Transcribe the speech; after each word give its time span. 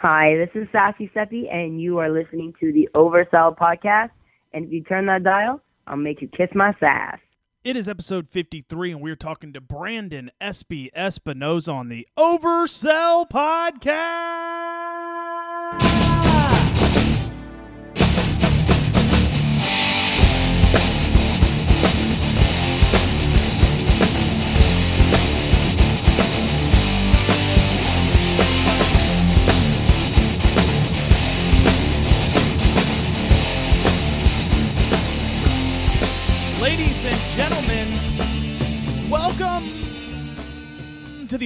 Hi, 0.00 0.36
this 0.36 0.50
is 0.54 0.68
Sassy 0.70 1.10
Seppi, 1.12 1.48
and 1.48 1.82
you 1.82 1.98
are 1.98 2.08
listening 2.08 2.54
to 2.60 2.72
the 2.72 2.88
Oversell 2.94 3.58
podcast. 3.58 4.10
And 4.52 4.64
if 4.66 4.70
you 4.70 4.84
turn 4.84 5.06
that 5.06 5.24
dial, 5.24 5.60
I'll 5.88 5.96
make 5.96 6.22
you 6.22 6.28
kiss 6.28 6.50
my 6.54 6.72
sass. 6.78 7.18
It 7.64 7.74
is 7.74 7.88
episode 7.88 8.28
53, 8.28 8.92
and 8.92 9.00
we're 9.00 9.16
talking 9.16 9.52
to 9.54 9.60
Brandon 9.60 10.30
Espy 10.40 10.88
Espinosa 10.94 11.72
on 11.72 11.88
the 11.88 12.06
Oversell 12.16 13.28
Podcast. 13.28 13.88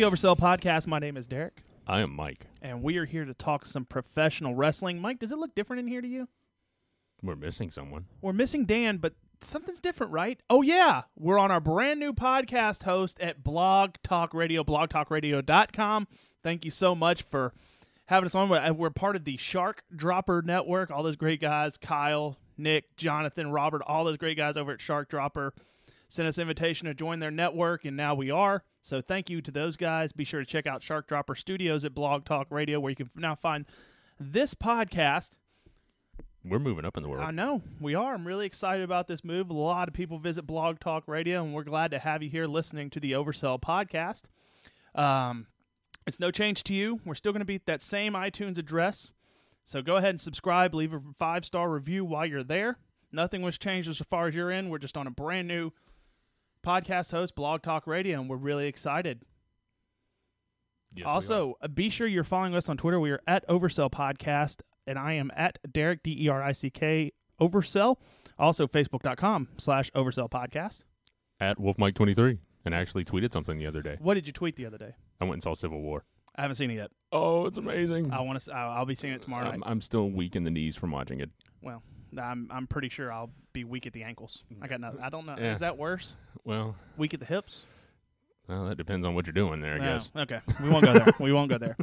The 0.02 0.10
Oversell 0.10 0.36
Podcast. 0.36 0.88
My 0.88 0.98
name 0.98 1.16
is 1.16 1.28
Derick, 1.28 1.62
I 1.86 2.00
am 2.00 2.12
Mike. 2.12 2.48
and 2.60 2.82
we 2.82 2.96
are 2.96 3.04
here 3.04 3.24
to 3.24 3.34
talk 3.34 3.64
some 3.64 3.84
professional 3.84 4.52
wrestling. 4.52 5.00
Mike, 5.00 5.20
does 5.20 5.30
it 5.30 5.38
look 5.38 5.54
different 5.54 5.78
in 5.78 5.86
here 5.86 6.00
to 6.00 6.08
you? 6.08 6.26
We're 7.22 7.36
missing 7.36 7.70
someone. 7.70 8.06
We're 8.20 8.32
missing 8.32 8.64
Dan, 8.64 8.96
but 8.96 9.14
something's 9.42 9.78
different, 9.78 10.10
right? 10.10 10.40
Oh, 10.50 10.62
yeah. 10.62 11.02
We're 11.16 11.38
on 11.38 11.52
our 11.52 11.60
brand 11.60 12.00
new 12.00 12.12
podcast 12.12 12.82
host 12.82 13.20
at 13.20 13.44
Blog 13.44 13.94
Talk 14.02 14.34
Radio, 14.34 14.64
blogtalkradio.com. 14.64 16.08
Thank 16.42 16.64
you 16.64 16.72
so 16.72 16.96
much 16.96 17.22
for 17.22 17.54
having 18.06 18.26
us 18.26 18.34
on. 18.34 18.48
We're 18.48 18.58
uh, 18.58 18.72
we're 18.72 18.90
part 18.90 19.14
of 19.14 19.22
the 19.22 19.36
Shark 19.36 19.84
Dropper 19.94 20.42
Network. 20.44 20.90
All 20.90 21.04
those 21.04 21.14
great 21.14 21.40
guys 21.40 21.76
Kyle, 21.76 22.38
Nick, 22.58 22.96
Jonathan, 22.96 23.52
Robert, 23.52 23.82
all 23.86 24.02
those 24.02 24.16
great 24.16 24.36
guys 24.36 24.56
over 24.56 24.72
at 24.72 24.80
Shark 24.80 25.08
Dropper 25.08 25.54
sent 26.12 26.28
us 26.28 26.36
invitation 26.36 26.86
to 26.86 26.94
join 26.94 27.20
their 27.20 27.30
network, 27.30 27.86
and 27.86 27.96
now 27.96 28.14
we 28.14 28.30
are. 28.30 28.64
So 28.82 29.00
thank 29.00 29.30
you 29.30 29.40
to 29.40 29.50
those 29.50 29.76
guys. 29.78 30.12
Be 30.12 30.24
sure 30.24 30.40
to 30.40 30.46
check 30.46 30.66
out 30.66 30.82
Shark 30.82 31.06
Dropper 31.06 31.34
Studios 31.34 31.86
at 31.86 31.94
Blog 31.94 32.26
Talk 32.26 32.48
Radio, 32.50 32.80
where 32.80 32.90
you 32.90 32.96
can 32.96 33.08
now 33.16 33.34
find 33.34 33.64
this 34.20 34.52
podcast 34.52 35.30
We're 36.44 36.58
moving 36.58 36.84
up 36.84 36.98
in 36.98 37.02
the 37.02 37.08
world. 37.08 37.24
I 37.24 37.30
know 37.30 37.62
we 37.80 37.94
are. 37.94 38.12
I'm 38.14 38.26
really 38.26 38.44
excited 38.44 38.84
about 38.84 39.08
this 39.08 39.24
move. 39.24 39.48
A 39.48 39.54
lot 39.54 39.88
of 39.88 39.94
people 39.94 40.18
visit 40.18 40.46
Blog 40.46 40.80
Talk 40.80 41.04
Radio, 41.06 41.42
and 41.42 41.54
we're 41.54 41.64
glad 41.64 41.92
to 41.92 41.98
have 41.98 42.22
you 42.22 42.28
here 42.28 42.46
listening 42.46 42.90
to 42.90 43.00
the 43.00 43.12
Oversell 43.12 43.58
podcast. 43.58 44.24
Um, 44.94 45.46
it's 46.06 46.20
no 46.20 46.30
change 46.30 46.62
to 46.64 46.74
you. 46.74 47.00
We're 47.06 47.14
still 47.14 47.32
going 47.32 47.40
to 47.40 47.46
be 47.46 47.54
at 47.54 47.66
that 47.66 47.80
same 47.80 48.12
iTunes 48.12 48.58
address. 48.58 49.14
So 49.64 49.80
go 49.80 49.96
ahead 49.96 50.10
and 50.10 50.20
subscribe. 50.20 50.74
Leave 50.74 50.92
a 50.92 51.00
five 51.18 51.46
star 51.46 51.70
review 51.70 52.04
while 52.04 52.26
you're 52.26 52.44
there. 52.44 52.76
Nothing 53.12 53.40
was 53.40 53.56
changed 53.56 53.88
as 53.88 53.98
far 53.98 54.26
as 54.26 54.34
you're 54.34 54.50
in. 54.50 54.68
We're 54.68 54.78
just 54.78 54.96
on 54.96 55.06
a 55.06 55.10
brand 55.10 55.46
new 55.48 55.72
podcast 56.62 57.10
host, 57.10 57.34
Blog 57.34 57.62
Talk 57.62 57.86
Radio, 57.86 58.20
and 58.20 58.28
we're 58.30 58.36
really 58.36 58.66
excited. 58.66 59.22
Yes. 60.94 61.06
Also, 61.06 61.54
uh, 61.62 61.68
be 61.68 61.88
sure 61.88 62.06
you're 62.06 62.24
following 62.24 62.54
us 62.54 62.68
on 62.68 62.76
Twitter. 62.76 63.00
We 63.00 63.10
are 63.10 63.20
at 63.26 63.46
Oversell 63.48 63.90
Podcast, 63.90 64.60
and 64.86 64.98
I 64.98 65.14
am 65.14 65.30
at 65.34 65.58
Derick 65.70 66.02
D 66.02 66.24
E 66.24 66.28
R 66.28 66.42
I 66.42 66.52
C 66.52 66.70
K 66.70 67.12
Oversell. 67.40 67.96
Also, 68.38 68.66
Facebook.com 68.66 69.48
slash 69.58 69.90
Oversell 69.92 70.30
Podcast. 70.30 70.84
at 71.40 71.58
WolfMike23 71.58 72.38
and 72.64 72.74
actually 72.74 73.04
tweeted 73.04 73.32
something 73.32 73.58
the 73.58 73.66
other 73.66 73.82
day. 73.82 73.96
What 74.00 74.14
did 74.14 74.26
you 74.26 74.32
tweet 74.32 74.56
the 74.56 74.66
other 74.66 74.78
day? 74.78 74.92
I 75.20 75.24
went 75.24 75.34
and 75.34 75.42
saw 75.42 75.54
Civil 75.54 75.80
War. 75.80 76.04
I 76.36 76.42
haven't 76.42 76.54
seen 76.56 76.70
it 76.70 76.76
yet. 76.76 76.90
Oh, 77.10 77.46
it's 77.46 77.58
amazing. 77.58 78.10
I 78.12 78.20
want 78.22 78.40
to. 78.40 78.54
I'll 78.54 78.86
be 78.86 78.94
seeing 78.94 79.12
it 79.12 79.22
tomorrow. 79.22 79.50
I'm, 79.50 79.62
I'm 79.66 79.80
still 79.80 80.08
weak 80.10 80.34
in 80.36 80.44
the 80.44 80.50
knees 80.50 80.76
from 80.76 80.90
watching 80.90 81.20
it. 81.20 81.30
Well, 81.62 81.82
I'm 82.18 82.48
I'm 82.50 82.66
pretty 82.66 82.88
sure 82.88 83.12
I'll 83.12 83.30
be 83.52 83.64
weak 83.64 83.86
at 83.86 83.92
the 83.92 84.02
ankles. 84.02 84.44
I 84.60 84.66
got 84.66 84.80
nothing. 84.80 85.00
I 85.00 85.08
don't 85.08 85.26
know. 85.26 85.36
Yeah. 85.38 85.52
Is 85.52 85.60
that 85.60 85.78
worse? 85.78 86.16
Well, 86.44 86.74
Weak 86.96 87.14
at 87.14 87.20
the 87.20 87.26
hips? 87.26 87.64
well, 88.48 88.66
that 88.66 88.76
depends 88.76 89.06
on 89.06 89.14
what 89.14 89.26
you're 89.26 89.32
doing 89.34 89.60
there, 89.60 89.74
I 89.74 89.78
No. 89.78 89.84
guess. 89.92 90.10
Okay, 90.16 90.40
we 90.62 90.68
won't 90.70 90.84
go 90.84 90.92
there. 90.92 91.06
we 91.20 91.32
won't 91.32 91.50
go 91.50 91.58
there. 91.58 91.76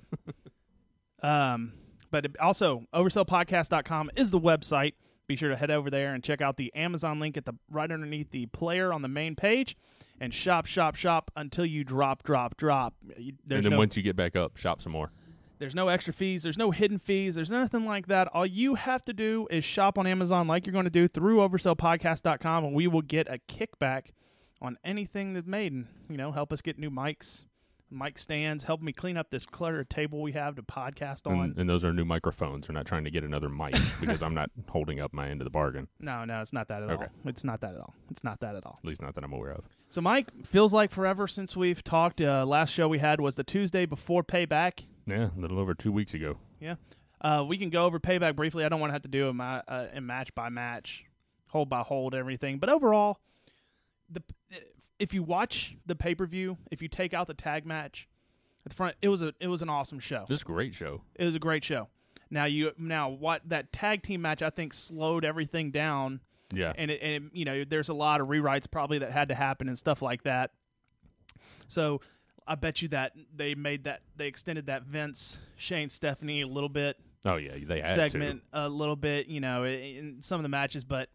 Um, 1.21 1.73
but 2.11 2.25
it- 2.25 2.39
also, 2.39 2.85
oversellpodcast.com 2.93 4.11
is 4.15 4.31
the 4.31 4.39
website. 4.39 4.93
Be 5.27 5.35
sure 5.35 5.49
to 5.49 5.55
head 5.55 5.69
over 5.69 5.89
there 5.91 6.13
and 6.13 6.23
check 6.23 6.41
out 6.41 6.57
the 6.57 6.73
Amazon 6.73 7.19
link 7.19 7.37
at 7.37 7.45
the 7.45 7.53
right 7.69 7.91
underneath 7.91 8.31
the 8.31 8.47
player 8.47 8.91
on 8.91 9.01
the 9.03 9.07
main 9.07 9.35
page, 9.35 9.77
and 10.19 10.33
shop, 10.33 10.65
shop, 10.65 10.95
shop 10.95 11.29
until 11.35 11.65
you 11.65 11.83
drop, 11.83 12.23
drop, 12.23 12.57
drop. 12.57 12.95
You- 13.17 13.33
There's 13.45 13.59
and 13.59 13.65
then 13.65 13.71
no, 13.73 13.77
once 13.77 13.95
you 13.95 14.03
get 14.03 14.15
back 14.15 14.35
up, 14.35 14.57
shop 14.57 14.81
some 14.81 14.91
more. 14.91 15.11
There's 15.59 15.75
no 15.75 15.89
extra 15.89 16.13
fees. 16.13 16.43
There's 16.43 16.57
no 16.57 16.71
hidden 16.71 16.97
fees. 16.99 17.35
There's 17.35 17.51
nothing 17.51 17.85
like 17.85 18.07
that. 18.07 18.27
All 18.33 18.45
you 18.45 18.75
have 18.75 19.03
to 19.05 19.13
do 19.13 19.47
is 19.51 19.63
shop 19.63 19.97
on 19.97 20.07
Amazon 20.07 20.47
like 20.47 20.65
you're 20.65 20.73
going 20.73 20.85
to 20.85 20.89
do 20.89 21.07
through 21.07 21.37
oversellpodcast.com, 21.47 22.63
and 22.65 22.73
we 22.73 22.87
will 22.87 23.01
get 23.01 23.27
a 23.29 23.39
kickback 23.47 24.07
on 24.61 24.77
anything 24.83 25.33
that's 25.33 25.47
made. 25.47 25.71
And, 25.73 25.87
you 26.09 26.17
know, 26.17 26.31
help 26.31 26.51
us 26.53 26.61
get 26.61 26.77
new 26.77 26.89
mics, 26.89 27.45
mic 27.91 28.17
stands, 28.17 28.63
help 28.65 28.81
me 28.81 28.91
clean 28.93 29.17
up 29.17 29.29
this 29.31 29.45
cluttered 29.45 29.89
table 29.89 30.21
we 30.21 30.31
have 30.33 30.55
to 30.55 30.61
podcast 30.63 31.25
on. 31.27 31.39
And, 31.39 31.57
and 31.57 31.69
those 31.69 31.83
are 31.85 31.91
new 31.93 32.05
microphones. 32.05 32.67
We're 32.69 32.73
not 32.75 32.85
trying 32.85 33.03
to 33.05 33.11
get 33.11 33.23
another 33.23 33.49
mic 33.49 33.73
because 33.99 34.21
I'm 34.21 34.33
not 34.33 34.49
holding 34.69 34.99
up 34.99 35.13
my 35.13 35.29
end 35.29 35.41
of 35.41 35.45
the 35.45 35.49
bargain. 35.51 35.87
No, 35.99 36.23
no, 36.25 36.41
it's 36.41 36.53
not 36.53 36.67
that 36.67 36.83
at 36.83 36.89
Okay. 36.89 37.03
all. 37.05 37.09
It's 37.25 37.43
not 37.43 37.61
that 37.61 37.73
at 37.73 37.79
all. 37.81 37.95
It's 38.11 38.23
not 38.23 38.39
that 38.41 38.55
at 38.55 38.65
all. 38.65 38.79
At 38.83 38.87
least 38.87 39.01
not 39.01 39.15
that 39.15 39.23
I'm 39.23 39.33
aware 39.33 39.51
of. 39.53 39.63
So, 39.89 40.01
Mike, 40.01 40.45
feels 40.45 40.71
like 40.73 40.91
forever 40.91 41.27
since 41.27 41.55
we've 41.57 41.83
talked. 41.83 42.21
Uh, 42.21 42.45
last 42.45 42.71
show 42.73 42.87
we 42.87 42.99
had 42.99 43.19
was 43.19 43.35
the 43.35 43.43
Tuesday 43.43 43.85
before 43.85 44.23
payback. 44.23 44.83
Yeah, 45.09 45.29
a 45.35 45.39
little 45.39 45.59
over 45.59 45.73
two 45.73 45.91
weeks 45.91 46.13
ago. 46.13 46.37
Yeah. 46.59 46.75
Uh, 47.21 47.43
we 47.47 47.57
can 47.57 47.69
go 47.69 47.85
over 47.85 47.99
payback 47.99 48.35
briefly. 48.35 48.63
I 48.63 48.69
don't 48.69 48.79
want 48.79 48.89
to 48.91 48.93
have 48.93 49.01
to 49.01 49.07
do 49.09 49.27
a, 49.27 49.33
ma- 49.33 49.61
uh, 49.67 49.87
a 49.93 49.99
match 50.01 50.33
by 50.35 50.49
match, 50.49 51.03
hold 51.47 51.69
by 51.69 51.81
hold, 51.81 52.15
everything. 52.15 52.59
But 52.59 52.69
overall, 52.69 53.19
the 54.09 54.23
if 54.99 55.13
you 55.13 55.23
watch 55.23 55.75
the 55.85 55.95
pay 55.95 56.15
per 56.15 56.25
view, 56.25 56.57
if 56.71 56.81
you 56.81 56.87
take 56.87 57.13
out 57.13 57.27
the 57.27 57.33
tag 57.33 57.65
match 57.65 58.07
at 58.65 58.69
the 58.69 58.75
front, 58.75 58.95
it 59.01 59.09
was 59.09 59.21
a 59.21 59.33
it 59.39 59.47
was 59.47 59.61
an 59.61 59.69
awesome 59.69 59.99
show. 59.99 60.25
This 60.29 60.43
great 60.43 60.73
show. 60.73 61.01
It 61.15 61.25
was 61.25 61.35
a 61.35 61.39
great 61.39 61.63
show. 61.63 61.87
Now 62.29 62.45
you 62.45 62.71
now 62.77 63.09
what 63.09 63.41
that 63.49 63.71
tag 63.73 64.03
team 64.03 64.21
match 64.21 64.41
I 64.41 64.49
think 64.49 64.73
slowed 64.73 65.25
everything 65.25 65.71
down, 65.71 66.19
Yeah. 66.53 66.73
and 66.77 66.89
it, 66.91 67.01
and 67.01 67.25
it, 67.25 67.31
you 67.33 67.43
know 67.45 67.63
there's 67.65 67.89
a 67.89 67.93
lot 67.93 68.21
of 68.21 68.27
rewrites 68.27 68.69
probably 68.69 68.99
that 68.99 69.11
had 69.11 69.27
to 69.29 69.35
happen 69.35 69.67
and 69.67 69.77
stuff 69.77 70.01
like 70.01 70.23
that. 70.23 70.51
So 71.67 72.01
I 72.49 72.55
bet 72.55 72.81
you 72.81 72.87
that 72.89 73.13
they 73.33 73.53
made 73.53 73.83
that 73.83 74.01
they 74.17 74.27
extended 74.27 74.65
that 74.65 74.83
Vince 74.83 75.37
Shane 75.55 75.89
Stephanie 75.89 76.41
a 76.41 76.47
little 76.47 76.67
bit 76.67 76.97
oh, 77.25 77.35
yeah. 77.35 77.51
They 77.61 77.81
had 77.81 77.95
segment 77.95 78.41
a 78.51 78.67
little 78.67 78.95
bit, 78.95 79.27
you 79.27 79.39
know, 79.39 79.65
in 79.65 80.17
some 80.21 80.39
of 80.39 80.43
the 80.43 80.49
matches, 80.49 80.83
but 80.83 81.09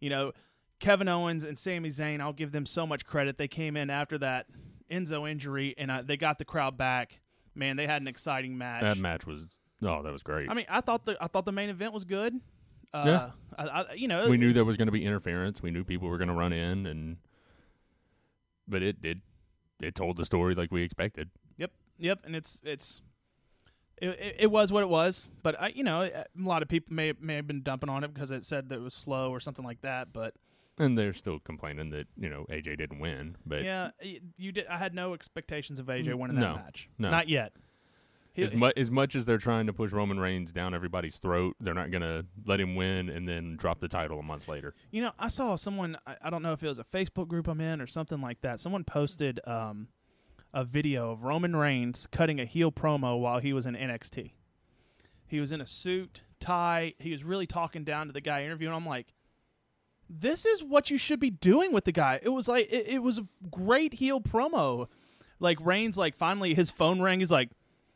you 0.00 0.10
know, 0.10 0.32
Kevin 0.80 1.08
Owens 1.08 1.44
and 1.44 1.58
Sami 1.58 1.90
Zayn, 1.90 2.20
I'll 2.20 2.32
give 2.32 2.52
them 2.52 2.66
so 2.66 2.86
much 2.86 3.06
credit. 3.06 3.38
They 3.38 3.48
came 3.48 3.76
in 3.76 3.88
after 3.88 4.18
that 4.18 4.46
Enzo 4.90 5.30
injury 5.30 5.74
and 5.78 5.90
uh, 5.90 6.02
they 6.04 6.16
got 6.16 6.38
the 6.38 6.44
crowd 6.44 6.76
back. 6.76 7.20
Man, 7.54 7.76
they 7.76 7.86
had 7.86 8.02
an 8.02 8.08
exciting 8.08 8.58
match. 8.58 8.82
That 8.82 8.98
match 8.98 9.26
was, 9.26 9.44
oh, 9.82 10.02
that 10.02 10.12
was 10.12 10.22
great. 10.22 10.50
I 10.50 10.54
mean, 10.54 10.66
I 10.68 10.80
thought 10.80 11.06
the 11.06 11.16
I 11.20 11.28
thought 11.28 11.46
the 11.46 11.52
main 11.52 11.70
event 11.70 11.92
was 11.92 12.04
good. 12.04 12.34
Uh, 12.92 13.02
Yeah. 13.06 13.30
I, 13.56 13.64
I, 13.64 13.92
you 13.94 14.08
know, 14.08 14.28
we 14.28 14.36
knew 14.36 14.52
there 14.52 14.64
was 14.64 14.76
going 14.76 14.86
to 14.86 14.92
be 14.92 15.04
interference. 15.04 15.62
We 15.62 15.70
knew 15.70 15.84
people 15.84 16.08
were 16.08 16.18
going 16.18 16.28
to 16.28 16.34
run 16.34 16.52
in, 16.52 16.86
and 16.86 17.18
but 18.66 18.82
it 18.82 19.00
did. 19.00 19.20
It 19.80 19.94
told 19.94 20.16
the 20.16 20.24
story 20.24 20.54
like 20.54 20.70
we 20.72 20.82
expected. 20.82 21.30
Yep, 21.58 21.70
yep, 21.98 22.20
and 22.24 22.34
it's 22.36 22.60
it's 22.64 23.00
it, 24.00 24.08
it, 24.08 24.36
it 24.40 24.50
was 24.50 24.72
what 24.72 24.82
it 24.82 24.88
was. 24.88 25.30
But 25.42 25.60
I, 25.60 25.68
you 25.68 25.84
know, 25.84 26.02
a 26.02 26.24
lot 26.36 26.62
of 26.62 26.68
people 26.68 26.94
may 26.94 27.12
may 27.20 27.36
have 27.36 27.46
been 27.46 27.62
dumping 27.62 27.88
on 27.88 28.04
it 28.04 28.12
because 28.14 28.30
it 28.30 28.44
said 28.44 28.68
that 28.68 28.76
it 28.76 28.82
was 28.82 28.94
slow 28.94 29.30
or 29.30 29.40
something 29.40 29.64
like 29.64 29.80
that. 29.82 30.12
But 30.12 30.34
And 30.78 30.96
they're 30.98 31.12
still 31.12 31.38
complaining 31.38 31.90
that 31.90 32.06
you 32.16 32.28
know 32.28 32.46
AJ 32.50 32.78
didn't 32.78 32.98
win, 33.00 33.36
but 33.46 33.62
yeah, 33.64 33.90
you 34.36 34.52
did. 34.52 34.66
I 34.68 34.78
had 34.78 34.94
no 34.94 35.14
expectations 35.14 35.78
of 35.80 35.86
AJ 35.86 36.14
winning 36.14 36.36
that 36.36 36.40
No, 36.42 36.54
match. 36.56 36.88
no. 36.98 37.10
not 37.10 37.28
yet. 37.28 37.52
As 38.36 38.52
much 38.52 38.74
as 38.76 38.90
much 38.90 39.14
as 39.14 39.26
they're 39.26 39.38
trying 39.38 39.66
to 39.66 39.72
push 39.72 39.92
Roman 39.92 40.18
Reigns 40.18 40.52
down 40.52 40.74
everybody's 40.74 41.18
throat, 41.18 41.56
they're 41.60 41.74
not 41.74 41.90
going 41.90 42.02
to 42.02 42.26
let 42.44 42.60
him 42.60 42.74
win 42.74 43.08
and 43.08 43.28
then 43.28 43.56
drop 43.56 43.80
the 43.80 43.88
title 43.88 44.18
a 44.18 44.22
month 44.22 44.48
later. 44.48 44.74
You 44.90 45.02
know, 45.02 45.12
I 45.18 45.28
saw 45.28 45.54
someone. 45.54 45.96
I, 46.06 46.16
I 46.22 46.30
don't 46.30 46.42
know 46.42 46.52
if 46.52 46.62
it 46.62 46.68
was 46.68 46.78
a 46.80 46.84
Facebook 46.84 47.28
group 47.28 47.46
I'm 47.46 47.60
in 47.60 47.80
or 47.80 47.86
something 47.86 48.20
like 48.20 48.40
that. 48.40 48.58
Someone 48.58 48.82
posted 48.82 49.40
um, 49.46 49.88
a 50.52 50.64
video 50.64 51.12
of 51.12 51.22
Roman 51.22 51.54
Reigns 51.54 52.08
cutting 52.10 52.40
a 52.40 52.44
heel 52.44 52.72
promo 52.72 53.20
while 53.20 53.38
he 53.38 53.52
was 53.52 53.66
in 53.66 53.74
NXT. 53.74 54.32
He 55.26 55.40
was 55.40 55.52
in 55.52 55.60
a 55.60 55.66
suit, 55.66 56.22
tie. 56.40 56.94
He 56.98 57.12
was 57.12 57.24
really 57.24 57.46
talking 57.46 57.84
down 57.84 58.06
to 58.08 58.12
the 58.12 58.20
guy 58.20 58.44
interviewing. 58.44 58.74
I'm 58.74 58.86
like, 58.86 59.14
this 60.08 60.44
is 60.44 60.62
what 60.62 60.90
you 60.90 60.98
should 60.98 61.20
be 61.20 61.30
doing 61.30 61.72
with 61.72 61.84
the 61.84 61.92
guy. 61.92 62.20
It 62.22 62.28
was 62.28 62.48
like 62.48 62.68
it, 62.70 62.86
it 62.88 63.02
was 63.02 63.18
a 63.18 63.24
great 63.50 63.94
heel 63.94 64.20
promo. 64.20 64.88
Like 65.40 65.58
Reigns, 65.60 65.96
like 65.96 66.16
finally 66.16 66.54
his 66.54 66.70
phone 66.70 67.00
rang. 67.00 67.20
He's 67.20 67.30
like, 67.30 67.50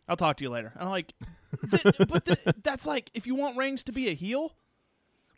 "I'll 0.09 0.17
talk 0.17 0.37
to 0.39 0.45
you 0.45 0.51
later." 0.51 0.73
I'm 0.79 0.89
like, 0.89 1.13
th- 1.71 1.83
but 2.09 2.25
th- 2.25 2.39
that's 2.63 2.87
like 2.87 3.11
if 3.15 3.27
you 3.27 3.35
want 3.35 3.57
Reigns 3.57 3.83
to 3.85 3.93
be 3.93 4.09
a 4.09 4.15
heel, 4.15 4.55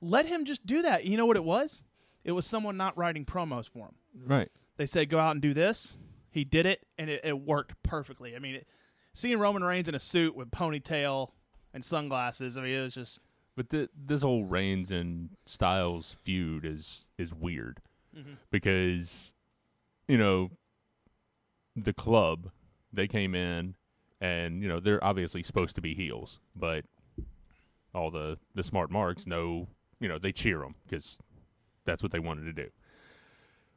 let 0.01 0.27
him 0.27 0.45
just 0.45 0.65
do 0.67 0.83
that. 0.83 1.05
You 1.05 1.17
know 1.17 1.27
what 1.27 1.37
it 1.37 1.45
was? 1.45 1.83
It 2.25 2.33
was 2.33 2.47
someone 2.47 2.77
not 2.77 2.97
writing 2.97 3.25
promos 3.25 3.69
for 3.69 3.87
him. 3.87 3.95
Right. 4.27 4.51
They 4.77 4.87
said, 4.87 5.09
"Go 5.09 5.19
out 5.19 5.33
and 5.33 5.41
do 5.43 5.53
this." 5.55 5.97
He 6.31 6.45
did 6.45 6.65
it, 6.67 6.87
and 6.97 7.11
it, 7.11 7.23
it 7.25 7.41
worked 7.41 7.83
perfectly. 7.83 8.37
I 8.37 8.39
mean, 8.39 8.55
it, 8.57 8.67
seeing 9.15 9.39
Roman 9.39 9.65
Reigns 9.65 9.89
in 9.89 9.95
a 9.97 9.99
suit 10.01 10.37
with 10.37 10.51
ponytail, 10.51 11.31
and 11.75 11.85
sunglasses. 11.85 12.57
I 12.57 12.63
mean, 12.63 12.75
it 12.75 12.83
was 12.83 12.95
just 12.95 13.19
But 13.57 13.71
th- 13.71 13.91
this 13.97 14.23
whole 14.23 14.45
Reigns 14.45 14.91
and 14.91 15.31
Styles 15.47 16.15
feud 16.23 16.65
is 16.65 17.07
is 17.19 17.35
weird 17.35 17.81
Mm-hmm. 18.17 18.33
because 18.51 19.33
you 20.09 20.19
know 20.19 20.51
the 21.77 21.93
club 21.93 22.51
they 22.93 23.07
came 23.07 23.35
in 23.37 23.75
and 24.21 24.63
you 24.63 24.69
know 24.69 24.81
they're 24.81 25.03
obviously 25.03 25.43
supposed 25.43 25.75
to 25.77 25.81
be 25.81 25.95
heels, 25.95 26.39
but 26.55 26.85
all 27.95 28.11
the 28.11 28.39
the 28.55 28.63
smart 28.63 28.91
marks 28.91 29.27
know 29.27 29.69
you 29.99 30.09
know 30.09 30.19
they 30.19 30.33
cheer 30.33 30.59
them 30.59 30.75
because 30.87 31.19
that's 31.85 32.03
what 32.03 32.13
they 32.13 32.19
wanted 32.19 32.45
to 32.45 32.53
do. 32.53 32.69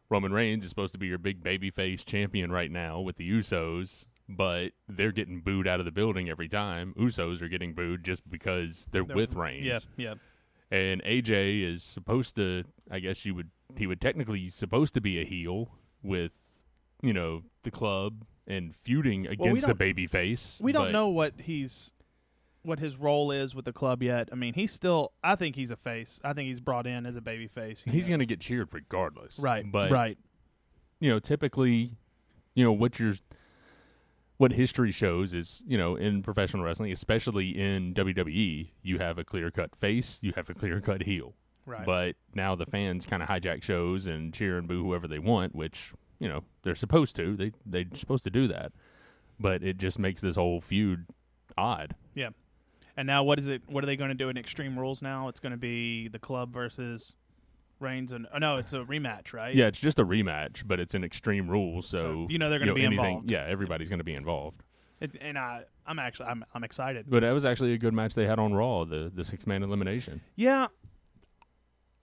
Roman 0.10 0.32
Reigns 0.32 0.64
is 0.64 0.70
supposed 0.70 0.94
to 0.94 1.00
be 1.00 1.08
your 1.08 1.18
big 1.18 1.44
babyface 1.44 2.06
champion 2.06 2.52
right 2.52 2.70
now 2.70 3.00
with 3.00 3.16
the 3.16 3.28
Usos, 3.32 4.06
but 4.30 4.72
they're 4.88 5.12
getting 5.12 5.40
booed 5.40 5.68
out 5.68 5.80
of 5.80 5.86
the 5.86 5.92
building 5.92 6.30
every 6.30 6.48
time. 6.48 6.94
Usos 7.00 7.42
are 7.42 7.48
getting 7.48 7.74
booed 7.74 8.04
just 8.04 8.30
because 8.30 8.88
they're, 8.92 9.04
They're- 9.04 9.16
with 9.16 9.34
Reigns 9.34 9.66
yeah, 9.66 9.80
yeah. 9.98 10.14
and 10.70 11.02
AJ 11.04 11.64
is 11.64 11.82
supposed 11.84 12.36
to 12.36 12.64
I 12.92 13.00
guess 13.00 13.26
you 13.26 13.34
would 13.36 13.50
he 13.78 13.88
would 13.88 14.02
technically 14.02 14.48
supposed 14.50 14.94
to 14.94 15.02
be 15.02 15.20
a 15.20 15.26
heel 15.26 15.72
with 16.04 16.64
you 17.02 17.14
know 17.14 17.42
the 17.64 17.72
club 17.72 18.26
and 18.48 18.76
feuding 18.76 19.28
against 19.28 19.62
the 19.62 19.68
don't- 19.68 19.80
baby 19.80 20.08
face. 20.08 20.60
We 20.62 20.72
don't 20.72 20.92
know 20.92 21.08
what 21.10 21.34
he's 21.42 21.94
what 22.64 22.80
his 22.80 22.96
role 22.96 23.30
is 23.32 23.54
with 23.54 23.66
the 23.66 23.74
club 23.74 24.02
yet. 24.02 24.30
I 24.32 24.36
mean, 24.36 24.54
he's 24.54 24.72
still. 24.72 25.12
I 25.24 25.36
think 25.36 25.56
he's 25.56 25.72
a 25.72 25.76
face. 25.76 26.20
I 26.24 26.34
think 26.34 26.48
he's 26.48 26.62
brought 26.62 26.88
in 26.88 27.06
as 27.06 27.16
a 27.16 27.22
baby 27.22 27.48
face. 27.48 27.84
He's 27.86 28.08
going 28.08 28.20
to 28.22 28.26
get 28.26 28.40
cheered 28.40 28.70
regardless. 28.72 29.38
right, 29.40 29.70
But 29.70 29.92
right. 29.92 30.18
you 31.00 31.10
know, 31.10 31.20
typically, 31.20 31.92
you 32.56 32.64
know 32.64 32.72
what 32.72 33.00
your 33.00 33.16
what 34.38 34.52
history 34.54 34.92
shows 34.92 35.34
is, 35.34 35.64
you 35.68 35.78
know, 35.78 35.96
in 35.96 36.24
professional 36.24 36.64
wrestling, 36.64 36.92
especially 36.92 37.50
in 37.50 37.94
WWE, 37.94 38.70
you 38.82 38.98
have 38.98 39.18
a 39.18 39.24
clear 39.24 39.52
cut 39.52 39.76
face, 39.76 40.20
you 40.22 40.34
have 40.36 40.50
a 40.50 40.54
clear 40.54 40.82
cut 40.82 41.04
heel. 41.04 41.34
Right. 41.66 41.86
But 41.86 42.16
now 42.34 42.56
the 42.56 42.66
fans 42.66 43.06
kind 43.06 43.22
of 43.24 43.30
hijack 43.30 43.64
shows 43.64 44.06
and 44.06 44.34
cheer 44.34 44.58
and 44.58 44.68
boo 44.68 44.84
whoever 44.84 45.08
they 45.08 45.20
want, 45.20 45.56
which 45.56 45.94
you 46.24 46.30
know 46.30 46.44
they're 46.64 46.74
supposed 46.76 47.16
to. 47.18 47.36
They 47.36 47.52
they're 47.66 47.86
supposed 47.94 48.24
to 48.24 48.30
do 48.30 48.48
that, 48.48 48.72
but 49.40 49.62
it 49.62 49.78
just 49.78 50.00
makes 50.00 50.22
this 50.22 50.36
whole 50.36 50.62
feud 50.62 51.06
odd. 51.58 51.96
Yeah. 52.16 52.30
And 52.96 53.06
now 53.08 53.24
what 53.24 53.40
is 53.40 53.48
it? 53.48 53.64
What 53.68 53.84
are 53.84 53.88
they 53.88 53.98
going 53.98 54.10
to 54.10 54.16
do 54.16 54.30
in 54.30 54.38
Extreme 54.38 54.80
Rules 54.80 55.02
now? 55.02 55.28
It's 55.28 55.40
going 55.40 55.52
to 55.52 55.58
be 55.58 56.08
the 56.08 56.20
club 56.20 56.54
versus 56.54 57.16
Reigns 57.80 58.12
and 58.14 58.28
oh 58.34 58.38
no, 58.38 58.58
it's 58.58 58.72
a 58.72 58.80
rematch, 58.80 59.34
right? 59.34 59.54
Yeah, 59.54 59.66
it's 59.68 59.80
just 59.80 60.00
a 60.00 60.06
rematch, 60.06 60.64
but 60.66 60.80
it's 60.80 60.94
an 60.94 61.04
extreme 61.04 61.50
rule, 61.50 61.82
so, 61.82 61.98
So, 62.02 62.28
you 62.30 62.38
know 62.38 62.50
they're 62.50 62.60
gonna 62.60 62.74
be 62.74 62.86
anything- 62.86 63.06
involved. 63.06 63.32
Yeah, 63.32 63.46
everybody's 63.48 63.90
going 63.90 64.00
to 64.00 64.04
be 64.06 64.14
involved. 64.14 64.64
It, 65.02 65.18
and 65.20 65.38
I, 65.38 65.64
I'm 65.86 66.00
actually, 66.00 66.28
I'm, 66.28 66.46
I'm 66.54 66.64
excited. 66.64 67.08
But 67.10 67.22
that 67.24 67.32
was 67.32 67.44
actually 67.44 67.74
a 67.74 67.78
good 67.78 67.94
match 67.94 68.14
they 68.14 68.26
had 68.28 68.40
on 68.40 68.54
Raw, 68.54 68.86
the 68.86 69.12
the 69.14 69.26
six 69.26 69.46
man 69.46 69.64
elimination. 69.64 70.22
Yeah. 70.38 70.68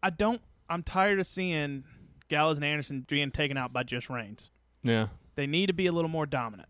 I 0.02 0.10
don't. 0.10 0.42
I'm 0.68 0.82
tired 0.82 1.18
of 1.20 1.26
seeing 1.26 1.84
Gallows 2.30 2.56
and 2.56 2.64
Anderson 2.64 3.04
being 3.06 3.30
taken 3.30 3.58
out 3.58 3.72
by 3.74 3.82
just 3.82 4.08
Reigns. 4.08 4.48
Yeah, 4.82 5.08
They 5.34 5.46
need 5.46 5.66
to 5.66 5.74
be 5.74 5.86
a 5.86 5.92
little 5.92 6.08
more 6.08 6.24
dominant. 6.24 6.68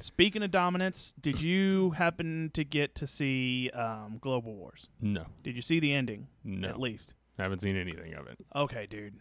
Speaking 0.00 0.42
of 0.42 0.50
dominance, 0.50 1.14
did 1.20 1.40
you 1.40 1.90
happen 1.90 2.50
to 2.52 2.62
get 2.64 2.94
to 2.96 3.06
see 3.06 3.70
um, 3.70 4.18
Global 4.20 4.54
Wars? 4.54 4.90
no, 5.00 5.24
Did 5.42 5.56
you 5.56 5.62
see 5.62 5.80
the 5.80 5.92
ending? 5.94 6.26
no, 6.44 6.68
At 6.68 6.78
least. 6.78 7.14
I 7.38 7.42
haven't 7.44 7.60
seen 7.62 7.76
anything 7.76 8.12
of 8.14 8.26
it. 8.26 8.36
Okay, 8.54 8.86
dude. 8.86 9.14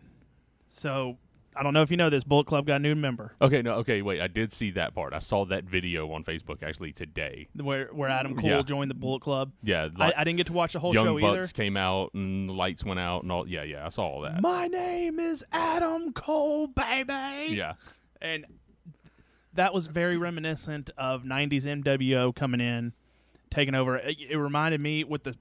So 0.70 1.18
I 1.58 1.64
don't 1.64 1.74
know 1.74 1.82
if 1.82 1.90
you 1.92 1.98
know 1.98 2.10
this. 2.10 2.24
Bullet 2.24 2.46
Club 2.46 2.68
got 2.68 2.76
a 2.76 2.80
new 2.80 2.94
member. 2.96 3.34
Okay, 3.42 3.62
no, 3.62 3.74
okay, 3.76 4.02
wait. 4.02 4.22
I 4.22 4.28
did 4.28 4.52
see 4.54 4.72
that 4.72 4.94
part. 4.94 5.14
I 5.14 5.20
saw 5.20 5.46
that 5.46 5.64
video 5.64 6.12
on 6.12 6.24
Facebook 6.24 6.62
actually 6.62 6.92
today. 6.94 7.48
Where 7.56 7.88
where 7.88 8.10
Adam 8.10 8.36
Cole 8.36 8.50
Yeah. 8.50 8.62
joined 8.62 8.92
the 8.92 8.96
Bullet 8.96 9.22
Club. 9.22 9.52
Yeah, 9.64 9.90
I, 9.98 10.14
I 10.18 10.24
didn't 10.24 10.38
get 10.38 10.48
to 10.48 10.54
watch 10.54 10.74
the 10.74 10.80
whole 10.80 10.94
Young 10.94 11.06
show 11.06 11.20
Bucks 11.20 11.50
either. 11.50 11.64
came 11.64 11.76
out 11.78 12.14
and 12.14 12.48
the 12.50 12.54
lights 12.54 12.84
went 12.84 13.00
out 13.00 13.24
and 13.24 13.32
all. 13.32 13.48
Yeah, 13.48 13.64
yeah, 13.64 13.86
I 13.86 13.90
saw 13.90 14.06
all 14.06 14.22
that. 14.22 14.42
My 14.42 14.68
name 14.68 15.20
is 15.20 15.44
Adam 15.52 16.14
Cole, 16.14 16.68
baby. 16.68 17.56
Yeah, 17.56 17.74
and 18.22 18.46
that 19.54 19.74
was 19.74 19.88
very 19.88 20.18
reminiscent 20.18 20.92
of 20.98 21.24
90s 21.24 21.64
NWO 21.66 22.36
coming 22.36 22.62
in 22.62 22.94
taking 23.50 23.74
over 23.74 23.96
it, 23.98 24.18
it 24.30 24.38
reminded 24.38 24.80
me 24.82 25.04
with 25.04 25.24
the 25.24 25.36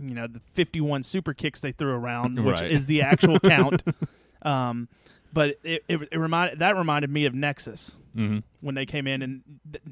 you 0.00 0.14
know 0.14 0.26
the 0.26 0.40
51 0.54 1.02
super 1.04 1.32
kicks 1.34 1.60
they 1.60 1.70
threw 1.70 1.92
around 1.92 2.42
which 2.44 2.60
Right. 2.62 2.70
is 2.72 2.86
the 2.86 3.02
actual 3.02 3.38
count 3.38 3.82
um 4.42 4.88
but 5.32 5.56
it, 5.62 5.84
it, 5.88 6.08
it 6.12 6.18
reminded 6.18 6.58
that 6.58 6.76
reminded 6.76 7.10
me 7.10 7.24
of 7.26 7.34
Nexus 7.34 7.98
hmm 8.14 8.38
when 8.60 8.74
they 8.74 8.86
came 8.86 9.06
in 9.06 9.22
and 9.22 9.42
th- 9.72 9.82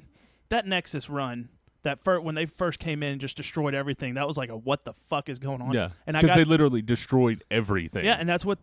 that 0.51 0.67
Nexus 0.67 1.09
run 1.09 1.49
that 1.83 2.03
fir- 2.05 2.21
when 2.21 2.35
they 2.35 2.45
first 2.47 2.79
came 2.79 3.03
in 3.03 3.13
and 3.13 3.21
just 3.21 3.37
destroyed 3.37 3.75
everything 3.75 4.15
that 4.15 4.27
was 4.29 4.37
like 4.37 4.51
a 4.51 4.57
what 4.57 4.85
the 4.85 4.93
fuck 5.09 5.29
is 5.29 5.39
going 5.39 5.63
on 5.63 5.73
yeah. 5.73 5.89
and 6.07 6.15
Because 6.15 6.37
they 6.37 6.45
literally 6.45 6.83
destroyed 6.83 7.43
everything. 7.51 8.05
yeah, 8.05 8.17
and 8.19 8.29
that's 8.29 8.45
what 8.45 8.59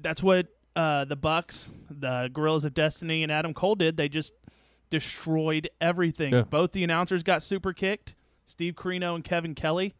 that's 0.00 0.22
what 0.22 0.46
uh, 0.74 1.04
the 1.04 1.16
Bucks, 1.16 1.70
the 1.90 2.30
Guerrillas 2.32 2.64
of 2.64 2.72
Destiny, 2.72 3.22
and 3.22 3.30
Adam 3.30 3.52
Cole 3.52 3.74
did. 3.74 3.98
They 3.98 4.08
just 4.08 4.32
destroyed 4.88 5.68
everything. 5.80 6.32
Yeah. 6.32 6.42
Both 6.42 6.72
the 6.72 6.82
announcers 6.84 7.22
got 7.22 7.42
super 7.42 7.72
kicked. 7.72 8.14
Steve 8.44 8.74
Corino 8.74 9.14
and 9.14 9.22
Kevin 9.22 9.54
Kelly. 9.54 9.94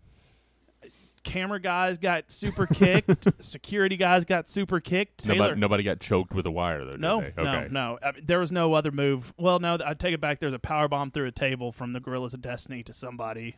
Camera 1.25 1.61
guys 1.61 1.99
got 1.99 2.31
super 2.33 2.67
kicked. 2.67 3.29
Security 3.43 3.97
guys 3.97 4.25
got 4.25 4.49
super 4.49 4.81
kicked. 4.81 5.25
Taylor, 5.25 5.37
nobody, 5.37 5.61
nobody 5.61 5.83
got 5.85 6.01
choked 6.01 6.35
with 6.35 6.47
a 6.47 6.51
wire 6.51 6.85
though. 6.85 6.97
No, 6.97 7.21
they? 7.21 7.33
no, 7.37 7.43
Okay. 7.43 7.69
no. 7.71 7.99
I 8.03 8.13
mean, 8.13 8.25
there 8.27 8.39
was 8.41 8.51
no 8.53 8.75
other 8.75 8.91
move. 8.91 9.33
Well, 9.39 9.59
no, 9.61 9.79
I 9.85 9.95
take 9.95 10.15
it 10.15 10.21
back. 10.21 10.41
There's 10.41 10.53
a 10.55 10.59
power 10.59 10.89
bomb 10.89 11.11
through 11.11 11.27
a 11.27 11.33
table 11.33 11.71
from 11.73 11.93
the 11.93 12.01
Guerrillas 12.01 12.35
of 12.35 12.43
Destiny 12.43 12.83
to 12.85 12.93
somebody. 12.93 13.57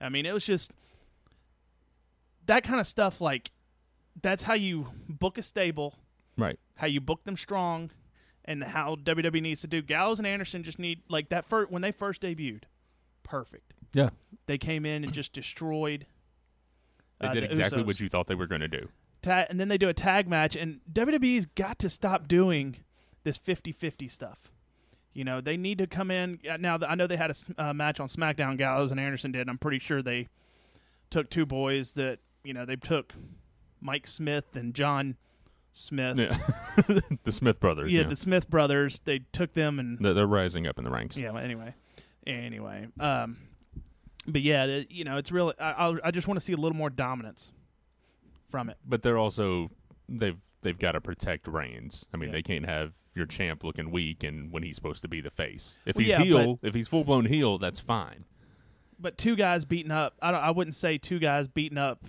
I 0.00 0.08
mean, 0.10 0.26
it 0.26 0.32
was 0.34 0.44
just 0.44 0.72
that 2.46 2.62
kind 2.64 2.80
of 2.80 2.86
stuff. 2.86 3.20
Like 3.20 3.50
that's 4.20 4.42
how 4.42 4.54
you 4.54 4.88
book 5.08 5.38
a 5.38 5.42
stable, 5.42 5.94
Right. 6.36 6.58
how 6.76 6.86
you 6.86 7.00
book 7.00 7.24
them 7.24 7.36
strong, 7.36 7.90
and 8.44 8.62
how 8.62 8.96
WWE 8.96 9.40
needs 9.42 9.60
to 9.62 9.66
do. 9.66 9.82
Gallows 9.82 10.18
and 10.18 10.26
Anderson 10.26 10.62
just 10.62 10.78
need 10.78 11.00
like 11.08 11.30
that 11.30 11.44
first 11.46 11.70
when 11.70 11.82
they 11.82 11.92
first 11.92 12.22
debuted. 12.22 12.64
Perfect. 13.22 13.72
Yeah. 13.92 14.10
They 14.46 14.58
came 14.58 14.86
in 14.86 15.02
and 15.02 15.12
just 15.12 15.32
destroyed. 15.32 16.06
They 17.20 17.28
uh, 17.28 17.34
did 17.34 17.42
the 17.44 17.46
exactly 17.50 17.82
Usos 17.82 17.86
what 17.86 18.00
you 18.00 18.08
thought 18.08 18.26
they 18.26 18.34
were 18.34 18.46
going 18.46 18.60
to 18.60 18.68
do. 18.68 18.88
ta- 19.22 19.46
and 19.48 19.58
then 19.60 19.68
they 19.68 19.78
do 19.78 19.88
a 19.88 19.94
tag 19.94 20.28
match 20.28 20.54
and 20.56 20.80
WWE's 20.92 21.46
got 21.46 21.78
to 21.80 21.88
stop 21.88 22.28
doing 22.28 22.76
this 23.24 23.38
50-50 23.38 24.10
stuff. 24.10 24.50
You 25.14 25.24
know, 25.24 25.40
they 25.40 25.56
need 25.56 25.78
to 25.78 25.86
come 25.86 26.10
in 26.10 26.40
uh, 26.48 26.58
now. 26.58 26.78
I 26.86 26.94
know 26.94 27.06
they 27.06 27.16
had 27.16 27.30
a 27.56 27.64
uh, 27.68 27.72
match 27.72 28.00
on 28.00 28.08
SmackDown. 28.08 28.58
Gallows 28.58 28.90
and 28.90 29.00
Anderson 29.00 29.32
did. 29.32 29.48
I'm 29.48 29.56
pretty 29.58 29.78
sure 29.78 30.02
they 30.02 30.28
took 31.08 31.30
two 31.30 31.46
boys 31.46 31.94
that 31.94 32.18
you 32.44 32.52
know 32.52 32.66
they 32.66 32.76
took 32.76 33.14
Mike 33.80 34.06
Smith 34.06 34.44
and 34.54 34.74
John 34.74 35.16
Smith. 35.72 36.18
Yeah. 36.18 36.36
the 37.24 37.32
Smith 37.32 37.60
brothers. 37.60 37.90
Yeah, 37.92 38.02
Yeah. 38.02 38.08
the 38.08 38.16
Smith 38.16 38.50
brothers. 38.50 39.00
They 39.06 39.20
took 39.32 39.54
them 39.54 39.78
and 39.78 39.98
They're, 39.98 40.12
they're 40.12 40.26
rising 40.26 40.66
up 40.66 40.76
in 40.78 40.84
the 40.84 40.90
ranks. 40.90 41.16
yeah. 41.16 41.30
well, 41.30 41.42
Anyway, 41.42 41.72
anyway, 42.26 42.88
um, 43.00 43.38
but 44.26 44.42
yeah, 44.42 44.64
it- 44.64 44.90
you 44.90 45.04
know, 45.04 45.16
it's 45.16 45.30
really. 45.32 45.54
I, 45.58 45.72
I'll- 45.72 46.00
I 46.04 46.10
just 46.10 46.26
want 46.28 46.38
to 46.40 46.44
see 46.44 46.52
a 46.52 46.56
little 46.56 46.76
more 46.76 46.90
dominance 46.90 47.52
from 48.50 48.68
it. 48.70 48.76
But 48.86 49.02
they're 49.02 49.18
also 49.18 49.70
they've 50.08 50.38
they've 50.62 50.78
got 50.78 50.92
to 50.92 51.00
protect 51.00 51.46
Reigns. 51.48 52.04
I 52.12 52.16
mean, 52.16 52.28
Yeah. 52.30 52.34
they 52.34 52.42
can't 52.42 52.64
have 52.66 52.92
your 53.14 53.26
champ 53.26 53.64
looking 53.64 53.90
weak 53.90 54.22
and 54.22 54.52
when 54.52 54.62
he's 54.62 54.76
supposed 54.76 55.02
to 55.02 55.08
be 55.08 55.20
the 55.20 55.30
face. 55.30 55.78
If 55.86 55.96
Well, 55.96 56.02
he's 56.02 56.10
yeah, 56.10 56.22
heel, 56.22 56.58
if 56.62 56.74
he's 56.74 56.86
full 56.88 57.04
blown 57.04 57.24
heel, 57.26 57.56
that's 57.58 57.80
fine. 57.80 58.24
but 58.98 59.16
two 59.18 59.36
guys 59.36 59.64
beating 59.64 59.90
up 59.92 60.14
I, 60.22 60.30
don't, 60.32 60.42
I 60.42 60.50
wouldn't 60.50 60.74
say 60.74 60.96
two 60.98 61.18
guys 61.18 61.48
beating 61.48 61.78
up 61.78 62.04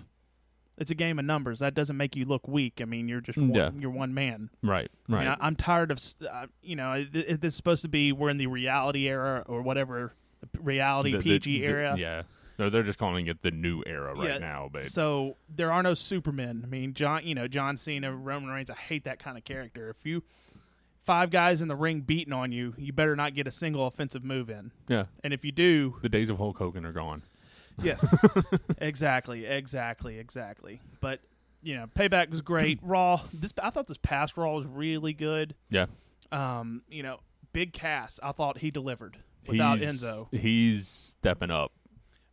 it's 0.78 0.90
a 0.90 0.94
game 0.94 1.18
of 1.18 1.24
numbers 1.26 1.58
that 1.58 1.74
doesn't 1.74 1.96
make 1.98 2.14
you 2.16 2.24
look 2.24 2.46
weak 2.48 2.80
i 2.80 2.84
mean 2.86 3.08
you're 3.08 3.20
just 3.20 3.36
one, 3.36 3.52
Yeah. 3.54 3.70
you're 3.78 3.90
one 3.90 4.14
man 4.14 4.48
Right. 4.62 4.90
Right. 5.08 5.26
I, 5.38 5.46
am 5.46 5.54
tired 5.56 5.90
of 5.90 5.98
uh, 6.30 6.46
you 6.62 6.76
know 6.76 6.92
it, 6.92 7.08
it, 7.14 7.40
this 7.42 7.52
is 7.52 7.56
supposed 7.56 7.82
to 7.82 7.88
be 7.88 8.10
we're 8.12 8.30
in 8.30 8.38
the 8.38 8.46
reality 8.46 9.06
era 9.06 9.44
or 9.46 9.60
whatever 9.60 10.14
the 10.40 10.48
reality 10.60 11.12
The- 11.12 11.18
the- 11.18 11.24
pg 11.38 11.60
the- 11.60 11.66
era 11.66 11.96
Yeah. 11.98 12.22
No, 12.58 12.68
they're 12.70 12.82
just 12.82 12.98
calling 12.98 13.28
it 13.28 13.40
the 13.42 13.52
new 13.52 13.84
era 13.86 14.14
right 14.16 14.30
Yeah, 14.30 14.38
now, 14.38 14.68
but 14.72 14.88
so 14.88 15.36
there 15.48 15.70
are 15.70 15.82
no 15.82 15.94
supermen 15.94 16.62
i 16.64 16.66
mean 16.66 16.92
john 16.94 17.24
you 17.24 17.34
know 17.36 17.46
john 17.46 17.76
cena 17.76 18.12
roman 18.12 18.50
reigns 18.50 18.68
i 18.70 18.74
hate 18.74 19.04
that 19.04 19.20
kind 19.20 19.38
of 19.38 19.44
character 19.44 19.90
if 19.90 20.04
you 20.04 20.24
five 21.04 21.30
guys 21.30 21.62
in 21.62 21.68
the 21.68 21.76
ring 21.76 22.00
beating 22.00 22.32
on 22.32 22.50
you 22.50 22.74
you 22.76 22.92
better 22.92 23.14
not 23.14 23.34
get 23.34 23.46
a 23.46 23.50
single 23.52 23.86
offensive 23.86 24.24
move 24.24 24.50
in 24.50 24.72
yeah, 24.88 25.04
and 25.22 25.32
if 25.32 25.44
you 25.44 25.52
do 25.52 25.96
the 26.02 26.08
days 26.08 26.30
of 26.30 26.38
Hulk 26.38 26.58
Hogan 26.58 26.84
are 26.84 26.92
gone. 26.92 27.22
Yes. 27.80 28.12
exactly, 28.78 29.46
exactly, 29.46 30.18
exactly. 30.18 30.80
But 31.00 31.20
you 31.62 31.76
know, 31.76 31.86
payback 31.86 32.28
was 32.30 32.42
great. 32.42 32.80
Raw. 32.82 33.20
This 33.32 33.52
I 33.62 33.70
thought 33.70 33.86
this 33.86 33.98
past 33.98 34.36
Raw 34.36 34.52
was 34.54 34.66
really 34.66 35.12
good. 35.12 35.54
Yeah. 35.70 35.86
Um, 36.32 36.82
you 36.88 37.02
know, 37.04 37.20
Big 37.52 37.72
Cass. 37.72 38.18
I 38.22 38.32
thought 38.32 38.58
he 38.58 38.70
delivered 38.72 39.18
without 39.48 39.78
he's, 39.78 40.02
Enzo. 40.02 40.32
He's 40.34 40.88
stepping 40.88 41.50
up. 41.50 41.72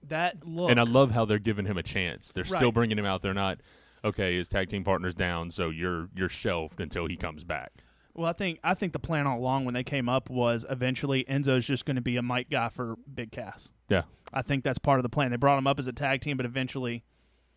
That 0.08 0.46
look. 0.48 0.70
And 0.70 0.80
I 0.80 0.84
love 0.84 1.12
how 1.12 1.26
they're 1.26 1.40
giving 1.40 1.66
him 1.66 1.78
a 1.78 1.84
chance. 1.84 2.32
They're 2.32 2.44
still 2.44 2.72
bringing 2.72 2.98
him 2.98 3.06
out. 3.06 3.22
They're 3.22 3.34
not 3.34 3.60
okay. 4.04 4.36
His 4.38 4.48
tag 4.48 4.70
team 4.70 4.84
partner's 4.84 5.16
down, 5.16 5.50
so 5.52 5.70
you're 5.70 6.10
you're 6.16 6.30
shelved 6.30 6.80
until 6.80 7.08
he 7.08 7.16
comes 7.18 7.44
back. 7.44 7.72
Well, 8.14 8.30
I 8.30 8.34
think 8.34 8.60
I 8.64 8.76
think 8.76 8.94
the 8.94 9.00
plan 9.00 9.26
all 9.28 9.40
along 9.40 9.66
when 9.66 9.74
they 9.74 9.84
came 9.84 10.08
up 10.08 10.30
was 10.30 10.66
eventually 10.70 11.24
Enzo's 11.26 11.66
just 11.66 11.86
going 11.86 11.96
to 11.96 12.02
be 12.02 12.18
a 12.18 12.22
mic 12.24 12.50
guy 12.50 12.70
for 12.70 12.96
Big 13.14 13.32
Cass. 13.32 13.72
Yeah. 13.90 14.04
I 14.34 14.42
think 14.42 14.64
that's 14.64 14.80
part 14.80 15.00
of 15.00 15.04
the 15.04 15.10
plan. 15.10 15.32
They 15.32 15.38
brought 15.38 15.58
him 15.58 15.68
up 15.68 15.80
as 15.80 15.88
a 15.88 15.94
tag 15.94 16.22
team, 16.22 16.38
but 16.38 16.46
eventually, 16.46 17.04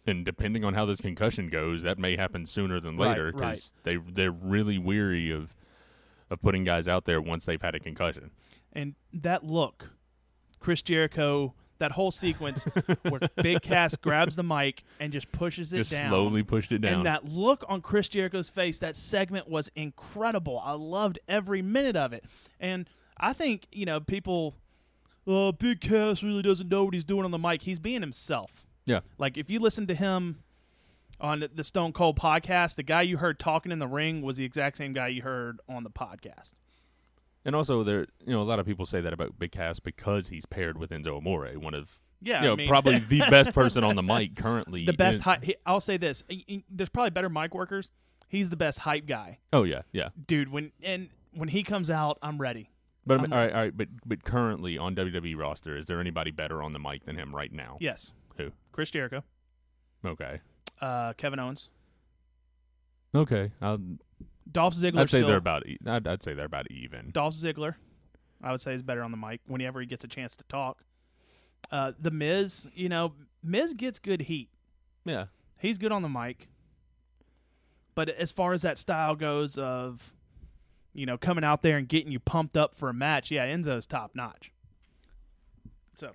And 0.06 0.24
depending 0.24 0.64
on 0.64 0.74
how 0.74 0.84
this 0.86 1.00
concussion 1.00 1.48
goes, 1.48 1.82
that 1.82 1.98
may 1.98 2.16
happen 2.16 2.44
sooner 2.46 2.80
than 2.80 2.96
Right, 2.96 3.08
later 3.10 3.32
right. 3.34 3.72
they 3.84 3.96
they're 3.98 4.32
really 4.32 4.78
weary 4.78 5.30
of 5.30 5.54
of 6.30 6.40
putting 6.42 6.64
guys 6.64 6.88
out 6.88 7.04
there 7.04 7.20
once 7.20 7.44
they've 7.44 7.60
had 7.62 7.74
a 7.74 7.80
concussion. 7.80 8.30
And 8.72 8.94
that 9.12 9.44
look, 9.44 9.90
Chris 10.60 10.82
Jericho, 10.82 11.54
that 11.78 11.92
whole 11.92 12.10
sequence 12.10 12.64
where 13.08 13.20
Big 13.42 13.62
Cass 13.62 13.94
grabs 13.96 14.36
the 14.36 14.42
mic 14.42 14.82
and 14.98 15.12
just 15.12 15.30
pushes 15.30 15.72
it 15.72 15.78
Just 15.78 15.92
down. 15.92 16.10
slowly 16.10 16.42
pushed 16.42 16.72
it 16.72 16.80
down. 16.80 16.92
And 16.94 17.06
that 17.06 17.24
look 17.28 17.64
on 17.68 17.80
Chris 17.80 18.08
Jericho's 18.08 18.50
face, 18.50 18.78
that 18.80 18.96
segment 18.96 19.48
was 19.48 19.70
incredible. 19.76 20.60
I 20.64 20.72
loved 20.72 21.18
every 21.28 21.62
minute 21.62 21.94
of 21.96 22.12
it. 22.12 22.24
And 22.58 22.88
I 23.18 23.32
think, 23.32 23.66
you 23.70 23.86
know, 23.86 24.00
people, 24.00 24.54
uh, 25.26 25.52
Big 25.52 25.80
Cass 25.80 26.22
really 26.22 26.42
doesn't 26.42 26.68
know 26.68 26.84
what 26.84 26.94
he's 26.94 27.04
doing 27.04 27.24
on 27.24 27.30
the 27.30 27.38
mic. 27.38 27.62
He's 27.62 27.78
being 27.78 28.00
himself. 28.00 28.66
yeah. 28.86 29.00
Like, 29.18 29.36
if 29.38 29.48
you 29.50 29.60
listen 29.60 29.86
to 29.86 29.94
him 29.94 30.40
on 31.20 31.44
the 31.54 31.64
Stone 31.64 31.92
Cold 31.92 32.16
podcast, 32.18 32.74
the 32.76 32.82
guy 32.82 33.02
you 33.02 33.18
heard 33.18 33.38
talking 33.38 33.70
in 33.72 33.78
the 33.78 33.86
ring 33.88 34.22
was 34.22 34.36
the 34.36 34.44
exact 34.44 34.76
same 34.78 34.92
guy 34.92 35.08
you 35.08 35.22
heard 35.22 35.60
on 35.68 35.84
the 35.84 35.90
podcast. 35.90 36.52
And 37.44 37.54
also, 37.56 37.82
there, 37.82 38.00
you 38.26 38.32
know, 38.32 38.42
a 38.42 38.44
lot 38.44 38.58
of 38.58 38.66
people 38.66 38.84
say 38.84 39.00
that 39.00 39.12
about 39.12 39.38
Big 39.38 39.52
Cass 39.52 39.80
because 39.80 40.28
he's 40.28 40.44
paired 40.44 40.76
with 40.78 40.90
Enzo 40.90 41.16
Amore, 41.16 41.48
one 41.58 41.72
of, 41.74 41.98
Yeah, 42.20 42.40
you 42.42 42.46
know, 42.48 42.52
I 42.52 42.56
mean, 42.56 42.68
probably 42.68 42.98
the 42.98 43.20
best 43.30 43.52
person 43.52 43.84
on 43.84 43.96
the 43.96 44.02
mic 44.02 44.36
currently. 44.36 44.84
the 44.84 44.92
best 44.92 45.16
in- 45.18 45.22
hype. 45.22 45.44
he- 45.44 45.56
I'll 45.64 45.80
say 45.80 45.96
this: 45.96 46.24
there's 46.68 46.88
probably 46.90 47.10
better 47.10 47.28
mic 47.30 47.54
workers. 47.54 47.90
He's 48.28 48.50
the 48.50 48.56
best 48.56 48.80
hype 48.80 49.06
guy, 49.06 49.38
oh 49.54 49.62
yeah, 49.62 49.82
yeah. 49.92 50.08
dude. 50.26 50.50
When 50.50 50.72
and 50.82 51.08
when 51.32 51.48
he 51.48 51.62
comes 51.62 51.88
out, 51.90 52.18
I'm 52.22 52.38
ready. 52.38 52.70
But 53.06 53.20
I'm- 53.20 53.32
all 53.32 53.38
right, 53.38 53.52
all 53.52 53.60
right. 53.62 53.74
But 53.76 53.88
but 54.04 54.24
currently 54.24 54.76
on 54.76 54.94
WWE 54.94 55.34
roster, 55.38 55.76
is 55.78 55.86
there 55.86 55.98
anybody 56.00 56.30
better 56.30 56.62
on 56.62 56.72
the 56.72 56.78
mic 56.78 57.06
than 57.06 57.16
him 57.16 57.34
right 57.34 57.50
now? 57.52 57.78
Yes, 57.80 58.12
Who? 58.36 58.50
Chris 58.72 58.90
Jericho, 58.90 59.22
Okay. 60.04 60.40
uh, 60.82 61.14
Kevin 61.14 61.38
Owens, 61.38 61.70
Okay. 63.14 63.50
I'll, 63.62 63.78
Dolph 64.50 64.74
Ziggler. 64.74 65.00
I'd 65.00 65.10
say 65.10 65.18
still, 65.18 65.28
they're 65.28 65.36
about. 65.36 65.66
e- 65.66 65.78
I'd, 65.86 66.06
I'd 66.06 66.22
say 66.22 66.34
they're 66.34 66.46
about 66.46 66.70
even. 66.70 67.10
Dolph 67.10 67.34
Ziggler. 67.34 67.74
I 68.42 68.52
would 68.52 68.60
say 68.60 68.74
is 68.74 68.82
better 68.82 69.02
on 69.02 69.10
the 69.10 69.16
mic 69.16 69.40
whenever 69.46 69.80
he 69.80 69.86
gets 69.86 70.04
a 70.04 70.08
chance 70.08 70.36
to 70.36 70.44
talk. 70.44 70.82
Uh, 71.72 71.92
the 71.98 72.10
Miz, 72.10 72.68
you 72.74 72.88
know, 72.88 73.12
Miz 73.42 73.74
gets 73.74 73.98
good 73.98 74.22
heat. 74.22 74.48
Yeah. 75.04 75.26
He's 75.58 75.76
good 75.76 75.90
on 75.92 76.02
the 76.02 76.08
mic. 76.08 76.48
But 77.94 78.08
as 78.10 78.30
far 78.30 78.52
as 78.52 78.62
that 78.62 78.78
style 78.78 79.16
goes 79.16 79.58
of, 79.58 80.12
you 80.94 81.04
know, 81.04 81.18
coming 81.18 81.42
out 81.42 81.62
there 81.62 81.76
and 81.76 81.88
getting 81.88 82.12
you 82.12 82.20
pumped 82.20 82.56
up 82.56 82.76
for 82.76 82.88
a 82.88 82.94
match, 82.94 83.30
yeah, 83.32 83.46
Enzo's 83.46 83.86
top 83.88 84.12
notch. 84.14 84.52
So, 85.94 86.12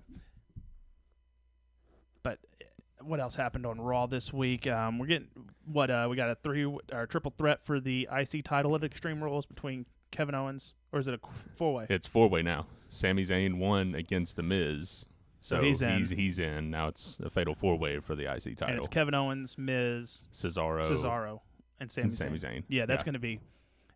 what 3.05 3.19
else 3.19 3.35
happened 3.35 3.65
on 3.65 3.79
Raw 3.79 4.05
this 4.07 4.31
week? 4.33 4.67
Um, 4.67 4.99
we're 4.99 5.07
getting 5.07 5.27
what 5.65 5.89
uh, 5.89 6.07
we 6.09 6.15
got 6.15 6.29
a 6.29 6.35
three 6.35 6.65
or 6.65 7.05
triple 7.07 7.33
threat 7.37 7.65
for 7.65 7.79
the 7.79 8.07
IC 8.11 8.43
title 8.45 8.75
at 8.75 8.83
Extreme 8.83 9.23
Rules 9.23 9.45
between 9.45 9.85
Kevin 10.11 10.35
Owens, 10.35 10.73
or 10.91 10.99
is 10.99 11.07
it 11.07 11.13
a 11.13 11.19
four 11.55 11.73
way? 11.73 11.85
It's 11.89 12.07
four 12.07 12.27
way 12.29 12.41
now. 12.41 12.65
Sami 12.89 13.23
Zayn 13.23 13.57
won 13.57 13.95
against 13.95 14.35
the 14.35 14.43
Miz. 14.43 15.05
So, 15.41 15.57
So 15.57 15.61
he's 15.61 15.79
he's 15.81 16.11
in. 16.11 16.17
he's 16.17 16.39
in. 16.39 16.69
Now 16.69 16.87
it's 16.87 17.19
a 17.23 17.29
fatal 17.29 17.53
four 17.55 17.77
way 17.77 17.99
for 17.99 18.15
the 18.15 18.31
IC 18.33 18.45
And 18.45 18.57
title. 18.57 18.77
it's 18.77 18.87
Kevin 18.87 19.13
Owens, 19.13 19.57
Miz, 19.57 20.25
Cesaro, 20.33 20.83
Cesaro, 20.83 21.39
and 21.79 21.91
Sami, 21.91 22.03
and 22.05 22.13
Sami 22.13 22.37
Zayn. 22.37 22.41
Zayn. 22.59 22.63
Yeah, 22.69 22.85
that's 22.85 23.01
Yeah. 23.01 23.05
going 23.05 23.13
to 23.13 23.19
be 23.19 23.39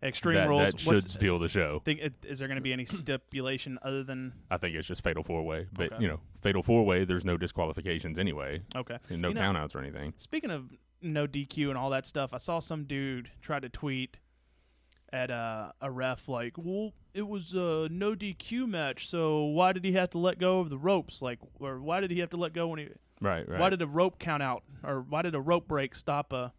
Extreme 0.04 0.36
that, 0.36 0.48
Rules. 0.48 0.72
that 0.74 0.80
should 0.80 1.10
steal 1.10 1.40
the 1.40 1.48
show. 1.48 1.82
Think, 1.84 2.02
is 2.24 2.38
there 2.40 2.48
going 2.48 2.58
to 2.58 2.62
be 2.62 2.72
any 2.74 2.86
stipulation 2.86 3.80
other 3.82 4.04
than 4.04 4.34
I 4.52 4.58
think 4.58 4.76
it's 4.76 4.88
just 4.88 5.04
fatal 5.04 5.24
four 5.24 5.44
way. 5.44 5.68
But 5.74 5.92
Okay. 5.94 6.02
you 6.04 6.08
know, 6.08 6.20
fatal 6.44 6.62
four 6.62 6.86
way. 6.86 7.04
There's 7.04 7.26
no 7.26 7.36
disqualifications 7.38 8.20
anyway. 8.20 8.62
okay? 8.76 8.98
and 9.10 9.22
no 9.22 9.30
You 9.30 9.34
know- 9.34 9.42
countouts 9.42 9.76
or 9.76 9.80
anything. 9.80 10.14
Speaking 10.18 10.52
of 10.52 10.72
no 11.02 11.26
DQ 11.28 11.70
and 11.70 11.78
all 11.78 11.90
that 11.92 12.06
stuff, 12.06 12.32
I 12.34 12.38
saw 12.38 12.60
some 12.60 12.84
dude 12.86 13.32
try 13.42 13.60
to 13.60 13.70
tweet 13.70 14.18
at 15.14 15.32
uh, 15.32 15.72
a 15.82 15.90
ref 15.90 16.28
like, 16.28 16.54
"Well, 16.58 16.94
it 17.14 17.28
was 17.28 17.54
a 17.54 17.88
no 17.90 18.14
DQ 18.14 18.68
match, 18.68 19.08
so 19.10 19.46
why 19.46 19.72
did 19.74 19.86
he 19.86 19.94
have 19.94 20.10
to 20.12 20.18
let 20.18 20.38
go 20.38 20.60
of 20.60 20.70
the 20.70 20.78
ropes? 20.78 21.22
Like, 21.22 21.40
or 21.60 21.80
why 21.80 22.02
did 22.02 22.12
he 22.12 22.20
have 22.20 22.30
to 22.32 22.38
let 22.38 22.54
go 22.54 22.68
when 22.68 22.80
he? 22.80 22.90
Right. 23.22 23.48
Right. 23.48 23.60
Why 23.60 23.70
did 23.70 23.82
a 23.82 23.88
rope 23.88 24.20
count 24.20 24.44
out, 24.44 24.64
or 24.84 25.02
why 25.02 25.22
did 25.22 25.34
a 25.34 25.40
rope 25.42 25.68
break 25.68 25.96
stop 25.96 26.34
a 26.34 26.54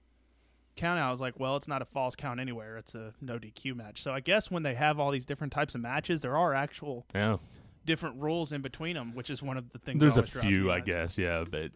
count 0.78 0.98
out?" 0.98 1.08
I 1.08 1.10
was 1.10 1.20
like, 1.20 1.38
"Well, 1.38 1.56
it's 1.56 1.68
not 1.68 1.82
a 1.82 1.84
false 1.84 2.16
count 2.16 2.40
anywhere. 2.40 2.76
It's 2.78 2.94
a 2.94 3.12
no 3.20 3.38
DQ 3.38 3.74
match." 3.76 4.02
So 4.02 4.12
I 4.12 4.20
guess 4.20 4.50
when 4.50 4.62
they 4.62 4.74
have 4.74 4.98
all 4.98 5.10
these 5.10 5.26
different 5.26 5.52
types 5.52 5.74
of 5.74 5.80
matches, 5.80 6.20
there 6.20 6.36
are 6.36 6.54
actual 6.54 7.06
yeah. 7.14 7.36
different 7.84 8.16
rules 8.20 8.52
in 8.52 8.62
between 8.62 8.94
them, 8.94 9.14
which 9.14 9.30
is 9.30 9.42
one 9.42 9.56
of 9.56 9.70
the 9.70 9.78
things. 9.78 10.00
There's 10.00 10.16
a 10.16 10.20
always 10.20 10.32
drives 10.32 10.46
me 10.46 10.52
few, 10.52 10.72
I 10.72 10.80
guess. 10.80 11.18
Yeah, 11.18 11.44
but 11.48 11.70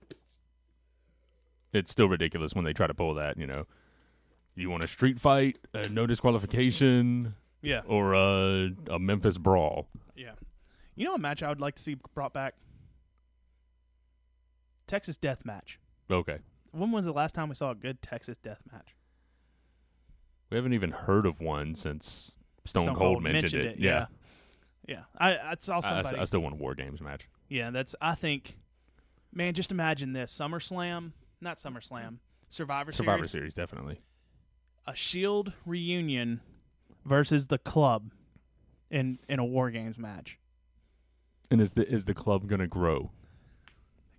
it's 1.73 1.90
still 1.90 2.09
ridiculous 2.09 2.54
when 2.54 2.64
they 2.64 2.73
try 2.73 2.87
to 2.87 2.94
pull 2.94 3.14
that. 3.14 3.38
You 3.38 3.47
know, 3.47 3.66
you 4.54 4.71
want 4.71 4.85
a 4.85 4.88
street 4.88 5.18
fight, 5.18 5.59
uh, 5.75 5.85
no 5.90 6.06
disqualification, 6.06 7.35
Yeah, 7.62 7.82
or 7.87 8.14
a, 8.14 8.71
a 8.90 8.99
Memphis 8.99 9.38
brawl. 9.38 9.88
Yeah. 10.16 10.32
You 10.94 11.06
know 11.06 11.14
a 11.14 11.18
match 11.18 11.42
I 11.42 11.49
would 11.49 11.61
like 11.61 11.76
to 11.76 11.82
see 11.82 11.97
brought 12.14 12.35
back? 12.35 12.54
Texas 14.87 15.16
Death 15.16 15.44
Match. 15.44 15.78
Okay. 16.11 16.38
When 16.73 16.91
was 16.91 17.05
the 17.05 17.12
last 17.12 17.35
time 17.35 17.49
we 17.49 17.55
saw 17.55 17.71
a 17.71 17.75
good 17.75 18.00
Texas 18.02 18.37
Death 18.38 18.61
Match? 18.73 18.95
We 20.50 20.57
haven't 20.57 20.73
even 20.75 20.91
heard 20.91 21.26
of 21.26 21.41
one 21.41 21.75
since 21.75 22.33
Stone, 22.64 22.95
Cold, 22.95 23.23
mentioned, 23.23 23.55
it. 23.55 23.79
Yeah. 23.79 24.07
Yeah. 24.87 25.02
I, 25.17 25.37
I 25.37 25.55
saw 25.59 25.75
I, 25.75 25.76
I- 25.79 25.81
somebody. 25.81 26.19
I 26.19 26.25
still 26.25 26.41
want 26.41 26.55
a 26.55 26.59
War 26.59 26.75
Games 26.75 27.00
match. 27.00 27.29
yeah, 27.49 27.71
that's, 27.71 27.95
I 28.00 28.14
think, 28.14 28.57
man, 29.33 29.55
just 29.55 29.71
imagine 29.71 30.12
this 30.12 30.37
SummerSlam, 30.37 31.12
not 31.41 31.59
SummerSlam, 31.59 32.19
Survivor, 32.49 32.93
Series. 32.93 32.97
Survivor 32.97 33.25
Series, 33.29 33.55
definitely. 33.55 34.00
a 34.87 34.95
Shield 34.95 35.52
reunion 35.64 36.41
versus 37.05 37.47
the 37.49 37.59
club 37.59 38.12
in, 38.91 39.19
in 39.29 39.38
a 39.38 39.45
War 39.45 39.71
Games 39.71 39.97
match. 39.99 40.38
And 41.50 41.61
is 41.61 41.75
the 41.75 41.87
is 41.87 42.07
the 42.07 42.14
club 42.14 42.47
gonna 42.47 42.67
grow? 42.67 43.11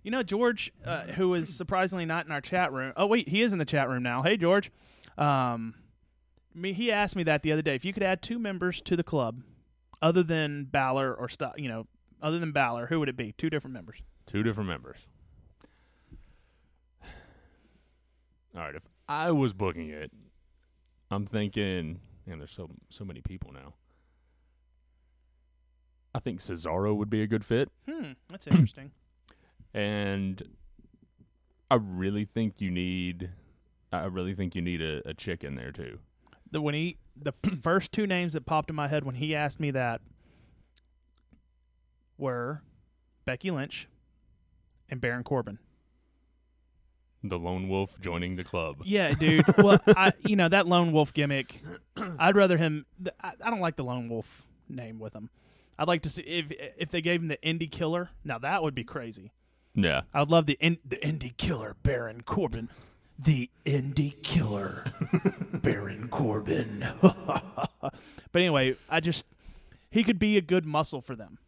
You 0.04 0.10
know, 0.10 0.22
George, 0.22 0.70
uh, 0.84 1.00
who 1.02 1.32
is 1.34 1.56
surprisingly 1.56 2.04
not 2.04 2.26
in 2.26 2.32
our 2.32 2.42
chat 2.42 2.72
room. 2.72 2.92
Oh, 2.96 3.06
wait, 3.06 3.28
he 3.28 3.40
is 3.40 3.52
in 3.54 3.58
the 3.58 3.64
chat 3.64 3.88
room 3.88 4.02
now. 4.02 4.22
Hey, 4.22 4.36
George. 4.36 4.70
Um, 5.16 5.74
me, 6.54 6.74
he 6.74 6.92
asked 6.92 7.16
me 7.16 7.22
that 7.24 7.42
the 7.42 7.50
other 7.52 7.62
day. 7.62 7.74
If 7.74 7.86
you 7.86 7.92
could 7.94 8.02
add 8.02 8.20
two 8.20 8.38
members 8.38 8.82
to 8.82 8.96
the 8.96 9.02
club, 9.02 9.42
other 10.02 10.22
than 10.22 10.64
Balor 10.64 11.14
or 11.14 11.28
stuff, 11.28 11.54
you 11.56 11.68
know, 11.68 11.86
other 12.20 12.38
than 12.38 12.52
Balor, 12.52 12.86
who 12.88 13.00
would 13.00 13.08
it 13.08 13.16
be? 13.16 13.32
Two 13.32 13.48
different 13.48 13.72
members. 13.72 13.96
Two 14.26 14.42
different 14.42 14.68
members. 14.68 14.98
All 18.54 18.60
right, 18.60 18.74
if 18.74 18.82
I 19.08 19.32
was 19.32 19.52
booking 19.52 19.88
it, 19.88 20.12
I'm 21.10 21.26
thinking, 21.26 22.00
and 22.26 22.40
there's 22.40 22.52
so 22.52 22.70
so 22.88 23.04
many 23.04 23.20
people 23.20 23.52
now. 23.52 23.74
I 26.14 26.20
think 26.20 26.40
Cesaro 26.40 26.94
would 26.94 27.10
be 27.10 27.22
a 27.22 27.26
good 27.26 27.44
fit, 27.44 27.70
Hmm, 27.90 28.12
that's 28.30 28.46
interesting. 28.46 28.92
And 29.74 30.42
I 31.70 31.74
really 31.76 32.24
think 32.24 32.60
you 32.60 32.70
need, 32.70 33.30
I 33.92 34.04
really 34.06 34.34
think 34.34 34.54
you 34.54 34.62
need 34.62 34.80
a, 34.80 35.02
a 35.08 35.14
chick 35.14 35.42
in 35.44 35.56
there 35.56 35.72
too. 35.72 35.98
the 36.50 36.60
when 36.60 36.74
he 36.74 36.98
the 37.16 37.32
first 37.62 37.92
two 37.92 38.06
names 38.06 38.32
that 38.34 38.46
popped 38.46 38.70
in 38.70 38.76
my 38.76 38.88
head 38.88 39.04
when 39.04 39.14
he 39.16 39.34
asked 39.34 39.58
me 39.60 39.70
that 39.72 40.00
were 42.18 42.62
Becky 43.24 43.50
Lynch 43.50 43.88
and 44.88 45.00
Baron 45.00 45.24
Corbin. 45.24 45.58
The 47.26 47.38
lone 47.38 47.68
wolf 47.70 47.98
joining 48.00 48.36
the 48.36 48.44
club. 48.44 48.82
Yeah, 48.84 49.12
dude. 49.14 49.44
Well, 49.58 49.78
I 49.88 50.12
you 50.26 50.36
know 50.36 50.48
that 50.48 50.66
lone 50.66 50.92
wolf 50.92 51.12
gimmick. 51.14 51.62
I'd 52.18 52.36
rather 52.36 52.58
him. 52.58 52.84
I, 53.22 53.32
I 53.42 53.50
don't 53.50 53.60
like 53.60 53.76
the 53.76 53.84
lone 53.84 54.08
wolf 54.10 54.46
name 54.68 54.98
with 54.98 55.14
him. 55.14 55.30
I'd 55.78 55.88
like 55.88 56.02
to 56.02 56.10
see 56.10 56.22
if 56.22 56.52
if 56.76 56.90
they 56.90 57.00
gave 57.00 57.22
him 57.22 57.28
the 57.28 57.38
indie 57.38 57.70
killer. 57.70 58.10
Now 58.24 58.38
that 58.40 58.62
would 58.62 58.74
be 58.74 58.84
crazy. 58.84 59.32
Yeah, 59.74 60.02
I 60.12 60.20
would 60.20 60.30
love 60.30 60.46
the 60.46 60.56
in, 60.60 60.78
the 60.84 60.96
indie 60.96 61.36
killer 61.36 61.76
Baron 61.82 62.22
Corbin. 62.22 62.68
The 63.18 63.48
indie 63.64 64.20
killer 64.22 64.92
Baron 65.52 66.08
Corbin. 66.08 66.86
but 67.00 67.92
anyway, 68.34 68.76
I 68.88 69.00
just 69.00 69.24
he 69.90 70.02
could 70.02 70.18
be 70.18 70.36
a 70.36 70.40
good 70.40 70.66
muscle 70.66 71.00
for 71.00 71.14
them. 71.14 71.38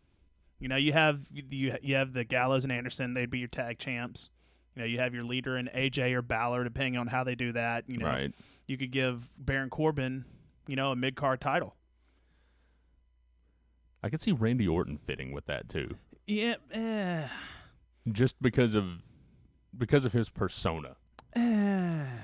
You 0.60 0.68
know, 0.68 0.76
you 0.76 0.92
have 0.92 1.20
you 1.32 1.76
you 1.82 1.94
have 1.96 2.12
the 2.12 2.24
Gallows 2.24 2.64
and 2.64 2.72
Anderson. 2.72 3.14
They'd 3.14 3.30
be 3.30 3.38
your 3.38 3.48
tag 3.48 3.78
champs. 3.78 4.30
You 4.74 4.82
know, 4.82 4.86
you 4.86 4.98
have 4.98 5.14
your 5.14 5.24
leader 5.24 5.56
in 5.56 5.68
AJ 5.74 6.12
or 6.12 6.22
Balor, 6.22 6.64
depending 6.64 6.96
on 6.98 7.06
how 7.06 7.24
they 7.24 7.34
do 7.34 7.52
that. 7.52 7.84
You 7.88 7.98
know, 7.98 8.06
right. 8.06 8.32
you 8.66 8.76
could 8.76 8.90
give 8.90 9.28
Baron 9.38 9.70
Corbin, 9.70 10.24
you 10.66 10.76
know, 10.76 10.92
a 10.92 10.96
mid 10.96 11.16
card 11.16 11.40
title. 11.40 11.74
I 14.02 14.08
could 14.08 14.20
see 14.20 14.32
Randy 14.32 14.68
Orton 14.68 14.98
fitting 14.98 15.32
with 15.32 15.46
that 15.46 15.68
too, 15.68 15.96
Yeah, 16.26 16.54
eh, 16.70 17.26
just 18.10 18.40
because 18.42 18.74
of 18.74 19.02
because 19.76 20.04
of 20.04 20.12
his 20.12 20.28
persona. 20.30 20.96
eh. 21.34 22.04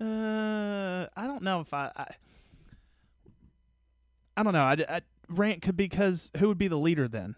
Uh, 0.00 1.08
I 1.16 1.26
don't 1.26 1.42
know 1.42 1.58
if 1.60 1.74
I, 1.74 1.90
I. 1.96 2.06
I 4.36 4.42
don't 4.44 4.52
know. 4.52 4.62
I, 4.62 4.76
I 4.88 5.00
rant 5.28 5.60
could 5.60 5.76
be 5.76 5.84
because 5.84 6.30
who 6.36 6.46
would 6.46 6.58
be 6.58 6.68
the 6.68 6.76
leader 6.78 7.08
then? 7.08 7.34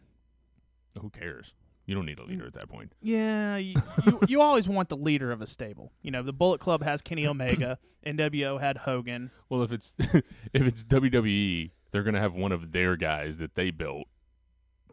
Who 1.01 1.09
cares? 1.09 1.55
You 1.87 1.95
don't 1.95 2.05
need 2.05 2.19
a 2.19 2.25
leader 2.27 2.47
at 2.47 2.53
that 2.53 2.69
point. 2.69 2.93
Yeah, 3.01 3.57
you, 3.57 3.77
you, 4.07 4.21
you 4.29 4.41
always 4.43 4.69
want 4.69 4.91
the 4.91 4.97
leader 4.99 5.33
of 5.33 5.41
a 5.41 5.47
stable. 5.47 5.91
You 6.03 6.11
know, 6.11 6.23
the 6.23 6.35
Bullet 6.35 6.61
Club 6.61 6.83
has 6.85 7.01
Kenny 7.01 7.27
Omega, 7.27 7.79
NWO 8.07 8.61
had 8.61 8.77
Hogan. 8.77 9.31
Well, 9.49 9.63
if 9.63 9.73
it's 9.73 9.95
if 9.99 10.23
it's 10.53 10.85
WWE, 10.85 11.71
they're 11.93 12.03
gonna 12.03 12.21
have 12.21 12.35
one 12.35 12.53
of 12.53 12.73
their 12.73 12.95
guys 12.97 13.39
that 13.39 13.55
they 13.55 13.71
built 13.71 14.07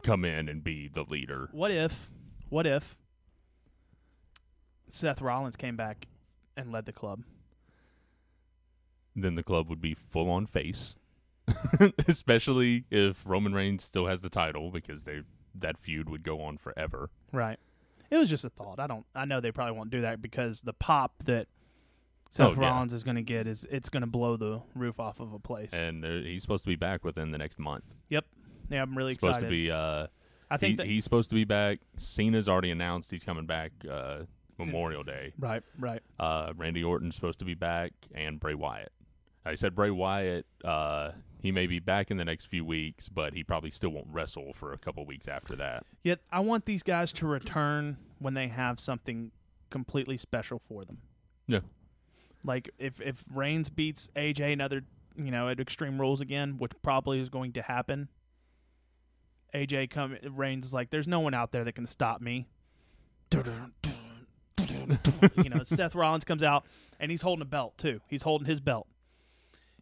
come 0.02 0.24
in 0.24 0.48
and 0.48 0.64
be 0.64 0.88
the 0.88 1.02
leader. 1.02 1.50
What 1.52 1.70
if, 1.70 2.10
what 2.48 2.66
if 2.66 2.96
Seth 4.90 5.20
Rollins 5.20 5.56
came 5.56 5.76
back 5.76 6.06
and 6.56 6.72
led 6.72 6.86
the 6.86 6.92
club? 6.92 7.22
Then 9.14 9.34
the 9.34 9.42
club 9.42 9.68
would 9.68 9.80
be 9.80 9.94
full 9.94 10.30
on 10.30 10.46
face, 10.46 10.94
especially 12.06 12.84
if 12.90 13.24
Roman 13.26 13.52
Reigns 13.52 13.82
still 13.84 14.06
has 14.06 14.20
the 14.20 14.28
title 14.30 14.70
because 14.70 15.04
they 15.04 15.22
that 15.56 15.76
feud 15.76 16.08
would 16.08 16.22
go 16.22 16.40
on 16.40 16.56
forever. 16.56 17.10
Right. 17.32 17.58
It 18.10 18.16
was 18.16 18.28
just 18.28 18.44
a 18.44 18.50
thought. 18.50 18.78
I 18.78 18.86
don't. 18.86 19.04
I 19.14 19.24
know 19.24 19.40
they 19.40 19.50
probably 19.52 19.76
won't 19.76 19.90
do 19.90 20.02
that 20.02 20.22
because 20.22 20.62
the 20.62 20.72
pop 20.72 21.14
that 21.24 21.48
Seth 22.30 22.46
Oh, 22.46 22.52
yeah. 22.60 22.68
Rollins 22.70 22.92
is 22.92 23.02
going 23.02 23.16
to 23.16 23.22
get 23.22 23.46
is 23.46 23.66
it's 23.70 23.88
going 23.88 24.02
to 24.02 24.06
blow 24.06 24.36
the 24.36 24.60
roof 24.74 25.00
off 25.00 25.18
of 25.20 25.32
a 25.32 25.38
place. 25.38 25.72
And 25.72 26.04
uh, 26.04 26.08
he's 26.22 26.42
supposed 26.42 26.62
to 26.64 26.68
be 26.68 26.76
back 26.76 27.04
within 27.04 27.32
the 27.32 27.38
next 27.38 27.58
month. 27.58 27.94
yep. 28.08 28.24
Yeah, 28.70 28.82
I'm 28.82 28.96
really 28.96 29.12
It's 29.12 29.20
supposed 29.20 29.38
excited. 29.38 29.46
to 29.46 29.50
be. 29.50 29.70
Uh, 29.70 30.06
I 30.50 30.56
think 30.56 30.70
he- 30.72 30.76
that 30.76 30.86
he's 30.86 31.04
supposed 31.04 31.28
to 31.30 31.34
be 31.34 31.44
back. 31.44 31.80
Cena's 31.96 32.48
already 32.48 32.70
announced 32.70 33.10
he's 33.10 33.24
coming 33.24 33.46
back 33.46 33.72
uh, 33.90 34.20
Memorial 34.58 35.02
Day. 35.04 35.32
right, 35.38 35.62
right. 35.78 36.02
Uh, 36.18 36.52
Randy 36.56 36.82
Orton's 36.82 37.14
supposed 37.14 37.38
to 37.40 37.44
be 37.44 37.54
back, 37.54 37.92
and 38.14 38.40
Bray 38.40 38.54
Wyatt. 38.54 38.92
I 39.44 39.54
said 39.54 39.74
Bray 39.74 39.90
Wyatt. 39.90 40.46
Uh, 40.64 41.12
he 41.40 41.52
may 41.52 41.66
be 41.66 41.78
back 41.78 42.10
in 42.10 42.16
the 42.16 42.24
next 42.24 42.46
few 42.46 42.64
weeks, 42.64 43.08
but 43.08 43.32
he 43.34 43.44
probably 43.44 43.70
still 43.70 43.90
won't 43.90 44.08
wrestle 44.10 44.52
for 44.52 44.72
a 44.72 44.78
couple 44.78 45.04
weeks 45.06 45.28
after 45.28 45.54
that. 45.56 45.84
Yet 46.02 46.20
I 46.32 46.40
want 46.40 46.64
these 46.64 46.82
guys 46.82 47.12
to 47.12 47.26
return 47.26 47.96
when 48.18 48.34
they 48.34 48.48
have 48.48 48.80
something 48.80 49.30
completely 49.70 50.16
special 50.16 50.58
for 50.58 50.84
them. 50.84 50.98
Yeah. 51.46 51.60
Like 52.44 52.70
if 52.78 53.00
if 53.00 53.24
Reigns 53.32 53.70
beats 53.70 54.10
AJ 54.16 54.52
another, 54.52 54.82
you 55.16 55.30
know, 55.30 55.48
at 55.48 55.60
Extreme 55.60 56.00
Rules 56.00 56.20
again, 56.20 56.56
which 56.58 56.72
probably 56.82 57.20
is 57.20 57.28
going 57.28 57.52
to 57.52 57.62
happen. 57.62 58.08
AJ 59.54 59.90
come 59.90 60.16
Reigns 60.30 60.66
is 60.66 60.74
like, 60.74 60.90
there's 60.90 61.08
no 61.08 61.20
one 61.20 61.34
out 61.34 61.52
there 61.52 61.64
that 61.64 61.72
can 61.72 61.86
stop 61.86 62.20
me. 62.20 62.46
you 65.36 65.48
know, 65.50 65.62
Seth 65.64 65.94
Rollins 65.94 66.24
comes 66.24 66.42
out 66.42 66.64
and 67.00 67.10
he's 67.10 67.22
holding 67.22 67.42
a 67.42 67.46
belt 67.46 67.76
too. 67.78 68.00
He's 68.08 68.22
holding 68.22 68.46
his 68.46 68.60
belt. 68.60 68.86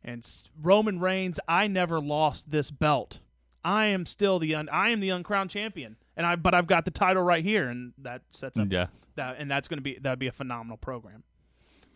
And 0.05 0.27
Roman 0.63 1.01
Reigns, 1.01 1.41
I 1.49 1.67
never 1.67 2.01
lost 2.01 2.51
this 2.51 2.71
belt. 2.71 3.19
I 3.65 3.87
am 3.87 4.07
still 4.07 4.39
the 4.39 4.55
un- 4.55 4.69
I 4.71 4.91
am 4.91 5.01
the 5.01 5.11
uncrowned 5.11 5.51
champion, 5.51 5.97
and 6.17 6.25
I 6.25 6.37
but 6.37 6.55
I've 6.55 6.69
got 6.69 6.85
the 6.85 6.93
title 6.93 7.23
right 7.23 7.43
here, 7.43 7.69
and 7.69 7.93
that 7.99 8.23
sets 8.31 8.57
up 8.59 8.69
Yeah. 8.71 8.87
that, 9.17 9.37
and 9.41 9.51
that's 9.51 9.67
going 9.67 9.79
to 9.79 9.83
be 9.83 9.99
that'd 10.01 10.21
be 10.21 10.29
a 10.29 10.33
phenomenal 10.33 10.77
program. 10.77 11.25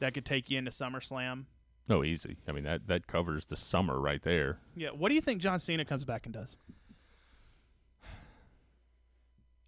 That 0.00 0.12
could 0.14 0.24
take 0.24 0.50
you 0.50 0.58
into 0.58 0.72
SummerSlam. 0.72 1.44
No, 1.88 2.02
easy. 2.02 2.38
I 2.48 2.52
mean 2.52 2.64
that 2.64 2.88
that 2.88 3.06
covers 3.06 3.44
the 3.46 3.54
summer 3.54 4.00
right 4.00 4.22
there. 4.22 4.58
Yeah, 4.74 4.88
what 4.88 5.10
do 5.10 5.14
you 5.14 5.20
think 5.20 5.40
John 5.40 5.60
Cena 5.60 5.84
comes 5.84 6.04
back 6.04 6.26
and 6.26 6.32
does? 6.34 6.56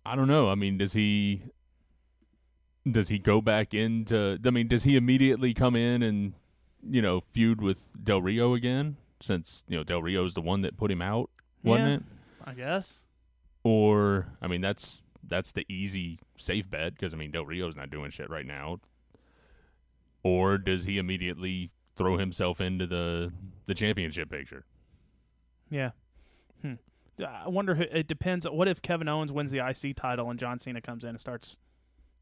I 0.04 0.16
don't 0.16 0.28
know. 0.28 0.48
I 0.50 0.54
mean, 0.54 0.78
does 0.78 0.92
he 0.92 1.42
does 2.90 3.08
he 3.08 3.18
go 3.18 3.40
back 3.40 3.72
into? 3.74 4.38
I 4.44 4.50
mean, 4.50 4.68
does 4.68 4.84
he 4.84 4.96
immediately 4.96 5.54
come 5.54 5.76
in 5.76 6.02
and 6.02 6.34
you 6.88 7.00
know 7.02 7.20
feud 7.32 7.60
with 7.60 7.94
Del 8.02 8.20
Rio 8.22 8.54
again? 8.54 8.96
Since 9.20 9.64
you 9.68 9.76
know 9.76 9.84
Del 9.84 10.02
Rio's 10.02 10.34
the 10.34 10.40
one 10.40 10.62
that 10.62 10.76
put 10.76 10.90
him 10.90 11.00
out, 11.02 11.30
wasn't 11.62 11.88
Yeah. 11.88 11.94
it? 11.96 12.02
I 12.44 12.54
guess. 12.54 13.04
Or 13.62 14.26
I 14.42 14.48
mean, 14.48 14.60
that's 14.60 15.00
that's 15.22 15.52
the 15.52 15.64
easy 15.68 16.18
safe 16.36 16.68
bet 16.68 16.94
because 16.94 17.14
I 17.14 17.16
mean 17.16 17.30
Del 17.30 17.46
Rio's 17.46 17.76
not 17.76 17.90
doing 17.90 18.10
shit 18.10 18.28
right 18.28 18.46
now. 18.46 18.80
Or 20.24 20.58
does 20.58 20.84
he 20.84 20.98
immediately 20.98 21.70
throw 21.94 22.16
himself 22.16 22.60
into 22.60 22.86
the 22.88 23.32
the 23.66 23.74
championship 23.74 24.28
picture? 24.30 24.64
Yeah. 25.70 25.90
Hmm. 26.62 26.74
I 27.28 27.48
wonder. 27.48 27.74
who 27.74 27.82
It 27.84 28.06
depends. 28.08 28.46
What 28.48 28.68
if 28.68 28.82
Kevin 28.82 29.08
Owens 29.08 29.32
wins 29.32 29.50
the 29.52 29.58
IC 29.66 29.96
title 29.96 30.30
and 30.30 30.38
John 30.38 30.58
Cena 30.58 30.80
comes 30.80 31.04
in 31.04 31.10
and 31.10 31.20
starts 31.20 31.56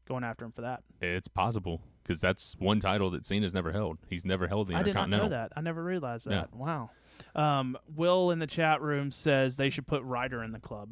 going 0.07 0.23
after 0.23 0.45
him 0.45 0.51
for 0.51 0.61
that? 0.61 0.83
It's 1.01 1.27
possible 1.27 1.81
because 2.03 2.19
that's 2.19 2.55
one 2.59 2.79
title 2.79 3.09
that 3.11 3.25
Cena's 3.25 3.53
never 3.53 3.71
held. 3.71 3.97
He's 4.09 4.25
never 4.25 4.47
held 4.47 4.67
the 4.67 4.75
I 4.75 4.83
did 4.83 4.95
not 4.95 5.09
know 5.09 5.29
that. 5.29 5.51
I 5.55 5.61
never 5.61 5.83
realized 5.83 6.27
Yeah. 6.29 6.41
that. 6.41 6.55
Wow. 6.55 6.89
Um, 7.35 7.77
Will 7.95 8.31
in 8.31 8.39
the 8.39 8.47
chat 8.47 8.81
room 8.81 9.11
says 9.11 9.55
they 9.55 9.69
should 9.69 9.87
put 9.87 10.03
Ryder 10.03 10.43
in 10.43 10.51
the 10.51 10.59
club. 10.59 10.89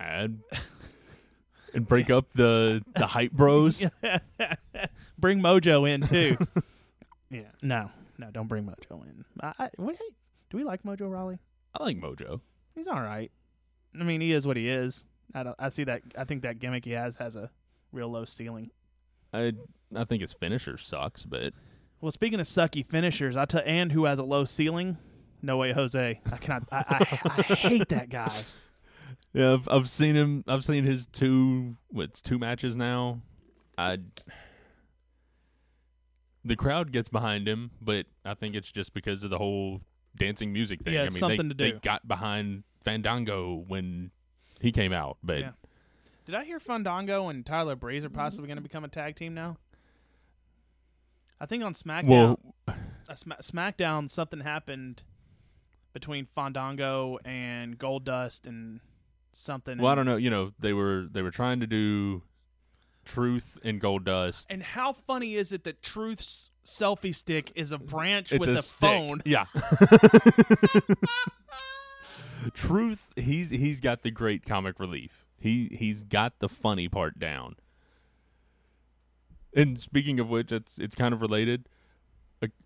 Add 0.00 0.38
and 1.72 1.86
break 1.86 2.10
up 2.10 2.26
the 2.34 2.82
the 2.96 3.06
hype 3.06 3.32
bros. 3.32 3.84
bring 5.18 5.40
Mojo 5.40 5.88
in 5.88 6.00
too. 6.02 6.36
yeah. 7.30 7.42
No. 7.62 7.90
No. 8.18 8.30
Don't 8.32 8.48
bring 8.48 8.64
Mojo 8.64 9.02
in. 9.04 9.24
I, 9.40 9.52
I, 9.58 9.70
what, 9.76 9.96
do 10.50 10.56
we 10.56 10.64
like 10.64 10.82
Mojo 10.82 11.10
Rawley? 11.10 11.38
I 11.78 11.82
like 11.82 11.98
Mojo. 12.00 12.40
He's 12.74 12.86
all 12.86 13.00
right. 13.00 13.30
I 13.98 14.04
mean, 14.04 14.20
he 14.20 14.32
is 14.32 14.46
what 14.46 14.56
he 14.56 14.68
is. 14.68 15.04
I. 15.34 15.52
I 15.58 15.68
see 15.70 15.84
that. 15.84 16.02
I 16.16 16.24
think 16.24 16.42
that 16.42 16.58
gimmick 16.58 16.84
he 16.84 16.92
has 16.92 17.16
has 17.16 17.36
a 17.36 17.50
real 17.92 18.08
low 18.08 18.24
ceiling. 18.24 18.70
I 19.32 19.52
I 19.94 20.04
think 20.04 20.20
his 20.20 20.32
finisher 20.32 20.76
sucks, 20.76 21.24
but 21.24 21.52
Well, 22.00 22.12
speaking 22.12 22.40
of 22.40 22.46
sucky 22.46 22.86
finishers, 22.86 23.36
I 23.36 23.44
tell 23.44 23.62
and 23.64 23.92
who 23.92 24.04
has 24.04 24.18
a 24.18 24.24
low 24.24 24.44
ceiling. 24.44 24.98
No 25.42 25.56
way, 25.58 25.72
Jose. 25.72 26.20
I 26.30 26.36
cannot. 26.38 26.68
I, 26.72 26.84
I, 26.88 27.18
I 27.24 27.42
hate 27.42 27.88
that 27.90 28.08
guy. 28.08 28.32
yeah, 29.34 29.52
I've, 29.54 29.68
I've 29.68 29.90
seen 29.90 30.14
him. 30.14 30.44
I've 30.48 30.64
seen 30.64 30.84
his 30.84 31.06
two 31.06 31.76
what's 31.88 32.22
two 32.22 32.38
matches 32.38 32.76
now. 32.76 33.20
I 33.76 33.98
the 36.44 36.56
crowd 36.56 36.92
gets 36.92 37.08
behind 37.08 37.48
him, 37.48 37.70
but 37.80 38.06
I 38.24 38.34
think 38.34 38.54
it's 38.54 38.70
just 38.70 38.94
because 38.94 39.24
of 39.24 39.30
the 39.30 39.38
whole 39.38 39.80
dancing 40.16 40.52
music 40.52 40.82
thing. 40.82 40.94
Yeah, 40.94 41.00
I 41.00 41.04
mean, 41.04 41.10
something 41.12 41.48
they, 41.48 41.54
to 41.54 41.54
do. 41.54 41.72
They 41.72 41.78
got 41.80 42.06
behind 42.06 42.64
Fandango 42.82 43.64
when 43.66 44.10
he 44.60 44.72
came 44.72 44.92
out, 44.92 45.18
but 45.22 45.40
Yeah. 45.40 45.50
Did 46.26 46.34
I 46.34 46.44
hear 46.44 46.58
Fandango 46.58 47.28
and 47.28 47.44
Tyler 47.44 47.76
Breeze 47.76 48.04
are 48.04 48.10
possibly 48.10 48.46
going 48.46 48.56
to 48.56 48.62
become 48.62 48.82
a 48.82 48.88
tag 48.88 49.14
team 49.14 49.34
now? 49.34 49.58
I 51.38 51.46
think 51.46 51.62
on 51.62 51.74
SmackDown, 51.74 52.06
well, 52.08 52.40
Sma- 53.14 53.36
SmackDown, 53.42 54.10
something 54.10 54.40
happened 54.40 55.02
between 55.92 56.26
Fandango 56.34 57.18
and 57.24 57.78
Goldust 57.78 58.46
and 58.46 58.80
something. 59.34 59.78
well, 59.78 59.92
I 59.92 59.94
don't 59.94 60.06
know. 60.06 60.16
You 60.16 60.30
know, 60.30 60.52
they 60.58 60.72
were 60.72 61.06
they 61.10 61.20
were 61.20 61.30
trying 61.30 61.60
to 61.60 61.66
do 61.66 62.22
Truth 63.04 63.58
and 63.64 63.80
Goldust. 63.80 64.46
And 64.50 64.62
how 64.62 64.92
funny 64.92 65.34
is 65.34 65.52
it 65.52 65.64
that 65.64 65.82
Truth's 65.82 66.50
selfie 66.64 67.14
stick 67.14 67.52
is 67.54 67.72
a 67.72 67.78
branch 67.78 68.32
It's 68.32 68.46
with 68.46 68.56
a 68.56 68.60
a, 68.60 68.62
phone? 68.62 69.22
Yeah. 69.24 69.44
Truth, 72.52 73.12
he's 73.16 73.50
he's 73.50 73.80
got 73.80 74.02
the 74.02 74.10
great 74.10 74.44
comic 74.44 74.78
relief. 74.78 75.24
He 75.38 75.70
he's 75.72 76.02
got 76.02 76.40
the 76.40 76.48
funny 76.48 76.88
part 76.88 77.18
down. 77.18 77.56
And 79.54 79.78
speaking 79.78 80.20
of 80.20 80.28
which, 80.28 80.52
it's 80.52 80.78
it's 80.78 80.94
kind 80.94 81.14
of 81.14 81.22
related. 81.22 81.68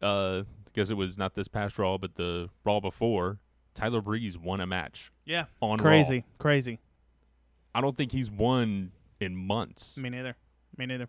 Uh, 0.02 0.42
because 0.64 0.90
it 0.90 0.96
was 0.96 1.16
not 1.16 1.34
this 1.34 1.48
past 1.48 1.78
Raw, 1.78 1.96
but 1.98 2.16
the 2.16 2.50
Raw 2.64 2.80
before. 2.80 3.38
Tyler 3.74 4.00
Breeze 4.00 4.36
won 4.36 4.60
a 4.60 4.66
match 4.66 5.12
Yeah, 5.24 5.44
on 5.60 5.78
crazy, 5.78 6.16
Raw. 6.16 6.22
crazy. 6.38 6.80
I 7.74 7.80
don't 7.80 7.96
think 7.96 8.10
he's 8.10 8.28
won 8.28 8.90
in 9.20 9.36
months. 9.36 9.96
Me 9.96 10.10
neither. 10.10 10.36
Me 10.76 10.86
neither. 10.86 11.08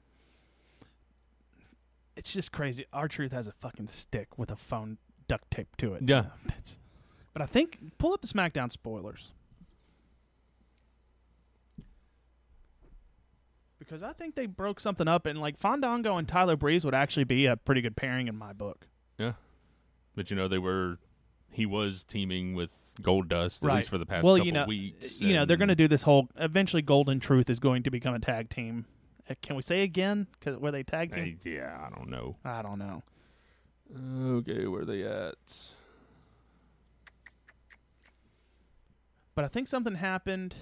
It's 2.15 2.33
just 2.33 2.51
crazy. 2.51 2.85
R-Truth 2.91 3.31
has 3.31 3.47
a 3.47 3.53
fucking 3.53 3.87
stick 3.87 4.37
with 4.37 4.51
a 4.51 4.55
phone 4.55 4.97
duct 5.27 5.49
tape 5.51 5.77
to 5.77 5.93
it. 5.93 6.03
Yeah. 6.05 6.25
That's, 6.47 6.79
but 7.33 7.41
I 7.41 7.45
think 7.45 7.97
pull 7.97 8.13
up 8.13 8.21
the 8.21 8.27
SmackDown 8.27 8.71
spoilers. 8.71 9.31
Because 13.77 14.03
I 14.03 14.13
think 14.13 14.35
they 14.35 14.45
broke 14.45 14.79
something 14.79 15.07
up 15.07 15.25
and 15.25 15.39
like 15.39 15.57
Fandango 15.57 16.17
and 16.17 16.27
Tyler 16.27 16.57
Breeze 16.57 16.83
would 16.83 16.93
actually 16.93 17.23
be 17.23 17.45
a 17.45 17.55
pretty 17.55 17.81
good 17.81 17.95
pairing 17.95 18.27
in 18.27 18.37
my 18.37 18.53
book. 18.53 18.87
Yeah. 19.17 19.33
But 20.15 20.29
you 20.29 20.35
know 20.35 20.47
they 20.47 20.57
were, 20.57 20.99
he 21.51 21.65
was 21.65 22.03
teaming 22.03 22.53
with 22.53 22.93
Goldust 23.01 23.65
at 23.65 23.75
least 23.75 23.89
for 23.89 23.97
the 23.97 24.05
past 24.05 24.23
well, 24.23 24.35
couple 24.35 24.45
you 24.45 24.51
know, 24.51 24.65
weeks. 24.65 25.19
you 25.19 25.33
know 25.33 25.45
they're 25.45 25.57
going 25.57 25.69
to 25.69 25.75
do 25.75 25.87
this 25.87 26.03
whole. 26.03 26.29
Eventually, 26.37 26.81
Golden 26.81 27.19
Truth 27.19 27.49
is 27.49 27.59
going 27.59 27.83
to 27.83 27.91
become 27.91 28.13
a 28.13 28.19
tag 28.19 28.49
team. 28.49 28.85
Uh, 29.29 29.35
Can 29.41 29.55
we 29.55 29.61
say 29.61 29.81
again? 29.81 30.27
Because 30.39 30.57
were 30.59 30.71
they 30.71 30.83
tag 30.83 31.13
team? 31.13 31.39
I- 31.43 31.49
yeah, 31.49 31.77
I 31.85 31.95
don't 31.95 32.09
know. 32.09 32.37
I 32.45 32.61
don't 32.61 32.79
know. 32.79 33.03
Okay, 34.37 34.67
where 34.67 34.81
are 34.81 34.85
they 34.85 35.03
at? 35.03 35.35
But 39.33 39.45
I 39.45 39.47
think 39.47 39.67
something 39.67 39.95
happened, 39.95 40.55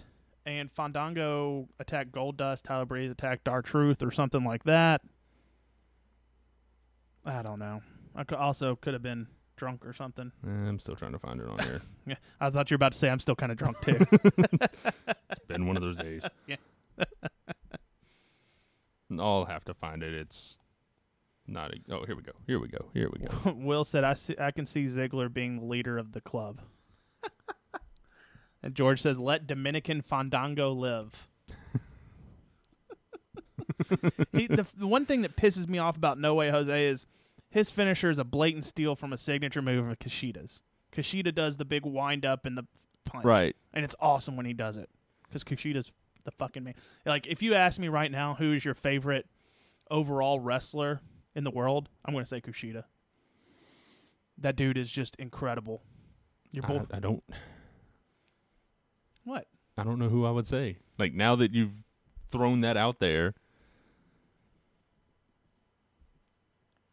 and 0.46 0.72
Fandango 0.72 1.68
attacked 1.80 2.12
Goldust. 2.12 2.64
Tyler 2.64 2.86
Breeze 2.86 3.12
attacked 3.12 3.44
Dark 3.44 3.66
Truth, 3.66 4.02
or 4.02 4.12
something 4.12 4.44
like 4.44 4.64
that. 4.64 5.02
I 7.26 7.42
don't 7.42 7.60
know. 7.60 7.82
I 8.16 8.24
also 8.36 8.76
could 8.76 8.94
have 8.94 9.04
been 9.04 9.28
drunk 9.58 9.86
or 9.86 9.92
something. 9.92 10.32
Eh, 10.46 10.50
I'm 10.50 10.80
still 10.80 10.96
trying 10.96 11.12
to 11.12 11.20
find 11.20 11.42
it 11.42 11.48
on 11.48 11.60
here. 11.60 11.82
Yeah, 12.06 12.16
I 12.40 12.50
thought 12.50 12.72
you 12.72 12.76
were 12.76 12.78
about 12.78 12.94
to 12.94 12.98
say 12.98 13.10
I'm 13.10 13.20
still 13.20 13.36
kind 13.36 13.52
of 13.52 13.58
drunk 13.58 13.82
too. 13.82 13.98
it's 15.30 15.46
been 15.46 15.68
one 15.68 15.76
of 15.76 15.84
those 15.84 15.98
days. 15.98 16.24
Yeah. 16.48 16.56
I'll 19.20 19.44
have 19.44 19.66
to 19.66 19.74
find 19.74 20.04
it. 20.04 20.14
It's 20.14 20.58
not. 21.46 21.74
A, 21.74 21.94
oh, 21.94 22.06
here 22.06 22.16
we 22.16 22.22
go. 22.22 22.32
Here 22.46 22.60
we 22.60 22.70
go. 22.70 22.86
Here 22.94 23.10
we 23.12 23.26
go. 23.26 23.52
Will 23.52 23.84
said, 23.84 24.06
"I 24.06 24.14
see, 24.14 24.36
I 24.40 24.52
can 24.52 24.66
see 24.66 24.86
Ziggler 24.86 25.34
being 25.34 25.60
the 25.60 25.66
leader 25.66 25.98
of 25.98 26.14
the 26.14 26.22
club." 26.22 26.62
and 28.64 28.74
George 28.74 29.02
says, 29.02 29.20
"Let 29.20 29.48
Dominican 29.48 30.02
Fandango 30.02 30.72
live." 30.72 31.28
he, 34.32 34.48
the, 34.48 34.66
the 34.78 34.88
one 34.88 35.06
thing 35.06 35.22
that 35.22 35.36
pisses 35.36 35.68
me 35.68 35.78
off 35.78 35.98
about 35.98 36.20
No 36.20 36.36
Way 36.36 36.50
Jose 36.50 36.88
is 36.88 37.06
his 37.50 37.72
finisher 37.72 38.10
is 38.10 38.20
a 38.20 38.24
blatant 38.24 38.66
steal 38.66 38.96
from 38.96 39.14
a 39.14 39.18
signature 39.18 39.62
move 39.62 39.88
of 39.88 40.00
Kushida's. 40.00 40.64
Kushida 40.92 41.34
does 41.34 41.58
the 41.58 41.66
big 41.66 41.86
wind 41.86 42.26
up 42.26 42.46
and 42.46 42.58
the 42.58 42.66
punch, 43.06 43.26
Right. 43.26 43.56
And 43.74 43.84
it's 43.86 43.96
awesome 44.00 44.36
when 44.36 44.46
he 44.46 44.54
does 44.54 44.78
it 44.78 44.90
because 45.24 45.44
Kushida's 45.44 45.92
the 46.24 46.32
fucking 46.32 46.64
man. 46.64 46.76
Like, 47.06 47.28
if 47.28 47.42
you 47.42 47.54
ask 47.54 47.80
me 47.80 47.88
right 47.88 48.12
now 48.12 48.36
who 48.36 48.54
is 48.54 48.66
your 48.66 48.74
favorite 48.74 49.28
overall 49.90 50.40
wrestler 50.40 51.02
in 51.36 51.44
the 51.44 51.52
world, 51.52 51.90
I'm 52.04 52.14
going 52.14 52.24
to 52.26 52.30
say 52.30 52.42
Kushida. 52.42 52.84
That 54.38 54.56
dude 54.56 54.78
is 54.78 54.92
just 54.92 55.16
incredible. 55.16 55.82
Your 56.52 56.64
boy, 56.64 56.82
I, 56.92 56.98
I 56.98 57.00
don't. 57.00 57.24
what? 59.24 59.48
I 59.78 59.84
don't 59.84 60.00
know 60.00 60.10
who 60.10 60.26
I 60.26 60.32
would 60.32 60.48
say. 60.48 60.78
Like 60.98 61.14
now 61.14 61.36
that 61.36 61.54
you've 61.54 61.84
thrown 62.30 62.60
that 62.60 62.78
out 62.78 63.00
there, 63.00 63.34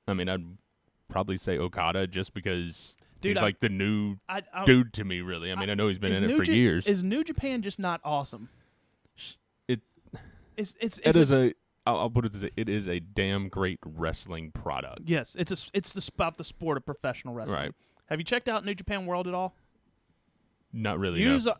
I 0.06 0.14
mean, 0.14 0.28
I'd 0.28 0.44
probably 1.08 1.36
say 1.36 1.58
Okada 1.58 2.06
just 2.06 2.34
because 2.34 2.96
Dude, 3.20 3.30
he's 3.30 3.36
I- 3.38 3.42
like 3.46 3.60
the 3.60 3.68
new 3.68 4.16
I, 4.28 4.42
I, 4.52 4.64
dude 4.64 4.92
to 4.94 5.04
me. 5.04 5.20
Really, 5.20 5.50
I 5.50 5.54
mean, 5.54 5.70
I, 5.70 5.74
know 5.74 5.88
he's 5.88 5.98
been 5.98 6.12
in 6.12 6.28
it 6.30 6.36
for 6.36 6.44
Ja- 6.44 6.52
years. 6.54 6.86
Is 6.86 7.02
New 7.02 7.24
Japan 7.24 7.62
just 7.62 7.78
not 7.78 8.00
awesome? 8.04 8.48
It- 9.68 9.80
It's 10.56 10.74
it's 10.80 10.98
it 10.98 11.06
it's 11.08 11.16
is 11.18 11.32
a. 11.32 11.54
I'll, 11.86 11.98
I'll 12.00 12.10
put 12.10 12.24
it 12.24 12.32
this 12.32 12.42
way: 12.42 12.50
it 12.56 12.68
is 12.68 12.88
a 12.88 12.98
damn 13.00 13.48
great 13.48 13.78
wrestling 13.84 14.50
product. 14.52 15.02
yes. 15.06 15.36
It's 15.38 15.52
a 15.52 15.70
it's 15.76 15.92
the 15.92 16.10
about 16.14 16.38
the 16.38 16.44
sport 16.44 16.76
of 16.76 16.86
professional 16.86 17.34
wrestling. 17.34 17.58
Right. 17.58 17.72
Have 18.06 18.18
you 18.20 18.24
checked 18.24 18.48
out 18.48 18.64
New 18.64 18.74
Japan 18.74 19.06
World 19.06 19.26
at 19.28 19.34
all? 19.34 19.54
Not 20.72 20.98
really. 20.98 21.24
no. 21.24 21.32
Use 21.34 21.46
uh, 21.46 21.54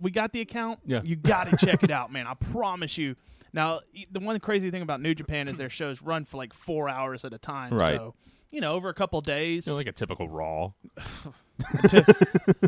we 0.00 0.10
got 0.10 0.32
the 0.32 0.40
account. 0.40 0.80
Yeah. 0.86 1.00
you 1.02 1.16
got 1.16 1.48
to 1.48 1.56
check 1.64 1.82
it 1.82 1.90
out, 1.90 2.12
man. 2.12 2.26
I 2.26 2.34
promise 2.34 2.96
you. 2.98 3.16
Now, 3.52 3.80
the 4.10 4.20
one 4.20 4.38
crazy 4.40 4.70
thing 4.70 4.82
about 4.82 5.00
New 5.00 5.14
Japan 5.14 5.48
is 5.48 5.56
their 5.56 5.70
shows 5.70 6.02
run 6.02 6.24
for 6.24 6.36
like 6.36 6.52
four 6.52 6.88
hours 6.88 7.24
at 7.24 7.32
a 7.32 7.38
time. 7.38 7.74
Right. 7.74 7.96
So, 7.96 8.14
you 8.50 8.60
know, 8.60 8.72
over 8.72 8.88
a 8.88 8.94
couple 8.94 9.20
days. 9.20 9.66
You 9.66 9.72
know, 9.72 9.76
like 9.76 9.86
a 9.86 9.92
typical 9.92 10.28
Raw. 10.28 10.72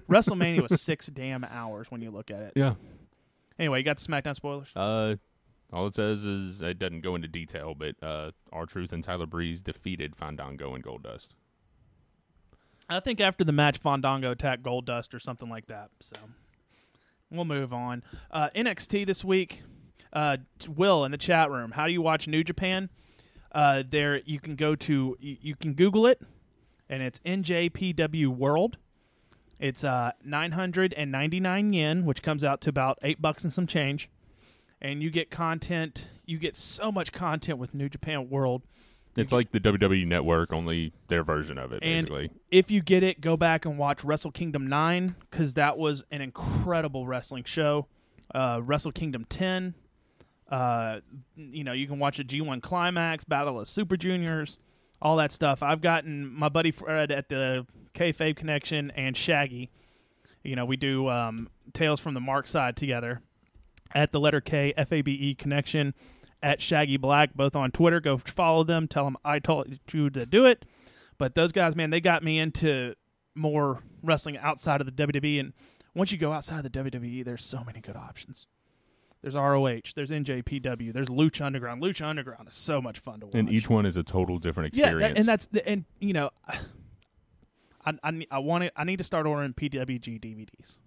WrestleMania 0.09 0.69
was 0.69 0.81
six 0.81 1.07
damn 1.07 1.45
hours 1.45 1.91
when 1.91 2.01
you 2.01 2.11
look 2.11 2.31
at 2.31 2.41
it. 2.41 2.53
Yeah. 2.57 2.75
Anyway, 3.59 3.79
you 3.79 3.85
got 3.85 3.99
the 3.99 4.07
SmackDown 4.07 4.35
spoilers. 4.35 4.75
Uh, 4.75 5.17
all 5.73 5.87
it 5.87 5.95
says 5.95 6.25
is 6.25 6.63
it 6.63 6.79
doesn't 6.79 7.01
go 7.01 7.15
into 7.15 7.29
detail, 7.29 7.75
but 7.75 7.95
uh, 8.03 8.33
R-Truth 8.53 8.93
and 8.93 9.03
Tyler 9.03 9.27
Breeze 9.27 9.63
defeated 9.63 10.17
Fandango 10.17 10.75
and 10.75 10.85
Goldust. 10.85 11.35
I 12.89 13.01
think 13.01 13.21
after 13.21 13.45
the 13.45 13.53
match, 13.53 13.79
Fandango 13.79 14.33
attacked 14.33 14.63
Goldust 14.63 15.15
or 15.15 15.19
something 15.21 15.49
like 15.49 15.67
that. 15.67 15.91
So 16.01 16.17
we'll 17.31 17.45
move 17.45 17.73
on. 17.73 18.03
Uh, 18.31 18.51
NXT 18.55 19.07
this 19.07 19.25
week. 19.25 19.63
Uh, 20.13 20.37
Will 20.69 21.05
in 21.05 21.11
the 21.13 21.19
chat 21.19 21.51
room. 21.51 21.71
How 21.73 21.87
do 21.87 21.93
you 21.93 22.03
watch 22.03 22.27
New 22.29 22.45
Japan? 22.45 22.91
Uh, 23.51 23.83
there 23.89 24.21
you 24.25 24.41
can 24.41 24.57
go 24.57 24.75
to 24.75 25.17
you, 25.21 25.37
you 25.41 25.55
can 25.57 25.75
Google 25.75 26.07
it, 26.07 26.21
and 26.89 27.03
it's 27.03 27.19
NJPW 27.21 28.29
World. 28.29 28.77
It's 29.59 29.85
uh, 29.85 30.13
999 30.25 31.73
yen, 31.73 32.05
which 32.05 32.23
comes 32.23 32.43
out 32.43 32.61
to 32.63 32.71
about 32.71 32.99
eight 33.03 33.23
bucks 33.23 33.45
and 33.45 33.53
some 33.53 33.67
change. 33.67 34.11
And 34.81 35.03
you 35.03 35.11
get 35.11 35.31
content. 35.31 36.09
You 36.27 36.39
get 36.39 36.57
so 36.57 36.91
much 36.91 37.13
content 37.13 37.59
with 37.59 37.73
New 37.73 37.89
Japan 37.89 38.29
World. 38.29 38.63
It's 39.17 39.33
like 39.33 39.53
the 39.53 39.61
WWE 39.61 40.07
Network, 40.07 40.53
only 40.53 40.93
their 41.09 41.23
version 41.23 41.59
of 41.59 41.71
it, 41.73 41.81
And- 41.83 42.07
basically. 42.07 42.31
if 42.51 42.71
you 42.71 42.81
get 42.81 43.03
it, 43.03 43.21
go 43.21 43.37
back 43.37 43.65
and 43.67 43.77
watch 43.79 44.03
Wrestle 44.03 44.31
Kingdom 44.33 44.67
9 44.67 45.15
because 45.31 45.55
that 45.55 45.77
was 45.77 46.03
an 46.11 46.23
incredible 46.23 47.07
wrestling 47.07 47.45
show. 47.45 47.87
Uh, 48.35 48.61
Wrestle 48.63 48.91
Kingdom 48.91 49.27
10. 49.29 49.75
Uh, 50.53 51.01
you 51.35 51.65
know, 51.65 51.73
you 51.73 51.87
can 51.87 51.99
watch 51.99 52.19
a 52.19 52.25
G1 52.25 52.61
Climax, 52.61 53.25
Battle 53.25 53.59
of 53.59 53.67
Super 53.67 53.97
Juniors, 53.97 54.59
all 55.01 55.17
that 55.17 55.33
stuff. 55.33 55.63
I've 55.63 55.81
gotten 55.81 56.31
my 56.31 56.51
buddy 56.51 56.71
Fred 56.71 57.11
at 57.11 57.31
the 57.31 57.67
Kayfabe 57.95 58.37
Connection 58.37 58.91
and 58.91 59.17
Shaggy. 59.17 59.71
You 60.45 60.55
know, 60.55 60.67
we 60.67 60.77
do 60.77 61.09
um, 61.09 61.49
Tales 61.73 62.01
from 62.01 62.13
the 62.13 62.21
Mark 62.21 62.47
side 62.47 62.77
together 62.77 63.23
at 63.95 64.13
the 64.13 64.21
letter 64.21 64.43
K 64.43 64.75
F 64.77 64.93
A 64.93 65.01
B 65.01 65.13
E 65.13 65.35
Connection 65.35 65.95
at 66.43 66.61
Shaggy 66.61 66.99
Black, 66.99 67.33
both 67.33 67.57
on 67.57 67.71
Twitter. 67.71 67.99
Go 67.99 68.19
follow 68.19 68.63
them. 68.63 68.89
Tell 68.89 69.05
them 69.05 69.17
I 69.25 69.39
told 69.39 69.79
you 69.91 70.11
to 70.11 70.27
do 70.27 70.45
it. 70.45 70.67
But 71.17 71.35
those 71.35 71.53
guys, 71.53 71.75
man, 71.75 71.89
they 71.89 72.01
got 72.01 72.23
me 72.23 72.39
into 72.39 72.95
more 73.35 73.81
wrestling 74.03 74.37
outside 74.37 74.83
of 74.83 74.87
the 74.87 75.07
WWE. 75.07 75.41
And 75.41 75.53
once 75.95 76.13
you 76.13 76.19
go 76.19 76.33
outside 76.33 76.63
the 76.63 76.71
WWE, 76.71 77.25
there's 77.25 77.45
so 77.45 77.65
many 77.65 77.81
good 77.81 77.97
options. 77.97 78.47
There's 79.23 79.35
ROH, 79.37 79.81
there's 79.95 80.11
NJPW, 80.11 80.93
there's 80.93 81.07
Lucha 81.09 81.43
Underground. 81.47 81.81
Lucha 81.83 82.05
Underground 82.05 82.49
is 82.49 82.57
so 82.57 82.83
much 82.83 82.99
fun 82.99 83.21
to 83.21 83.27
watch. 83.27 83.35
And 83.37 83.49
each 83.51 83.71
one 83.71 83.87
is 83.87 83.97
a 83.97 84.03
total 84.03 84.39
different 84.39 84.75
yeah, 84.77 84.87
experience. 84.87 85.13
that- 85.13 85.19
and 85.19 85.29
that's 85.29 85.47
the, 85.47 85.69
and 85.69 85.85
you 86.01 86.13
know, 86.13 86.31
I 87.85 87.95
I, 88.03 88.27
I 88.31 88.39
want 88.39 88.65
to 88.65 88.73
I 88.77 88.85
need 88.85 88.99
to 88.99 89.05
start 89.05 89.27
ordering 89.27 89.55
PWG 89.55 90.21
DVDs 90.21 90.79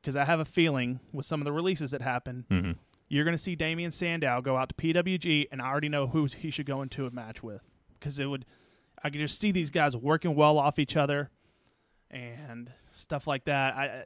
because 0.00 0.16
I 0.16 0.24
have 0.24 0.40
a 0.40 0.44
feeling 0.44 1.00
with 1.12 1.26
some 1.26 1.40
of 1.40 1.44
the 1.44 1.52
releases 1.52 1.90
that 1.92 2.02
happen, 2.02 2.44
hmm 2.50 2.72
you're 3.08 3.22
going 3.24 3.36
to 3.36 3.42
see 3.42 3.54
Damien 3.54 3.92
Sandow 3.92 4.40
go 4.42 4.56
out 4.56 4.68
to 4.70 4.74
PWG, 4.74 5.46
and 5.52 5.62
I 5.62 5.66
already 5.68 5.88
know 5.88 6.08
who 6.08 6.24
he 6.24 6.50
should 6.50 6.66
go 6.66 6.82
into 6.82 7.06
a 7.06 7.10
match 7.12 7.40
with 7.40 7.62
because 7.92 8.18
it 8.18 8.26
would. 8.26 8.44
I 9.04 9.10
could 9.10 9.20
just 9.20 9.40
see 9.40 9.52
these 9.52 9.70
guys 9.70 9.96
working 9.96 10.34
well 10.34 10.58
off 10.58 10.80
each 10.80 10.96
other, 10.96 11.30
and 12.10 12.72
stuff 12.92 13.28
like 13.28 13.44
that. 13.44 13.76
I 13.76 13.84
I- 13.84 14.04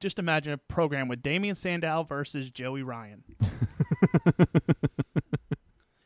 just 0.00 0.18
imagine 0.18 0.52
a 0.52 0.58
program 0.58 1.08
with 1.08 1.22
Damien 1.22 1.54
Sandow 1.54 2.02
versus 2.02 2.50
Joey 2.50 2.82
Ryan. 2.82 3.24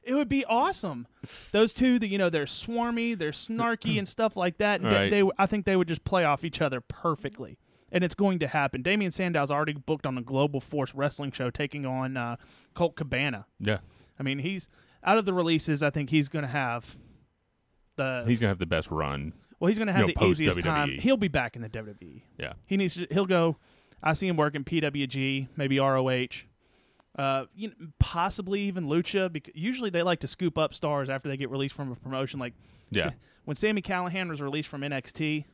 it 0.03 0.15
would 0.15 0.29
be 0.29 0.45
awesome. 0.45 1.07
Those 1.53 1.73
two, 1.73 1.99
the, 1.99 2.09
you 2.09 2.19
know, 2.19 2.31
they're 2.31 2.45
swarmy, 2.45 3.17
they're 3.19 3.31
snarky, 3.31 3.99
and 3.99 4.09
stuff 4.09 4.37
like 4.37 4.59
that. 4.59 4.81
And 4.81 4.91
Right. 4.91 5.11
they, 5.11 5.23
they, 5.23 5.31
I 5.39 5.47
think 5.47 5.67
they 5.67 5.77
would 5.77 5.89
just 5.89 6.05
play 6.05 6.25
off 6.25 6.45
each 6.45 6.61
other 6.61 6.81
perfectly 6.81 7.59
and 7.93 8.05
it's 8.05 8.15
going 8.15 8.39
to 8.39 8.47
happen. 8.47 8.83
Damien 8.83 9.13
Sandow's 9.13 9.51
already 9.51 9.73
booked 9.73 10.07
on 10.07 10.17
a 10.17 10.23
Global 10.23 10.61
Force 10.61 10.95
Wrestling 10.95 11.33
show, 11.33 11.51
taking 11.51 11.85
on 11.87 12.17
uh, 12.17 12.37
Colt 12.75 12.97
Cabana. 12.97 13.47
Yeah. 13.59 13.79
I 14.19 14.23
mean, 14.23 14.39
he's 14.39 14.69
out 15.03 15.19
of 15.19 15.25
the 15.25 15.33
releases. 15.33 15.83
I 15.83 15.91
think 15.91 16.11
he's 16.11 16.29
going 16.29 16.45
to 16.45 16.51
have 16.51 16.97
the 17.97 18.25
He's 18.27 18.41
going 18.41 18.49
to 18.49 18.53
have 18.53 18.59
the 18.59 18.67
best 18.67 18.91
run. 18.91 19.33
well. 19.59 19.69
He's 19.69 19.79
going 19.79 19.89
to 19.89 19.93
have 19.93 20.09
you 20.09 20.15
know, 20.15 20.21
the 20.27 20.31
easiest 20.31 20.59
post-WWE. 20.59 20.71
time. 20.71 20.91
He'll 20.99 21.17
be 21.17 21.29
back 21.29 21.57
in 21.57 21.63
the 21.63 21.69
WWE. 21.69 22.23
Yeah. 22.39 22.53
He 22.67 22.77
needs 22.77 22.95
to. 22.95 23.07
He'll 23.11 23.27
go. 23.27 23.57
I 24.03 24.15
see 24.15 24.29
him 24.29 24.37
working 24.37 24.65
PWG, 24.65 25.49
maybe 25.57 25.79
ROH. 25.79 26.27
Uh, 27.19 27.47
you 27.55 27.69
know, 27.69 27.75
possibly 27.99 28.61
even 28.63 28.87
Lucha. 28.87 29.31
Because 29.33 29.53
usually 29.55 29.91
they 29.91 30.03
like 30.03 30.21
to 30.21 30.27
scoop 30.27 30.57
up 30.57 30.73
stars 30.75 31.09
after 31.11 31.29
they 31.29 31.37
get 31.37 31.51
released 31.51 31.75
from 31.75 31.93
a 31.93 31.97
promotion. 31.97 32.39
Like 32.41 32.55
Yeah. 32.91 33.11
When 33.45 33.57
Sami 33.57 33.83
Callihan 33.83 34.29
was 34.29 34.41
released 34.41 34.69
from 34.69 34.83
NXT, 34.83 35.45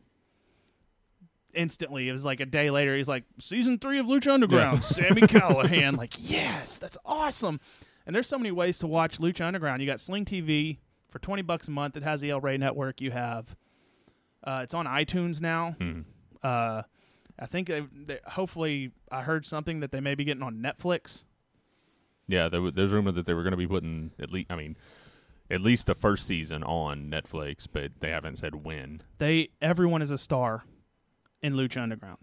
instantly 1.54 2.08
it 2.08 2.12
was 2.12 2.24
like 2.24 2.40
a 2.40 2.46
day 2.46 2.70
later. 2.70 2.96
He's 2.96 3.08
like, 3.08 3.24
season 3.40 3.78
three 3.78 3.98
of 3.98 4.06
Lucha 4.06 4.32
Underground, 4.32 4.84
Sammy 4.84 5.20
Callihan. 5.22 5.96
Like, 5.96 6.14
yes, 6.18 6.78
that's 6.78 6.98
awesome. 7.04 7.60
And 8.06 8.14
there's 8.14 8.28
so 8.28 8.38
many 8.38 8.52
ways 8.52 8.78
to 8.78 8.86
watch 8.86 9.18
Lucha 9.18 9.44
Underground. 9.44 9.80
You 9.80 9.86
got 9.88 10.00
Sling 10.00 10.24
TV 10.24 10.78
for 11.08 11.18
twenty 11.18 11.42
bucks 11.42 11.66
a 11.68 11.70
month. 11.72 11.96
It 11.96 12.02
has 12.04 12.20
the 12.20 12.30
El 12.30 12.40
Rey 12.40 12.56
Network. 12.56 13.00
You 13.00 13.10
have, 13.10 13.56
uh, 14.44 14.60
it's 14.62 14.74
on 14.74 14.86
iTunes 14.86 15.40
now. 15.40 15.74
Mhm. 15.80 16.04
Uh, 16.42 16.82
I 17.38 17.46
think 17.46 17.68
they, 17.68 17.82
they, 17.92 18.18
hopefully 18.26 18.92
I 19.10 19.22
heard 19.22 19.44
something 19.44 19.80
that 19.80 19.92
they 19.92 20.00
may 20.00 20.14
be 20.14 20.24
getting 20.24 20.42
on 20.42 20.56
Netflix. 20.56 21.24
Yeah, 22.28 22.48
there, 22.48 22.70
there's 22.70 22.92
rumor 22.92 23.12
that 23.12 23.26
they 23.26 23.34
were 23.34 23.42
going 23.42 23.52
to 23.52 23.56
be 23.58 23.66
putting 23.66 24.10
at 24.18 24.32
least, 24.32 24.50
I 24.50 24.56
mean, 24.56 24.76
at 25.50 25.60
least 25.60 25.86
the 25.86 25.94
first 25.94 26.26
season 26.26 26.62
on 26.64 27.10
Netflix, 27.10 27.66
but 27.70 27.92
they 28.00 28.10
haven't 28.10 28.36
said 28.36 28.64
when. 28.64 29.02
They 29.18 29.50
everyone 29.62 30.02
is 30.02 30.10
a 30.10 30.18
star 30.18 30.64
in 31.42 31.54
Lucha 31.54 31.80
Underground. 31.82 32.18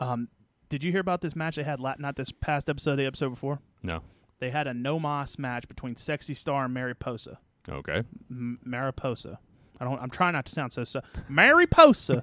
Um, 0.00 0.28
did 0.68 0.84
you 0.84 0.92
hear 0.92 1.00
about 1.00 1.22
this 1.22 1.34
match 1.34 1.56
they 1.56 1.62
had? 1.62 1.80
la- 1.80 1.94
Not 1.98 2.16
this 2.16 2.30
past 2.30 2.68
episode, 2.68 2.96
the 2.96 3.06
episode 3.06 3.30
before. 3.30 3.60
No. 3.82 4.02
They 4.38 4.50
had 4.50 4.66
a 4.66 4.74
no 4.74 5.00
mas 5.00 5.38
match 5.38 5.66
between 5.66 5.96
Sexy 5.96 6.34
Star 6.34 6.66
and 6.66 6.74
Mariposa. 6.74 7.38
Okay. 7.68 8.02
M- 8.30 8.58
Mariposa. 8.64 9.38
I 9.80 9.84
don't. 9.84 10.00
I'm 10.00 10.10
trying 10.10 10.34
not 10.34 10.44
to 10.46 10.52
sound 10.52 10.72
so. 10.72 10.84
so 10.84 11.00
Mariposa. 11.28 12.20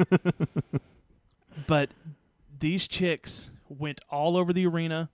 but 1.68 1.90
these 2.60 2.88
chicks 2.88 3.52
went 3.68 4.02
all 4.10 4.38
over 4.38 4.54
the 4.54 4.66
arena. 4.66 5.10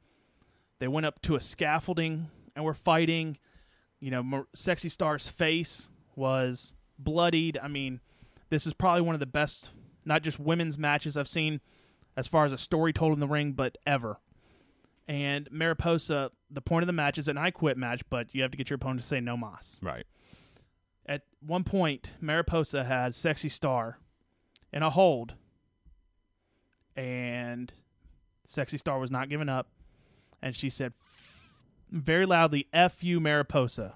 They 0.80 0.88
went 0.88 1.06
up 1.06 1.22
to 1.24 1.36
a 1.36 1.42
scaffolding 1.42 2.30
and 2.56 2.66
were 2.66 2.74
fighting. 2.74 3.38
You 4.00 4.12
know, 4.12 4.46
Sexy 4.54 4.90
Star's 4.90 5.28
face 5.28 5.90
was 6.16 6.74
bloodied. 6.98 7.58
I 7.62 7.68
mean, 7.68 8.02
This 8.52 8.68
is 8.68 8.74
probably 8.74 9.02
one 9.02 9.16
of 9.16 9.20
the 9.22 9.26
best, 9.26 9.72
not 10.06 10.22
just 10.22 10.38
women's 10.40 10.78
matches 10.78 11.16
I've 11.16 11.30
seen, 11.30 11.62
as 12.18 12.28
far 12.28 12.44
as 12.46 12.52
a 12.52 12.58
story 12.58 12.92
told 12.92 13.14
in 13.14 13.22
the 13.22 13.28
ring, 13.28 13.54
but 13.54 13.78
ever. 13.88 14.20
And 15.08 15.50
Mariposa, 15.52 16.32
the 16.50 16.62
point 16.62 16.84
of 16.84 16.88
the 16.88 16.94
match 16.94 17.18
is 17.18 17.30
an 17.30 17.38
I 17.38 17.50
quit 17.52 17.78
match, 17.78 18.02
but 18.10 18.28
you 18.36 18.42
have 18.42 18.52
to 18.52 18.58
get 18.58 18.70
your 18.70 18.76
opponent 18.76 19.02
to 19.02 19.08
say 19.08 19.22
no 19.22 19.38
mas. 19.38 19.80
Right. 19.82 20.06
At 21.06 21.24
one 21.40 21.64
point, 21.64 22.12
Mariposa 22.20 22.84
had 22.84 23.16
Sexy 23.16 23.50
Star 23.50 24.00
in 24.74 24.84
a 24.84 24.90
hold, 24.90 25.36
and 26.96 27.72
Sexy 28.46 28.78
Star 28.78 29.00
was 29.00 29.12
not 29.12 29.30
giving 29.30 29.50
up, 29.50 29.68
and 30.42 30.56
she 30.56 30.70
said 30.70 30.94
very 31.92 32.26
loudly, 32.26 32.68
F 32.74 33.04
you, 33.04 33.20
Mariposa, 33.20 33.94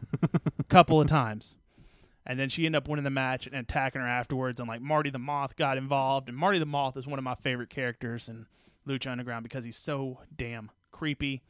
a 0.59 0.63
couple 0.69 0.99
of 0.99 1.07
times. 1.07 1.55
And 2.25 2.39
then 2.39 2.49
she 2.49 2.65
ended 2.65 2.81
up 2.81 2.87
winning 2.87 3.03
the 3.03 3.11
match 3.11 3.45
and 3.45 3.55
attacking 3.55 4.01
her 4.01 4.07
afterwards. 4.07 4.59
And 4.59 4.67
like 4.67 4.81
Marty 4.81 5.09
the 5.11 5.19
Moth 5.19 5.55
got 5.55 5.77
involved. 5.77 6.27
And 6.27 6.37
Marty 6.37 6.59
the 6.59 6.65
Moth 6.65 6.97
is 6.97 7.05
one 7.05 7.19
of 7.19 7.23
my 7.23 7.35
favorite 7.35 7.69
characters 7.69 8.27
in 8.27 8.47
Lucha 8.87 9.11
Underground 9.11 9.43
because 9.43 9.63
he's 9.63 9.77
so 9.77 10.19
damn 10.35 10.71
creepy. 10.91 11.43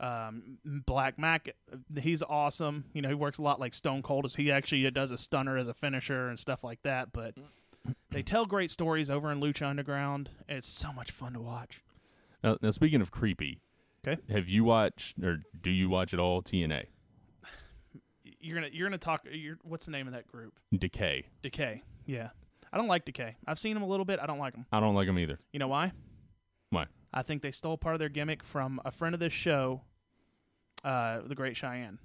Um, 0.00 0.58
Black 0.64 1.18
Mac, 1.18 1.54
he's 2.00 2.22
awesome. 2.22 2.84
You 2.92 3.02
know, 3.02 3.08
he 3.08 3.14
works 3.14 3.38
a 3.38 3.42
lot 3.42 3.60
like 3.60 3.74
Stone 3.74 4.02
Cold. 4.02 4.32
He 4.36 4.50
actually 4.50 4.88
does 4.90 5.10
a 5.10 5.18
stunner 5.18 5.56
as 5.56 5.68
a 5.68 5.74
finisher 5.74 6.28
and 6.28 6.38
stuff 6.38 6.64
like 6.64 6.82
that. 6.82 7.12
But 7.12 7.34
they 8.10 8.22
tell 8.22 8.46
great 8.46 8.70
stories 8.70 9.10
over 9.10 9.30
in 9.30 9.40
Lucha 9.40 9.66
Underground. 9.66 10.30
It's 10.48 10.68
so 10.68 10.92
much 10.92 11.10
fun 11.10 11.32
to 11.34 11.40
watch. 11.40 11.82
Now, 12.42 12.56
now 12.62 12.70
speaking 12.70 13.00
of 13.00 13.10
creepy, 13.10 13.60
Okay. 14.06 14.20
have 14.32 14.48
you 14.48 14.64
watched 14.64 15.18
or 15.22 15.42
do 15.60 15.70
you 15.70 15.88
watch 15.88 16.14
at 16.14 16.20
all 16.20 16.42
TNA? 16.42 16.84
You're 18.40 18.54
gonna 18.54 18.68
you're 18.72 18.86
gonna 18.88 18.98
talk. 18.98 19.22
You're, 19.30 19.58
what's 19.62 19.86
the 19.86 19.92
name 19.92 20.06
of 20.06 20.12
that 20.12 20.26
group? 20.28 20.58
Decay. 20.76 21.26
Decay. 21.42 21.82
Yeah, 22.06 22.30
I 22.72 22.76
don't 22.76 22.86
like 22.86 23.04
Decay. 23.04 23.36
I've 23.46 23.58
seen 23.58 23.74
them 23.74 23.82
a 23.82 23.86
little 23.88 24.04
bit. 24.04 24.20
I 24.22 24.26
don't 24.26 24.38
like 24.38 24.54
them. 24.54 24.64
I 24.70 24.78
don't 24.80 24.94
like 24.94 25.08
them 25.08 25.18
either. 25.18 25.40
You 25.52 25.58
know 25.58 25.66
why? 25.68 25.92
Why? 26.70 26.86
I 27.12 27.22
think 27.22 27.42
they 27.42 27.50
stole 27.50 27.76
part 27.76 27.94
of 27.96 27.98
their 27.98 28.08
gimmick 28.08 28.44
from 28.44 28.80
a 28.84 28.92
friend 28.92 29.12
of 29.14 29.18
this 29.18 29.32
show, 29.32 29.80
uh, 30.84 31.20
the 31.26 31.34
Great 31.34 31.56
Cheyenne. 31.56 31.98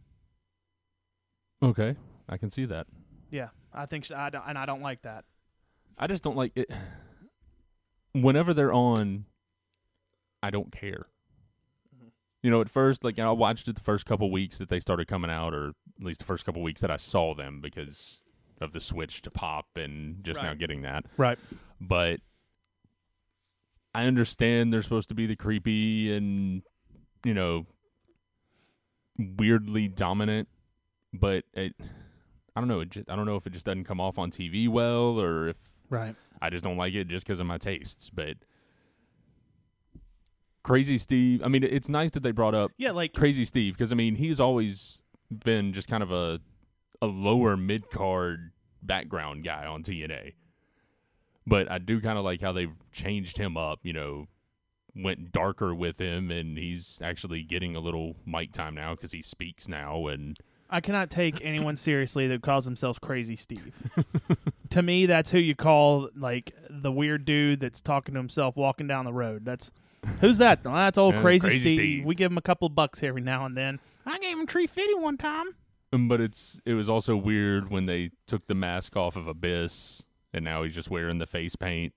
Okay, 1.61 1.95
I 2.27 2.37
can 2.37 2.49
see 2.49 2.65
that. 2.65 2.87
Yeah, 3.29 3.49
I 3.73 3.85
think 3.85 4.05
so. 4.05 4.15
I 4.15 4.29
don't, 4.29 4.43
and 4.47 4.57
I 4.57 4.65
don't 4.65 4.81
like 4.81 5.03
that. 5.03 5.25
I 5.97 6.08
just 6.08 6.23
don't 6.23 6.36
like 6.36 6.53
it. 6.56 6.69
Whenever 8.13 8.53
they're 8.53 8.73
on, 8.73 9.25
I 10.41 10.49
don't 10.49 10.71
care. 10.71 11.08
You 12.41 12.51
know, 12.51 12.60
at 12.62 12.69
first, 12.69 13.03
like 13.03 13.19
I 13.19 13.32
watched 13.32 13.67
it 13.67 13.75
the 13.75 13.82
first 13.82 14.06
couple 14.06 14.29
weeks 14.29 14.58
that 14.58 14.69
they 14.69 14.79
started 14.79 15.08
coming 15.08 15.32
out, 15.32 15.53
or 15.53 15.69
at 15.69 16.06
least 16.06 16.19
the 16.19 16.25
first 16.25 16.45
couple 16.45 16.62
weeks 16.62 16.82
that 16.82 16.91
I 16.91 16.97
saw 16.97 17.34
them 17.34 17.62
because 17.62 18.21
of 18.60 18.73
the 18.73 18.82
switch 18.82 19.21
to 19.21 19.32
pop 19.32 19.67
and 19.75 20.23
just 20.23 20.41
now 20.41 20.53
getting 20.53 20.82
that. 20.82 21.06
Right. 21.17 21.39
But 21.79 22.19
I 23.95 24.06
understand 24.06 24.73
they're 24.73 24.82
supposed 24.82 25.10
to 25.10 25.15
be 25.15 25.25
the 25.25 25.36
creepy 25.36 26.13
and 26.15 26.63
you 27.23 27.34
know 27.34 27.65
weirdly 29.17 29.88
dominant, 29.88 30.47
but 31.13 31.45
it, 31.53 31.73
I 32.56 32.60
don't 32.60 32.67
know. 32.67 32.82
It 32.82 32.89
just, 32.89 33.10
I 33.10 33.15
don't 33.15 33.25
know 33.25 33.36
if 33.36 33.45
it 33.47 33.53
just 33.53 33.65
doesn't 33.65 33.86
come 33.86 34.01
off 34.01 34.17
on 34.17 34.32
TV 34.32 34.67
well, 34.67 35.19
or 35.19 35.49
if 35.49 35.58
Right. 35.93 36.15
I 36.41 36.49
just 36.49 36.63
don't 36.63 36.75
like 36.75 36.95
it 36.95 37.08
just 37.08 37.23
because 37.25 37.39
of 37.39 37.45
my 37.45 37.60
tastes. 37.60 38.10
But 38.10 38.38
Crazy 40.63 40.97
Steve, 40.97 41.43
I 41.43 41.49
mean, 41.49 41.63
it's 41.63 41.88
nice 41.88 42.10
that 42.12 42.23
they 42.23 42.32
brought 42.32 42.56
up 42.56 42.71
Yeah, 42.77 42.91
like 42.91 43.13
Crazy 43.13 43.45
Steve 43.45 43.73
because 43.73 43.91
I 43.91 43.95
mean 43.95 44.15
he's 44.15 44.39
always 44.39 45.03
been 45.32 45.71
just 45.71 45.88
kind 45.88 46.01
of 46.01 46.12
a 46.12 46.39
a 46.99 47.06
lower 47.06 47.56
mid 47.56 47.91
card 47.91 48.51
background 48.82 49.43
guy 49.43 49.67
on 49.67 49.84
TNA. 49.84 50.34
But 51.45 51.69
I 51.69 51.77
do 51.77 52.01
kind 52.01 52.17
of 52.17 52.23
like 52.23 52.41
how 52.41 52.53
they've 52.53 52.73
changed 52.91 53.38
him 53.38 53.56
up. 53.56 53.79
You 53.84 53.93
know, 53.93 54.25
went 54.95 55.32
darker 55.32 55.75
with 55.75 56.01
him, 56.01 56.32
and 56.32 56.58
he's 56.58 57.01
actually 57.03 57.43
getting 57.43 57.75
a 57.75 57.79
little 57.79 58.15
mic 58.25 58.51
time 58.51 58.73
now 58.73 58.95
because 58.95 59.12
he 59.12 59.21
speaks 59.21 59.67
now. 59.67 60.08
And 60.08 60.39
I 60.73 60.81
cannot 60.81 61.12
take 61.12 61.45
anyone 61.45 61.77
seriously 61.77 62.27
that 62.29 62.41
calls 62.41 62.65
themselves 62.65 62.97
Crazy 62.97 63.36
Steve. 63.36 63.73
to 64.71 64.81
me, 64.81 65.05
that's 65.05 65.29
who 65.29 65.38
you 65.38 65.55
call 65.55 66.09
like 66.15 66.51
the 66.67 66.91
weird 66.91 67.25
dude 67.25 67.59
that's 67.59 67.79
talking 67.79 68.15
to 68.15 68.19
himself 68.19 68.57
walking 68.57 68.88
down 68.88 69.05
the 69.05 69.13
road. 69.13 69.45
That's 69.45 69.69
who's 70.19 70.39
that? 70.39 70.63
That's 70.63 70.97
old 70.97 71.13
Yeah, 71.13 71.21
Crazy, 71.21 71.47
Crazy 71.47 71.59
Steve. 71.59 71.77
Steve. 71.77 72.05
We 72.05 72.15
give 72.15 72.31
him 72.31 72.39
a 72.39 72.41
couple 72.41 72.67
bucks 72.69 73.03
every 73.03 73.21
now 73.21 73.45
and 73.45 73.55
then. 73.55 73.79
I 74.07 74.17
gave 74.17 74.36
him 74.36 74.47
tree 74.47 74.65
fitty 74.65 74.95
one 74.95 75.15
time. 75.15 75.45
um, 75.93 76.07
but 76.07 76.19
it's 76.19 76.59
it 76.65 76.73
was 76.73 76.89
also 76.89 77.15
weird 77.15 77.69
when 77.69 77.86
they 77.86 78.09
took 78.25 78.47
the 78.47 78.55
mask 78.55 78.97
off 78.97 79.15
of 79.15 79.27
Abyss, 79.27 80.03
and 80.33 80.43
now 80.43 80.63
he's 80.63 80.73
just 80.73 80.89
wearing 80.89 81.19
the 81.19 81.27
face 81.27 81.55
paint. 81.55 81.93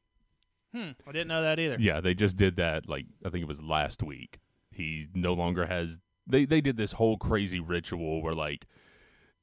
Hmm. 0.75 0.91
I 1.09 1.13
didn't 1.13 1.29
know 1.29 1.41
that 1.41 1.59
either. 1.59 1.79
Yeah, 1.81 2.03
they 2.03 2.13
just 2.13 2.37
did 2.37 2.57
that 2.57 2.91
like 2.91 3.07
I 3.25 3.31
think 3.31 3.41
it 3.41 3.49
was 3.49 3.63
last 3.63 4.03
week. 4.03 4.39
He 4.71 5.07
no 5.15 5.33
longer 5.33 5.65
has 5.65 5.99
they 6.27 6.45
they 6.45 6.61
did 6.61 6.77
this 6.77 6.93
whole 6.93 7.17
crazy 7.17 7.61
ritual 7.61 8.23
where 8.23 8.33
like 8.33 8.67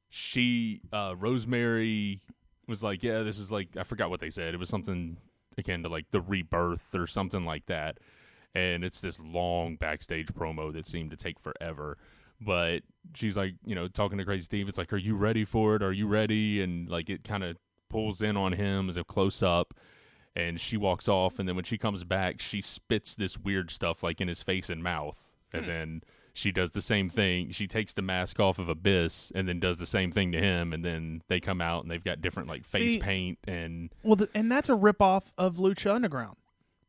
she 0.09 0.81
uh 0.91 1.15
Rosemary 1.17 2.21
was 2.67 2.83
like, 2.83 3.03
"Yeah, 3.03 3.23
this 3.23 3.39
is 3.39 3.51
like 3.51 3.75
I 3.77 3.83
forgot 3.83 4.09
what 4.09 4.19
they 4.19 4.29
said. 4.29 4.53
It 4.53 4.59
was 4.59 4.69
something 4.69 5.17
akin 5.57 5.83
to 5.83 5.89
like 5.89 6.05
the 6.11 6.21
rebirth 6.21 6.95
or 6.95 7.07
something 7.07 7.45
like 7.45 7.65
that." 7.67 7.99
And 8.55 8.83
it's 8.83 9.01
this 9.01 9.19
long 9.19 9.75
backstage 9.77 10.27
promo 10.27 10.71
that 10.73 10.85
seemed 10.85 11.11
to 11.11 11.17
take 11.17 11.39
forever. 11.39 11.97
But 12.39 12.83
she's 13.15 13.35
like, 13.35 13.55
you 13.65 13.73
know, 13.73 13.87
talking 13.87 14.17
to 14.19 14.25
Crazy 14.25 14.43
Steve. 14.43 14.67
It's 14.67 14.77
like, 14.77 14.93
"Are 14.93 14.97
you 14.97 15.15
ready 15.15 15.45
for 15.45 15.75
it? 15.75 15.83
Are 15.83 15.93
you 15.93 16.07
ready?" 16.07 16.61
And 16.61 16.89
like 16.89 17.09
it 17.09 17.23
kind 17.23 17.43
of 17.43 17.57
pulls 17.89 18.21
in 18.21 18.35
on 18.37 18.53
him 18.53 18.89
as 18.89 18.97
a 18.97 19.03
close 19.03 19.43
up 19.43 19.73
and 20.35 20.59
she 20.59 20.77
walks 20.77 21.07
off 21.07 21.37
and 21.37 21.47
then 21.47 21.55
when 21.55 21.63
she 21.63 21.77
comes 21.77 22.03
back 22.03 22.41
she 22.41 22.59
spits 22.59 23.13
this 23.13 23.37
weird 23.37 23.69
stuff 23.69 24.01
like 24.01 24.19
in 24.19 24.27
his 24.27 24.41
face 24.41 24.67
and 24.69 24.81
mouth 24.81 25.31
and 25.53 25.67
then 25.69 26.01
she 26.35 26.51
does 26.51 26.71
the 26.71 26.81
same 26.81 27.09
thing 27.09 27.51
she 27.51 27.67
takes 27.67 27.93
the 27.93 28.01
mask 28.01 28.39
off 28.39 28.57
of 28.57 28.67
abyss 28.67 29.31
and 29.35 29.47
then 29.47 29.59
does 29.59 29.77
the 29.77 29.85
same 29.85 30.11
thing 30.11 30.31
to 30.31 30.39
him 30.39 30.73
and 30.73 30.83
then 30.83 31.21
they 31.27 31.39
come 31.39 31.61
out 31.61 31.83
and 31.83 31.91
they've 31.91 32.03
got 32.03 32.21
different 32.21 32.49
like 32.49 32.65
face 32.65 32.93
See- 32.93 32.99
paint 32.99 33.37
and 33.47 33.89
Well, 34.03 34.15
the, 34.15 34.29
and 34.33 34.51
that's 34.51 34.67
a 34.69 34.73
ripoff 34.73 35.23
of 35.37 35.57
Lucha 35.57 35.93
Underground 35.93 36.37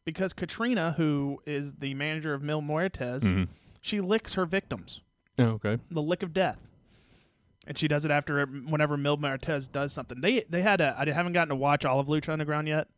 because 0.06 0.32
Katrina, 0.32 0.92
who 0.92 1.40
is 1.46 1.74
the 1.74 1.94
manager 1.94 2.32
of 2.34 2.42
Mil 2.42 2.62
Muertes, 2.62 3.20
Mhm. 3.22 3.48
she 3.82 4.00
licks 4.00 4.34
her 4.34 4.46
victims. 4.46 5.00
oh, 5.38 5.44
okay 5.44 5.78
the 5.90 6.02
lick 6.02 6.22
of 6.22 6.32
death. 6.32 6.58
And 7.66 7.78
she 7.78 7.88
does 7.88 8.04
it 8.04 8.10
after 8.10 8.44
whenever 8.46 8.96
Mil 8.98 9.16
Muertes 9.16 9.70
does 9.70 9.92
something. 9.92 10.20
They 10.20 10.44
they 10.50 10.60
had 10.62 10.80
a 10.80 10.94
I 10.98 11.10
haven't 11.10 11.32
gotten 11.32 11.48
to 11.48 11.54
watch 11.56 11.84
all 11.84 11.98
of 12.00 12.06
Lucha 12.08 12.28
Underground 12.30 12.68
yet. 12.68 12.88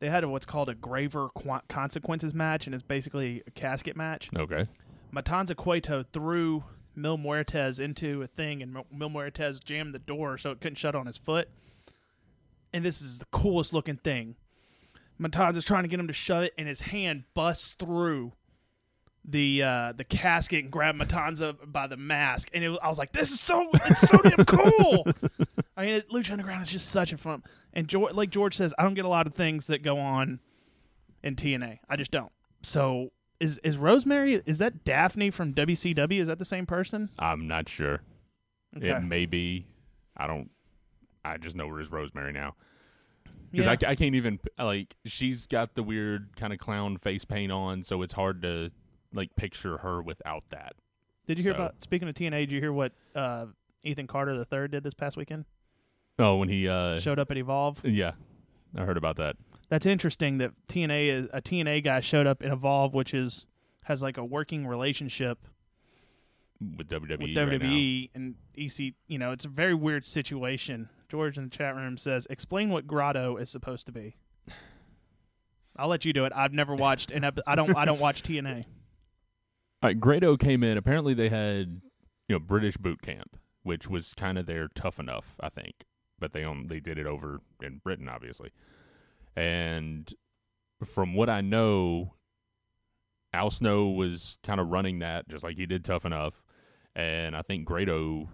They 0.00 0.08
had 0.08 0.22
a, 0.24 0.28
what's 0.28 0.46
called 0.46 0.68
a 0.68 0.74
graver 0.74 1.28
Qu- 1.34 1.60
consequences 1.68 2.32
match, 2.32 2.66
and 2.66 2.74
it's 2.74 2.84
basically 2.84 3.42
a 3.46 3.50
casket 3.50 3.96
match. 3.96 4.28
okay 4.36 4.66
Matanza 5.12 5.56
Cueto 5.56 6.04
threw 6.12 6.64
Mil 6.94 7.18
Muertes 7.18 7.80
into 7.80 8.22
a 8.22 8.26
thing, 8.26 8.62
and 8.62 8.72
Mil- 8.72 9.10
Muertes 9.10 9.62
jammed 9.62 9.94
the 9.94 9.98
door 9.98 10.36
so 10.38 10.50
it 10.50 10.60
couldn't 10.60 10.76
shut 10.76 10.94
on 10.94 11.06
his 11.06 11.16
foot. 11.16 11.48
And 12.72 12.84
this 12.84 13.00
is 13.00 13.18
the 13.18 13.26
coolest 13.26 13.72
looking 13.72 13.96
thing. 13.96 14.36
Matanza's 15.20 15.64
trying 15.64 15.84
to 15.84 15.88
get 15.88 15.98
him 15.98 16.08
to 16.08 16.12
shut 16.12 16.44
it, 16.44 16.54
and 16.58 16.68
his 16.68 16.80
hand 16.80 17.24
busts 17.34 17.72
through 17.72 18.32
the 19.24 19.62
uh, 19.62 19.92
the 19.92 20.04
casket 20.04 20.64
and 20.64 20.72
grabbed 20.72 20.98
Matanza 20.98 21.56
by 21.66 21.86
the 21.86 21.96
mask, 21.96 22.50
and 22.54 22.62
it 22.64 22.78
I 22.82 22.88
was 22.88 22.98
like, 22.98 23.12
"This 23.12 23.30
is 23.30 23.40
so 23.40 23.68
it's 23.86 24.00
so 24.00 24.18
damn 24.18 24.44
cool." 24.44 25.06
I 25.76 25.86
mean, 25.86 25.94
it, 25.96 26.10
Lucha 26.10 26.32
Underground 26.32 26.62
is 26.62 26.70
just 26.70 26.88
such 26.90 27.12
a 27.12 27.18
fun. 27.18 27.42
And 27.72 27.88
George, 27.88 28.12
like 28.12 28.30
George 28.30 28.56
says, 28.56 28.74
I 28.78 28.82
don't 28.82 28.94
get 28.94 29.04
a 29.04 29.08
lot 29.08 29.26
of 29.26 29.34
things 29.34 29.68
that 29.68 29.82
go 29.82 29.98
on 29.98 30.40
in 31.22 31.36
TNA. 31.36 31.78
I 31.88 31.96
just 31.96 32.10
don't. 32.10 32.32
So 32.62 33.10
is 33.40 33.58
is 33.58 33.76
Rosemary? 33.76 34.42
Is 34.46 34.58
that 34.58 34.84
Daphne 34.84 35.30
from 35.30 35.54
WCW? 35.54 36.20
Is 36.20 36.28
that 36.28 36.38
the 36.38 36.44
same 36.44 36.66
person? 36.66 37.10
i'm 37.18 37.46
not 37.48 37.68
sure 37.68 38.00
Okay. 38.76 38.90
it 38.90 39.02
may 39.02 39.24
be 39.26 39.66
i 40.16 40.26
don't 40.26 40.50
i 41.24 41.36
just 41.38 41.56
know 41.56 41.66
her 41.68 41.80
as 41.80 41.90
rosemary 41.90 42.32
now 42.32 42.54
because 43.50 43.64
Yeah. 43.66 43.88
I, 43.88 43.92
I 43.92 43.94
can't 43.94 44.14
even 44.14 44.38
like 44.58 44.94
she's 45.06 45.46
got 45.46 45.74
the 45.74 45.82
weird 45.82 46.36
kind 46.36 46.52
of 46.52 46.58
clown 46.58 46.98
face 46.98 47.24
paint 47.24 47.50
on 47.50 47.82
so 47.82 48.02
it's 48.02 48.12
hard 48.12 48.42
to 48.42 48.70
like 49.14 49.34
picture 49.36 49.78
her 49.78 50.02
without 50.02 50.44
that 50.50 50.74
did 51.26 51.38
you 51.38 51.44
hear 51.44 51.52
so- 51.52 51.56
about? 51.56 51.82
Speaking 51.82 52.08
of 52.08 52.14
TNA, 52.14 52.40
did 52.40 52.52
you 52.52 52.60
hear 52.60 52.72
what 52.72 52.92
uh, 53.14 53.46
Ethan 53.84 54.06
Carter 54.06 54.36
the 54.36 54.44
third 54.46 54.70
did 54.70 54.82
this 54.82 54.94
past 54.94 55.16
weekend? 55.16 55.44
oh 56.18 56.36
when 56.36 56.48
he 56.50 56.68
uh 56.68 57.00
Showed 57.00 57.18
up 57.18 57.30
at 57.30 57.36
Evolve. 57.38 57.78
yeah 57.84 58.12
i 58.76 58.84
heard 58.84 58.96
about 58.98 59.16
that 59.16 59.36
That's 59.68 59.86
interesting 59.86 60.38
that 60.38 60.52
TNA 60.66 61.08
is 61.08 61.28
a 61.32 61.42
TNA 61.42 61.84
guy 61.84 62.00
showed 62.00 62.26
up 62.26 62.42
in 62.42 62.50
Evolve, 62.50 62.94
which 62.94 63.12
is 63.12 63.46
has 63.84 64.02
like 64.02 64.16
a 64.16 64.24
working 64.24 64.66
relationship 64.66 65.46
with 66.60 66.88
WWE. 66.88 67.10
with 67.10 67.36
right. 67.36 67.60
WWE 67.60 68.10
and 68.14 68.34
EC. 68.56 68.94
You 69.06 69.18
know, 69.18 69.32
it's 69.32 69.44
a 69.44 69.48
very 69.48 69.74
weird 69.74 70.04
situation. 70.04 70.88
George 71.08 71.38
in 71.38 71.44
the 71.44 71.50
chat 71.50 71.74
room 71.74 71.98
says, 71.98 72.26
"Explain 72.30 72.70
what 72.70 72.86
Grado 72.86 73.36
is 73.36 73.50
supposed 73.50 73.86
to 73.86 73.92
be." 73.92 74.16
I'll 75.76 75.88
let 75.88 76.04
you 76.04 76.12
do 76.12 76.24
it. 76.24 76.32
I've 76.34 76.52
never 76.52 76.74
watched 76.74 77.10
an 77.10 77.24
epi- 77.24 77.42
I 77.46 77.54
don't. 77.54 77.76
I 77.76 77.84
don't 77.84 78.00
watch 78.00 78.22
TNA. 78.22 78.64
All 79.82 79.88
right, 79.90 80.00
Grado 80.00 80.36
came 80.36 80.64
in. 80.64 80.76
Apparently, 80.76 81.14
they 81.14 81.28
had 81.28 81.82
you 82.28 82.34
know 82.34 82.38
British 82.38 82.76
boot 82.76 83.02
camp, 83.02 83.36
which 83.62 83.88
was 83.88 84.14
kind 84.14 84.38
of 84.38 84.46
their 84.46 84.68
tough 84.74 84.98
enough, 84.98 85.36
I 85.40 85.50
think. 85.50 85.84
but 86.18 86.32
they 86.32 86.44
um, 86.44 86.66
they 86.68 86.80
did 86.80 86.98
it 86.98 87.06
over 87.06 87.40
in 87.62 87.78
Britain, 87.78 88.08
obviously. 88.08 88.50
And 89.38 90.12
from 90.84 91.14
what 91.14 91.28
I 91.30 91.40
know, 91.40 92.14
Al 93.32 93.50
Snow 93.50 93.88
was 93.88 94.38
kind 94.42 94.60
of 94.60 94.68
running 94.68 94.98
that 95.00 95.28
just 95.28 95.44
like 95.44 95.56
he 95.56 95.66
did 95.66 95.84
Tough 95.84 96.04
Enough, 96.04 96.42
and 96.96 97.36
I 97.36 97.42
think 97.42 97.64
Grado, 97.64 98.28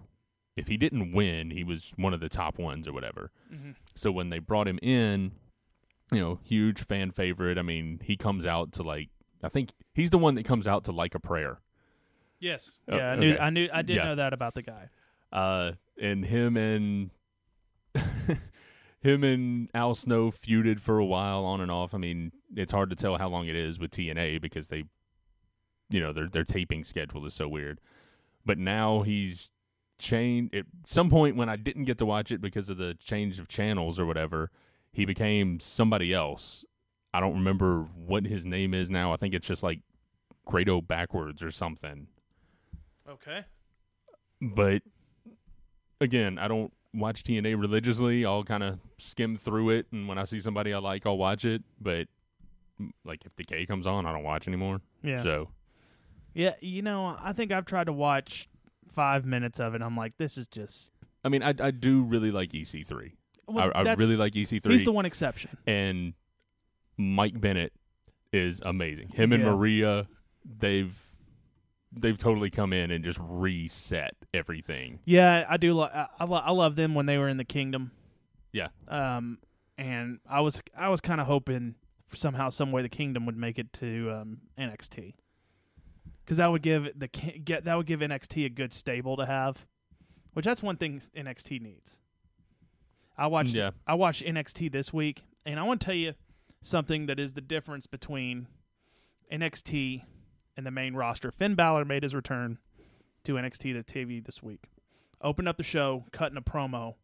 if 0.55 0.67
he 0.67 0.77
didn't 0.77 1.11
win, 1.13 1.51
he 1.51 1.63
was 1.63 1.91
one 1.95 2.13
of 2.13 2.21
the 2.21 2.29
top 2.29 2.57
ones 2.57 2.87
or 2.87 2.93
whatever. 2.93 3.31
Mm-hmm. 3.53 3.71
So 3.93 4.11
when 4.11 4.29
they 4.29 4.39
brought 4.39 4.67
him 4.67 4.79
in, 4.81 5.33
you 6.11 6.19
know, 6.21 6.39
huge 6.43 6.81
fan 6.83 7.11
favorite. 7.11 7.57
I 7.57 7.61
mean, 7.61 7.99
he 8.03 8.15
comes 8.15 8.45
out 8.45 8.71
to 8.73 8.83
like 8.83 9.09
I 9.43 9.49
think 9.49 9.73
he's 9.93 10.09
the 10.09 10.17
one 10.17 10.35
that 10.35 10.45
comes 10.45 10.65
out 10.67 10.85
to 10.85 10.91
like 10.91 11.13
a 11.15 11.19
prayer. 11.19 11.59
Yes. 12.39 12.79
Oh, 12.89 12.95
yeah, 12.95 13.11
I 13.11 13.15
knew. 13.15 13.33
okay. 13.33 13.39
I 13.41 13.49
knew. 13.49 13.69
I 13.73 13.81
did 13.81 13.95
Yeah. 13.97 14.05
know 14.05 14.15
that 14.15 14.33
about 14.33 14.53
the 14.55 14.61
guy. 14.61 14.89
Uh, 15.31 15.73
and 16.01 16.25
him 16.25 16.57
and 16.57 17.09
him 19.05 19.23
and 19.23 19.69
Al 19.73 19.95
Snow 19.95 20.31
feuded 20.31 20.79
for 20.79 20.97
a 20.99 21.05
while 21.05 21.45
on 21.45 21.61
and 21.61 21.71
off. 21.71 21.93
I 21.93 21.97
mean, 21.97 22.31
it's 22.55 22.71
hard 22.71 22.89
to 22.89 22.95
tell 22.95 23.17
how 23.17 23.29
long 23.29 23.47
it 23.47 23.55
is 23.55 23.79
with 23.79 23.91
TNA 23.91 24.41
because 24.41 24.67
they, 24.67 24.83
you 25.89 26.01
know, 26.01 26.11
their 26.11 26.27
their 26.27 26.43
taping 26.43 26.83
schedule 26.83 27.25
is 27.25 27.33
so 27.33 27.47
weird. 27.47 27.79
But 28.45 28.57
now 28.57 29.01
he's 29.03 29.49
changed. 29.97 30.53
At 30.55 30.65
some 30.85 31.09
point 31.09 31.35
when 31.35 31.49
I 31.49 31.55
didn't 31.55 31.85
get 31.85 31.97
to 31.99 32.05
watch 32.05 32.31
it 32.31 32.41
because 32.41 32.69
of 32.69 32.77
the 32.77 32.95
change 32.95 33.39
of 33.39 33.47
channels 33.47 33.99
or 33.99 34.05
whatever, 34.05 34.51
he 34.91 35.05
became 35.05 35.59
somebody 35.59 36.13
else. 36.13 36.65
I 37.13 37.19
don't 37.21 37.33
remember 37.33 37.83
what 37.95 38.25
his 38.25 38.45
name 38.45 38.73
is 38.73 38.89
now. 38.89 39.13
I 39.13 39.17
think 39.17 39.33
it's 39.33 39.47
just 39.47 39.63
like 39.63 39.79
Grado 40.45 40.81
backwards 40.81 41.41
or 41.41 41.49
something 41.49 42.07
Okay. 43.09 43.45
but 44.41 44.81
again, 46.01 46.37
I 46.37 46.47
don't 46.47 46.73
watch 46.95 47.23
TNA 47.23 47.59
religiously. 47.59 48.25
I'll 48.25 48.43
kind 48.43 48.63
of 48.63 48.79
skim 48.97 49.37
through 49.37 49.69
it, 49.71 49.87
and 49.91 50.07
when 50.07 50.17
I 50.17 50.23
see 50.25 50.39
somebody 50.39 50.73
I 50.73 50.79
like, 50.79 51.05
I'll 51.05 51.17
watch 51.17 51.45
it. 51.45 51.63
But 51.79 52.07
mm, 52.81 52.91
like 53.03 53.25
if 53.25 53.35
Decay 53.35 53.65
comes 53.65 53.85
on, 53.87 54.05
I 54.05 54.13
don't 54.13 54.23
watch 54.23 54.47
anymore. 54.47 54.81
Yeah. 55.03 55.21
So 55.23 55.49
Yeah. 56.33 56.53
You 56.61 56.81
know, 56.81 57.15
I 57.21 57.33
think 57.33 57.51
I've 57.51 57.65
tried 57.65 57.85
to 57.85 57.93
watch 57.93 58.47
five 58.87 59.25
minutes 59.25 59.59
of 59.59 59.75
it. 59.75 59.81
I'm 59.81 59.97
like, 59.97 60.17
this 60.17 60.37
is 60.37 60.47
just. 60.47 60.91
I 61.23 61.29
mean, 61.29 61.43
I 61.43 61.53
I 61.59 61.71
do 61.71 62.03
really 62.03 62.31
like 62.31 62.51
EC3. 62.51 63.11
Well, 63.47 63.71
I, 63.75 63.81
I 63.81 63.93
really 63.93 64.15
like 64.17 64.33
EC3, 64.33 64.71
He's 64.71 64.85
the 64.85 64.91
one 64.91 65.05
exception. 65.05 65.55
and 65.67 66.13
Mike 66.97 67.39
Bennett 67.39 67.73
is 68.33 68.59
amazing. 68.65 69.09
Him 69.09 69.33
and 69.33 69.43
Yeah. 69.43 69.51
Maria, 69.51 70.07
they've 70.43 70.99
they've 71.97 72.17
totally 72.17 72.49
come 72.49 72.73
in 72.73 72.91
and 72.91 73.03
just 73.03 73.19
reset 73.21 74.15
everything. 74.33 74.99
Yeah, 75.05 75.45
I 75.49 75.57
do. 75.57 75.73
Lo- 75.73 75.89
I, 75.93 76.07
I, 76.19 76.25
lo- 76.25 76.41
I 76.43 76.51
love 76.51 76.75
them 76.75 76.93
when 76.95 77.05
they 77.05 77.17
were 77.17 77.27
in 77.29 77.37
the 77.37 77.43
Kingdom. 77.45 77.91
Yeah. 78.51 78.67
Um, 78.87 79.39
and 79.77 80.19
I 80.29 80.41
was 80.41 80.61
I 80.77 80.89
was 80.89 81.01
kind 81.01 81.19
of 81.19 81.27
hoping 81.27 81.75
somehow, 82.13 82.49
some 82.49 82.71
way, 82.71 82.81
the 82.81 82.89
Kingdom 82.89 83.25
would 83.25 83.37
make 83.37 83.59
it 83.59 83.73
to 83.73 84.11
um, 84.11 84.37
NXT 84.57 85.15
because 86.23 86.37
that 86.37 86.51
would 86.51 86.61
give 86.61 86.89
the 86.97 87.07
get 87.07 87.65
that 87.65 87.75
would 87.75 87.85
give 87.85 87.99
NXT 87.99 88.45
a 88.45 88.49
good 88.49 88.73
stable 88.73 89.17
to 89.17 89.25
have, 89.25 89.65
which 90.33 90.45
that's 90.45 90.63
one 90.63 90.77
thing 90.77 91.01
NXT 91.15 91.61
needs. 91.61 91.99
I 93.17 93.27
watched 93.27 93.51
Yeah. 93.53 93.71
I 93.87 93.95
watched 93.95 94.23
NXT 94.23 94.71
this 94.71 94.91
week, 94.93 95.23
and 95.45 95.59
I 95.59 95.63
want 95.63 95.81
to 95.81 95.85
tell 95.85 95.95
you 95.95 96.13
something 96.61 97.05
that 97.07 97.19
is 97.19 97.33
the 97.33 97.41
difference 97.41 97.85
between 97.87 98.47
NXT 99.31 100.03
and 100.57 100.65
the 100.65 100.71
main 100.71 100.95
roster. 100.95 101.31
Finn 101.31 101.55
Balor 101.55 101.85
made 101.85 102.03
his 102.03 102.15
return 102.15 102.57
to 103.23 103.33
NXT 103.33 103.73
to 103.73 103.83
TV 103.83 104.23
this 104.23 104.41
week. 104.41 104.65
Opened 105.21 105.47
up 105.47 105.57
the 105.57 105.63
show, 105.63 106.05
cutting 106.11 106.37
a 106.37 106.41
promo, 106.41 106.95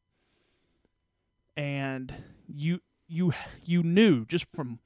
and 1.58 2.14
you 2.48 2.80
you 3.08 3.34
you 3.64 3.84
knew 3.84 4.26
just 4.26 4.46
from 4.54 4.80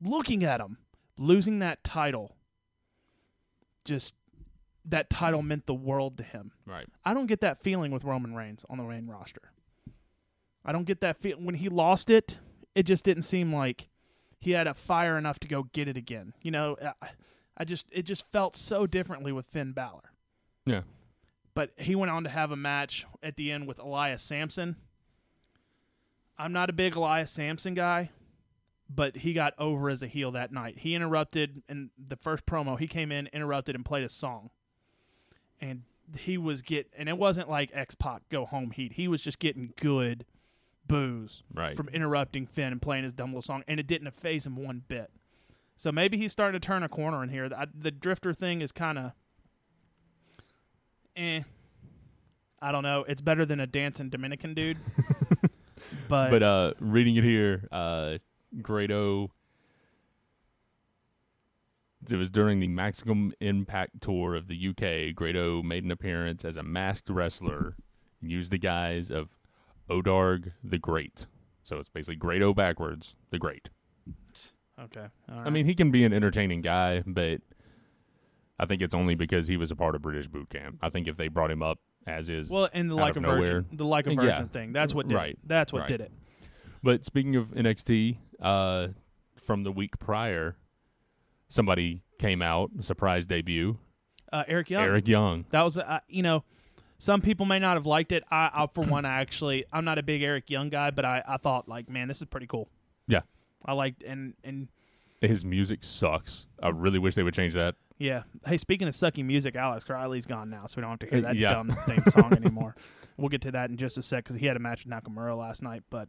looking 0.00 0.44
at 0.44 0.60
him 0.60 0.78
losing 1.18 1.58
that 1.60 1.82
title. 1.84 2.36
Just 3.84 4.14
that 4.84 5.10
title 5.10 5.42
meant 5.42 5.66
the 5.66 5.74
world 5.74 6.16
to 6.18 6.22
him. 6.22 6.52
Right. 6.66 6.86
I 7.04 7.14
don't 7.14 7.26
get 7.26 7.40
that 7.40 7.62
feeling 7.62 7.90
with 7.90 8.04
Roman 8.04 8.34
Reigns 8.34 8.64
on 8.68 8.78
the 8.78 8.84
main 8.84 9.06
roster. 9.06 9.52
I 10.64 10.72
don't 10.72 10.84
get 10.84 11.00
that 11.00 11.16
feel 11.18 11.36
when 11.38 11.54
he 11.56 11.68
lost 11.68 12.10
it. 12.10 12.40
It 12.74 12.84
just 12.84 13.04
didn't 13.04 13.22
seem 13.22 13.54
like 13.54 13.88
he 14.40 14.52
had 14.52 14.66
a 14.66 14.74
fire 14.74 15.16
enough 15.16 15.38
to 15.40 15.48
go 15.48 15.64
get 15.72 15.88
it 15.88 15.96
again. 15.96 16.34
You 16.42 16.50
know, 16.50 16.76
I, 17.56 17.64
just 17.64 17.86
it 17.90 18.02
just 18.02 18.24
felt 18.32 18.56
so 18.56 18.86
differently 18.86 19.32
with 19.32 19.46
Finn 19.46 19.72
Balor. 19.72 20.12
Yeah. 20.64 20.82
But 21.54 21.70
he 21.78 21.94
went 21.94 22.10
on 22.10 22.24
to 22.24 22.30
have 22.30 22.50
a 22.50 22.56
match 22.56 23.06
at 23.22 23.36
the 23.36 23.50
end 23.50 23.66
with 23.66 23.78
Elias 23.78 24.22
Samson. 24.22 24.76
I'm 26.38 26.52
not 26.52 26.68
a 26.68 26.72
big 26.74 26.96
Elias 26.96 27.30
Samson 27.30 27.72
guy, 27.74 28.10
but 28.94 29.16
he 29.16 29.32
got 29.32 29.54
over 29.58 29.88
as 29.88 30.02
a 30.02 30.06
heel 30.06 30.30
that 30.32 30.52
night. 30.52 30.78
He 30.80 30.94
interrupted 30.94 31.62
in 31.68 31.90
the 31.96 32.16
first 32.16 32.44
promo. 32.44 32.78
He 32.78 32.86
came 32.86 33.10
in, 33.10 33.26
interrupted, 33.28 33.74
and 33.74 33.84
played 33.84 34.04
a 34.04 34.08
song, 34.10 34.50
and 35.60 35.82
he 36.18 36.36
was 36.38 36.60
get 36.62 36.92
and 36.96 37.08
it 37.08 37.16
wasn't 37.18 37.48
like 37.48 37.70
X 37.72 37.94
Pac 37.94 38.28
go 38.28 38.44
home 38.44 38.70
heat. 38.70 38.92
He 38.92 39.08
was 39.08 39.22
just 39.22 39.38
getting 39.38 39.72
good 39.80 40.24
booze 40.86 41.42
Right. 41.52 41.76
from 41.76 41.88
interrupting 41.88 42.46
Finn 42.46 42.70
and 42.70 42.80
playing 42.82 43.04
his 43.04 43.12
dumb 43.14 43.30
little 43.30 43.42
song, 43.42 43.64
and 43.66 43.80
it 43.80 43.86
didn't 43.86 44.10
phase 44.12 44.44
him 44.46 44.56
one 44.56 44.82
bit. 44.86 45.10
So 45.76 45.92
maybe 45.92 46.16
he's 46.16 46.32
starting 46.32 46.58
to 46.58 46.66
turn 46.66 46.82
a 46.82 46.88
corner 46.88 47.22
in 47.22 47.28
here. 47.28 47.48
The, 47.48 47.68
the 47.78 47.90
drifter 47.90 48.32
thing 48.32 48.62
is 48.62 48.72
kind 48.72 48.98
of, 48.98 49.12
eh. 51.14 51.42
I 52.62 52.72
don't 52.72 52.82
know. 52.82 53.04
It's 53.06 53.20
better 53.20 53.44
than 53.44 53.60
a 53.60 53.66
dancing 53.66 54.08
Dominican 54.08 54.54
dude. 54.54 54.78
but, 56.08 56.30
But 56.30 56.42
uh, 56.42 56.72
reading 56.80 57.16
it 57.16 57.24
here, 57.24 57.68
uh, 57.70 58.18
Grado. 58.62 59.30
It 62.08 62.16
was 62.16 62.30
during 62.30 62.60
the 62.60 62.68
Maximum 62.68 63.32
Impact 63.40 64.00
tour 64.00 64.34
of 64.34 64.46
the 64.46 64.68
UK. 64.68 65.14
Grado 65.14 65.62
made 65.62 65.84
an 65.84 65.90
appearance 65.90 66.44
as 66.44 66.56
a 66.56 66.62
masked 66.62 67.10
wrestler 67.10 67.76
and 68.22 68.30
used 68.30 68.52
the 68.52 68.58
guise 68.58 69.10
of 69.10 69.28
Odarg 69.90 70.52
the 70.62 70.78
Great. 70.78 71.26
So 71.64 71.78
it's 71.78 71.88
basically 71.88 72.16
Grado 72.16 72.54
backwards, 72.54 73.16
the 73.30 73.38
Great. 73.38 73.70
Okay. 74.84 75.06
I 75.28 75.50
mean, 75.50 75.66
he 75.66 75.74
can 75.74 75.90
be 75.90 76.04
an 76.04 76.12
entertaining 76.12 76.60
guy, 76.60 77.02
but 77.06 77.40
I 78.58 78.66
think 78.66 78.82
it's 78.82 78.94
only 78.94 79.14
because 79.14 79.46
he 79.48 79.56
was 79.56 79.70
a 79.70 79.76
part 79.76 79.94
of 79.94 80.02
British 80.02 80.28
boot 80.28 80.48
camp. 80.50 80.78
I 80.82 80.88
think 80.90 81.08
if 81.08 81.16
they 81.16 81.28
brought 81.28 81.50
him 81.50 81.62
up 81.62 81.78
as 82.06 82.28
is, 82.28 82.48
well, 82.48 82.68
and 82.72 82.90
the 82.90 82.94
like 82.94 83.16
a 83.16 83.18
of 83.18 83.24
virgin, 83.24 83.66
the 83.72 83.84
like 83.84 84.06
a 84.06 84.10
Yeah. 84.14 84.20
virgin 84.20 84.48
thing. 84.48 84.72
That's 84.72 84.94
what 84.94 85.08
did 85.08 85.14
Right. 85.16 85.30
it. 85.32 85.38
That's 85.44 85.72
what 85.72 85.80
Right. 85.80 85.88
did 85.88 86.00
it. 86.00 86.12
But 86.82 87.04
speaking 87.04 87.36
of 87.36 87.52
NXT, 87.54 88.18
uh, 88.40 88.88
from 89.36 89.62
the 89.64 89.72
week 89.72 89.98
prior, 89.98 90.56
somebody 91.48 92.02
came 92.18 92.42
out, 92.42 92.70
surprise 92.80 93.26
debut, 93.26 93.78
Uh, 94.32 94.42
Eric 94.48 94.70
Young. 94.70 94.82
Eric 94.84 95.06
Young. 95.06 95.44
That 95.50 95.62
was, 95.62 95.78
uh, 95.78 96.00
you 96.08 96.20
know, 96.22 96.42
some 96.98 97.20
people 97.20 97.46
may 97.46 97.60
not 97.60 97.76
have 97.76 97.86
liked 97.86 98.10
it. 98.10 98.24
I, 98.30 98.50
I 98.52 98.66
for 98.66 98.82
one, 98.84 99.04
I 99.04 99.20
actually, 99.20 99.64
I'm 99.72 99.84
not 99.84 99.98
a 99.98 100.02
big 100.02 100.20
Eric 100.22 100.50
Young 100.50 100.68
guy, 100.68 100.90
but 100.90 101.04
I, 101.04 101.22
I 101.26 101.36
thought 101.36 101.68
like, 101.68 101.88
man, 101.88 102.08
this 102.08 102.18
is 102.20 102.26
pretty 102.26 102.48
cool. 102.48 102.68
Yeah. 103.06 103.20
I 103.64 103.72
liked 103.72 104.02
and 104.02 104.34
and 104.44 104.68
His 105.20 105.44
music 105.44 105.82
sucks. 105.82 106.46
I 106.62 106.68
really 106.68 106.98
wish 106.98 107.14
they 107.14 107.22
would 107.22 107.34
change 107.34 107.54
that. 107.54 107.74
yeah. 107.98 108.22
Hey, 108.46 108.58
speaking 108.58 108.86
of 108.88 108.94
sucky 108.94 109.24
music, 109.24 109.56
Alex 109.56 109.88
Riley's 109.88 110.26
gone 110.26 110.50
now, 110.50 110.66
so 110.66 110.74
we 110.76 110.82
don't 110.82 110.90
have 110.90 110.98
to 111.00 111.06
hear 111.06 111.18
Uh, 111.18 111.28
that 111.28 111.36
yeah. 111.36 111.52
dumb 111.54 111.70
theme 111.86 112.02
song 112.08 112.32
anymore. 112.36 112.74
We'll 113.16 113.30
get 113.30 113.40
to 113.42 113.52
that 113.52 113.70
in 113.70 113.76
just 113.78 113.96
a 113.96 114.02
sec 114.02 114.24
because 114.24 114.36
he 114.36 114.46
had 114.46 114.56
a 114.56 114.60
match 114.60 114.84
with 114.84 114.92
Nakamura 114.92 115.36
last 115.36 115.62
night. 115.62 115.82
But 115.88 116.08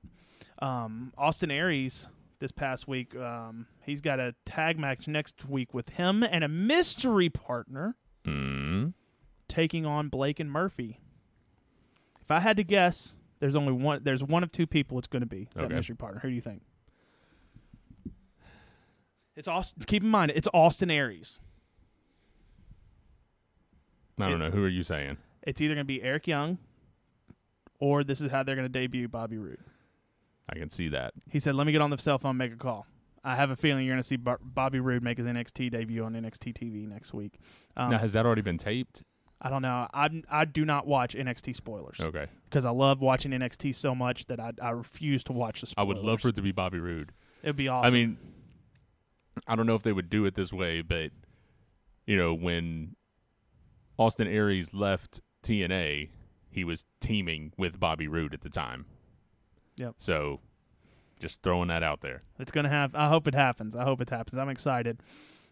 um, 0.59 1.13
Austin 1.17 1.49
Aries 1.51 2.07
this 2.39 2.51
past 2.51 2.87
week, 2.87 3.15
um, 3.15 3.65
he's 3.83 4.01
got 4.01 4.19
a 4.19 4.35
tag 4.45 4.77
match 4.77 5.07
next 5.07 5.45
week 5.47 5.73
with 5.73 5.89
him 5.89 6.21
and 6.23 6.43
a 6.43 6.47
mystery 6.49 7.29
partner. 7.29 7.95
Mm. 8.25 8.93
taking 9.47 9.85
on 9.85 10.09
Blake 10.09 10.41
and 10.41 10.51
Murphy. 10.51 10.99
If 12.21 12.29
I 12.29 12.41
had 12.41 12.57
to 12.57 12.63
guess, 12.65 13.17
there's 13.39 13.55
only 13.55 13.71
one. 13.71 14.01
There's 14.03 14.21
one 14.21 14.43
of 14.43 14.51
two 14.51 14.67
people 14.67 14.97
it's 14.99 15.07
going 15.07 15.21
to 15.21 15.25
be 15.25 15.47
that 15.55 15.63
Okay. 15.65 15.75
mystery 15.75 15.95
partner. 15.95 16.19
Who 16.19 16.27
do 16.27 16.35
you 16.35 16.41
think? 16.41 16.63
It's 19.37 19.47
Austin. 19.47 19.83
Keep 19.85 20.03
in 20.03 20.09
mind, 20.09 20.31
it's 20.35 20.47
Austin 20.53 20.89
Aries. 20.91 21.39
I 24.19 24.23
don't 24.29 24.41
It- 24.41 24.45
know. 24.45 24.51
Who 24.51 24.63
are 24.63 24.69
you 24.69 24.83
saying? 24.83 25.17
It's 25.43 25.61
either 25.61 25.75
going 25.75 25.85
to 25.85 25.87
be 25.87 26.01
Eric 26.01 26.27
Young, 26.27 26.57
or 27.79 28.03
this 28.03 28.19
is 28.19 28.31
how 28.31 28.43
they're 28.43 28.55
going 28.55 28.65
to 28.65 28.69
debut 28.69 29.07
Bobby 29.07 29.37
Roode. 29.37 29.63
I 30.49 30.57
can 30.57 30.69
see 30.69 30.87
that. 30.89 31.13
He 31.29 31.39
said, 31.39 31.55
"Let 31.55 31.67
me 31.67 31.71
get 31.71 31.81
on 31.81 31.89
the 31.91 31.97
cell 31.97 32.17
phone, 32.17 32.31
and 32.31 32.37
make 32.39 32.51
a 32.51 32.57
call." 32.57 32.87
I 33.23 33.35
have 33.35 33.49
a 33.51 33.55
feeling 33.55 33.85
you're 33.85 33.93
going 33.93 34.01
to 34.01 34.07
see 34.07 34.15
Bobby 34.15 34.79
Roode 34.79 35.03
make 35.03 35.17
his 35.17 35.27
NXT 35.27 35.69
debut 35.69 36.03
on 36.03 36.15
NXT 36.15 36.53
TV 36.53 36.87
next 36.87 37.13
week. 37.13 37.39
Um, 37.75 37.91
now, 37.91 37.97
has 37.99 38.13
that 38.13 38.25
already 38.25 38.41
been 38.41 38.57
taped? 38.57 39.03
I 39.41 39.49
don't 39.49 39.61
know. 39.61 39.87
I 39.93 40.23
I 40.29 40.45
do 40.45 40.65
not 40.65 40.87
watch 40.87 41.13
NXT 41.13 41.53
spoilers 41.55 41.99
Okay. 41.99 42.25
because 42.49 42.65
I 42.65 42.71
love 42.71 43.01
watching 43.01 43.31
NXT 43.33 43.75
so 43.75 43.93
much 43.93 44.25
that 44.27 44.39
I 44.39 44.53
I 44.61 44.71
refuse 44.71 45.23
to 45.25 45.33
watch 45.33 45.61
the 45.61 45.71
I 45.77 45.83
would 45.83 45.97
love 45.97 46.21
for 46.21 46.29
it 46.29 46.35
to 46.35 46.41
be 46.41 46.51
Bobby 46.51 46.79
Roode. 46.79 47.11
It'd 47.43 47.55
be 47.55 47.67
awesome. 47.67 47.87
I 47.87 47.93
mean, 47.95 48.17
I 49.47 49.55
don't 49.55 49.65
know 49.65 49.75
if 49.75 49.83
they 49.83 49.91
would 49.91 50.09
do 50.09 50.25
it 50.25 50.35
this 50.35 50.53
way, 50.53 50.81
but 50.81 51.11
you 52.05 52.17
know, 52.17 52.33
when 52.33 52.95
Austin 53.97 54.27
Aries 54.27 54.73
left 54.73 55.21
TNA, 55.43 56.09
he 56.49 56.63
was 56.63 56.85
teaming 56.99 57.53
with 57.57 57.79
Bobby 57.79 58.07
Roode 58.07 58.33
at 58.33 58.41
the 58.41 58.49
time. 58.49 58.85
Yep. 59.75 59.95
So, 59.97 60.39
just 61.19 61.43
throwing 61.43 61.67
that 61.67 61.83
out 61.83 62.01
there. 62.01 62.23
It's 62.39 62.51
gonna 62.51 62.69
have. 62.69 62.95
I 62.95 63.09
hope 63.09 63.27
it 63.27 63.35
happens. 63.35 63.75
I 63.75 63.83
hope 63.83 64.01
it 64.01 64.09
happens. 64.09 64.37
I'm 64.37 64.49
excited. 64.49 65.01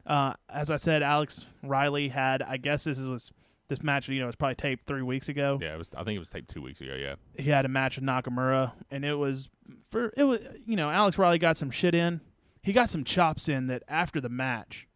Uh, 0.06 0.34
as 0.50 0.70
I 0.70 0.78
said, 0.78 1.04
Alex 1.04 1.46
Riley 1.64 2.10
had. 2.10 2.42
I 2.42 2.58
guess 2.58 2.86
this 2.86 3.00
was 3.00 3.32
this 3.68 3.84
match. 3.84 4.08
You 4.10 4.20
know, 4.20 4.28
was 4.28 4.36
probably 4.36 4.56
taped 4.56 4.88
three 4.88 5.02
weeks 5.02 5.30
ago. 5.30 5.60
Yeah, 5.62 5.76
it 5.76 5.78
was. 5.78 5.90
I 5.96 6.04
think 6.04 6.16
it 6.16 6.20
was 6.20 6.30
taped 6.30 6.50
two 6.50 6.62
weeks 6.62 6.82
ago. 6.82 6.96
Yeah. 6.96 7.16
He 7.38 7.50
had 7.50 7.66
a 7.66 7.70
match 7.70 7.98
with 7.98 8.06
Nakamura, 8.06 8.72
and 8.90 9.04
it 9.06 9.16
was 9.16 9.50
for 9.90 10.14
it 10.18 10.24
was. 10.24 10.42
You 10.66 10.76
know, 10.76 10.90
Alex 10.90 11.18
Riley 11.18 11.38
got 11.38 11.58
some 11.58 11.72
shit 11.72 11.94
in. 11.96 12.22
He 12.66 12.74
got 12.74 12.90
some 12.90 13.04
chops 13.04 13.48
in 13.48 13.68
that 13.68 13.84
after 13.88 14.20
the 14.20 14.28
match. 14.28 14.88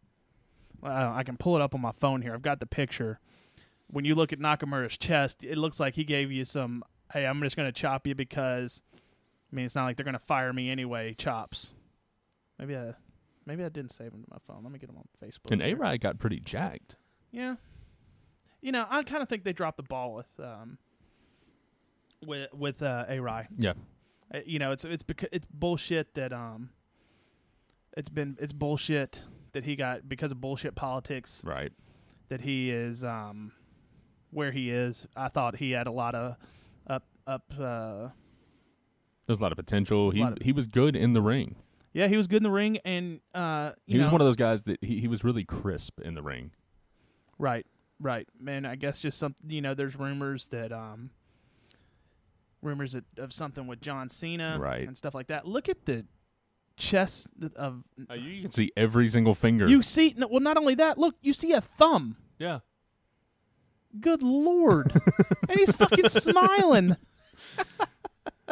Uh, 0.82 1.12
I 1.14 1.22
can 1.22 1.36
pull 1.36 1.54
it 1.54 1.62
up 1.62 1.72
on 1.72 1.80
my 1.80 1.92
phone 1.92 2.20
here. 2.20 2.34
I've 2.34 2.42
got 2.42 2.58
the 2.58 2.66
picture. 2.66 3.20
When 3.86 4.04
you 4.04 4.16
look 4.16 4.32
at 4.32 4.40
Nakamura's 4.40 4.98
chest, 4.98 5.44
it 5.44 5.56
looks 5.56 5.78
like 5.78 5.94
he 5.94 6.02
gave 6.02 6.32
you 6.32 6.44
some. 6.44 6.82
Hey, 7.12 7.24
I'm 7.24 7.40
just 7.42 7.56
gonna 7.56 7.70
chop 7.70 8.08
you 8.08 8.16
because. 8.16 8.82
I 8.96 9.54
mean, 9.54 9.66
it's 9.66 9.76
not 9.76 9.84
like 9.84 9.96
they're 9.96 10.04
gonna 10.04 10.18
fire 10.18 10.52
me 10.52 10.68
anyway. 10.68 11.14
Chops. 11.14 11.70
Maybe 12.58 12.76
I, 12.76 12.94
maybe 13.46 13.62
I 13.64 13.68
didn't 13.68 13.92
save 13.92 14.10
them 14.10 14.24
to 14.24 14.28
my 14.30 14.38
phone. 14.48 14.64
Let 14.64 14.72
me 14.72 14.80
get 14.80 14.88
them 14.88 14.98
on 14.98 15.06
Facebook. 15.24 15.52
And. 15.52 15.62
A 15.62 15.74
Rod 15.74 16.00
got 16.00 16.18
pretty 16.18 16.40
jacked. 16.40 16.96
Yeah. 17.30 17.54
You 18.60 18.72
know, 18.72 18.84
I 18.90 19.04
kind 19.04 19.22
of 19.22 19.28
think 19.28 19.44
they 19.44 19.52
dropped 19.52 19.76
the 19.76 19.84
ball 19.84 20.14
with 20.14 20.40
um 20.40 20.78
with 22.26 22.52
with 22.52 22.82
uh, 22.82 23.04
A 23.08 23.20
Rye. 23.20 23.46
Yeah. 23.56 23.74
Uh, 24.34 24.40
you 24.44 24.58
know, 24.58 24.72
it's 24.72 24.84
it's 24.84 25.04
because 25.04 25.28
it's 25.30 25.46
bullshit 25.46 26.14
that 26.14 26.32
um 26.32 26.70
it's 27.96 28.08
been 28.08 28.36
it's 28.40 28.52
bullshit 28.52 29.22
that 29.52 29.64
he 29.64 29.76
got 29.76 30.08
because 30.08 30.30
of 30.32 30.40
bullshit 30.40 30.74
politics 30.74 31.42
Right. 31.44 31.72
that 32.28 32.40
he 32.42 32.70
is 32.70 33.02
um 33.04 33.52
where 34.30 34.52
he 34.52 34.70
is. 34.70 35.06
I 35.16 35.28
thought 35.28 35.56
he 35.56 35.72
had 35.72 35.86
a 35.86 35.90
lot 35.92 36.14
of 36.14 36.36
up 36.86 37.04
up 37.26 37.52
uh 37.58 38.08
There's 39.26 39.40
a 39.40 39.42
lot 39.42 39.52
of 39.52 39.56
potential. 39.58 40.10
He 40.10 40.22
of- 40.22 40.38
he 40.40 40.52
was 40.52 40.66
good 40.66 40.94
in 40.96 41.12
the 41.14 41.22
ring. 41.22 41.56
yeah, 41.92 42.06
he 42.06 42.16
was 42.16 42.26
good 42.28 42.36
in 42.38 42.42
the 42.44 42.50
ring 42.50 42.78
and 42.84 43.20
uh 43.34 43.72
you 43.86 43.94
He 43.94 43.98
was 43.98 44.08
one 44.08 44.20
of 44.20 44.26
those 44.26 44.36
guys 44.36 44.62
that 44.64 44.78
he, 44.82 45.00
he 45.00 45.08
was 45.08 45.24
really 45.24 45.44
crisp 45.44 46.00
in 46.00 46.14
the 46.14 46.22
ring. 46.22 46.52
Right, 47.38 47.66
right. 47.98 48.28
Man, 48.38 48.64
I 48.66 48.76
guess 48.76 49.00
just 49.00 49.18
some 49.18 49.34
you 49.46 49.60
know, 49.60 49.74
there's 49.74 49.96
rumors 49.96 50.46
that 50.46 50.70
um 50.72 51.10
rumors 52.62 52.94
of, 52.94 53.04
of 53.16 53.32
something 53.32 53.66
with 53.66 53.80
John 53.80 54.08
Cena 54.10 54.58
Right. 54.60 54.86
and 54.86 54.96
stuff 54.96 55.14
like 55.14 55.28
that. 55.28 55.46
Look 55.46 55.68
at 55.68 55.86
the 55.86 56.04
chest 56.80 57.28
of 57.56 57.84
Uh, 58.10 58.14
you 58.14 58.42
can 58.42 58.50
see 58.50 58.72
every 58.76 59.08
single 59.08 59.34
finger. 59.34 59.68
you 59.68 59.82
see 59.82 60.14
no, 60.16 60.26
well 60.28 60.40
not 60.40 60.56
only 60.56 60.74
that, 60.74 60.98
look, 60.98 61.14
you 61.22 61.32
see 61.32 61.52
a 61.52 61.60
thumb. 61.60 62.16
yeah. 62.38 62.60
Good 64.00 64.22
lord. 64.22 64.92
and 65.48 65.58
he's 65.58 65.72
fucking 65.74 66.08
smiling. 66.08 66.96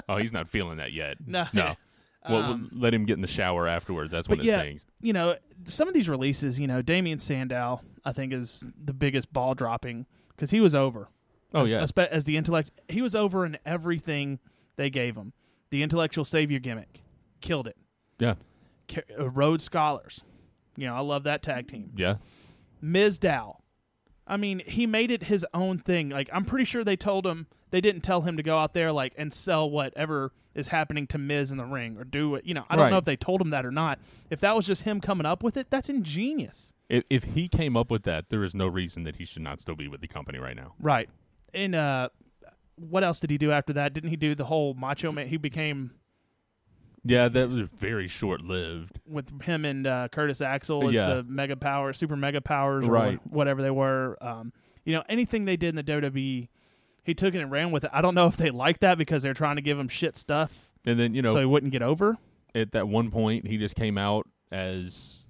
Oh, 0.09 0.17
he's 0.17 0.33
not 0.33 0.49
feeling 0.49 0.79
that 0.79 0.93
yet. 0.93 1.17
No. 1.25 1.47
No. 1.53 1.77
Well, 2.29 2.43
Um, 2.43 2.69
we'll 2.73 2.81
let 2.83 2.95
him 2.95 3.05
get 3.05 3.15
in 3.15 3.21
the 3.21 3.29
shower 3.29 3.69
afterwards. 3.69 4.11
That's 4.11 4.29
it 4.29 4.43
yeah, 4.43 4.73
you 5.01 5.13
know, 5.13 5.37
some 5.65 5.87
of 5.89 5.95
these 5.95 6.09
releases, 6.09 6.59
you 6.59 6.67
know, 6.67 6.83
Damien 6.83 7.19
Sandow, 7.21 7.81
I 8.05 8.13
think, 8.13 8.33
is 8.33 8.65
the 8.85 8.93
biggest 8.93 9.33
ball 9.33 9.55
dropping 9.55 10.07
because 10.31 10.51
he 10.51 10.61
was 10.61 10.75
over. 10.75 11.09
Oh 11.55 11.63
as, 11.65 11.73
yeah. 11.73 11.81
as, 11.83 11.93
as 11.93 12.25
the 12.25 12.37
intellect, 12.37 12.71
he 12.89 13.01
was 13.01 13.15
over 13.15 13.47
in 13.47 13.57
everything 13.65 14.41
they 14.77 14.91
gave 14.91 15.17
him. 15.17 15.33
The 15.71 15.83
intellectual 15.83 16.25
savior 16.25 16.59
gimmick, 16.59 17.03
killed 17.41 17.69
it. 17.69 17.77
Yeah. 18.19 18.35
Uh, 19.19 19.29
Rhodes 19.31 19.65
Scholars, 19.65 20.23
you 20.77 20.87
know, 20.87 20.95
I 20.95 21.01
love 21.01 21.25
that 21.25 21.43
tag 21.43 21.69
team. 21.69 21.93
Yeah. 21.97 22.17
Mizdow, 22.83 23.57
I 24.27 24.37
mean, 24.37 24.63
he 24.67 24.87
made 24.87 25.11
it 25.11 25.25
his 25.25 25.45
own 25.53 25.79
thing. 25.79 26.11
Like, 26.11 26.29
I'm 26.33 26.45
pretty 26.45 26.65
sure 26.65 26.85
they 26.85 26.97
told 26.97 27.27
him 27.27 27.47
they 27.71 27.81
didn't 27.81 28.03
tell 28.03 28.23
him 28.23 28.37
to 28.37 28.43
go 28.43 28.59
out 28.59 28.73
there 28.75 28.93
like 28.93 29.13
and 29.17 29.33
sell 29.33 29.69
whatever 29.69 30.33
is 30.55 30.69
happening 30.69 31.07
to 31.09 31.19
Miz 31.19 31.51
in 31.51 31.57
the 31.59 31.65
ring 31.65 31.97
or 31.99 32.05
do 32.05 32.35
it. 32.35 32.45
You 32.45 32.55
know, 32.55 32.65
I 32.69 32.77
don't 32.77 32.85
Right. 32.85 32.91
know 32.91 32.99
if 32.99 33.05
they 33.05 33.17
told 33.17 33.41
him 33.41 33.51
that 33.51 33.65
or 33.67 33.71
not. 33.71 33.99
If 34.31 34.41
that 34.41 34.57
was 34.57 34.67
just 34.67 34.83
him 34.83 35.01
coming 35.01 35.27
up 35.27 35.43
with 35.43 35.57
it, 35.57 35.69
that's 35.71 35.89
ingenious. 35.89 36.73
If, 36.89 37.05
if 37.11 37.25
he 37.25 37.49
came 37.49 37.77
up 37.77 37.91
with 37.91 38.05
that, 38.05 38.31
there 38.31 38.43
is 38.43 38.55
no 38.55 38.67
reason 38.67 39.05
that 39.05 39.17
he 39.17 39.25
should 39.25 39.43
not 39.43 39.61
still 39.61 39.77
be 39.77 39.87
with 39.89 40.01
the 40.01 40.09
company 40.09 40.39
right 40.39 40.57
now. 40.57 40.75
Right. 40.81 41.09
And 41.55 41.75
uh 41.75 42.09
what 42.77 43.03
else 43.03 43.19
did 43.19 43.31
he 43.31 43.39
do 43.39 43.51
after 43.51 43.73
that? 43.73 43.93
Didn't 43.93 44.11
he 44.11 44.17
do 44.17 44.37
the 44.37 44.45
whole 44.45 44.73
Macho 44.75 45.11
Man? 45.11 45.27
He 45.27 45.37
became 45.37 45.91
Yeah, 47.09 47.29
that 47.29 47.49
was 47.49 47.71
very 47.71 48.07
short 48.09 48.43
lived. 48.43 49.01
with 49.07 49.41
him 49.43 49.65
and 49.65 49.87
uh, 49.87 50.09
Curtis 50.09 50.41
Axel 50.41 50.89
as 50.89 50.95
Yeah. 50.95 51.15
the 51.15 51.23
Mega 51.25 51.57
Power, 51.57 51.93
Super 51.93 52.17
Mega 52.17 52.41
Powers, 52.41 52.87
Right. 52.87 53.19
wha- 53.25 53.37
whatever 53.39 53.63
they 53.63 53.71
were. 53.71 54.17
Um, 54.21 54.53
you 54.85 54.93
know, 54.95 55.03
anything 55.09 55.45
they 55.45 55.57
did 55.57 55.71
in 55.71 55.75
the 55.77 55.83
WWE, 55.83 56.49
he 57.05 57.15
took 57.15 57.35
it 57.35 57.39
and 57.41 57.51
ran 57.51 57.71
with 57.71 57.85
it. 57.85 57.91
I 57.93 58.01
don't 58.03 58.15
know 58.15 58.27
if 58.27 58.37
they 58.37 58.51
liked 58.51 58.81
that 58.83 58.99
because 58.99 59.23
they're 59.23 59.35
trying 59.35 59.57
to 59.57 59.63
give 59.63 59.79
him 59.79 59.89
shit 59.89 60.17
stuff, 60.17 60.71
And 60.87 60.99
then, 60.99 61.15
you 61.15 61.23
know, 61.23 61.33
so 61.33 61.41
he 61.41 61.45
wouldn't 61.47 61.73
get 61.73 61.83
over. 61.83 62.19
at 62.55 62.73
that 62.73 62.89
one 62.89 63.11
point, 63.11 63.47
he 63.47 63.57
just 63.59 63.75
came 63.75 63.97
out 63.99 64.27
as, 64.53 65.27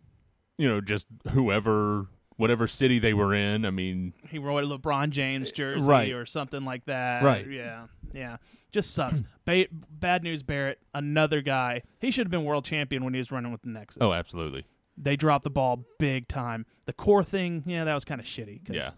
you 0.57 0.68
know, 0.68 0.81
just 0.81 1.07
whoever, 1.31 2.07
whatever 2.39 2.66
city 2.66 2.99
they 2.99 3.12
were 3.12 3.34
in. 3.34 3.66
I 3.66 3.70
mean, 3.70 4.14
He 4.30 4.39
wore 4.39 4.59
a 4.61 4.64
LeBron 4.64 5.11
James 5.11 5.53
jersey 5.53 5.82
Right. 5.82 6.12
or 6.12 6.24
something 6.24 6.64
like 6.64 6.86
that. 6.86 7.22
Right. 7.22 7.47
Yeah. 7.47 7.89
Yeah. 8.14 8.39
Just 8.72 8.93
sucks. 8.95 9.22
ba- 9.45 9.66
bad 9.91 10.22
news, 10.22 10.43
Barrett. 10.43 10.78
Another 10.95 11.43
guy. 11.43 11.82
He 12.01 12.11
should 12.11 12.26
have 12.26 12.30
been 12.30 12.45
world 12.45 12.64
champion 12.64 13.05
when 13.05 13.12
he 13.12 13.18
was 13.18 13.30
running 13.30 13.53
with 13.53 13.61
the 13.62 13.68
Nexus. 13.68 13.99
oh, 14.01 14.12
absolutely. 14.14 14.64
they 14.97 15.16
dropped 15.16 15.45
the 15.45 15.51
ball 15.51 15.84
big 15.99 16.26
time. 16.28 16.64
The 16.86 16.93
Corre 16.95 17.22
thing, 17.24 17.62
yeah, 17.66 17.84
that 17.84 17.95
was 17.95 18.05
kind 18.05 18.20
of 18.20 18.26
shitty. 18.26 18.61
Yeah. 18.70 18.91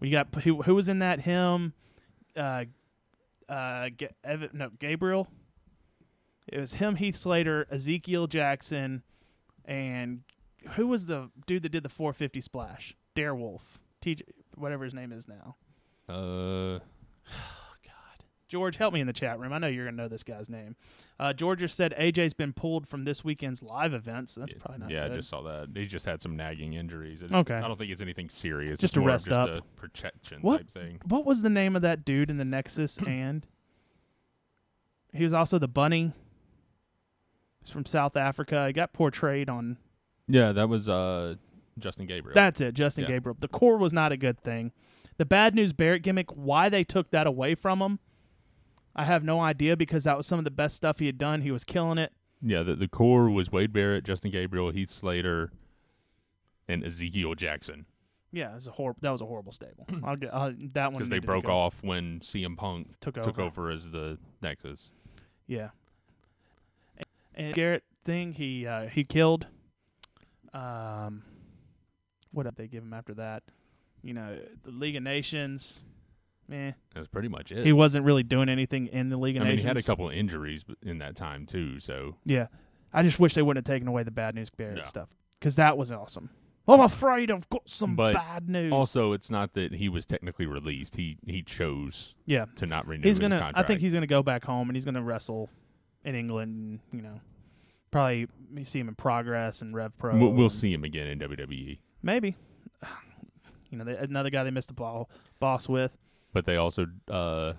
we 0.00 0.10
got 0.10 0.34
who, 0.44 0.62
who 0.62 0.74
was 0.76 0.88
in 0.88 1.00
that? 1.00 1.20
Him, 1.20 1.72
uh, 2.36 2.64
uh, 3.48 3.88
Ga- 3.96 4.08
Evan, 4.22 4.50
no, 4.52 4.70
Gabriel. 4.78 5.26
It 6.46 6.60
was 6.60 6.74
him, 6.74 6.96
Heath 6.96 7.16
Slater, 7.16 7.66
Ezekiel 7.70 8.26
Jackson, 8.26 9.02
and 9.64 10.20
who 10.72 10.86
was 10.86 11.06
the 11.06 11.30
dude 11.46 11.62
that 11.62 11.70
did 11.70 11.82
the 11.82 11.88
450 11.88 12.40
splash? 12.40 12.94
Darewolf, 13.16 13.60
TJ, 14.02 14.22
whatever 14.56 14.84
his 14.84 14.94
name 14.94 15.12
is 15.12 15.28
now. 15.28 15.56
Uh, 16.08 16.78
God, 17.84 18.24
George, 18.48 18.76
help 18.76 18.92
me 18.94 19.00
in 19.00 19.06
the 19.06 19.12
chat 19.12 19.38
room. 19.38 19.52
I 19.52 19.58
know 19.58 19.66
you're 19.68 19.84
gonna 19.84 19.96
know 19.96 20.08
this 20.08 20.22
guy's 20.24 20.48
name. 20.48 20.76
Uh, 21.20 21.32
George 21.32 21.60
just 21.60 21.76
said 21.76 21.94
AJ's 21.98 22.34
been 22.34 22.52
pulled 22.52 22.88
from 22.88 23.04
this 23.04 23.22
weekend's 23.22 23.62
live 23.62 23.94
events. 23.94 24.34
That's 24.34 24.52
probably 24.54 24.80
not 24.80 24.90
yeah, 24.90 25.04
good. 25.04 25.12
I 25.12 25.16
just 25.16 25.28
saw 25.28 25.42
that. 25.42 25.68
He 25.74 25.86
just 25.86 26.04
had 26.06 26.20
some 26.20 26.36
nagging 26.36 26.72
injuries. 26.74 27.22
It- 27.22 27.30
Okay. 27.32 27.54
I 27.54 27.60
don't 27.60 27.76
think 27.78 27.92
it's 27.92 28.00
anything 28.02 28.28
serious. 28.28 28.80
Just 28.80 28.94
It's 28.94 28.98
more 28.98 29.08
rest 29.08 29.26
just 29.28 29.38
up. 29.48 29.58
a 29.58 29.62
protection 29.76 30.40
What? 30.42 30.58
type 30.58 30.70
thing. 30.70 31.00
what 31.04 31.24
was 31.24 31.42
the 31.42 31.50
name 31.50 31.76
of 31.76 31.82
that 31.82 32.04
dude 32.04 32.30
in 32.30 32.36
the 32.38 32.44
Nexus 32.44 32.98
and 33.06 33.46
he 35.12 35.22
was 35.22 35.32
also 35.32 35.58
the 35.60 35.68
bunny. 35.68 36.12
He's 37.60 37.70
from 37.70 37.86
South 37.86 38.16
Africa. 38.16 38.66
He 38.66 38.72
got 38.72 38.92
portrayed 38.92 39.48
on 39.48 39.78
Yeah, 40.28 40.52
that 40.52 40.68
was 40.68 40.88
uh 40.88 41.34
Justin 41.78 42.06
Gabriel. 42.06 42.34
That's 42.34 42.60
it, 42.60 42.74
Justin 42.74 43.02
Yeah. 43.02 43.08
Gabriel. 43.16 43.36
The 43.40 43.48
Corre 43.48 43.78
was 43.78 43.92
not 43.92 44.12
a 44.12 44.16
good 44.16 44.40
thing. 44.40 44.72
The 45.16 45.24
bad 45.24 45.54
news 45.54 45.72
Barrett 45.72 46.02
gimmick, 46.02 46.30
why 46.30 46.68
they 46.68 46.82
took 46.84 47.10
that 47.10 47.26
away 47.26 47.54
from 47.54 47.80
him, 47.80 47.98
I 48.96 49.04
have 49.04 49.22
no 49.24 49.40
idea 49.40 49.76
because 49.76 50.04
that 50.04 50.16
was 50.16 50.26
some 50.26 50.38
of 50.38 50.44
the 50.44 50.50
best 50.50 50.74
stuff 50.76 50.98
he 50.98 51.06
had 51.06 51.18
done. 51.18 51.42
He 51.42 51.50
was 51.50 51.64
killing 51.64 51.98
it. 51.98 52.12
yeah, 52.42 52.62
the, 52.62 52.74
the 52.74 52.88
Corre 52.88 53.30
was 53.30 53.50
Wade 53.52 53.72
Barrett, 53.72 54.04
Justin 54.04 54.30
Gabriel, 54.30 54.70
Heath 54.70 54.90
Slater, 54.90 55.50
and 56.68 56.84
Ezekiel 56.84 57.34
Jackson 57.34 57.86
Yeah, 58.32 58.50
it 58.52 58.54
was 58.54 58.66
a 58.66 58.70
hor- 58.72 58.96
that 59.02 59.10
was 59.10 59.20
a 59.20 59.26
horrible 59.26 59.52
stable. 59.52 59.86
I'll 60.04 60.16
get 60.16 60.30
uh, 60.32 60.52
that 60.72 60.92
one 60.92 60.98
because 60.98 61.08
they 61.10 61.16
needed 61.16 61.22
to 61.22 61.26
broke 61.26 61.44
go. 61.46 61.52
off 61.52 61.82
when 61.82 62.20
CM 62.20 62.56
Punk 62.56 62.88
Took 63.00 63.14
took 63.14 63.38
over. 63.38 63.42
over 63.42 63.70
as 63.70 63.90
the 63.90 64.18
Nexus. 64.42 64.90
Yeah. 65.46 65.70
And 67.34 67.54
Garrett 67.54 67.82
thing 68.04 68.32
he 68.32 68.66
uh, 68.66 68.86
he 68.86 69.04
killed. 69.04 69.46
Um, 70.54 71.22
what 72.32 72.44
did 72.44 72.56
they 72.56 72.66
give 72.68 72.82
him 72.82 72.92
after 72.92 73.14
that? 73.14 73.42
You 74.02 74.14
know, 74.14 74.38
the 74.62 74.70
League 74.70 74.96
of 74.96 75.02
Nations. 75.02 75.82
Eh, 76.52 76.72
That's 76.94 77.08
pretty 77.08 77.28
much 77.28 77.50
it. 77.52 77.64
he 77.64 77.72
wasn't 77.72 78.04
really 78.04 78.22
doing 78.22 78.48
anything 78.50 78.86
in 78.88 79.08
the 79.08 79.16
League 79.16 79.36
of 79.36 79.42
I 79.42 79.44
mean, 79.46 79.50
Nations. 79.52 79.62
he 79.62 79.68
had 79.68 79.76
a 79.78 79.82
couple 79.82 80.08
of 80.08 80.14
injuries 80.14 80.62
in 80.82 80.98
that 80.98 81.16
time 81.16 81.46
too. 81.46 81.80
So 81.80 82.16
Yeah, 82.26 82.48
I 82.92 83.02
just 83.02 83.18
wish 83.18 83.32
they 83.34 83.40
wouldn't 83.40 83.66
have 83.66 83.74
taken 83.74 83.88
away 83.88 84.02
the 84.02 84.10
bad 84.10 84.34
news 84.34 84.50
Barrett 84.50 84.76
Yeah. 84.78 84.82
stuff 84.84 85.08
because 85.40 85.56
that 85.56 85.78
was 85.78 85.90
awesome. 85.90 86.28
I'm 86.68 86.80
afraid 86.80 87.30
I've 87.30 87.48
got 87.48 87.62
some 87.68 87.96
But 87.96 88.12
bad 88.14 88.48
news. 88.48 88.72
also, 88.72 89.12
it's 89.12 89.30
not 89.30 89.54
that 89.54 89.72
he 89.74 89.88
was 89.88 90.04
technically 90.06 90.44
released. 90.46 90.96
He 90.96 91.16
he 91.26 91.42
chose 91.42 92.14
yeah, 92.26 92.44
to 92.56 92.66
not 92.66 92.86
renew 92.86 93.02
he's 93.04 93.12
his 93.12 93.20
gonna. 93.20 93.38
contract. 93.38 93.58
I 93.58 93.62
think 93.62 93.80
he's 93.80 93.94
gonna 93.94 94.06
go 94.06 94.22
back 94.22 94.44
home 94.44 94.68
and 94.68 94.76
he's 94.76 94.84
gonna 94.84 95.02
wrestle 95.02 95.48
in 96.04 96.14
England. 96.14 96.54
And, 96.54 96.80
you 96.92 97.00
know, 97.02 97.20
probably 97.94 98.26
we 98.52 98.64
see 98.64 98.80
him 98.80 98.88
in 98.88 98.94
Progress 98.96 99.62
and 99.62 99.74
Rev 99.74 99.96
Pro. 99.96 100.16
We'll, 100.18 100.32
we'll 100.32 100.48
see 100.48 100.72
him 100.72 100.82
again 100.84 101.06
in. 101.06 101.18
WWE. 101.20 101.78
Maybe. 102.02 102.36
You 103.70 103.78
know, 103.78 103.86
they, 103.86 103.96
another 103.96 104.30
guy 104.30 104.44
they 104.44 104.52
missed 104.52 104.68
the 104.68 104.74
ball 104.74 105.10
boss 105.40 105.68
with. 105.68 105.96
But 106.32 106.44
they 106.44 106.54
also 106.54 106.86
uh, 107.10 107.54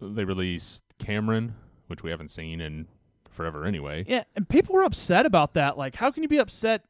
they 0.00 0.24
released 0.24 0.82
Cameron, 0.98 1.54
which 1.86 2.02
we 2.02 2.10
haven't 2.10 2.32
seen 2.32 2.60
in 2.60 2.88
forever 3.30 3.64
anyway. 3.64 4.04
Yeah, 4.08 4.24
and 4.34 4.48
people 4.48 4.74
were 4.74 4.82
upset 4.82 5.24
about 5.24 5.54
that. 5.54 5.78
Like, 5.78 5.94
how 5.94 6.10
can 6.10 6.24
you 6.24 6.28
be 6.28 6.38
upset? 6.38 6.82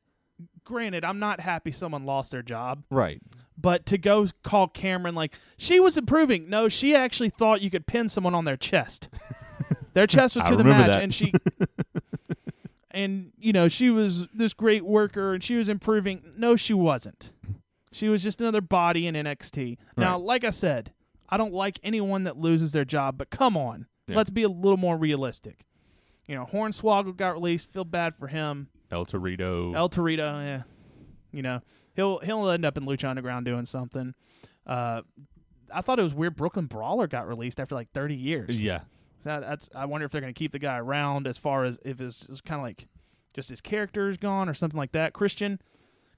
Granted, 0.65 1.05
I'm 1.05 1.19
not 1.19 1.41
happy 1.41 1.71
someone 1.71 2.07
lost 2.07 2.31
their 2.31 2.41
job, 2.41 2.83
Right. 2.89 3.21
but 3.59 3.85
to 3.87 3.99
go 3.99 4.29
call 4.43 4.69
Cameron 4.69 5.15
like 5.15 5.35
she 5.59 5.79
was 5.79 5.99
improving. 5.99 6.49
No, 6.49 6.71
she 6.71 6.95
actually 6.97 7.29
thought 7.29 7.61
you 7.61 7.69
could 7.69 7.87
pin 7.87 8.09
someone 8.09 8.35
on 8.35 8.47
their 8.47 8.57
chest. 8.57 9.11
Their 9.95 10.07
chests 10.07 10.37
were 10.37 10.43
I 10.43 10.51
to 10.51 10.57
the 10.57 10.63
match, 10.63 10.91
that. 10.91 11.03
and 11.03 11.13
she, 11.13 11.33
and 13.05 13.33
you 13.39 13.53
know, 13.53 13.69
she 13.69 13.91
was 13.91 14.27
this 14.35 14.53
great 14.55 14.85
worker, 14.85 15.35
and 15.35 15.43
she 15.43 15.57
was 15.57 15.69
improving. 15.69 16.23
No, 16.37 16.57
she 16.57 16.75
wasn't. 16.75 17.33
She 17.93 18.09
was 18.09 18.23
just 18.23 18.41
another 18.41 18.61
body 18.61 19.07
in 19.07 19.15
NXT. 19.15 19.79
Now, 19.97 20.19
like 20.19 20.45
I 20.45 20.51
said, 20.51 20.93
I 21.29 21.37
don't 21.37 21.55
like 21.55 21.79
anyone 21.83 22.25
that 22.25 22.37
loses 22.37 22.73
their 22.73 22.85
job, 22.85 23.17
but 23.19 23.31
come 23.31 23.57
on, 23.57 23.87
Yeah. 24.07 24.17
let's 24.17 24.31
be 24.31 24.43
a 24.43 24.49
little 24.49 24.77
more 24.77 24.97
realistic. 24.97 25.65
You 26.27 26.35
know, 26.35 26.45
Hornswoggle 26.45 27.17
got 27.17 27.33
released. 27.35 27.73
Feel 27.73 27.85
bad 27.85 28.15
for 28.17 28.27
him. 28.29 28.69
El 28.91 29.07
Torito. 29.07 29.75
El 29.75 29.89
Torito, 29.89 30.19
yeah, 30.45 30.63
you 31.33 31.43
know, 31.43 31.61
he'll 31.97 32.19
he'll 32.19 32.49
end 32.51 32.65
up 32.67 32.77
in 32.77 32.85
Lucha 32.85 33.09
Underground 33.09 33.47
doing 33.47 33.65
something. 33.67 34.15
Uh, 34.67 35.01
I 35.73 35.81
thought 35.83 35.99
it 35.99 36.03
was 36.03 36.15
weird. 36.15 36.37
Brooklyn 36.37 36.67
Brawler 36.67 37.07
got 37.07 37.27
released 37.29 37.59
after 37.61 37.75
like 37.75 37.91
30 37.93 38.15
years. 38.17 38.61
yeah. 38.61 38.81
So 39.21 39.41
that's 39.41 39.69
I 39.75 39.85
wonder 39.87 40.05
if 40.05 40.13
they're 40.13 40.21
going 40.21 40.33
to 40.33 40.39
keep 40.39 40.53
the 40.53 40.59
guy 40.59 40.79
around 40.79 41.27
as 41.27 41.37
far 41.39 41.65
as 41.65 41.79
if 41.85 42.01
it's, 42.01 42.25
it's 42.29 42.41
kind 42.41 42.61
of 42.61 42.65
like 42.65 42.87
just 43.35 43.51
his 43.51 43.61
character 43.61 44.09
is 44.09 44.17
gone 44.17 44.49
or 44.49 44.55
something 44.55 44.79
like 44.79 44.93
that. 44.93 45.13
Christian 45.13 45.61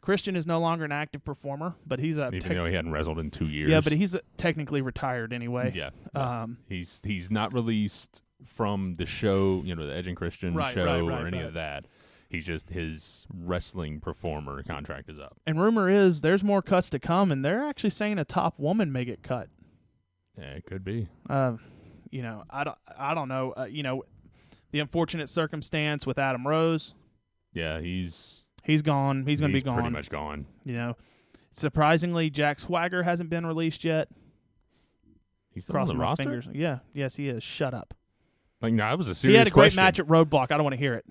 Christian 0.02 0.34
is 0.36 0.46
no 0.46 0.60
longer 0.60 0.84
an 0.86 0.92
active 0.92 1.24
performer, 1.24 1.74
but 1.86 1.98
he's 1.98 2.16
a 2.18 2.28
Even 2.28 2.40
tech- 2.40 2.52
though 2.52 2.64
he 2.66 2.74
hadn't 2.74 2.92
wrestled 2.92 3.18
in 3.18 3.30
two 3.30 3.48
years. 3.48 3.70
yeah, 3.70 3.80
but 3.80 3.92
he's 3.92 4.16
technically 4.38 4.80
retired 4.80 5.32
anyway. 5.32 5.72
yeah. 5.74 5.90
Um, 6.14 6.56
He's 6.68 7.00
he's 7.04 7.30
not 7.30 7.52
released 7.52 8.22
from 8.46 8.94
the 8.94 9.04
show, 9.06 9.62
you 9.64 9.74
know, 9.74 9.86
the 9.86 9.94
Edge 9.94 10.06
and 10.06 10.16
Christian 10.16 10.54
Right, 10.54 10.72
show 10.72 10.86
right, 10.86 11.00
right, 11.02 11.22
or 11.22 11.26
any 11.26 11.40
of 11.40 11.52
that. 11.54 11.86
He's 12.30 12.46
just 12.46 12.70
his 12.70 13.26
wrestling 13.34 14.00
performer 14.00 14.62
contract 14.62 15.10
is 15.10 15.18
up. 15.18 15.36
and 15.46 15.60
rumor 15.60 15.88
is 15.90 16.20
there's 16.22 16.44
more 16.44 16.62
cuts 16.62 16.88
to 16.90 16.98
come, 16.98 17.30
and 17.32 17.44
they're 17.44 17.64
actually 17.66 17.90
saying 17.90 18.18
a 18.18 18.24
top 18.24 18.58
woman 18.58 18.92
may 18.92 19.04
get 19.04 19.22
cut. 19.22 19.48
Yeah, 20.38 20.52
it 20.52 20.64
could 20.64 20.84
be. 20.84 21.08
Uh, 21.28 21.56
you 22.10 22.22
know, 22.22 22.44
I 22.50 22.64
don't, 22.64 22.78
I 22.98 23.14
don't 23.14 23.28
know. 23.28 23.52
Uh, 23.56 23.64
you 23.64 23.82
know, 23.82 24.04
the 24.72 24.80
unfortunate 24.80 25.28
circumstance 25.28 26.06
with 26.06 26.18
Adam 26.18 26.46
Rose, 26.46 26.94
Yeah, 27.52 27.80
he's 27.80 28.44
he's 28.64 28.82
gone. 28.82 29.24
He's 29.26 29.40
going 29.40 29.52
to 29.52 29.58
be 29.58 29.62
gone. 29.62 29.74
pretty 29.74 29.90
much 29.90 30.10
gone. 30.10 30.46
You 30.64 30.74
know, 30.74 30.96
surprisingly, 31.52 32.30
Jack 32.30 32.58
Swagger 32.60 33.02
hasn't 33.02 33.30
been 33.30 33.46
released 33.46 33.84
yet. 33.84 34.08
He's 35.52 35.64
still 35.64 35.76
on 35.76 35.80
Crossing 35.82 35.96
the 35.96 35.98
my 35.98 36.04
roster. 36.04 36.22
fingers. 36.24 36.48
Yeah, 36.52 36.78
yes, 36.94 37.16
he 37.16 37.28
is. 37.28 37.42
Shut 37.42 37.74
up. 37.74 37.94
Like, 38.62 38.72
no, 38.72 38.84
that 38.88 38.98
was 38.98 39.08
a 39.08 39.14
serious 39.14 39.34
He 39.34 39.38
had 39.38 39.46
a 39.46 39.50
great 39.50 39.62
question. 39.72 39.82
match 39.82 39.98
at 39.98 40.06
Roadblock. 40.06 40.52
I 40.52 40.56
don't 40.56 40.62
want 40.64 40.74
to 40.74 40.78
hear 40.78 40.94
it. 40.94 41.04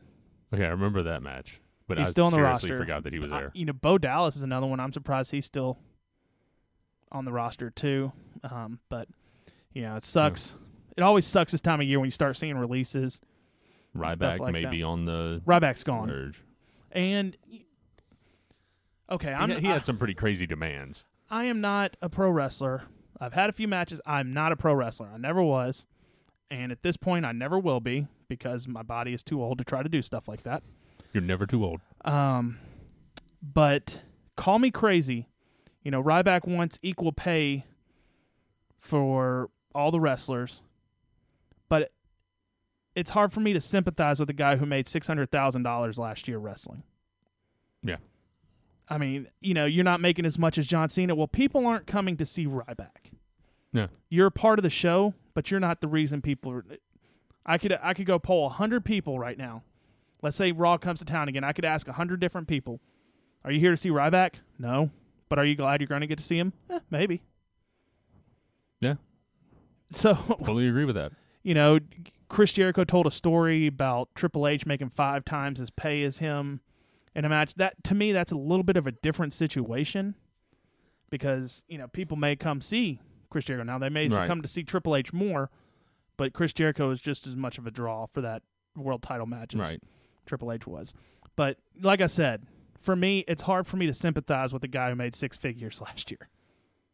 Okay, 0.53 0.63
I 0.63 0.69
remember 0.69 1.03
that 1.03 1.21
match, 1.21 1.59
but 1.87 1.97
He's 1.97 2.07
I 2.07 2.11
still 2.11 2.25
on 2.25 2.31
the 2.31 2.37
seriously 2.37 2.69
roster. 2.71 2.83
forgot 2.83 3.03
that 3.03 3.13
he 3.13 3.19
was 3.19 3.31
I- 3.31 3.39
there. 3.39 3.51
you 3.53 3.65
know, 3.65 3.73
Bo 3.73 3.97
Dallas 3.97 4.35
is 4.35 4.43
another 4.43 4.65
one. 4.67 4.79
I'm 4.79 4.93
surprised 4.93 5.31
he's 5.31 5.45
still 5.45 5.77
on 7.11 7.25
the 7.25 7.31
roster 7.33 7.69
too. 7.69 8.11
Um, 8.49 8.79
but 8.89 9.07
you 9.73 9.81
know, 9.81 9.95
it 9.97 10.03
sucks. 10.03 10.57
It 10.99 11.03
always 11.03 11.25
sucks 11.25 11.53
this 11.53 11.61
time 11.61 11.79
of 11.79 11.87
year 11.87 11.97
when 11.97 12.07
you 12.07 12.11
start 12.11 12.35
seeing 12.35 12.57
releases. 12.57 13.21
Ryback 13.95 14.39
like 14.39 14.51
may 14.51 14.63
that. 14.63 14.71
be 14.71 14.83
on 14.83 15.05
the 15.05 15.41
Ryback's 15.47 15.83
gone, 15.85 16.11
urge. 16.11 16.43
and 16.91 17.37
okay, 19.09 19.31
I'm 19.33 19.49
he, 19.49 19.59
he 19.61 19.67
I- 19.69 19.73
had 19.75 19.85
some 19.85 19.97
pretty 19.97 20.13
crazy 20.13 20.45
demands. 20.45 21.05
I 21.29 21.45
am 21.45 21.61
not 21.61 21.95
a 22.01 22.09
pro 22.09 22.29
wrestler. 22.29 22.83
I've 23.19 23.31
had 23.33 23.49
a 23.49 23.53
few 23.53 23.67
matches. 23.67 24.01
I'm 24.05 24.33
not 24.33 24.51
a 24.51 24.55
pro 24.57 24.73
wrestler. 24.73 25.09
I 25.13 25.17
never 25.17 25.41
was. 25.41 25.87
And 26.51 26.71
at 26.71 26.81
this 26.83 26.97
point, 26.97 27.25
I 27.25 27.31
never 27.31 27.57
will 27.59 27.79
be 27.79 28.07
because 28.27 28.67
my 28.67 28.81
body 28.83 29.13
is 29.13 29.21
too 29.23 29.41
old 29.41 29.59
to 29.59 29.63
try 29.63 29.83
to 29.83 29.89
do 29.89 30.01
stuff 30.01 30.27
like 30.27 30.43
that. 30.43 30.63
You're 31.13 31.23
never 31.23 31.45
too 31.45 31.63
old. 31.63 31.79
Um, 32.03 32.59
but 33.41 34.01
call 34.35 34.59
me 34.59 34.69
crazy. 34.71 35.27
You 35.83 35.91
know, 35.91 36.03
Ryback 36.03 36.47
wants 36.47 36.77
equal 36.81 37.11
pay 37.13 37.65
for 38.79 39.49
all 39.75 39.91
the 39.91 39.99
wrestlers, 39.99 40.61
but 41.69 41.91
it's 42.95 43.11
hard 43.11 43.31
for 43.31 43.39
me 43.39 43.53
to 43.53 43.61
sympathize 43.61 44.19
with 44.19 44.29
a 44.29 44.33
guy 44.33 44.57
who 44.57 44.65
made 44.65 44.87
six 44.87 45.07
hundred 45.07 45.31
thousand 45.31 45.63
dollars 45.63 45.97
last 45.97 46.27
year 46.27 46.37
wrestling. 46.37 46.83
Yeah. 47.83 47.97
I 48.89 48.97
mean, 48.97 49.27
you 49.39 49.53
know, 49.53 49.65
you're 49.65 49.83
not 49.83 50.01
making 50.01 50.25
as 50.25 50.39
much 50.39 50.57
as 50.57 50.65
John 50.65 50.89
Cena. 50.89 51.13
Well, 51.15 51.27
people 51.27 51.65
aren't 51.67 51.85
coming 51.85 52.17
to 52.17 52.25
see 52.25 52.47
Ryback. 52.47 53.11
Yeah. 53.71 53.87
You're 54.09 54.27
a 54.27 54.31
part 54.31 54.57
of 54.57 54.63
the 54.63 54.69
show, 54.69 55.13
but 55.35 55.51
you're 55.51 55.59
not 55.59 55.79
the 55.79 55.87
reason 55.87 56.21
people 56.21 56.51
are. 56.51 56.65
I 57.45 57.57
could 57.57 57.77
I 57.81 57.93
could 57.93 58.05
go 58.05 58.19
poll 58.19 58.49
hundred 58.49 58.83
people 58.83 59.19
right 59.19 59.37
now. 59.37 59.63
Let's 60.21 60.35
say 60.35 60.51
Raw 60.51 60.77
comes 60.77 60.99
to 60.99 61.05
town 61.05 61.29
again. 61.29 61.43
I 61.43 61.53
could 61.53 61.65
ask 61.65 61.87
hundred 61.87 62.19
different 62.19 62.47
people. 62.47 62.81
Are 63.45 63.51
you 63.51 63.59
here 63.59 63.71
to 63.71 63.77
see 63.77 63.89
Ryback? 63.89 64.33
No. 64.57 64.89
But 65.29 65.39
are 65.39 65.45
you 65.45 65.55
glad 65.55 65.79
you're 65.79 65.87
going 65.87 66.01
to 66.01 66.07
get 66.07 66.17
to 66.17 66.23
see 66.23 66.37
him? 66.37 66.53
Eh, 66.69 66.79
maybe. 66.89 67.21
Yeah. 68.81 68.95
So 69.91 70.15
Fully 70.43 70.67
agree 70.67 70.85
with 70.85 70.95
that. 70.95 71.11
You 71.43 71.53
know, 71.53 71.79
Chris 72.27 72.51
Jericho 72.53 72.83
told 72.83 73.07
a 73.07 73.11
story 73.11 73.67
about 73.67 74.09
Triple 74.15 74.47
H 74.47 74.65
making 74.65 74.89
five 74.89 75.25
times 75.25 75.59
his 75.59 75.69
pay 75.69 76.03
as 76.03 76.19
him 76.19 76.61
in 77.15 77.25
a 77.25 77.29
match. 77.29 77.55
That 77.55 77.83
to 77.85 77.95
me, 77.95 78.11
that's 78.11 78.31
a 78.31 78.37
little 78.37 78.63
bit 78.63 78.77
of 78.77 78.85
a 78.87 78.91
different 78.91 79.33
situation 79.33 80.15
because 81.09 81.63
you 81.67 81.77
know 81.77 81.87
people 81.87 82.17
may 82.17 82.35
come 82.35 82.61
see 82.61 82.99
Chris 83.29 83.45
Jericho 83.45 83.63
now. 83.63 83.77
They 83.79 83.89
may 83.89 84.07
Right. 84.07 84.27
come 84.27 84.41
to 84.41 84.47
see 84.47 84.63
Triple 84.63 84.95
H 84.95 85.13
more, 85.13 85.49
but 86.17 86.33
Chris 86.33 86.53
Jericho 86.53 86.89
is 86.91 87.01
just 87.01 87.25
as 87.27 87.35
much 87.35 87.57
of 87.57 87.65
a 87.67 87.71
draw 87.71 88.05
for 88.05 88.21
that 88.21 88.43
world 88.75 89.01
title 89.01 89.25
match 89.25 89.53
as 89.55 89.59
Right. 89.61 89.83
Triple 90.25 90.51
H 90.51 90.67
was. 90.67 90.93
But 91.35 91.57
like 91.81 92.01
I 92.01 92.07
said, 92.07 92.45
for 92.79 92.95
me, 92.95 93.19
it's 93.27 93.43
hard 93.43 93.65
for 93.65 93.77
me 93.77 93.85
to 93.87 93.93
sympathize 93.93 94.53
with 94.53 94.63
a 94.63 94.67
guy 94.67 94.89
who 94.89 94.95
made 94.95 95.15
six 95.15 95.37
figures 95.37 95.81
last 95.85 96.11
year. 96.11 96.29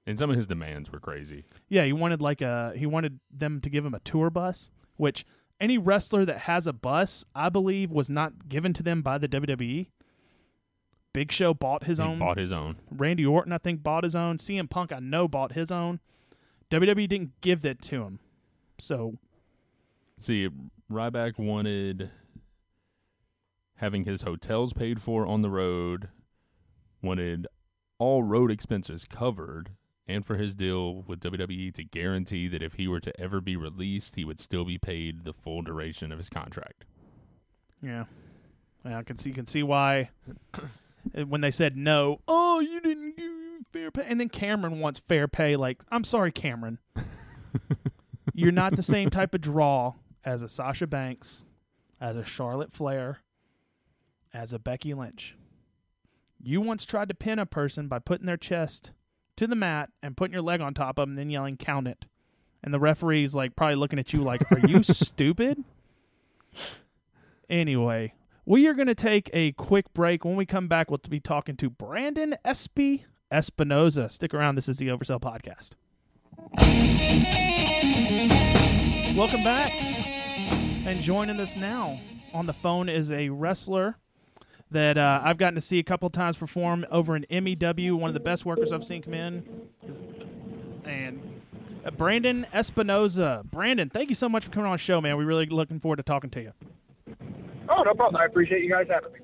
And 0.07 0.19
some 0.19 0.29
of 0.29 0.35
his 0.35 0.47
demands 0.47 0.91
were 0.91 0.99
crazy. 0.99 1.45
Yeah, 1.67 1.83
he 1.85 1.93
wanted 1.93 2.21
like 2.21 2.41
a 2.41 2.73
he 2.75 2.85
wanted 2.85 3.19
them 3.31 3.59
to 3.61 3.69
give 3.69 3.85
him 3.85 3.93
a 3.93 3.99
tour 3.99 4.29
bus, 4.29 4.69
which 4.97 5.25
any 5.59 5.77
wrestler 5.77 6.25
that 6.25 6.39
has 6.39 6.67
a 6.67 6.73
bus, 6.73 7.25
I 7.33 7.49
believe, 7.49 7.91
was 7.91 8.09
not 8.09 8.47
given 8.47 8.73
to 8.73 8.83
them 8.83 9.01
by 9.01 9.17
the 9.17 9.27
WWE. 9.27 9.87
Big 11.13 11.31
Show 11.31 11.53
bought 11.53 11.85
his 11.85 11.97
he 11.97 12.03
own. 12.03 12.19
bought 12.19 12.37
his 12.37 12.51
own. 12.51 12.75
Randy 12.91 13.25
Orton, 13.25 13.53
I 13.53 13.57
think, 13.57 13.81
bought 13.81 14.03
his 14.03 14.15
own. 14.15 14.37
CM 14.37 14.69
Punk, 14.69 14.91
I 14.91 14.99
know, 14.99 15.27
bought 15.27 15.53
his 15.53 15.71
own. 15.71 16.01
WWE 16.69 17.07
didn't 17.07 17.39
give 17.41 17.61
that 17.61 17.81
to 17.83 18.03
him. 18.03 18.19
So 18.77 19.17
See, 20.17 20.49
Ryback 20.91 21.37
wanted 21.37 22.11
having 23.75 24.03
his 24.05 24.21
hotels 24.21 24.73
paid 24.73 25.01
for 25.01 25.25
on 25.25 25.41
the 25.41 25.49
road, 25.49 26.09
wanted 27.01 27.47
all 27.97 28.23
road 28.23 28.51
expenses 28.51 29.05
covered, 29.05 29.71
and 30.07 30.25
for 30.25 30.35
his 30.35 30.55
deal 30.55 31.03
with 31.07 31.21
WWE 31.21 31.73
to 31.73 31.83
guarantee 31.83 32.47
that 32.47 32.61
if 32.61 32.73
he 32.73 32.87
were 32.87 32.99
to 32.99 33.19
ever 33.19 33.41
be 33.41 33.55
released, 33.55 34.15
he 34.15 34.23
would 34.23 34.39
still 34.39 34.65
be 34.65 34.77
paid 34.77 35.23
the 35.23 35.33
full 35.33 35.61
duration 35.61 36.11
of 36.11 36.17
his 36.17 36.29
contract. 36.29 36.85
yeah, 37.81 38.05
yeah 38.85 38.97
I 38.99 39.03
can 39.03 39.17
see 39.17 39.29
you 39.29 39.35
can 39.35 39.47
see 39.47 39.63
why 39.63 40.09
when 41.27 41.41
they 41.41 41.51
said 41.51 41.75
no. 41.75 42.21
Oh, 42.27 42.59
you 42.59 42.81
didn't 42.81 43.17
give 43.17 43.31
me 43.31 43.45
fair 43.71 43.91
pay, 43.91 44.05
and 44.07 44.19
then 44.19 44.29
Cameron 44.29 44.79
wants 44.79 44.99
fair 44.99 45.27
pay. 45.27 45.55
Like, 45.55 45.83
I'm 45.91 46.03
sorry, 46.03 46.31
Cameron. 46.31 46.79
You're 48.33 48.51
not 48.51 48.75
the 48.75 48.83
same 48.83 49.09
type 49.09 49.33
of 49.33 49.41
draw 49.41 49.93
as 50.23 50.41
a 50.41 50.49
Sasha 50.49 50.87
Banks, 50.87 51.43
as 52.01 52.17
a 52.17 52.23
Charlotte 52.23 52.71
Flair, 52.71 53.19
as 54.33 54.51
a 54.53 54.59
Becky 54.59 54.93
Lynch. 54.93 55.35
You 56.41 56.61
once 56.61 56.85
tried 56.85 57.09
to 57.09 57.15
pin 57.15 57.39
a 57.39 57.45
person 57.45 57.87
by 57.87 57.99
putting 57.99 58.27
their 58.27 58.37
chest 58.37 58.91
to 59.37 59.47
the 59.47 59.55
mat 59.55 59.89
and 60.01 60.15
putting 60.15 60.33
your 60.33 60.41
leg 60.41 60.61
on 60.61 60.73
top 60.73 60.97
of 60.97 61.03
them 61.03 61.11
and 61.11 61.17
then 61.17 61.29
yelling, 61.29 61.57
count 61.57 61.87
it. 61.87 62.05
And 62.63 62.73
the 62.73 62.79
referee's 62.79 63.35
like 63.35 63.55
probably 63.55 63.75
looking 63.75 63.99
at 63.99 64.13
you 64.13 64.21
like, 64.21 64.41
Are 64.51 64.67
you 64.67 64.81
stupid? 64.83 65.63
Anyway, 67.49 68.13
we 68.45 68.67
are 68.67 68.73
going 68.73 68.87
to 68.87 68.95
take 68.95 69.29
a 69.33 69.51
quick 69.53 69.93
break. 69.93 70.25
When 70.25 70.35
we 70.35 70.45
come 70.45 70.67
back, 70.67 70.89
we'll 70.89 70.99
be 71.09 71.19
talking 71.19 71.55
to 71.57 71.69
Brandon 71.69 72.35
Espy 72.43 73.05
Espinosa. 73.31 74.09
Stick 74.09 74.33
around. 74.33 74.55
This 74.55 74.67
is 74.67 74.77
the 74.77 74.87
Oversell 74.87 75.21
Podcast. 75.21 75.71
Welcome 79.15 79.43
back. 79.43 79.71
And 80.85 81.01
joining 81.01 81.39
us 81.39 81.55
now 81.55 81.99
on 82.33 82.45
the 82.45 82.53
phone 82.53 82.89
is 82.89 83.11
a 83.11 83.29
wrestler 83.29 83.97
that 84.75 84.97
uh, 84.97 85.21
I've 85.23 85.37
gotten 85.37 85.55
to 85.55 85.61
see 85.61 85.79
a 85.79 85.83
couple 85.83 86.09
times 86.09 86.35
perform 86.35 86.85
over 86.91 87.15
in 87.15 87.25
MEW, 87.29 87.95
one 87.95 88.09
of 88.09 88.13
the 88.13 88.19
best 88.19 88.45
workers 88.45 88.73
I've 88.73 88.83
seen 88.83 89.01
come 89.01 89.13
in. 89.13 89.43
And 90.83 91.41
uh, 91.85 91.91
Brandon 91.91 92.45
Espinosa. 92.53 93.43
Brandon, 93.49 93.89
thank 93.89 94.09
you 94.09 94.15
so 94.15 94.27
much 94.27 94.43
for 94.43 94.51
coming 94.51 94.65
on 94.67 94.73
the 94.73 94.77
show, 94.77 94.99
man. 94.99 95.15
We're 95.15 95.25
really 95.25 95.45
looking 95.45 95.79
forward 95.79 95.95
to 95.95 96.03
talking 96.03 96.29
to 96.31 96.41
you. 96.41 96.51
Oh, 97.69 97.83
no 97.83 97.93
problem. 97.93 98.17
I 98.17 98.25
appreciate 98.25 98.63
you 98.63 98.69
guys 98.69 98.87
having 98.89 99.13
me. 99.13 99.19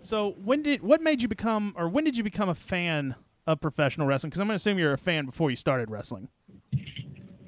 So, 0.00 0.36
when 0.44 0.62
did 0.62 0.80
what 0.80 1.02
made 1.02 1.22
you 1.22 1.28
become, 1.28 1.74
or 1.76 1.88
when 1.88 2.04
did 2.04 2.16
you 2.16 2.22
become 2.22 2.48
a 2.48 2.54
fan 2.54 3.16
of 3.48 3.60
professional 3.60 4.06
wrestling? 4.06 4.30
Because 4.30 4.40
I'm 4.40 4.46
going 4.46 4.58
to 4.58 4.62
assume 4.62 4.78
you're 4.78 4.92
a 4.92 4.98
fan 4.98 5.26
before 5.26 5.50
you 5.50 5.56
started 5.56 5.90
wrestling. 5.90 6.28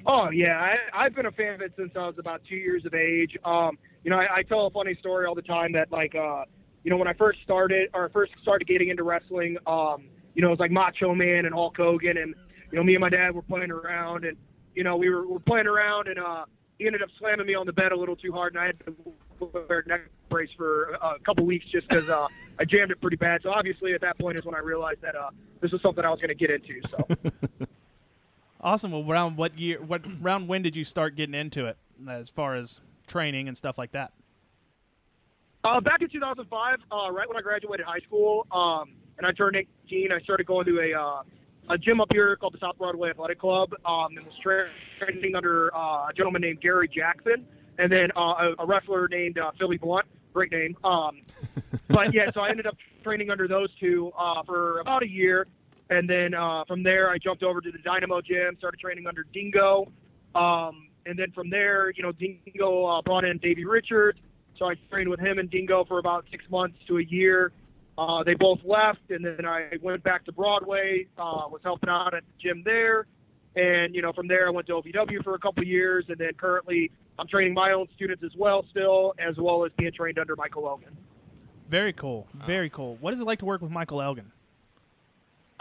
Oh 0.05 0.29
yeah, 0.31 0.59
I, 0.59 1.05
I've 1.05 1.15
been 1.15 1.27
a 1.27 1.31
fan 1.31 1.53
of 1.53 1.61
it 1.61 1.73
since 1.77 1.91
I 1.95 2.07
was 2.07 2.15
about 2.17 2.41
two 2.49 2.55
years 2.55 2.85
of 2.85 2.93
age. 2.93 3.37
Um, 3.45 3.77
you 4.03 4.11
know, 4.11 4.17
I, 4.17 4.39
I 4.39 4.43
tell 4.43 4.65
a 4.65 4.69
funny 4.71 4.95
story 4.99 5.25
all 5.25 5.35
the 5.35 5.41
time 5.43 5.71
that 5.73 5.91
like, 5.91 6.13
uh, 6.15 6.43
you 6.83 6.91
know, 6.91 6.97
when 6.97 7.07
I 7.07 7.13
first 7.13 7.41
started 7.43 7.89
or 7.93 8.09
first 8.09 8.33
started 8.41 8.67
getting 8.67 8.89
into 8.89 9.03
wrestling, 9.03 9.57
um, 9.67 10.05
you 10.33 10.41
know, 10.41 10.47
it 10.47 10.51
was 10.51 10.59
like 10.59 10.71
Macho 10.71 11.13
Man 11.13 11.45
and 11.45 11.53
Hulk 11.53 11.77
Hogan, 11.77 12.17
and 12.17 12.33
you 12.71 12.77
know, 12.77 12.83
me 12.83 12.95
and 12.95 13.01
my 13.01 13.09
dad 13.09 13.35
were 13.35 13.41
playing 13.41 13.71
around, 13.71 14.25
and 14.25 14.37
you 14.75 14.83
know, 14.83 14.95
we 14.95 15.09
were, 15.09 15.27
were 15.27 15.39
playing 15.39 15.67
around, 15.67 16.07
and 16.07 16.19
uh, 16.19 16.45
he 16.79 16.87
ended 16.87 17.01
up 17.01 17.09
slamming 17.19 17.45
me 17.45 17.53
on 17.53 17.65
the 17.65 17.73
bed 17.73 17.91
a 17.91 17.97
little 17.97 18.15
too 18.15 18.31
hard, 18.31 18.53
and 18.53 18.61
I 18.61 18.67
had 18.67 18.79
to 18.85 18.95
wear 19.39 19.79
a 19.79 19.87
neck 19.87 20.01
brace 20.29 20.49
for 20.57 20.97
a 21.01 21.19
couple 21.23 21.45
weeks 21.45 21.65
just 21.71 21.87
because 21.87 22.09
uh, 22.09 22.27
I 22.59 22.65
jammed 22.65 22.91
it 22.91 23.01
pretty 23.01 23.17
bad. 23.17 23.41
So 23.43 23.51
obviously, 23.51 23.93
at 23.93 24.01
that 24.01 24.17
point 24.17 24.37
is 24.37 24.45
when 24.45 24.55
I 24.55 24.59
realized 24.59 25.01
that 25.01 25.15
uh, 25.15 25.29
this 25.59 25.71
was 25.71 25.81
something 25.81 26.03
I 26.03 26.09
was 26.09 26.19
going 26.19 26.29
to 26.29 26.35
get 26.35 26.49
into. 26.49 26.81
So. 26.89 27.07
awesome. 28.61 28.91
Well, 28.91 29.03
round 29.03 29.37
what 29.37 29.59
year? 29.59 29.81
What 29.81 30.07
round? 30.21 30.47
When 30.47 30.61
did 30.61 30.75
you 30.75 30.85
start 30.85 31.15
getting 31.15 31.35
into 31.35 31.65
it, 31.65 31.77
as 32.09 32.29
far 32.29 32.55
as 32.55 32.79
training 33.05 33.47
and 33.47 33.57
stuff 33.57 33.77
like 33.77 33.91
that? 33.91 34.13
Uh, 35.63 35.79
back 35.79 36.01
in 36.01 36.09
2005, 36.09 36.79
uh, 36.91 37.11
right 37.11 37.27
when 37.27 37.37
I 37.37 37.41
graduated 37.41 37.85
high 37.85 37.99
school, 37.99 38.47
um, 38.51 38.93
and 39.17 39.27
I 39.27 39.31
turned 39.31 39.55
18, 39.55 40.11
I 40.11 40.19
started 40.21 40.47
going 40.47 40.65
to 40.65 40.79
a 40.79 40.99
uh, 40.99 41.23
a 41.69 41.77
gym 41.77 42.01
up 42.01 42.07
here 42.11 42.35
called 42.35 42.53
the 42.53 42.57
South 42.59 42.77
Broadway 42.77 43.11
Athletic 43.11 43.39
Club, 43.39 43.71
um, 43.85 44.17
and 44.17 44.25
was 44.25 44.35
training 44.37 45.35
under 45.35 45.73
uh, 45.75 46.09
a 46.09 46.13
gentleman 46.15 46.41
named 46.41 46.61
Gary 46.61 46.87
Jackson, 46.87 47.45
and 47.77 47.91
then 47.91 48.09
uh, 48.17 48.19
a, 48.19 48.55
a 48.59 48.65
wrestler 48.65 49.07
named 49.07 49.37
uh, 49.37 49.51
Philly 49.59 49.77
Blunt. 49.77 50.07
Great 50.33 50.51
name. 50.51 50.75
Um, 50.83 51.21
but 51.87 52.13
yeah, 52.13 52.31
so 52.33 52.41
I 52.41 52.49
ended 52.49 52.65
up 52.65 52.75
training 53.03 53.29
under 53.29 53.47
those 53.47 53.69
two 53.79 54.11
uh, 54.17 54.41
for 54.43 54.79
about 54.79 55.03
a 55.03 55.07
year, 55.07 55.45
and 55.89 56.09
then 56.09 56.33
uh, 56.33 56.65
from 56.65 56.81
there 56.81 57.11
I 57.11 57.17
jumped 57.19 57.43
over 57.43 57.61
to 57.61 57.71
the 57.71 57.79
Dynamo 57.79 58.21
Gym, 58.21 58.55
started 58.57 58.79
training 58.79 59.05
under 59.05 59.23
Dingo, 59.31 59.91
um, 60.33 60.87
and 61.05 61.17
then 61.17 61.31
from 61.33 61.49
there, 61.49 61.91
you 61.91 62.01
know, 62.01 62.11
Dingo 62.11 62.85
uh, 62.85 63.01
brought 63.03 63.25
in 63.25 63.37
Davey 63.37 63.65
Richards, 63.65 64.19
so 64.61 64.69
I 64.69 64.75
trained 64.91 65.09
with 65.09 65.19
him 65.19 65.39
and 65.39 65.49
Dingo 65.49 65.83
for 65.85 65.97
about 65.97 66.25
six 66.29 66.43
months 66.51 66.77
to 66.87 66.99
a 66.99 67.03
year. 67.03 67.51
Uh, 67.97 68.23
they 68.23 68.35
both 68.35 68.59
left, 68.63 69.09
and 69.09 69.25
then 69.25 69.43
I 69.43 69.71
went 69.81 70.03
back 70.03 70.23
to 70.25 70.31
Broadway. 70.31 71.07
Uh, 71.17 71.49
was 71.49 71.61
helping 71.63 71.89
out 71.89 72.13
at 72.13 72.23
the 72.23 72.49
gym 72.49 72.61
there, 72.63 73.07
and 73.55 73.95
you 73.95 74.03
know 74.03 74.13
from 74.13 74.27
there 74.27 74.47
I 74.47 74.51
went 74.51 74.67
to 74.67 74.73
OVW 74.73 75.23
for 75.23 75.33
a 75.33 75.39
couple 75.39 75.63
years, 75.63 76.05
and 76.09 76.17
then 76.19 76.33
currently 76.37 76.91
I'm 77.17 77.27
training 77.27 77.55
my 77.55 77.71
own 77.71 77.87
students 77.95 78.23
as 78.23 78.31
well, 78.37 78.63
still 78.69 79.15
as 79.17 79.35
well 79.37 79.65
as 79.65 79.71
being 79.79 79.91
trained 79.93 80.19
under 80.19 80.35
Michael 80.35 80.67
Elgin. 80.67 80.95
Very 81.67 81.93
cool. 81.93 82.27
Very 82.45 82.69
cool. 82.69 82.97
What 83.01 83.15
is 83.15 83.19
it 83.19 83.25
like 83.25 83.39
to 83.39 83.45
work 83.45 83.61
with 83.61 83.71
Michael 83.71 83.99
Elgin? 83.99 84.31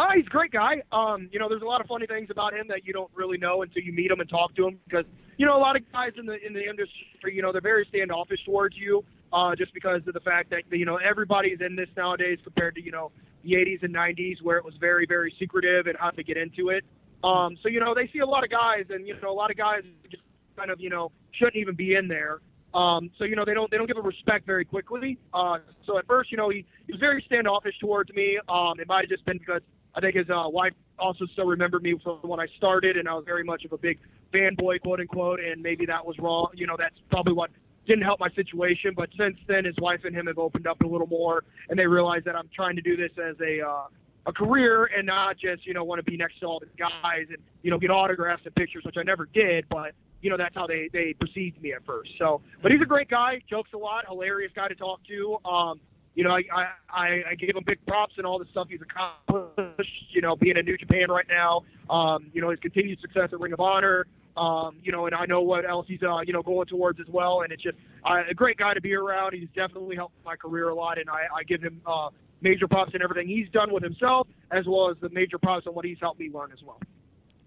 Uh, 0.01 0.07
he's 0.17 0.27
a 0.27 0.31
great 0.31 0.51
guy. 0.51 0.81
Um, 0.93 1.29
you 1.31 1.39
know, 1.39 1.47
there's 1.47 1.61
a 1.61 1.67
lot 1.67 1.83
of 1.83 1.87
funny 1.87 2.07
things 2.07 2.29
about 2.31 2.55
him 2.55 2.67
that 2.69 2.87
you 2.87 2.93
don't 2.95 3.11
really 3.15 3.37
know 3.37 3.61
until 3.61 3.83
you 3.83 3.93
meet 3.93 4.11
him 4.11 4.21
and 4.21 4.31
talk 4.31 4.57
to 4.57 4.67
him 4.67 4.79
because 4.89 5.05
you 5.37 5.45
know 5.45 5.55
a 5.55 5.61
lot 5.61 5.77
of 5.77 5.83
guys 5.93 6.13
in 6.17 6.25
the 6.25 6.39
in 6.45 6.55
the 6.55 6.65
industry, 6.65 7.35
you 7.35 7.43
know, 7.43 7.53
they're 7.53 7.61
very 7.61 7.85
standoffish 7.91 8.43
towards 8.47 8.75
you 8.79 9.05
uh, 9.35 9.55
just 9.55 9.75
because 9.75 10.01
of 10.07 10.15
the 10.15 10.21
fact 10.21 10.49
that 10.51 10.63
you 10.71 10.87
know 10.87 10.97
everybody's 10.97 11.59
in 11.61 11.77
this 11.77 11.89
nowadays 11.99 12.39
compared 12.43 12.77
to 12.77 12.83
you 12.83 12.91
know 12.91 13.13
the 13.45 13.53
80s 13.53 13.83
and 13.83 13.95
90s 13.95 14.37
where 14.43 14.57
it 14.57 14.65
was 14.65 14.73
very 14.81 15.05
very 15.05 15.35
secretive 15.39 15.87
and 15.87 15.99
how 15.99 16.09
to 16.09 16.23
get 16.23 16.39
into 16.39 16.71
it. 16.71 16.83
Um, 17.23 17.59
so 17.63 17.69
you 17.69 17.79
know 17.79 17.95
they 17.95 18.09
see 18.11 18.21
a 18.21 18.27
lot 18.27 18.43
of 18.43 18.49
guys 18.49 18.87
and 18.89 19.07
you 19.07 19.15
know 19.21 19.31
a 19.31 19.35
lot 19.35 19.51
of 19.51 19.59
guys 19.59 19.83
just 20.11 20.23
kind 20.57 20.71
of 20.71 20.81
you 20.81 20.89
know 20.89 21.13
shouldn't 21.33 21.57
even 21.57 21.75
be 21.75 21.97
in 21.97 22.09
there. 22.09 22.39
Um, 22.73 23.11
so 23.19 23.25
you 23.25 23.37
know 23.37 23.45
they 23.45 23.53
don't 23.53 23.71
they 23.71 23.77
don't 23.77 23.87
give 23.87 23.99
a 23.99 24.01
respect 24.01 24.47
very 24.47 24.65
quickly. 24.65 25.19
Uh, 25.35 25.59
so 25.85 25.99
at 25.99 26.07
first 26.07 26.31
you 26.31 26.39
know 26.39 26.49
he, 26.49 26.65
he 26.87 26.93
was 26.95 27.01
very 27.01 27.23
standoffish 27.27 27.79
towards 27.81 28.11
me. 28.15 28.39
Um, 28.49 28.81
it 28.81 28.89
might 28.89 29.03
have 29.03 29.11
just 29.11 29.27
been 29.27 29.37
because 29.37 29.61
I 29.95 30.01
think 30.01 30.15
his 30.15 30.31
uh, 30.31 30.49
wife 30.49 30.73
also 30.99 31.27
still 31.33 31.47
remembered 31.47 31.83
me 31.83 31.97
from 32.03 32.19
when 32.23 32.41
I 32.41 32.47
started, 32.57 32.97
and 32.97 33.09
I 33.09 33.15
was 33.15 33.25
very 33.25 33.45
much 33.45 33.65
of 33.65 33.73
a 33.73 33.79
big 33.79 33.99
fanboy, 34.33 34.81
quote 34.81 35.01
unquote, 35.01 35.41
and 35.41 35.63
maybe 35.63 35.87
that 35.87 36.05
was 36.05 36.17
wrong. 36.19 36.51
You 36.55 36.67
know, 36.67 36.77
that's 36.79 36.95
probably 37.11 37.33
what 37.33 37.51
didn't 37.87 38.05
help 38.05 38.21
my 38.21 38.31
situation. 38.31 38.93
But 38.97 39.09
since 39.19 39.37
then, 39.49 39.65
his 39.65 39.75
wife 39.81 40.01
and 40.05 40.15
him 40.15 40.27
have 40.27 40.39
opened 40.39 40.67
up 40.67 40.81
a 40.81 40.87
little 40.87 41.07
more, 41.07 41.45
and 41.69 41.79
they 41.79 41.87
realize 41.87 42.23
that 42.25 42.37
I'm 42.37 42.49
trying 42.55 42.77
to 42.77 42.83
do 42.83 42.97
this 42.97 43.11
as 43.19 43.37
a 43.41 43.67
uh, 43.67 43.87
a 44.27 44.33
career 44.33 44.91
and 44.97 45.07
not 45.07 45.37
just 45.39 45.67
you 45.67 45.75
know 45.75 45.85
want 45.85 45.99
to 45.99 46.09
be 46.09 46.17
next 46.17 46.39
to 46.41 46.47
all 46.47 46.61
the 46.61 46.67
guys 46.79 47.27
and 47.29 47.39
you 47.63 47.71
know 47.71 47.79
get 47.79 47.91
autographs 47.91 48.43
and 48.45 48.55
pictures, 48.55 48.85
which 48.85 48.97
I 48.99 49.03
never 49.03 49.27
did. 49.33 49.65
But 49.69 49.93
you 50.23 50.31
know 50.31 50.37
that's 50.37 50.55
how 50.55 50.67
they 50.67 50.89
they 50.93 51.15
perceived 51.19 51.61
me 51.61 51.73
at 51.73 51.85
first. 51.85 52.11
So, 52.19 52.43
but 52.63 52.71
he's 52.71 52.83
a 52.83 52.87
great 52.87 53.09
guy, 53.09 53.41
jokes 53.49 53.71
a 53.75 53.79
lot, 53.79 54.05
hilarious 54.07 54.53
guy 54.55 54.69
to 54.69 54.75
talk 54.75 55.01
to. 55.09 55.49
Um, 55.49 55.81
you 56.15 56.25
know, 56.25 56.31
I, 56.31 56.43
I 56.91 57.23
I 57.31 57.35
gave 57.35 57.57
him 57.57 57.63
big 57.65 57.85
props 57.87 58.15
and 58.17 58.27
all 58.27 58.39
the 58.39 58.47
stuff 58.51 58.69
he's 58.69 58.81
accomplished. 58.81 59.91
You 60.11 60.23
know, 60.23 60.37
being 60.37 60.57
in 60.57 60.65
New 60.65 60.77
Japan 60.77 61.11
right 61.11 61.27
now. 61.29 61.63
Um, 61.89 62.31
you 62.33 62.41
know, 62.41 62.51
his 62.51 62.61
continued 62.61 63.01
success 63.01 63.31
at 63.33 63.41
Ring 63.41 63.53
of 63.53 63.61
Honor. 63.61 64.07
Um, 64.37 64.77
you 64.83 64.93
know, 64.93 65.07
and 65.07 65.15
I 65.15 65.27
know 65.27 65.43
what 65.43 65.69
else 65.69 65.87
he's, 65.89 66.03
uh, 66.03 66.21
you 66.21 66.33
know, 66.33 66.43
going 66.43 66.67
towards 66.67 67.01
as 67.01 67.07
well. 67.09 67.43
And 67.43 67.53
it's 67.53 67.63
just 67.63 67.77
uh, 68.09 68.23
a 68.31 68.35
great 68.35 68.57
guy 68.57 68.75
to 68.75 68.81
be 68.81 68.95
around. 68.95 69.35
He's 69.35 69.49
definitely 69.55 69.97
helped 69.97 70.15
my 70.25 70.37
career 70.37 70.69
a 70.69 70.75
lot, 70.75 70.99
and 70.99 71.11
I, 71.11 71.27
I 71.37 71.43
give 71.43 71.61
him 71.61 71.81
uh, 71.85 72.11
major 72.41 72.69
props 72.69 72.93
in 72.95 73.03
everything 73.03 73.29
he's 73.29 73.49
done 73.51 73.73
with 73.73 73.83
himself, 73.83 74.29
as 74.51 74.65
well 74.67 74.89
as 74.89 74.97
the 75.01 75.09
major 75.11 75.37
props 75.37 75.67
on 75.67 75.75
what 75.75 75.85
he's 75.85 75.99
helped 76.01 76.21
me 76.21 76.31
learn 76.33 76.53
as 76.53 76.63
well. 76.65 76.81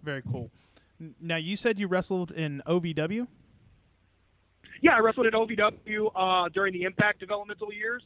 Very 0.03 0.21
cool. 0.29 0.51
Now, 1.21 1.37
you 1.37 1.55
said 1.55 1.79
you 1.79 1.87
wrestled 1.87 2.31
in 2.31 2.61
OVW? 2.67 3.27
Yeah, 4.81 4.95
I 4.95 4.99
wrestled 4.99 5.27
at 5.27 5.33
OVW 5.33 6.11
uh, 6.15 6.49
during 6.49 6.73
the 6.73 6.83
Impact 6.83 7.19
developmental 7.19 7.73
years, 7.73 8.03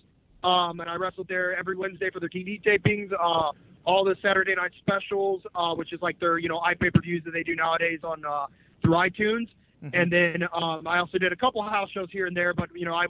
um, 0.47 0.79
and 0.79 0.89
I 0.89 0.95
wrestled 0.95 1.27
there 1.27 1.57
every 1.57 1.75
Wednesday 1.75 2.09
for 2.11 2.19
their 2.19 2.29
TV 2.29 2.61
tapings. 2.63 3.11
Uh, 3.13 3.51
all 3.85 4.03
the 4.03 4.15
Saturday 4.21 4.53
night 4.53 4.71
specials, 4.79 5.41
uh, 5.55 5.73
which 5.73 5.93
is 5.93 6.01
like 6.01 6.19
their 6.19 6.37
you 6.37 6.49
know 6.49 6.59
iPay 6.59 6.93
per 6.93 7.01
views 7.01 7.23
that 7.25 7.31
they 7.31 7.43
do 7.43 7.55
nowadays 7.55 7.99
on 8.03 8.23
uh, 8.25 8.47
through 8.81 8.93
iTunes. 8.93 9.47
Mm-hmm. 9.83 9.89
And 9.93 10.11
then 10.11 10.43
um, 10.53 10.87
I 10.87 10.99
also 10.99 11.17
did 11.17 11.31
a 11.31 11.35
couple 11.35 11.61
of 11.61 11.69
house 11.69 11.89
shows 11.91 12.07
here 12.11 12.25
and 12.25 12.35
there, 12.35 12.53
but 12.53 12.69
you 12.73 12.85
know 12.85 12.93
I 12.93 13.05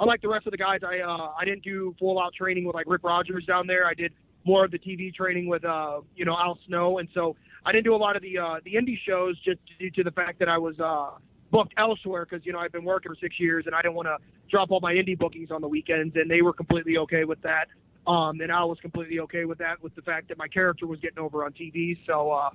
unlike 0.00 0.20
the 0.22 0.28
rest 0.28 0.46
of 0.46 0.52
the 0.52 0.58
guys, 0.58 0.80
I 0.82 1.00
uh, 1.00 1.32
I 1.38 1.44
didn't 1.44 1.64
do 1.64 1.94
full 1.98 2.20
out 2.20 2.34
training 2.34 2.64
with 2.64 2.74
like 2.74 2.86
Rip 2.88 3.04
Rogers 3.04 3.44
down 3.46 3.66
there. 3.66 3.86
I 3.86 3.94
did 3.94 4.12
more 4.44 4.64
of 4.64 4.70
the 4.70 4.78
TV 4.78 5.14
training 5.14 5.48
with 5.48 5.64
uh, 5.64 6.00
you 6.16 6.24
know 6.24 6.36
Al 6.36 6.58
Snow, 6.66 6.98
and 6.98 7.08
so 7.14 7.36
I 7.64 7.72
didn't 7.72 7.84
do 7.84 7.94
a 7.94 7.96
lot 7.96 8.16
of 8.16 8.22
the 8.22 8.38
uh, 8.38 8.56
the 8.64 8.74
indie 8.74 8.98
shows 9.06 9.38
just 9.44 9.60
due 9.78 9.90
to 9.90 10.02
the 10.02 10.10
fact 10.10 10.38
that 10.40 10.48
I 10.48 10.58
was 10.58 10.78
uh, 10.80 11.18
booked 11.52 11.74
elsewhere 11.76 12.26
because 12.28 12.44
you 12.44 12.52
know 12.52 12.58
I've 12.58 12.72
been 12.72 12.84
working 12.84 13.12
for 13.12 13.18
six 13.20 13.38
years 13.38 13.64
and 13.66 13.74
I 13.74 13.82
didn't 13.82 13.94
want 13.94 14.08
to 14.08 14.16
drop 14.50 14.72
all 14.72 14.80
my 14.80 14.94
indie 14.94 15.16
bookings 15.16 15.50
on 15.52 15.60
the 15.60 15.68
weekends, 15.68 16.16
and 16.16 16.28
they 16.28 16.42
were 16.42 16.52
completely 16.52 16.96
okay 16.98 17.24
with 17.24 17.40
that. 17.42 17.66
Um, 18.10 18.40
and 18.40 18.50
I 18.50 18.64
was 18.64 18.78
completely 18.80 19.20
okay 19.20 19.44
with 19.44 19.58
that, 19.58 19.80
with 19.80 19.94
the 19.94 20.02
fact 20.02 20.28
that 20.30 20.38
my 20.38 20.48
character 20.48 20.88
was 20.88 20.98
getting 20.98 21.20
over 21.20 21.44
on 21.44 21.52
TV. 21.52 21.96
So, 22.04 22.32
uh, 22.32 22.50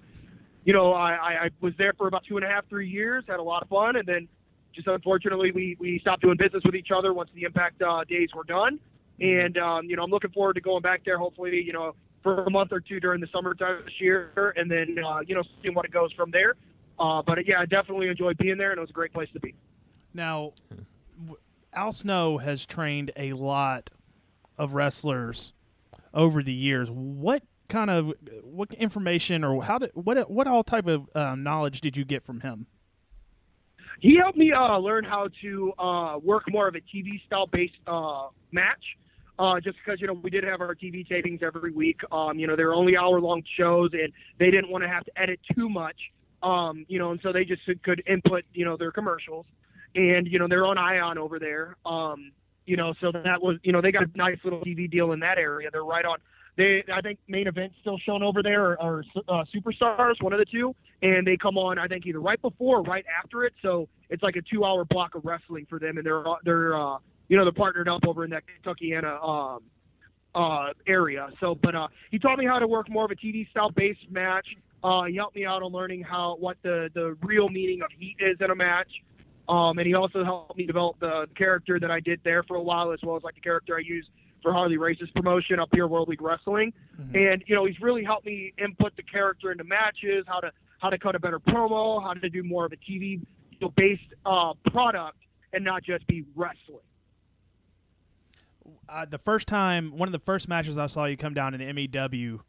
you 0.65 0.73
know, 0.73 0.91
I, 0.91 1.45
I 1.45 1.49
was 1.61 1.71
there 1.77 1.93
for 1.97 2.09
about 2.09 2.23
two 2.27 2.35
and 2.35 2.45
a 2.45 2.49
half, 2.49 2.67
three 2.67 2.89
years, 2.89 3.23
had 3.29 3.39
a 3.39 3.43
lot 3.43 3.63
of 3.63 3.69
fun, 3.69 3.95
and 3.95 4.05
then 4.05 4.27
just 4.75 4.87
unfortunately 4.87 5.51
we 5.51 5.77
we 5.79 5.99
stopped 6.01 6.23
doing 6.23 6.35
business 6.37 6.63
with 6.65 6.75
each 6.75 6.89
other 6.95 7.13
once 7.13 7.29
the 7.33 7.43
Impact 7.43 7.81
uh, 7.81 8.03
days 8.09 8.29
were 8.35 8.43
done. 8.43 8.79
And 9.21 9.57
um, 9.57 9.85
you 9.85 9.95
know, 9.95 10.03
I'm 10.03 10.11
looking 10.11 10.31
forward 10.31 10.55
to 10.55 10.61
going 10.61 10.81
back 10.81 11.01
there. 11.05 11.17
Hopefully, 11.17 11.61
you 11.65 11.73
know, 11.73 11.95
for 12.23 12.43
a 12.43 12.49
month 12.49 12.71
or 12.71 12.81
two 12.81 12.99
during 12.99 13.21
the 13.21 13.27
summertime 13.33 13.83
this 13.85 13.93
year, 13.99 14.53
and 14.57 14.69
then 14.69 14.97
uh, 15.03 15.19
you 15.25 15.33
know, 15.33 15.43
seeing 15.61 15.73
what 15.73 15.85
it 15.85 15.93
goes 15.93 16.11
from 16.13 16.31
there. 16.31 16.55
Uh, 16.99 17.21
but 17.21 17.45
yeah, 17.45 17.59
I 17.59 17.65
definitely 17.65 18.07
enjoyed 18.07 18.37
being 18.37 18.57
there, 18.57 18.71
and 18.71 18.77
it 18.77 18.81
was 18.81 18.89
a 18.89 18.93
great 18.93 19.13
place 19.13 19.29
to 19.33 19.39
be. 19.39 19.55
Now, 20.13 20.53
Al 21.73 21.91
Snow 21.91 22.39
has 22.39 22.65
trained 22.65 23.11
a 23.15 23.33
lot 23.33 23.91
of 24.57 24.73
wrestlers 24.73 25.53
over 26.13 26.41
the 26.41 26.53
years. 26.53 26.89
What 26.89 27.43
kind 27.69 27.89
of 27.89 28.13
what 28.43 28.73
information 28.73 29.43
or 29.43 29.63
how 29.63 29.77
did 29.77 29.91
what 29.93 30.29
what 30.29 30.47
all 30.47 30.63
type 30.63 30.87
of 30.87 31.09
um, 31.15 31.43
knowledge 31.43 31.81
did 31.81 31.95
you 31.95 32.05
get 32.05 32.23
from 32.23 32.41
him? 32.41 32.65
He 33.99 34.17
helped 34.17 34.37
me 34.37 34.51
uh, 34.51 34.77
learn 34.77 35.03
how 35.03 35.27
to 35.41 35.73
uh, 35.79 36.19
work 36.19 36.43
more 36.49 36.67
of 36.67 36.75
a 36.75 36.79
TV 36.79 37.23
style 37.25 37.47
based 37.47 37.77
uh, 37.85 38.27
match. 38.51 38.83
Uh, 39.39 39.59
just 39.59 39.77
because 39.85 40.01
you 40.01 40.07
know 40.07 40.13
we 40.13 40.31
did 40.31 40.43
have 40.43 40.61
our 40.61 40.73
TV 40.73 41.07
tapings 41.07 41.43
every 41.43 41.71
week. 41.71 41.99
Um, 42.11 42.39
you 42.39 42.47
know 42.47 42.55
they're 42.55 42.73
only 42.73 42.97
hour 42.97 43.21
long 43.21 43.43
shows, 43.55 43.91
and 43.93 44.11
they 44.39 44.49
didn't 44.49 44.71
want 44.71 44.83
to 44.83 44.89
have 44.89 45.03
to 45.05 45.11
edit 45.15 45.39
too 45.55 45.69
much. 45.69 45.95
Um, 46.43 46.85
you 46.87 46.99
know, 46.99 47.11
and 47.11 47.19
so 47.23 47.33
they 47.33 47.45
just 47.45 47.61
could 47.83 48.03
input 48.07 48.43
you 48.53 48.65
know 48.65 48.77
their 48.77 48.91
commercials, 48.91 49.45
and 49.95 50.27
you 50.27 50.39
know 50.39 50.47
they're 50.47 50.65
on 50.65 50.77
Ion 50.77 51.17
over 51.17 51.39
there. 51.39 51.77
Um, 51.85 52.31
you 52.67 52.75
know, 52.75 52.93
so 53.01 53.11
that 53.11 53.41
was, 53.41 53.57
you 53.63 53.71
know, 53.71 53.81
they 53.81 53.91
got 53.91 54.03
a 54.03 54.09
nice 54.15 54.37
little 54.43 54.59
TV 54.59 54.91
deal 54.91 55.13
in 55.13 55.21
that 55.21 55.37
area. 55.37 55.69
They're 55.71 55.85
right 55.85 56.05
on. 56.05 56.17
They, 56.57 56.83
I 56.93 57.01
think, 57.01 57.19
main 57.27 57.47
event 57.47 57.71
still 57.79 57.97
shown 57.99 58.21
over 58.23 58.43
there, 58.43 58.71
or, 58.71 58.81
or 58.81 59.03
uh, 59.29 59.45
superstars, 59.55 60.21
one 60.21 60.33
of 60.33 60.39
the 60.39 60.45
two, 60.45 60.75
and 61.01 61.25
they 61.25 61.37
come 61.37 61.57
on, 61.57 61.79
I 61.79 61.87
think, 61.87 62.05
either 62.05 62.19
right 62.19 62.41
before 62.41 62.79
or 62.79 62.83
right 62.83 63.05
after 63.23 63.45
it. 63.45 63.53
So 63.61 63.87
it's 64.09 64.21
like 64.21 64.35
a 64.35 64.41
two-hour 64.41 64.85
block 64.85 65.15
of 65.15 65.23
wrestling 65.23 65.65
for 65.69 65.79
them, 65.79 65.97
and 65.97 66.05
they're, 66.05 66.23
they're, 66.43 66.75
uh, 66.75 66.97
you 67.29 67.37
know, 67.37 67.45
they're 67.45 67.53
partnered 67.53 67.87
up 67.87 68.01
over 68.05 68.25
in 68.25 68.31
that 68.31 68.43
Kentuckiana 68.65 69.23
um, 69.23 69.63
uh, 70.35 70.73
area. 70.87 71.29
So, 71.39 71.55
but 71.55 71.75
uh, 71.75 71.87
he 72.11 72.19
taught 72.19 72.39
me 72.39 72.45
how 72.45 72.59
to 72.59 72.67
work 72.67 72.89
more 72.89 73.05
of 73.05 73.11
a 73.11 73.15
TV 73.15 73.49
style 73.49 73.69
based 73.69 74.09
match. 74.09 74.47
Uh, 74.87 75.03
he 75.03 75.17
helped 75.17 75.35
me 75.35 75.45
out 75.45 75.61
on 75.61 75.71
learning 75.73 76.01
how 76.01 76.37
what 76.39 76.55
the 76.63 76.89
the 76.93 77.17
real 77.21 77.49
meaning 77.49 77.81
of 77.81 77.89
heat 77.99 78.15
is 78.19 78.37
in 78.39 78.51
a 78.51 78.55
match. 78.55 78.89
Um, 79.49 79.77
and 79.77 79.87
he 79.87 79.93
also 79.93 80.23
helped 80.23 80.57
me 80.57 80.65
develop 80.65 80.97
the 80.99 81.27
character 81.37 81.77
that 81.79 81.91
I 81.91 81.99
did 81.99 82.21
there 82.23 82.43
for 82.43 82.55
a 82.55 82.61
while, 82.61 82.93
as 82.93 82.99
well 83.03 83.17
as 83.17 83.23
like 83.23 83.35
the 83.35 83.41
character 83.41 83.75
I 83.75 83.81
use 83.81 84.07
for 84.41 84.53
Harley 84.53 84.77
Race's 84.77 85.09
promotion 85.13 85.59
up 85.59 85.69
here, 85.73 85.87
World 85.87 86.07
League 86.07 86.21
Wrestling. 86.21 86.73
Mm-hmm. 86.99 87.15
And 87.17 87.43
you 87.47 87.55
know, 87.55 87.65
he's 87.65 87.79
really 87.81 88.05
helped 88.05 88.25
me 88.25 88.53
input 88.57 88.95
the 88.95 89.03
character 89.03 89.51
into 89.51 89.65
matches, 89.65 90.23
how 90.25 90.39
to 90.39 90.51
how 90.79 90.89
to 90.89 90.97
cut 90.97 91.15
a 91.15 91.19
better 91.19 91.39
promo, 91.39 92.01
how 92.01 92.13
to 92.13 92.29
do 92.29 92.43
more 92.43 92.65
of 92.65 92.71
a 92.71 92.77
TV 92.77 93.21
based 93.75 94.13
uh, 94.25 94.53
product, 94.71 95.17
and 95.51 95.65
not 95.65 95.83
just 95.83 96.07
be 96.07 96.23
wrestling. 96.33 96.79
Uh, 98.87 99.03
the 99.03 99.17
first 99.17 99.49
time, 99.49 99.97
one 99.97 100.07
of 100.07 100.13
the 100.13 100.19
first 100.19 100.47
matches 100.47 100.77
I 100.77 100.87
saw 100.87 101.05
you 101.05 101.17
come 101.17 101.33
down 101.33 101.53
in 101.53 101.75
MEW, 101.75 102.41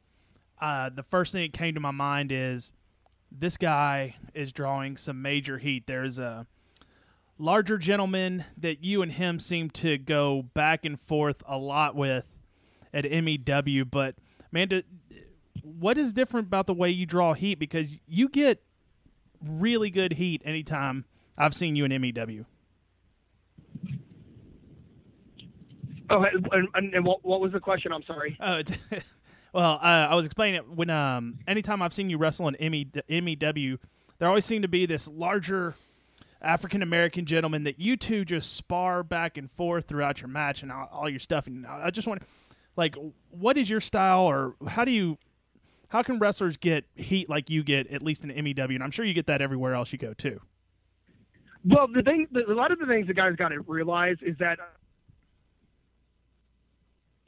uh, 0.61 0.91
the 0.91 1.03
first 1.03 1.33
thing 1.33 1.43
that 1.43 1.53
came 1.53 1.75
to 1.75 1.81
my 1.81 1.91
mind 1.91 2.33
is 2.33 2.73
this 3.31 3.57
guy 3.57 4.17
is 4.35 4.53
drawing 4.53 4.97
some 4.97 5.23
major 5.23 5.59
heat. 5.59 5.87
There's 5.87 6.19
a 6.19 6.47
larger 7.39 7.79
gentleman 7.79 8.45
that 8.57 8.83
you 8.83 9.03
and 9.03 9.13
him 9.13 9.39
seem 9.39 9.71
to 9.71 9.99
go 9.99 10.43
back 10.55 10.85
and 10.85 11.01
forth 11.01 11.43
a 11.47 11.57
lot 11.57 11.95
with 11.95 12.25
at 12.93 13.05
MEW. 13.05 13.85
But 13.85 14.17
Amanda, 14.53 14.83
what 15.63 15.99
is 15.99 16.13
different 16.13 16.49
about 16.49 16.67
the 16.67 16.75
way 16.75 16.91
you 16.91 17.07
draw 17.07 17.35
heat? 17.35 17.57
Because 17.57 17.89
you 18.07 18.29
get 18.29 18.63
really 19.45 19.91
good 19.91 20.15
heat 20.15 20.43
anytime 20.45 21.05
I've 21.37 21.55
seen 21.55 21.77
you 21.77 21.85
in 21.85 22.01
MEW. 22.01 22.45
Oh, 26.11 26.25
and, 26.25 26.69
and, 26.75 26.95
and 26.95 27.05
what, 27.05 27.23
what 27.23 27.41
was 27.41 27.53
the 27.53 27.61
question? 27.61 27.93
I'm 27.93 28.03
sorry. 28.05 28.37
Uh, 28.41 28.63
well, 29.53 29.79
uh, 29.83 30.09
I 30.11 30.15
was 30.15 30.27
explaining 30.27 30.57
it 30.57 30.69
when 30.69 30.91
um, 30.91 31.39
anytime 31.47 31.83
I've 31.83 31.95
seen 31.95 32.11
you 32.11 32.19
wrestle 32.19 32.49
in 32.49 32.57
MEW, 33.09 33.79
there 34.19 34.29
always 34.29 34.45
seemed 34.45 34.63
to 34.63 34.69
be 34.69 34.87
this 34.87 35.09
larger 35.09 35.75
African 36.41 36.83
American 36.83 37.27
gentleman 37.27 37.65
that 37.65 37.81
you 37.81 37.97
two 37.97 38.25
just 38.25 38.55
spar 38.55 39.03
back 39.03 39.37
and 39.37 39.51
forth 39.51 39.87
throughout 39.87 40.21
your 40.21 40.29
match 40.29 40.63
and 40.63 40.71
all, 40.71 40.89
all 40.93 41.09
your 41.09 41.21
stuff. 41.21 41.47
And 41.47 41.67
I 41.67 41.91
just 41.91 42.07
want, 42.07 42.23
like, 42.77 42.97
what 43.31 43.57
is 43.57 43.69
your 43.69 43.81
style, 43.81 44.23
or 44.23 44.55
how 44.67 44.85
do 44.85 44.93
you, 44.93 45.19
how 45.89 46.03
can 46.03 46.19
wrestlers 46.19 46.57
get 46.57 46.85
heat 46.95 47.29
like 47.29 47.51
you 47.51 47.65
get 47.65 47.89
at 47.89 48.03
least 48.03 48.23
in 48.23 48.29
MEW? 48.29 48.75
And 48.75 48.83
I'm 48.83 48.91
sure 48.91 49.05
you 49.05 49.15
get 49.15 49.27
that 49.27 49.41
everywhere 49.43 49.75
else 49.75 49.93
you 49.93 49.99
go 49.99 50.15
too. 50.15 50.41
Well, 51.65 51.89
the 51.93 52.03
thing, 52.03 52.29
the, 52.31 52.45
a 52.47 52.55
lot 52.55 52.71
of 52.71 52.79
the 52.79 52.87
things 52.87 53.09
the 53.09 53.15
guys 53.15 53.35
got 53.37 53.49
to 53.49 53.61
realize 53.63 54.17
is 54.23 54.37
that 54.39 54.59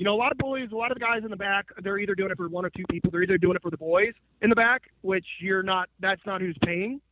you 0.00 0.04
know, 0.06 0.14
a 0.14 0.16
lot 0.16 0.32
of 0.32 0.38
bullies, 0.38 0.70
a 0.72 0.74
lot 0.74 0.90
of 0.90 0.94
the 0.94 1.04
guys 1.04 1.20
in 1.24 1.30
the 1.30 1.36
back, 1.36 1.66
they're 1.82 1.98
either 1.98 2.14
doing 2.14 2.30
it 2.30 2.36
for 2.38 2.48
one 2.48 2.64
or 2.64 2.70
two 2.70 2.84
people. 2.90 3.10
They're 3.10 3.22
either 3.22 3.36
doing 3.36 3.54
it 3.54 3.60
for 3.60 3.70
the 3.70 3.76
boys 3.76 4.14
in 4.40 4.48
the 4.48 4.56
back, 4.56 4.84
which 5.02 5.26
you're 5.40 5.62
not, 5.62 5.90
that's 6.00 6.22
not 6.24 6.40
who's 6.40 6.56
paying. 6.64 7.02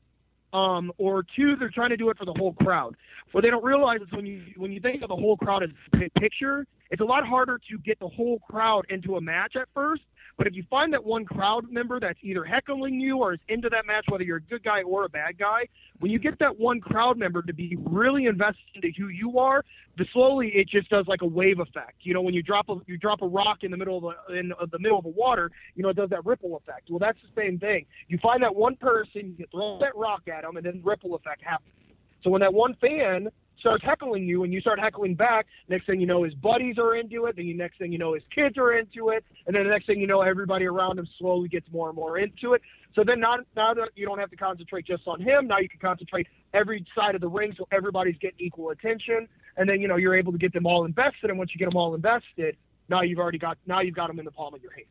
Um, 0.55 0.91
or 0.97 1.23
two, 1.37 1.55
they're 1.57 1.69
trying 1.69 1.91
to 1.91 1.99
do 1.99 2.09
it 2.09 2.17
for 2.17 2.25
the 2.25 2.33
whole 2.33 2.55
crowd. 2.55 2.97
What 3.33 3.43
they 3.43 3.51
don't 3.51 3.63
realize 3.63 4.01
is 4.01 4.09
when 4.13 4.25
you 4.25 4.41
when 4.57 4.73
you 4.73 4.81
think 4.81 5.03
of 5.03 5.11
the 5.11 5.17
whole 5.17 5.37
crowd 5.37 5.65
as 5.65 5.69
a 5.93 6.19
picture, 6.19 6.65
it's 6.91 7.01
a 7.01 7.05
lot 7.05 7.27
harder 7.27 7.59
to 7.71 7.79
get 7.79 7.99
the 7.99 8.09
whole 8.09 8.39
crowd 8.41 8.87
into 8.89 9.17
a 9.17 9.21
match 9.21 9.57
at 9.57 9.69
first. 9.75 10.03
But 10.39 10.47
if 10.47 10.55
you 10.55 10.63
find 10.71 10.93
that 10.93 11.05
one 11.05 11.25
crowd 11.25 11.65
member 11.69 11.99
that's 11.99 12.19
either 12.23 12.45
heckling 12.45 13.01
you 13.01 13.19
or 13.19 13.35
is 13.35 13.41
into 13.49 13.69
that 13.71 13.87
match, 13.87 14.05
whether 14.09 14.23
you're 14.23 14.37
a 14.37 14.43
good 14.43 14.63
guy 14.63 14.83
or 14.83 15.05
a 15.05 15.09
bad 15.09 15.37
guy, 15.37 15.67
when 15.99 16.13
you 16.13 16.21
get 16.21 16.39
that 16.39 16.57
one 16.57 16.81
crowd 16.81 17.19
member 17.19 17.43
to 17.43 17.53
be 17.53 17.77
really 17.81 18.27
invested 18.27 18.63
into 18.77 18.91
who 18.97 19.09
you 19.09 19.41
are, 19.41 19.65
the 19.97 20.07
slowly 20.13 20.53
it 20.55 20.69
just 20.69 20.89
does 20.91 21.07
like 21.09 21.23
a 21.23 21.27
wave 21.27 21.59
effect. 21.59 21.97
You 22.03 22.15
know, 22.15 22.23
when 22.23 22.35
you 22.35 22.43
drop 22.43 22.69
a 22.69 22.77
you 22.87 22.97
drop 22.97 23.21
a 23.21 23.27
rock 23.27 23.59
in 23.63 23.73
the 23.73 23.77
middle 23.77 23.99
of 23.99 24.15
the 24.29 24.35
in 24.35 24.53
the 24.71 24.79
middle 24.79 24.99
of 24.99 25.05
the 25.05 25.11
water, 25.11 25.51
you 25.75 25.83
know, 25.83 25.89
it 25.89 25.97
does 25.97 26.11
that 26.11 26.25
ripple 26.25 26.57
effect. 26.57 26.89
Well, 26.89 27.01
that's 27.01 27.19
the 27.21 27.43
same 27.43 27.59
thing. 27.59 27.85
You 28.07 28.19
find 28.23 28.41
that 28.45 28.55
one 28.55 28.77
person, 28.77 29.35
you 29.37 29.47
throw 29.51 29.81
that 29.81 29.97
rock 29.97 30.23
at 30.29 30.43
them, 30.43 30.57
and 30.57 30.65
then 30.65 30.81
ripple 30.85 31.17
effect 31.17 31.43
happens. 31.43 31.75
So 32.23 32.31
when 32.31 32.43
that 32.43 32.55
one 32.55 32.77
fan 32.81 33.29
starts 33.61 33.85
heckling 33.85 34.27
you 34.27 34.45
and 34.45 34.53
you 34.53 34.61
start 34.61 34.81
heckling 34.81 35.15
back, 35.15 35.47
next 35.69 35.87
thing 35.87 36.01
you 36.01 36.07
know, 36.07 36.25
his 36.25 36.35
buddies 36.35 36.79
are 36.79 36.95
into 36.97 37.27
it. 37.27 37.37
Then 37.37 37.47
the 37.47 37.55
next 37.55 37.79
thing 37.79 37.93
you 37.93 37.99
know, 37.99 38.15
his 38.15 38.23
kids 38.35 38.57
are 38.59 38.73
into 38.73 39.11
it. 39.11 39.25
And 39.47 39.55
then 39.55 39.65
the 39.65 39.71
next 39.71 39.87
thing 39.87 40.01
you 40.01 40.07
know, 40.07 40.23
everybody 40.23 40.67
around 40.67 40.99
him 40.99 41.09
slowly 41.19 41.49
gets 41.49 41.67
more 41.73 41.89
and 41.89 41.97
more 41.97 42.19
into 42.19 42.55
it. 42.55 42.63
So 42.95 43.05
then 43.05 43.21
now, 43.21 43.39
now 43.57 43.75
that 43.75 43.91
you 43.95 44.07
don't 44.07 44.19
have 44.19 44.31
to 44.31 44.37
concentrate 44.37 44.87
just 44.87 45.07
on 45.07 45.21
him, 45.21 45.47
now 45.47 45.59
you 45.59 45.69
can 45.69 45.81
concentrate 45.81 46.27
every 46.55 46.85
side 46.95 47.15
of 47.15 47.21
the 47.21 47.29
ring 47.29 47.55
so 47.57 47.67
everybody's 47.73 48.17
getting 48.19 48.41
equal 48.41 48.71
attention. 48.71 49.29
And 49.57 49.69
then, 49.69 49.81
you 49.81 49.89
know, 49.89 49.97
you're 49.97 50.17
able 50.17 50.33
to 50.33 50.39
get 50.39 50.53
them 50.53 50.67
all 50.67 50.85
invested. 50.85 51.31
And 51.31 51.39
once 51.39 51.51
you 51.53 51.59
get 51.59 51.69
them 51.69 51.77
all 51.77 51.95
invested, 51.95 52.57
now 52.89 53.03
you've 53.03 53.19
already 53.19 53.39
got, 53.39 53.59
now 53.67 53.81
you've 53.81 53.95
got 53.95 54.09
them 54.09 54.19
in 54.19 54.25
the 54.25 54.31
palm 54.31 54.55
of 54.55 54.63
your 54.63 54.73
hand. 54.73 54.87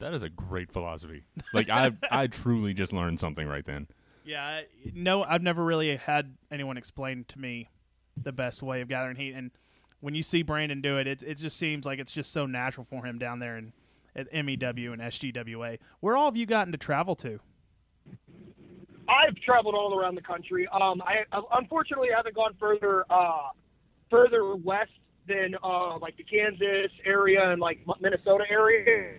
That 0.00 0.12
is 0.12 0.22
a 0.22 0.28
great 0.28 0.70
philosophy. 0.70 1.24
Like 1.52 1.70
I, 1.70 1.92
I 2.10 2.26
truly 2.26 2.74
just 2.74 2.92
learned 2.92 3.20
something 3.20 3.46
right 3.46 3.64
then. 3.64 3.86
Yeah, 4.24 4.62
no, 4.94 5.22
I've 5.22 5.42
never 5.42 5.62
really 5.62 5.96
had 5.96 6.34
anyone 6.50 6.76
explain 6.76 7.24
to 7.28 7.38
me 7.38 7.68
the 8.16 8.32
best 8.32 8.62
way 8.62 8.80
of 8.80 8.88
gathering 8.88 9.16
heat. 9.16 9.34
And 9.34 9.50
when 10.00 10.14
you 10.14 10.22
see 10.22 10.42
Brandon 10.42 10.80
do 10.80 10.96
it, 10.96 11.06
it 11.06 11.22
it 11.22 11.38
just 11.38 11.56
seems 11.56 11.84
like 11.84 11.98
it's 11.98 12.12
just 12.12 12.32
so 12.32 12.46
natural 12.46 12.86
for 12.88 13.04
him 13.04 13.18
down 13.18 13.38
there 13.38 13.56
in 13.56 13.72
at 14.16 14.32
MEW 14.32 14.92
and 14.92 15.02
SGWA. 15.02 15.78
Where 16.00 16.16
all 16.16 16.26
have 16.26 16.36
you 16.36 16.46
gotten 16.46 16.72
to 16.72 16.78
travel 16.78 17.16
to? 17.16 17.40
I've 19.08 19.34
traveled 19.44 19.74
all 19.74 19.98
around 19.98 20.14
the 20.14 20.22
country. 20.22 20.66
Um, 20.68 21.02
I 21.02 21.24
unfortunately 21.52 22.08
haven't 22.14 22.34
gone 22.34 22.54
further 22.58 23.04
uh, 23.10 23.48
further 24.10 24.54
west 24.56 24.92
than 25.26 25.54
uh, 25.62 25.98
like 25.98 26.16
the 26.16 26.22
Kansas 26.22 26.92
area 27.04 27.50
and 27.50 27.60
like 27.60 27.80
Minnesota 28.00 28.44
area. 28.50 29.14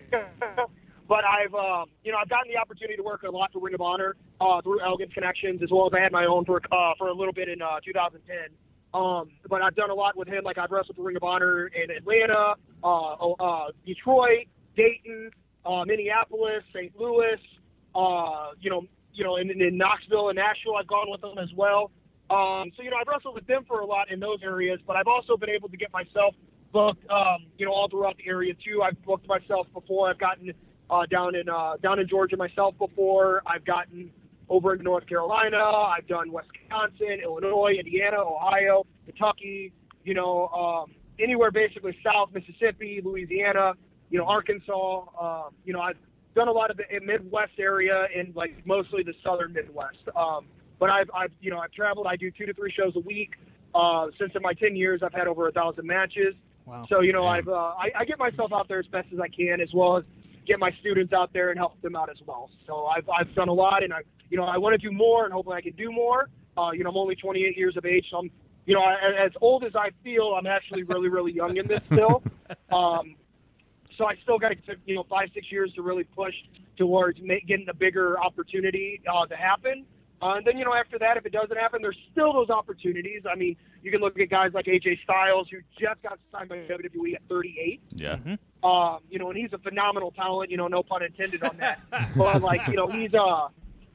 But 1.08 1.24
I've, 1.24 1.54
um, 1.54 1.86
you 2.02 2.10
know, 2.10 2.18
I've 2.18 2.28
gotten 2.28 2.52
the 2.52 2.58
opportunity 2.58 2.96
to 2.96 3.02
work 3.02 3.22
a 3.22 3.30
lot 3.30 3.52
for 3.52 3.60
Ring 3.60 3.74
of 3.74 3.80
Honor 3.80 4.16
uh, 4.40 4.60
through 4.62 4.80
Elgin's 4.80 5.12
connections, 5.12 5.62
as 5.62 5.70
well 5.70 5.86
as 5.86 5.92
I 5.96 6.00
had 6.00 6.12
my 6.12 6.24
own 6.24 6.44
for 6.44 6.60
uh, 6.72 6.92
for 6.98 7.08
a 7.08 7.14
little 7.14 7.32
bit 7.32 7.48
in 7.48 7.62
uh, 7.62 7.78
2010. 7.84 8.36
Um, 8.92 9.30
but 9.48 9.62
I've 9.62 9.76
done 9.76 9.90
a 9.90 9.94
lot 9.94 10.16
with 10.16 10.28
him. 10.28 10.42
Like 10.42 10.58
I've 10.58 10.70
wrestled 10.70 10.96
for 10.96 11.02
Ring 11.02 11.16
of 11.16 11.22
Honor 11.22 11.68
in 11.68 11.90
Atlanta, 11.90 12.54
uh, 12.82 13.12
uh, 13.14 13.66
Detroit, 13.84 14.46
Dayton, 14.76 15.30
uh, 15.64 15.84
Minneapolis, 15.84 16.62
St. 16.74 16.92
Louis. 16.98 17.38
Uh, 17.94 18.52
you 18.60 18.70
know, 18.70 18.82
you 19.12 19.24
know, 19.24 19.36
in, 19.36 19.50
in 19.50 19.76
Knoxville 19.76 20.28
and 20.30 20.36
Nashville, 20.36 20.76
I've 20.76 20.86
gone 20.86 21.10
with 21.10 21.20
them 21.20 21.38
as 21.38 21.48
well. 21.56 21.90
Um, 22.30 22.72
so 22.76 22.82
you 22.82 22.90
know, 22.90 22.96
I've 23.00 23.06
wrestled 23.06 23.34
with 23.34 23.46
them 23.46 23.64
for 23.68 23.80
a 23.80 23.86
lot 23.86 24.10
in 24.10 24.18
those 24.18 24.38
areas. 24.42 24.80
But 24.86 24.96
I've 24.96 25.06
also 25.06 25.36
been 25.36 25.50
able 25.50 25.68
to 25.68 25.76
get 25.76 25.92
myself 25.92 26.34
booked, 26.72 27.08
um, 27.10 27.46
you 27.58 27.66
know, 27.66 27.72
all 27.72 27.88
throughout 27.88 28.16
the 28.16 28.28
area 28.28 28.54
too. 28.54 28.82
I've 28.82 29.00
booked 29.04 29.28
myself 29.28 29.66
before. 29.72 30.10
I've 30.10 30.18
gotten 30.18 30.52
uh, 30.90 31.06
down 31.06 31.34
in 31.34 31.48
uh, 31.48 31.76
down 31.82 31.98
in 31.98 32.08
Georgia 32.08 32.36
myself 32.36 32.76
before. 32.78 33.42
I've 33.46 33.64
gotten 33.64 34.10
over 34.48 34.74
in 34.74 34.82
North 34.82 35.06
Carolina. 35.06 35.58
I've 35.58 36.06
done 36.06 36.32
Wisconsin, 36.32 37.20
Illinois, 37.22 37.74
Indiana, 37.78 38.18
Ohio, 38.18 38.84
Kentucky. 39.06 39.72
You 40.04 40.14
know, 40.14 40.48
um, 40.48 40.94
anywhere 41.18 41.50
basically 41.50 41.96
south 42.04 42.30
Mississippi, 42.32 43.00
Louisiana. 43.04 43.72
You 44.10 44.18
know, 44.18 44.26
Arkansas. 44.26 45.04
Um, 45.20 45.54
you 45.64 45.72
know, 45.72 45.80
I've 45.80 45.98
done 46.36 46.48
a 46.48 46.52
lot 46.52 46.70
of 46.70 46.76
the 46.76 46.84
Midwest 47.00 47.58
area 47.58 48.06
and 48.14 48.36
like 48.36 48.64
mostly 48.64 49.02
the 49.02 49.14
southern 49.24 49.52
Midwest. 49.52 50.08
Um, 50.14 50.46
but 50.78 50.90
I've, 50.90 51.10
I've, 51.12 51.32
you 51.40 51.50
know, 51.50 51.58
I've 51.58 51.72
traveled. 51.72 52.06
I 52.06 52.16
do 52.16 52.30
two 52.30 52.46
to 52.46 52.54
three 52.54 52.70
shows 52.70 52.94
a 52.94 53.00
week. 53.00 53.34
Uh, 53.74 54.08
since 54.18 54.32
in 54.34 54.42
my 54.42 54.52
10 54.54 54.76
years, 54.76 55.02
I've 55.02 55.12
had 55.12 55.26
over 55.26 55.48
a 55.48 55.52
thousand 55.52 55.86
matches. 55.86 56.34
Wow. 56.66 56.86
So, 56.88 57.00
you 57.00 57.12
know, 57.12 57.26
I've, 57.26 57.48
uh, 57.48 57.52
I, 57.52 57.90
I 57.98 58.04
get 58.04 58.18
myself 58.18 58.52
out 58.52 58.68
there 58.68 58.78
as 58.78 58.86
best 58.86 59.08
as 59.12 59.20
I 59.20 59.28
can, 59.28 59.60
as 59.60 59.72
well 59.72 59.98
as 59.98 60.04
get 60.46 60.58
my 60.58 60.70
students 60.80 61.12
out 61.12 61.32
there 61.32 61.50
and 61.50 61.58
help 61.58 61.80
them 61.82 61.96
out 61.96 62.10
as 62.10 62.16
well. 62.26 62.50
So 62.66 62.86
I've, 62.86 63.08
I've 63.08 63.34
done 63.34 63.48
a 63.48 63.52
lot, 63.52 63.82
and 63.82 63.92
I, 63.92 64.00
you 64.30 64.36
know, 64.36 64.44
I 64.44 64.58
want 64.58 64.80
to 64.80 64.88
do 64.88 64.94
more, 64.94 65.24
and 65.24 65.32
hopefully 65.32 65.56
I 65.56 65.60
can 65.60 65.72
do 65.72 65.90
more. 65.90 66.28
Uh, 66.56 66.70
you 66.72 66.84
know, 66.84 66.90
I'm 66.90 66.96
only 66.96 67.16
28 67.16 67.56
years 67.56 67.76
of 67.76 67.84
age, 67.84 68.06
so 68.10 68.18
I'm, 68.18 68.30
you 68.64 68.74
know, 68.74 68.82
as 68.82 69.32
old 69.40 69.64
as 69.64 69.76
I 69.76 69.90
feel, 70.02 70.34
I'm 70.38 70.46
actually 70.46 70.82
really, 70.84 71.08
really 71.08 71.32
young 71.32 71.56
in 71.56 71.66
this 71.66 71.80
still. 71.92 72.22
Um, 72.72 73.16
so 73.96 74.04
I 74.04 74.14
still 74.22 74.38
got 74.38 74.50
to, 74.50 74.76
you 74.84 74.94
know, 74.94 75.04
five, 75.08 75.30
six 75.34 75.50
years 75.50 75.72
to 75.74 75.82
really 75.82 76.04
push 76.04 76.34
towards 76.76 77.20
make, 77.22 77.46
getting 77.46 77.68
a 77.68 77.74
bigger 77.74 78.20
opportunity 78.20 79.00
uh, 79.10 79.26
to 79.26 79.36
happen. 79.36 79.84
Uh, 80.22 80.36
and 80.36 80.46
then, 80.46 80.56
you 80.56 80.64
know, 80.64 80.72
after 80.72 80.98
that, 80.98 81.16
if 81.16 81.26
it 81.26 81.32
doesn't 81.32 81.56
happen, 81.56 81.82
there's 81.82 81.98
still 82.10 82.32
those 82.32 82.48
opportunities. 82.48 83.22
I 83.30 83.36
mean, 83.36 83.56
you 83.82 83.90
can 83.90 84.00
look 84.00 84.18
at 84.18 84.30
guys 84.30 84.52
like 84.54 84.64
AJ 84.64 85.02
Styles, 85.04 85.46
who 85.50 85.58
just 85.78 86.02
got 86.02 86.18
signed 86.32 86.48
by 86.48 86.56
WWE 86.56 87.14
at 87.14 87.22
38. 87.28 87.80
Yeah. 87.96 88.16
Mm-hmm. 88.16 88.66
Um, 88.66 89.00
you 89.10 89.18
know, 89.18 89.28
and 89.28 89.38
he's 89.38 89.52
a 89.52 89.58
phenomenal 89.58 90.12
talent. 90.12 90.50
You 90.50 90.56
know, 90.56 90.68
no 90.68 90.82
pun 90.82 91.02
intended 91.02 91.42
on 91.42 91.58
that. 91.58 91.80
but 92.16 92.40
like, 92.40 92.66
you 92.66 92.74
know, 92.74 92.90
he's 92.90 93.12
uh, 93.12 93.48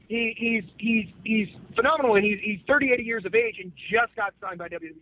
he, 0.08 0.34
he's 0.36 0.64
he's 0.78 1.06
he's 1.24 1.48
phenomenal, 1.74 2.14
and 2.14 2.24
he's 2.24 2.38
he's 2.40 2.60
38 2.68 3.04
years 3.04 3.24
of 3.24 3.34
age 3.34 3.56
and 3.60 3.72
just 3.90 4.14
got 4.14 4.32
signed 4.40 4.58
by 4.58 4.68
WWE. 4.68 4.94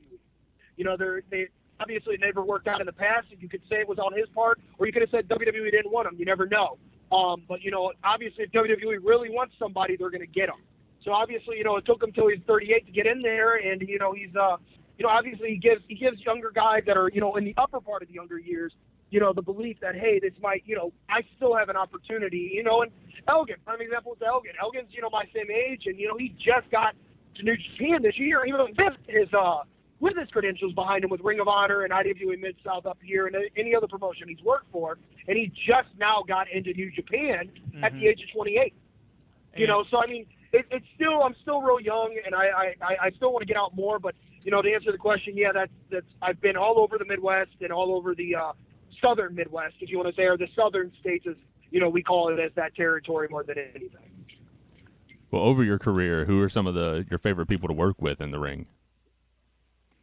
You 0.76 0.84
know, 0.84 0.96
they're 0.96 1.22
they 1.30 1.48
obviously 1.80 2.14
it 2.14 2.20
never 2.20 2.42
worked 2.42 2.66
out 2.66 2.80
in 2.80 2.86
the 2.86 2.92
past. 2.92 3.26
You 3.38 3.48
could 3.48 3.62
say 3.68 3.76
it 3.76 3.88
was 3.88 3.98
on 3.98 4.16
his 4.16 4.28
part, 4.34 4.58
or 4.78 4.86
you 4.86 4.92
could 4.92 5.02
have 5.02 5.10
said 5.10 5.28
WWE 5.28 5.70
didn't 5.70 5.92
want 5.92 6.08
him. 6.08 6.16
You 6.18 6.24
never 6.24 6.46
know. 6.46 6.78
Um, 7.12 7.42
but 7.48 7.62
you 7.62 7.70
know, 7.70 7.92
obviously, 8.04 8.44
if 8.44 8.52
WWE 8.52 8.98
really 9.02 9.30
wants 9.30 9.54
somebody, 9.58 9.96
they're 9.96 10.10
going 10.10 10.20
to 10.20 10.26
get 10.26 10.48
him. 10.48 10.62
So 11.04 11.12
obviously, 11.12 11.56
you 11.56 11.64
know, 11.64 11.76
it 11.76 11.86
took 11.86 12.02
him 12.02 12.12
till 12.12 12.28
he's 12.28 12.40
38 12.46 12.86
to 12.86 12.92
get 12.92 13.06
in 13.06 13.20
there, 13.20 13.56
and 13.56 13.80
you 13.80 13.98
know, 13.98 14.12
he's 14.12 14.34
uh, 14.36 14.56
you 14.98 15.04
know, 15.04 15.08
obviously 15.10 15.50
he 15.50 15.56
gives 15.56 15.82
he 15.88 15.94
gives 15.94 16.20
younger 16.20 16.50
guys 16.50 16.82
that 16.86 16.96
are 16.96 17.08
you 17.12 17.20
know 17.20 17.36
in 17.36 17.44
the 17.44 17.54
upper 17.56 17.80
part 17.80 18.02
of 18.02 18.08
the 18.08 18.14
younger 18.14 18.38
years, 18.38 18.72
you 19.10 19.18
know, 19.18 19.32
the 19.32 19.42
belief 19.42 19.78
that 19.80 19.94
hey, 19.94 20.20
this 20.20 20.32
might, 20.42 20.62
you 20.66 20.76
know, 20.76 20.92
I 21.08 21.22
still 21.36 21.56
have 21.56 21.68
an 21.68 21.76
opportunity, 21.76 22.50
you 22.52 22.62
know. 22.62 22.82
And 22.82 22.92
Elgin, 23.28 23.56
prime 23.64 23.80
example 23.80 24.12
is 24.12 24.22
Elgin. 24.26 24.52
Elgin's 24.60 24.88
you 24.90 25.02
know 25.02 25.10
my 25.10 25.24
same 25.34 25.50
age, 25.50 25.82
and 25.86 25.98
you 25.98 26.08
know 26.08 26.16
he 26.18 26.34
just 26.38 26.70
got 26.70 26.94
to 27.36 27.42
New 27.42 27.56
Japan 27.56 28.02
this 28.02 28.18
year, 28.18 28.44
even 28.44 28.60
with 28.60 28.96
his 29.08 29.28
uh 29.32 29.64
with 30.00 30.16
his 30.16 30.28
credentials 30.30 30.72
behind 30.74 31.04
him 31.04 31.10
with 31.10 31.20
Ring 31.20 31.40
of 31.40 31.48
Honor 31.48 31.82
and 31.82 31.92
IWA 31.92 32.36
Mid 32.38 32.56
South 32.64 32.86
up 32.86 32.98
here 33.02 33.26
and 33.26 33.36
any 33.56 33.74
other 33.74 33.86
promotion 33.86 34.28
he's 34.28 34.42
worked 34.42 34.70
for, 34.72 34.98
and 35.28 35.36
he 35.36 35.52
just 35.66 35.88
now 35.98 36.24
got 36.26 36.46
into 36.50 36.72
New 36.72 36.90
Japan 36.90 37.50
mm-hmm. 37.68 37.84
at 37.84 37.92
the 37.92 38.06
age 38.06 38.20
of 38.22 38.32
28. 38.34 38.74
And 39.52 39.60
you 39.60 39.66
know, 39.66 39.84
so 39.90 39.98
I 39.98 40.06
mean 40.06 40.26
it, 40.52 40.66
it's 40.70 40.86
still 40.94 41.22
I'm 41.22 41.34
still 41.42 41.62
real 41.62 41.80
young, 41.80 42.16
and 42.24 42.34
I 42.34 42.74
I, 42.82 43.06
I 43.06 43.10
still 43.16 43.32
want 43.32 43.42
to 43.42 43.46
get 43.46 43.56
out 43.56 43.74
more. 43.74 43.98
But 43.98 44.14
you 44.42 44.50
know, 44.50 44.62
to 44.62 44.72
answer 44.72 44.92
the 44.92 44.98
question, 44.98 45.36
yeah, 45.36 45.52
that's 45.52 45.72
that's 45.90 46.06
I've 46.22 46.40
been 46.40 46.56
all 46.56 46.78
over 46.78 46.98
the 46.98 47.04
Midwest 47.04 47.50
and 47.60 47.72
all 47.72 47.94
over 47.94 48.14
the 48.14 48.34
uh, 48.34 48.52
southern 49.00 49.34
Midwest, 49.34 49.74
if 49.80 49.90
you 49.90 49.98
want 49.98 50.14
to 50.14 50.14
say, 50.14 50.24
or 50.24 50.36
the 50.36 50.48
southern 50.56 50.92
states, 51.00 51.26
as 51.28 51.36
you 51.70 51.80
know, 51.80 51.88
we 51.88 52.02
call 52.02 52.32
it 52.32 52.40
as 52.40 52.52
that 52.56 52.74
territory 52.74 53.28
more 53.30 53.44
than 53.44 53.58
anything. 53.58 54.10
Well, 55.30 55.42
over 55.42 55.62
your 55.62 55.78
career, 55.78 56.24
who 56.24 56.42
are 56.42 56.48
some 56.48 56.66
of 56.66 56.74
the 56.74 57.06
your 57.08 57.18
favorite 57.18 57.46
people 57.46 57.68
to 57.68 57.74
work 57.74 58.00
with 58.00 58.20
in 58.20 58.30
the 58.30 58.40
ring? 58.40 58.66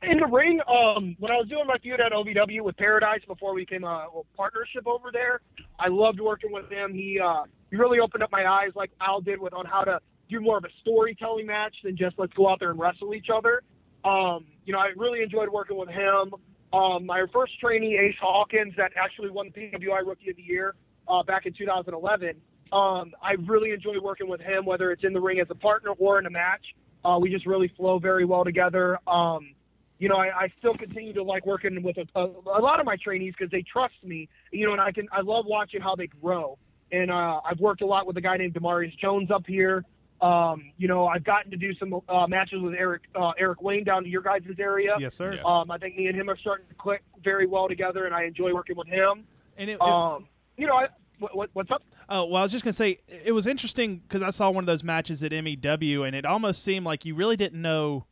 In 0.03 0.19
the 0.19 0.27
ring, 0.27 0.61
um, 0.67 1.15
when 1.19 1.31
I 1.31 1.35
was 1.35 1.47
doing 1.49 1.65
my 1.65 1.77
feud 1.79 1.99
at 1.99 2.11
OVW 2.11 2.61
with 2.61 2.77
Paradise 2.77 3.21
before 3.27 3.55
we 3.55 3.63
became 3.63 3.83
a, 3.83 4.07
a 4.15 4.21
partnership 4.37 4.85
over 4.85 5.09
there, 5.11 5.41
I 5.79 5.87
loved 5.87 6.19
working 6.19 6.51
with 6.51 6.71
him. 6.71 6.93
He 6.93 7.19
uh, 7.19 7.43
he 7.69 7.75
really 7.75 7.99
opened 7.99 8.23
up 8.23 8.31
my 8.31 8.45
eyes, 8.45 8.69
like 8.75 8.91
Al 9.01 9.21
did, 9.21 9.39
with 9.39 9.53
on 9.53 9.65
how 9.65 9.81
to 9.81 9.99
do 10.29 10.39
more 10.41 10.57
of 10.57 10.63
a 10.63 10.69
storytelling 10.81 11.45
match 11.45 11.75
than 11.83 11.97
just 11.97 12.17
let's 12.17 12.33
go 12.33 12.49
out 12.49 12.59
there 12.59 12.71
and 12.71 12.79
wrestle 12.79 13.13
each 13.13 13.27
other. 13.33 13.61
Um, 14.03 14.45
you 14.65 14.73
know, 14.73 14.79
I 14.79 14.91
really 14.95 15.21
enjoyed 15.21 15.49
working 15.49 15.77
with 15.77 15.89
him. 15.89 16.33
Um, 16.73 17.05
my 17.05 17.25
first 17.33 17.59
trainee, 17.59 17.97
Ace 17.97 18.15
Hawkins, 18.21 18.73
that 18.77 18.91
actually 18.95 19.29
won 19.29 19.51
the 19.53 19.61
PWI 19.61 20.05
Rookie 20.05 20.29
of 20.29 20.35
the 20.35 20.43
Year 20.43 20.75
uh, 21.07 21.23
back 21.23 21.45
in 21.45 21.53
2011. 21.53 22.35
Um, 22.71 23.13
I 23.23 23.33
really 23.45 23.71
enjoy 23.71 23.95
working 24.01 24.27
with 24.27 24.41
him, 24.41 24.65
whether 24.65 24.91
it's 24.91 25.03
in 25.03 25.13
the 25.13 25.21
ring 25.21 25.39
as 25.39 25.47
a 25.49 25.55
partner 25.55 25.91
or 25.97 26.19
in 26.19 26.25
a 26.25 26.29
match. 26.29 26.65
Uh, 27.05 27.17
we 27.19 27.29
just 27.29 27.45
really 27.45 27.71
flow 27.77 27.99
very 27.99 28.25
well 28.25 28.43
together. 28.43 28.99
Um, 29.07 29.53
you 29.99 30.09
know, 30.09 30.17
I, 30.17 30.27
I 30.27 30.53
still 30.59 30.75
continue 30.75 31.13
to 31.13 31.23
like 31.23 31.45
working 31.45 31.81
with 31.81 31.97
a, 31.97 32.19
a, 32.19 32.25
a 32.25 32.61
lot 32.61 32.79
of 32.79 32.85
my 32.85 32.97
trainees 33.01 33.33
because 33.37 33.51
they 33.51 33.63
trust 33.71 33.95
me. 34.03 34.27
You 34.51 34.67
know, 34.67 34.73
and 34.73 34.81
I 34.81 34.91
can 34.91 35.07
I 35.11 35.21
love 35.21 35.45
watching 35.47 35.81
how 35.81 35.95
they 35.95 36.07
grow. 36.07 36.57
And 36.91 37.09
uh, 37.09 37.41
I've 37.49 37.59
worked 37.59 37.81
a 37.81 37.85
lot 37.85 38.05
with 38.05 38.17
a 38.17 38.21
guy 38.21 38.37
named 38.37 38.53
Demarius 38.53 38.97
Jones 38.99 39.31
up 39.31 39.43
here. 39.47 39.83
Um, 40.21 40.71
you 40.77 40.87
know, 40.87 41.05
I've 41.07 41.23
gotten 41.23 41.51
to 41.51 41.57
do 41.57 41.73
some 41.75 41.93
uh, 42.09 42.25
matches 42.27 42.61
with 42.61 42.73
Eric 42.73 43.03
uh, 43.15 43.31
Eric 43.39 43.61
Wayne 43.61 43.83
down 43.83 44.03
to 44.03 44.09
your 44.09 44.21
guys' 44.23 44.41
area. 44.57 44.95
Yes, 44.99 45.13
sir. 45.15 45.35
Yeah. 45.35 45.41
Um, 45.45 45.69
I 45.69 45.77
think 45.77 45.95
me 45.95 46.07
and 46.07 46.15
him 46.19 46.29
are 46.29 46.37
starting 46.37 46.65
to 46.69 46.75
click 46.75 47.03
very 47.23 47.45
well 47.45 47.67
together, 47.67 48.05
and 48.05 48.15
I 48.15 48.23
enjoy 48.23 48.53
working 48.53 48.75
with 48.75 48.87
him. 48.87 49.25
And 49.57 49.69
it, 49.69 49.73
it- 49.73 49.81
Um, 49.81 50.27
you 50.57 50.65
know, 50.65 50.73
I, 50.75 50.87
what, 51.19 51.35
what, 51.35 51.49
what's 51.53 51.69
up? 51.71 51.83
Oh 52.09 52.25
well, 52.25 52.41
I 52.41 52.43
was 52.45 52.51
just 52.51 52.63
gonna 52.63 52.73
say 52.73 52.99
it 53.25 53.31
was 53.33 53.45
interesting 53.47 53.97
because 53.97 54.21
I 54.23 54.29
saw 54.31 54.49
one 54.49 54.63
of 54.63 54.65
those 54.65 54.83
matches 54.83 55.21
at 55.23 55.31
MEW, 55.31 56.03
and 56.03 56.15
it 56.15 56.25
almost 56.25 56.63
seemed 56.63 56.85
like 56.85 57.05
you 57.05 57.13
really 57.15 57.35
didn't 57.37 57.61
know 57.61 58.05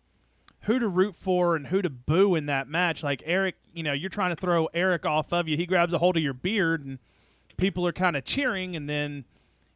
who 0.61 0.79
to 0.79 0.87
root 0.87 1.15
for 1.15 1.55
and 1.55 1.67
who 1.67 1.81
to 1.81 1.89
boo 1.89 2.35
in 2.35 2.45
that 2.47 2.67
match. 2.67 3.03
Like 3.03 3.23
Eric, 3.25 3.55
you 3.73 3.83
know, 3.83 3.93
you're 3.93 4.09
trying 4.09 4.35
to 4.35 4.39
throw 4.39 4.65
Eric 4.73 5.05
off 5.05 5.31
of 5.33 5.47
you. 5.47 5.55
He 5.57 5.65
grabs 5.65 5.93
a 5.93 5.97
hold 5.97 6.17
of 6.17 6.23
your 6.23 6.33
beard, 6.33 6.85
and 6.85 6.99
people 7.57 7.87
are 7.87 7.93
kind 7.93 8.15
of 8.17 8.25
cheering, 8.25 8.75
and 8.75 8.89
then, 8.89 9.25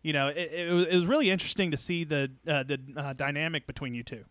you 0.02 0.14
know, 0.14 0.28
it, 0.28 0.52
it, 0.52 0.72
was, 0.72 0.88
it 0.88 0.96
was 0.96 1.06
really 1.06 1.30
interesting 1.30 1.72
to 1.72 1.78
see 1.78 2.04
the 2.04 2.32
uh, 2.48 2.64
the 2.64 2.80
uh, 2.96 3.14
dynamic 3.14 3.68
between 3.68 3.94
you 3.94 4.04
two. 4.04 4.26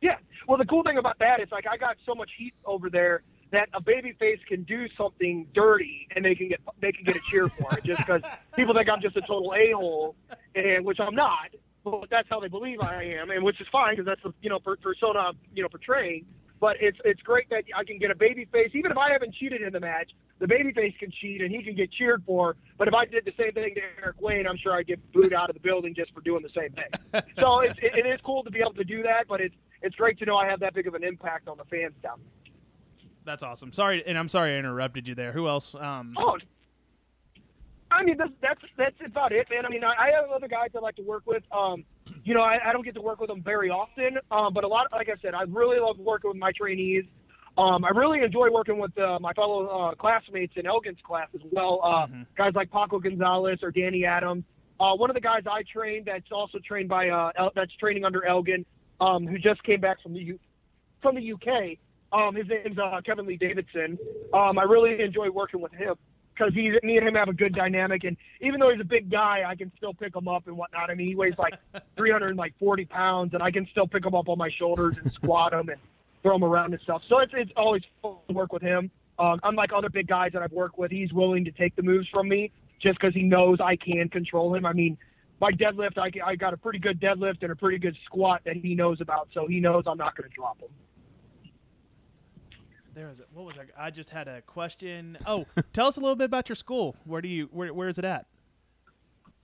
Yeah. 0.00 0.16
Well, 0.46 0.58
the 0.58 0.64
cool 0.64 0.82
thing 0.82 0.98
about 0.98 1.18
that 1.18 1.40
is 1.40 1.48
like 1.50 1.66
I 1.70 1.76
got 1.76 1.96
so 2.06 2.14
much 2.14 2.30
heat 2.36 2.54
over 2.64 2.88
there 2.90 3.22
that 3.52 3.68
a 3.74 3.80
baby 3.80 4.12
face 4.18 4.40
can 4.48 4.64
do 4.64 4.86
something 4.96 5.46
dirty 5.54 6.08
and 6.14 6.24
they 6.24 6.34
can 6.34 6.48
get 6.48 6.60
they 6.80 6.92
can 6.92 7.04
get 7.04 7.16
a 7.16 7.20
cheer 7.20 7.48
for 7.48 7.76
it 7.76 7.84
just 7.84 7.98
because 7.98 8.22
people 8.54 8.74
think 8.74 8.88
I'm 8.88 9.00
just 9.00 9.16
a 9.16 9.20
total 9.20 9.54
a 9.54 9.72
hole, 9.72 10.16
and 10.54 10.84
which 10.84 10.98
I'm 11.00 11.14
not. 11.14 11.50
But 11.84 12.08
that's 12.10 12.28
how 12.28 12.40
they 12.40 12.48
believe 12.48 12.80
I 12.80 13.04
am, 13.04 13.30
and 13.30 13.44
which 13.44 13.60
is 13.60 13.66
fine 13.70 13.92
because 13.92 14.06
that's 14.06 14.22
the 14.22 14.32
you 14.40 14.50
know 14.50 14.58
persona 14.58 15.32
you 15.54 15.62
know 15.62 15.68
portraying. 15.68 16.24
But 16.60 16.76
it's 16.80 16.98
it's 17.04 17.20
great 17.22 17.48
that 17.50 17.64
I 17.76 17.84
can 17.84 17.98
get 17.98 18.10
a 18.10 18.16
baby 18.16 18.46
face, 18.50 18.70
even 18.74 18.90
if 18.90 18.96
I 18.98 19.12
haven't 19.12 19.34
cheated 19.34 19.62
in 19.62 19.72
the 19.72 19.80
match. 19.80 20.10
The 20.38 20.46
baby 20.46 20.72
face 20.72 20.92
can 20.98 21.10
cheat 21.10 21.40
and 21.40 21.50
he 21.50 21.62
can 21.62 21.74
get 21.74 21.90
cheered 21.92 22.22
for. 22.26 22.56
But 22.76 22.88
if 22.88 22.94
I 22.94 23.06
did 23.06 23.24
the 23.24 23.32
same 23.38 23.52
thing 23.52 23.74
to 23.74 23.80
Eric 24.02 24.20
Wayne, 24.20 24.46
I'm 24.46 24.58
sure 24.58 24.74
I'd 24.74 24.86
get 24.86 25.00
booed 25.12 25.32
out 25.32 25.48
of 25.48 25.54
the 25.54 25.60
building 25.60 25.94
just 25.94 26.12
for 26.12 26.20
doing 26.20 26.42
the 26.42 26.50
same 26.54 26.72
thing. 26.72 27.22
so 27.38 27.60
it's, 27.60 27.78
it, 27.80 27.96
it 27.98 28.06
is 28.06 28.20
cool 28.22 28.44
to 28.44 28.50
be 28.50 28.60
able 28.60 28.74
to 28.74 28.84
do 28.84 29.02
that, 29.02 29.26
but 29.28 29.40
it's 29.40 29.54
it's 29.82 29.96
great 29.96 30.18
to 30.18 30.24
know 30.26 30.36
I 30.36 30.46
have 30.48 30.60
that 30.60 30.74
big 30.74 30.86
of 30.86 30.94
an 30.94 31.04
impact 31.04 31.48
on 31.48 31.56
the 31.56 31.64
fans 31.64 31.94
down 32.02 32.18
there. 32.22 32.52
That's 33.24 33.42
awesome. 33.42 33.72
Sorry, 33.72 34.02
and 34.06 34.16
I'm 34.16 34.28
sorry 34.28 34.54
I 34.54 34.58
interrupted 34.58 35.08
you 35.08 35.14
there. 35.14 35.32
Who 35.32 35.48
else? 35.48 35.74
Um, 35.74 36.14
Oh, 36.18 36.36
I 37.90 38.02
mean 38.02 38.16
that's 38.18 38.32
that's 38.42 38.60
that's 38.76 38.96
about 39.04 39.32
it, 39.32 39.48
man. 39.50 39.64
I 39.64 39.68
mean, 39.70 39.84
I, 39.84 39.94
I 39.98 40.10
have 40.10 40.30
other 40.30 40.48
guys 40.48 40.68
I 40.76 40.80
like 40.80 40.96
to 40.96 41.02
work 41.02 41.22
with. 41.26 41.42
Um, 41.50 41.84
you 42.24 42.34
know, 42.34 42.42
I, 42.42 42.58
I 42.68 42.72
don't 42.72 42.84
get 42.84 42.94
to 42.94 43.00
work 43.00 43.20
with 43.20 43.28
them 43.28 43.42
very 43.42 43.70
often, 43.70 44.18
um, 44.30 44.52
but 44.52 44.64
a 44.64 44.68
lot. 44.68 44.88
Like 44.92 45.08
I 45.08 45.14
said, 45.22 45.34
I 45.34 45.42
really 45.42 45.78
love 45.78 45.98
working 45.98 46.28
with 46.30 46.38
my 46.38 46.52
trainees. 46.52 47.04
Um, 47.58 47.84
I 47.84 47.88
really 47.90 48.20
enjoy 48.22 48.50
working 48.50 48.78
with 48.78 48.96
uh, 48.98 49.18
my 49.20 49.32
fellow 49.32 49.66
uh, 49.66 49.94
classmates 49.94 50.52
in 50.56 50.66
Elgin's 50.66 50.98
class 51.02 51.28
as 51.34 51.40
well. 51.50 51.80
Uh, 51.82 52.06
Guys 52.36 52.52
like 52.54 52.70
Paco 52.70 52.98
Gonzalez 52.98 53.60
or 53.62 53.70
Danny 53.70 54.04
Adams. 54.04 54.44
Uh, 54.78 54.94
one 54.94 55.08
of 55.08 55.14
the 55.14 55.20
guys 55.22 55.42
I 55.50 55.62
trained 55.72 56.04
that's 56.06 56.30
also 56.30 56.58
trained 56.58 56.88
by 56.90 57.08
uh, 57.08 57.30
El- 57.36 57.52
that's 57.54 57.72
training 57.76 58.04
under 58.04 58.26
Elgin, 58.26 58.66
um, 59.00 59.26
who 59.26 59.38
just 59.38 59.62
came 59.64 59.80
back 59.80 60.02
from 60.02 60.12
the 60.12 60.20
U- 60.20 60.38
from 61.00 61.14
the 61.14 61.32
UK. 61.32 61.78
Um, 62.12 62.34
his 62.34 62.46
name's 62.46 62.78
uh, 62.78 63.00
Kevin 63.04 63.26
Lee 63.26 63.38
Davidson. 63.38 63.98
Um, 64.34 64.58
I 64.58 64.64
really 64.64 65.00
enjoy 65.02 65.30
working 65.30 65.60
with 65.62 65.72
him 65.72 65.94
because 66.34 66.52
he, 66.52 66.70
me 66.82 66.98
and 66.98 67.08
him 67.08 67.14
have 67.14 67.28
a 67.28 67.32
good 67.32 67.54
dynamic. 67.54 68.04
And 68.04 68.18
even 68.42 68.60
though 68.60 68.70
he's 68.70 68.80
a 68.82 68.84
big 68.84 69.10
guy, 69.10 69.44
I 69.46 69.54
can 69.56 69.72
still 69.78 69.94
pick 69.94 70.14
him 70.14 70.28
up 70.28 70.46
and 70.46 70.58
whatnot. 70.58 70.90
I 70.90 70.94
mean, 70.94 71.06
he 71.08 71.16
weighs 71.16 71.38
like 71.38 71.54
340 71.96 72.84
pounds, 72.84 73.32
and 73.32 73.42
I 73.42 73.50
can 73.50 73.66
still 73.70 73.86
pick 73.86 74.04
him 74.04 74.14
up 74.14 74.28
on 74.28 74.36
my 74.36 74.50
shoulders 74.50 74.96
and 75.02 75.10
squat 75.12 75.54
him 75.54 75.70
and 75.70 75.78
throw 76.26 76.34
him 76.34 76.44
around 76.44 76.72
and 76.72 76.82
stuff. 76.82 77.02
So 77.08 77.20
it's 77.20 77.32
it's 77.36 77.52
always 77.56 77.82
fun 78.02 78.16
to 78.28 78.34
work 78.34 78.52
with 78.52 78.62
him. 78.62 78.90
Um, 79.18 79.38
unlike 79.44 79.70
other 79.74 79.88
big 79.88 80.08
guys 80.08 80.32
that 80.32 80.42
I've 80.42 80.52
worked 80.52 80.76
with, 80.76 80.90
he's 80.90 81.12
willing 81.12 81.44
to 81.44 81.52
take 81.52 81.76
the 81.76 81.82
moves 81.82 82.08
from 82.08 82.28
me 82.28 82.50
just 82.82 82.98
because 82.98 83.14
he 83.14 83.22
knows 83.22 83.58
I 83.60 83.76
can 83.76 84.08
control 84.08 84.54
him. 84.54 84.66
I 84.66 84.72
mean, 84.72 84.98
my 85.40 85.52
deadlift, 85.52 85.96
I, 85.96 86.10
I 86.24 86.34
got 86.34 86.52
a 86.52 86.56
pretty 86.56 86.78
good 86.78 87.00
deadlift 87.00 87.42
and 87.42 87.52
a 87.52 87.56
pretty 87.56 87.78
good 87.78 87.96
squat 88.04 88.42
that 88.44 88.56
he 88.56 88.74
knows 88.74 89.00
about, 89.00 89.28
so 89.32 89.46
he 89.46 89.60
knows 89.60 89.84
I'm 89.86 89.96
not 89.96 90.16
going 90.16 90.28
to 90.28 90.34
drop 90.34 90.60
him. 90.60 90.68
There 92.94 93.08
was 93.08 93.20
a, 93.20 93.24
what 93.32 93.46
was 93.46 93.56
I? 93.56 93.86
I 93.86 93.90
just 93.90 94.10
had 94.10 94.26
a 94.26 94.42
question. 94.42 95.16
Oh, 95.26 95.46
tell 95.72 95.86
us 95.86 95.96
a 95.96 96.00
little 96.00 96.16
bit 96.16 96.24
about 96.24 96.48
your 96.48 96.56
school. 96.56 96.96
Where 97.04 97.22
do 97.22 97.28
you 97.28 97.48
where 97.52 97.72
where 97.72 97.88
is 97.88 97.98
it 97.98 98.04
at? 98.04 98.26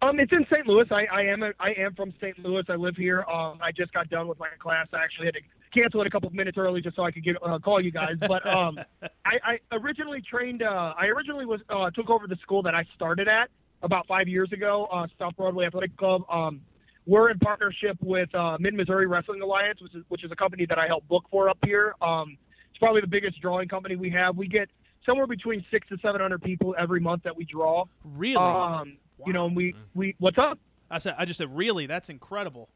Um, 0.02 0.18
it's 0.18 0.32
in 0.32 0.44
St. 0.50 0.66
Louis. 0.66 0.86
I, 0.90 1.04
I 1.12 1.22
am 1.22 1.44
a, 1.44 1.52
I 1.60 1.74
am 1.78 1.94
from 1.94 2.12
St. 2.20 2.36
Louis. 2.40 2.64
I 2.68 2.74
live 2.74 2.96
here. 2.96 3.22
Um, 3.22 3.58
I 3.62 3.70
just 3.70 3.92
got 3.92 4.10
done 4.10 4.26
with 4.26 4.38
my 4.40 4.48
class. 4.58 4.88
I 4.92 4.98
actually 4.98 5.26
had 5.26 5.34
to 5.34 5.40
cancel 5.72 6.00
it 6.00 6.06
a 6.06 6.10
couple 6.10 6.28
of 6.28 6.34
minutes 6.34 6.58
early 6.58 6.80
just 6.80 6.96
so 6.96 7.02
I 7.02 7.10
could 7.10 7.24
get 7.24 7.36
uh, 7.42 7.58
call 7.58 7.80
you 7.80 7.90
guys. 7.90 8.16
But 8.20 8.46
um, 8.46 8.78
I, 9.24 9.38
I 9.44 9.58
originally 9.72 10.22
trained. 10.22 10.62
Uh, 10.62 10.94
I 10.96 11.06
originally 11.06 11.46
was 11.46 11.60
uh, 11.68 11.90
took 11.90 12.10
over 12.10 12.26
the 12.26 12.36
school 12.36 12.62
that 12.62 12.74
I 12.74 12.84
started 12.94 13.28
at 13.28 13.50
about 13.82 14.06
five 14.06 14.28
years 14.28 14.52
ago, 14.52 14.88
uh, 14.92 15.06
South 15.18 15.36
Broadway 15.36 15.66
Athletic 15.66 15.96
Club. 15.96 16.22
Um, 16.30 16.60
we're 17.06 17.30
in 17.30 17.38
partnership 17.38 17.96
with 18.00 18.32
uh, 18.34 18.56
Mid 18.60 18.74
Missouri 18.74 19.06
Wrestling 19.06 19.42
Alliance, 19.42 19.80
which 19.82 19.94
is 19.94 20.04
which 20.08 20.24
is 20.24 20.30
a 20.30 20.36
company 20.36 20.66
that 20.66 20.78
I 20.78 20.86
help 20.86 21.06
book 21.08 21.24
for 21.30 21.48
up 21.48 21.58
here. 21.64 21.94
Um, 22.00 22.36
it's 22.70 22.78
probably 22.78 23.00
the 23.00 23.08
biggest 23.08 23.40
drawing 23.40 23.68
company 23.68 23.96
we 23.96 24.10
have. 24.10 24.36
We 24.36 24.46
get 24.46 24.68
somewhere 25.04 25.26
between 25.26 25.64
six 25.70 25.88
to 25.88 25.98
seven 25.98 26.20
hundred 26.20 26.42
people 26.42 26.74
every 26.78 27.00
month 27.00 27.24
that 27.24 27.36
we 27.36 27.44
draw. 27.44 27.84
Really? 28.04 28.36
Um, 28.36 28.98
you 29.26 29.32
know, 29.32 29.46
and 29.46 29.56
we 29.56 29.74
we 29.94 30.14
what's 30.18 30.38
up? 30.38 30.58
I 30.90 30.98
said 30.98 31.16
I 31.18 31.24
just 31.24 31.38
said 31.38 31.54
really. 31.56 31.86
That's 31.86 32.08
incredible. 32.08 32.68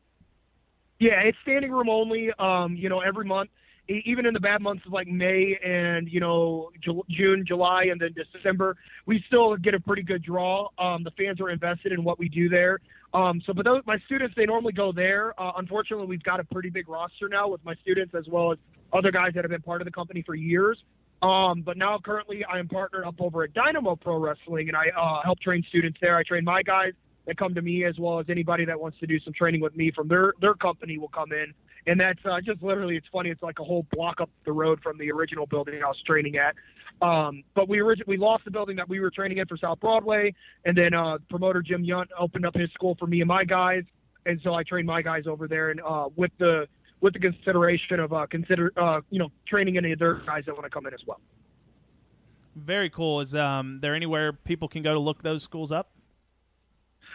Yeah, 0.99 1.21
it's 1.25 1.39
standing 1.43 1.73
room 1.73 1.89
only. 1.89 2.31
Um, 2.39 2.75
you 2.75 2.89
know, 2.89 3.01
every 3.01 3.25
month, 3.25 3.51
even 3.89 4.27
in 4.27 4.35
the 4.35 4.41
bad 4.41 4.61
months 4.61 4.83
of 4.87 4.93
like 4.93 5.07
May 5.07 5.57
and 5.65 6.11
you 6.11 6.21
know 6.21 6.71
Ju- 6.83 7.05
June, 7.11 7.45
July, 7.47 7.85
and 7.91 8.01
then 8.01 8.15
December, 8.33 8.77
we 9.05 9.23
still 9.27 9.57
get 9.57 9.75
a 9.75 9.81
pretty 9.81 10.03
good 10.03 10.23
draw. 10.23 10.69
Um, 10.79 11.05
the 11.05 11.13
fans 11.13 11.41
are 11.41 11.51
invested 11.51 11.93
in 11.93 12.03
what 12.03 12.19
we 12.19 12.29
do 12.29 12.49
there. 12.49 12.81
Um, 13.15 13.41
so, 13.47 13.53
but 13.53 13.65
those, 13.65 13.83
my 13.87 13.99
students, 14.07 14.35
they 14.37 14.47
normally 14.47 14.73
go 14.73 14.93
there. 14.93 15.39
Uh, 15.41 15.53
unfortunately, 15.57 16.07
we've 16.07 16.23
got 16.23 16.41
a 16.41 16.45
pretty 16.45 16.71
big 16.71 16.89
roster 16.89 17.29
now 17.29 17.49
with 17.49 17.65
my 17.65 17.75
students 17.83 18.15
as 18.15 18.27
well 18.29 18.53
as 18.53 18.59
other 18.93 19.11
guys 19.11 19.33
that 19.35 19.45
have 19.45 19.51
been 19.51 19.63
part 19.63 19.81
of 19.81 19.85
the 19.85 19.93
company 19.93 20.23
for 20.25 20.35
years. 20.35 20.83
Um, 21.23 21.63
but 21.63 21.79
now 21.79 21.99
currently 21.99 22.45
I 22.45 22.59
am 22.59 22.69
partnered 22.69 23.05
up 23.05 23.15
over 23.21 23.45
at 23.45 23.55
Dynamo 23.55 23.97
Pro 23.97 24.19
Wrestling 24.19 24.69
and 24.69 24.77
I 24.77 24.89
uh, 24.99 25.23
help 25.25 25.41
train 25.41 25.65
students 25.69 25.99
there. 26.01 26.17
I 26.17 26.23
train 26.23 26.45
my 26.45 26.63
guys 26.63 26.93
that 27.27 27.37
come 27.37 27.55
to 27.55 27.63
me 27.63 27.85
as 27.85 27.99
well 27.99 28.19
as 28.19 28.27
anybody 28.29 28.65
that 28.65 28.81
wants 28.81 28.99
to 29.01 29.07
do 29.07 29.19
some 29.21 29.33
training 29.33 29.61
with 29.61 29.77
me 29.77 29.91
from 29.95 30.09
their, 30.09 30.33
their 30.41 30.55
company 30.55 30.99
will 30.99 31.09
come 31.09 31.33
in. 31.33 31.53
And 31.89 32.01
that's 32.01 32.19
uh, 32.25 32.41
just 32.41 32.63
literally, 32.63 32.97
it's 32.97 33.07
funny. 33.13 33.31
It's 33.31 33.43
like 33.43 33.59
a 33.61 33.65
whole 33.65 33.87
block 33.93 34.21
up 34.21 34.31
the 34.45 34.53
road 34.53 34.81
from 34.83 34.99
the 34.99 35.11
original 35.13 35.47
building 35.47 35.81
I 35.83 35.87
was 35.87 36.01
training 36.07 36.37
at. 36.37 36.55
Um, 37.07 37.45
but 37.55 37.69
we 37.69 37.81
orig- 37.81 38.03
we 38.07 38.17
lost 38.17 38.45
the 38.45 38.51
building 38.51 38.77
that 38.77 38.89
we 38.89 39.01
were 39.01 39.11
training 39.11 39.39
in 39.39 39.47
for 39.47 39.57
South 39.57 39.81
Broadway. 39.81 40.35
And 40.65 40.77
then 40.77 40.95
uh, 40.95 41.19
promoter 41.29 41.63
Jim 41.63 41.85
Yunt 41.85 42.07
opened 42.19 42.47
up 42.47 42.55
his 42.55 42.71
school 42.71 42.97
for 42.99 43.07
me 43.07 43.21
and 43.21 43.29
my 43.29 43.45
guys. 43.45 43.85
And 44.25 44.41
so 44.43 44.55
I 44.55 44.63
trained 44.65 44.87
my 44.87 45.03
guys 45.03 45.25
over 45.27 45.47
there 45.47 45.71
and 45.71 45.81
uh, 45.81 46.09
with 46.17 46.33
the 46.39 46.67
with 47.01 47.13
the 47.13 47.21
consideration 47.21 48.01
of 48.01 48.13
uh, 48.13 48.27
consider 48.27 48.73
uh, 48.77 49.01
you 49.11 49.19
know 49.19 49.29
training 49.47 49.77
any 49.77 49.93
of 49.93 49.99
their 49.99 50.15
guys 50.15 50.45
that 50.47 50.55
want 50.55 50.65
to 50.65 50.71
come 50.71 50.87
in 50.87 50.95
as 50.95 51.01
well. 51.07 51.21
Very 52.57 52.91
cool. 52.91 53.21
Is 53.21 53.35
um 53.35 53.79
there 53.81 53.95
anywhere 53.95 54.33
people 54.33 54.67
can 54.67 54.83
go 54.83 54.95
to 54.95 54.99
look 54.99 55.23
those 55.23 55.45
schools 55.45 55.71
up? 55.71 55.91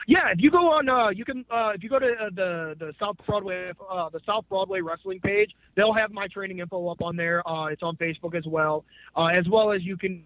Yeah, 0.08 0.30
if 0.32 0.39
you 0.39 0.49
go 0.49 0.72
on, 0.72 0.89
uh, 0.89 1.10
you 1.10 1.26
can 1.26 1.45
uh, 1.52 1.72
if 1.76 1.84
you 1.84 1.89
go 1.89 1.99
to 1.99 2.08
uh, 2.08 2.30
the 2.34 2.76
the 2.80 2.93
South 2.99 3.18
Broadway 3.28 3.72
uh, 3.89 4.10
the 4.10 4.20
South 4.26 4.45
Broadway 4.49 4.82
Wrestling 4.82 5.20
page, 5.20 5.52
they'll 5.76 5.93
have 5.93 6.12
my 6.12 6.28
training 6.28 6.60
info 6.60 6.88
up 6.89 7.02
on 7.02 7.16
there. 7.16 7.47
Uh, 7.47 7.68
it's 7.68 7.84
on 7.84 7.95
Facebook 7.97 8.36
as 8.36 8.45
well, 8.47 8.84
uh, 9.16 9.28
as 9.28 9.47
well 9.49 9.72
as 9.72 9.84
you 9.84 9.97
can. 9.97 10.24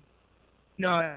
Uh, 0.83 1.15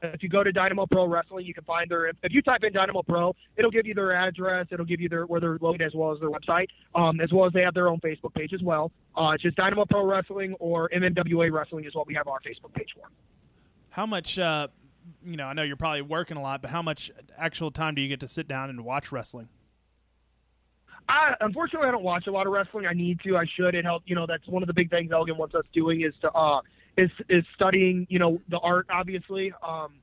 if 0.00 0.22
you 0.22 0.28
go 0.28 0.44
to 0.44 0.52
Dynamo 0.52 0.86
Pro 0.86 1.06
Wrestling, 1.06 1.44
you 1.44 1.52
can 1.52 1.64
find 1.64 1.90
their. 1.90 2.06
If 2.06 2.16
you 2.30 2.40
type 2.40 2.62
in 2.62 2.72
Dynamo 2.72 3.02
Pro, 3.02 3.34
it'll 3.56 3.70
give 3.70 3.86
you 3.86 3.94
their 3.94 4.14
address. 4.14 4.66
It'll 4.70 4.86
give 4.86 5.00
you 5.00 5.08
their 5.08 5.26
where 5.26 5.40
they're 5.40 5.58
located 5.60 5.88
as 5.88 5.94
well 5.94 6.12
as 6.12 6.20
their 6.20 6.30
website. 6.30 6.68
Um, 6.94 7.20
as 7.20 7.32
well 7.32 7.46
as 7.46 7.52
they 7.52 7.62
have 7.62 7.74
their 7.74 7.88
own 7.88 7.98
Facebook 8.00 8.32
page 8.34 8.52
as 8.54 8.62
well. 8.62 8.92
Uh, 9.16 9.30
it's 9.30 9.42
just 9.42 9.56
Dynamo 9.56 9.84
Pro 9.84 10.06
Wrestling 10.06 10.54
or 10.60 10.88
MMWA 10.90 11.50
Wrestling 11.50 11.84
is 11.84 11.94
what 11.94 12.06
we 12.06 12.14
have 12.14 12.28
our 12.28 12.38
Facebook 12.40 12.72
page 12.74 12.88
for. 12.94 13.08
How 13.90 14.06
much? 14.06 14.38
Uh, 14.38 14.68
you 15.24 15.36
know, 15.36 15.46
I 15.46 15.52
know 15.52 15.62
you're 15.62 15.76
probably 15.76 16.02
working 16.02 16.36
a 16.36 16.42
lot, 16.42 16.62
but 16.62 16.70
how 16.70 16.82
much 16.82 17.10
actual 17.36 17.70
time 17.70 17.94
do 17.94 18.02
you 18.02 18.08
get 18.08 18.20
to 18.20 18.28
sit 18.28 18.48
down 18.48 18.70
and 18.70 18.84
watch 18.84 19.12
wrestling? 19.12 19.48
I 21.08 21.34
unfortunately 21.40 21.88
I 21.88 21.92
don't 21.92 22.04
watch 22.04 22.26
a 22.26 22.30
lot 22.30 22.46
of 22.46 22.52
wrestling. 22.52 22.86
I 22.86 22.92
need 22.92 23.20
to. 23.20 23.36
I 23.36 23.44
should. 23.56 23.74
It 23.74 23.84
help. 23.84 24.02
You 24.06 24.14
know, 24.14 24.26
that's 24.26 24.46
one 24.46 24.62
of 24.62 24.66
the 24.66 24.74
big 24.74 24.90
things 24.90 25.10
Elgin 25.10 25.36
wants 25.36 25.54
us 25.54 25.64
doing 25.72 26.02
is 26.02 26.12
to 26.20 26.30
uh 26.32 26.60
is 26.96 27.10
is 27.28 27.44
studying. 27.54 28.06
You 28.10 28.18
know, 28.18 28.40
the 28.48 28.58
art 28.58 28.86
obviously. 28.90 29.52
Um, 29.66 29.94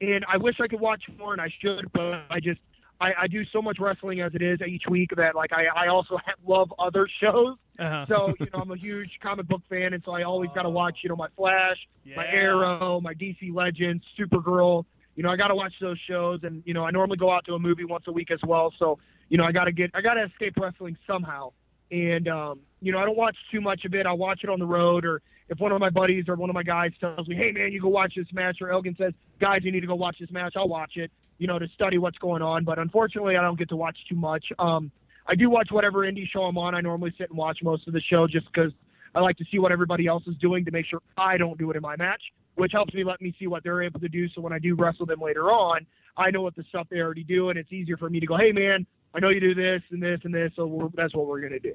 and 0.00 0.24
I 0.28 0.36
wish 0.36 0.56
I 0.60 0.68
could 0.68 0.80
watch 0.80 1.02
more, 1.18 1.32
and 1.32 1.40
I 1.40 1.48
should, 1.60 1.90
but 1.92 2.24
I 2.30 2.40
just 2.40 2.60
I, 3.00 3.12
I 3.22 3.26
do 3.26 3.44
so 3.46 3.60
much 3.60 3.78
wrestling 3.80 4.20
as 4.20 4.34
it 4.34 4.42
is 4.42 4.60
each 4.66 4.84
week 4.88 5.10
that 5.16 5.34
like 5.34 5.52
I 5.52 5.66
I 5.66 5.88
also 5.88 6.18
have, 6.24 6.36
love 6.46 6.72
other 6.78 7.08
shows. 7.20 7.56
Uh-huh. 7.78 8.06
So 8.08 8.34
you 8.38 8.46
know 8.52 8.60
I'm 8.60 8.70
a 8.70 8.76
huge 8.76 9.18
comic 9.20 9.48
book 9.48 9.62
fan, 9.68 9.94
and 9.94 10.04
so 10.04 10.12
I 10.12 10.22
always 10.22 10.50
got 10.54 10.62
to 10.62 10.70
watch 10.70 10.98
you 11.02 11.08
know 11.08 11.16
my 11.16 11.28
Flash, 11.36 11.76
my 12.16 12.26
Arrow, 12.26 13.00
my 13.00 13.14
DC 13.14 13.52
Legends, 13.52 14.04
Supergirl. 14.18 14.84
You 15.16 15.22
know 15.22 15.30
I 15.30 15.36
got 15.36 15.48
to 15.48 15.54
watch 15.54 15.74
those 15.80 15.98
shows, 16.08 16.40
and 16.44 16.62
you 16.66 16.74
know 16.74 16.84
I 16.84 16.90
normally 16.90 17.16
go 17.16 17.30
out 17.32 17.44
to 17.46 17.54
a 17.54 17.58
movie 17.58 17.84
once 17.84 18.04
a 18.06 18.12
week 18.12 18.30
as 18.30 18.40
well. 18.46 18.72
So 18.78 18.98
you 19.28 19.38
know 19.38 19.44
I 19.44 19.52
got 19.52 19.64
to 19.64 19.72
get 19.72 19.90
I 19.94 20.02
got 20.02 20.14
to 20.14 20.24
escape 20.24 20.54
wrestling 20.56 20.96
somehow. 21.06 21.52
And 21.90 22.28
um, 22.28 22.60
you 22.80 22.92
know 22.92 22.98
I 22.98 23.04
don't 23.04 23.16
watch 23.16 23.36
too 23.52 23.60
much 23.60 23.84
of 23.84 23.94
it. 23.94 24.06
I 24.06 24.12
watch 24.12 24.40
it 24.44 24.50
on 24.50 24.58
the 24.58 24.66
road, 24.66 25.04
or 25.04 25.20
if 25.48 25.58
one 25.58 25.72
of 25.72 25.80
my 25.80 25.90
buddies 25.90 26.28
or 26.28 26.36
one 26.36 26.50
of 26.50 26.54
my 26.54 26.62
guys 26.62 26.92
tells 27.00 27.28
me, 27.28 27.36
"Hey 27.36 27.52
man, 27.52 27.72
you 27.72 27.80
go 27.80 27.88
watch 27.88 28.14
this 28.16 28.32
match," 28.32 28.58
or 28.60 28.70
Elgin 28.70 28.96
says, 28.96 29.12
"Guys, 29.40 29.64
you 29.64 29.72
need 29.72 29.80
to 29.80 29.86
go 29.86 29.94
watch 29.94 30.18
this 30.18 30.30
match," 30.30 30.54
I'll 30.56 30.68
watch 30.68 30.96
it. 30.96 31.10
You 31.38 31.46
know 31.46 31.58
to 31.58 31.68
study 31.68 31.98
what's 31.98 32.18
going 32.18 32.42
on. 32.42 32.64
But 32.64 32.78
unfortunately, 32.78 33.36
I 33.36 33.42
don't 33.42 33.58
get 33.58 33.68
to 33.70 33.76
watch 33.76 33.98
too 34.08 34.16
much. 34.16 34.46
Um, 34.58 34.90
I 35.26 35.34
do 35.34 35.48
watch 35.48 35.68
whatever 35.70 36.00
indie 36.00 36.28
show 36.30 36.42
I'm 36.42 36.58
on. 36.58 36.74
I 36.74 36.80
normally 36.80 37.14
sit 37.18 37.30
and 37.30 37.38
watch 37.38 37.58
most 37.62 37.86
of 37.86 37.94
the 37.94 38.00
show 38.00 38.26
just 38.26 38.46
because 38.52 38.72
I 39.14 39.20
like 39.20 39.36
to 39.38 39.44
see 39.50 39.58
what 39.58 39.72
everybody 39.72 40.06
else 40.06 40.24
is 40.26 40.36
doing 40.36 40.64
to 40.64 40.70
make 40.70 40.86
sure 40.86 41.00
I 41.16 41.36
don't 41.36 41.56
do 41.58 41.70
it 41.70 41.76
in 41.76 41.82
my 41.82 41.96
match, 41.96 42.22
which 42.56 42.72
helps 42.72 42.92
me 42.94 43.04
let 43.04 43.20
me 43.20 43.34
see 43.38 43.46
what 43.46 43.62
they're 43.62 43.82
able 43.82 44.00
to 44.00 44.08
do. 44.08 44.28
So 44.30 44.40
when 44.40 44.52
I 44.52 44.58
do 44.58 44.74
wrestle 44.74 45.06
them 45.06 45.20
later 45.20 45.50
on, 45.50 45.86
I 46.16 46.30
know 46.30 46.42
what 46.42 46.56
the 46.56 46.64
stuff 46.68 46.86
they 46.90 46.98
already 46.98 47.24
do, 47.24 47.50
and 47.50 47.58
it's 47.58 47.72
easier 47.72 47.96
for 47.96 48.10
me 48.10 48.20
to 48.20 48.26
go, 48.26 48.36
hey 48.36 48.52
man, 48.52 48.86
I 49.14 49.20
know 49.20 49.28
you 49.28 49.40
do 49.40 49.54
this 49.54 49.82
and 49.90 50.02
this 50.02 50.20
and 50.24 50.34
this, 50.34 50.52
so 50.56 50.90
that's 50.94 51.14
what 51.14 51.26
we're 51.26 51.40
gonna 51.40 51.60
do. 51.60 51.74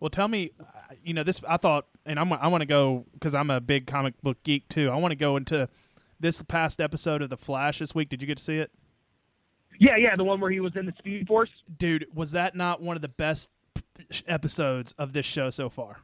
Well, 0.00 0.10
tell 0.10 0.26
me, 0.26 0.50
uh, 0.58 0.94
you 1.04 1.14
know, 1.14 1.22
this 1.22 1.40
I 1.46 1.58
thought, 1.58 1.86
and 2.04 2.18
I'm 2.18 2.32
I 2.32 2.48
want 2.48 2.62
to 2.62 2.66
go 2.66 3.06
because 3.12 3.34
I'm 3.34 3.50
a 3.50 3.60
big 3.60 3.86
comic 3.86 4.20
book 4.22 4.42
geek 4.42 4.68
too. 4.68 4.90
I 4.90 4.96
want 4.96 5.12
to 5.12 5.16
go 5.16 5.36
into 5.36 5.68
this 6.18 6.42
past 6.42 6.80
episode 6.80 7.22
of 7.22 7.30
The 7.30 7.36
Flash 7.36 7.78
this 7.78 7.94
week. 7.94 8.08
Did 8.08 8.20
you 8.20 8.26
get 8.26 8.38
to 8.38 8.42
see 8.42 8.56
it, 8.58 8.72
Yeah, 9.78 9.96
yeah, 9.96 10.16
the 10.16 10.24
one 10.24 10.40
where 10.40 10.50
he 10.50 10.60
was 10.60 10.76
in 10.76 10.86
the 10.86 10.92
Speed 10.98 11.26
Force. 11.26 11.50
dude? 11.78 12.06
Was 12.14 12.32
that 12.32 12.54
not 12.54 12.80
one 12.82 12.96
of 12.96 13.02
the 13.02 13.08
best 13.08 13.50
episodes 14.26 14.92
of 14.98 15.12
this 15.12 15.26
show 15.26 15.50
so 15.50 15.68
far? 15.68 15.98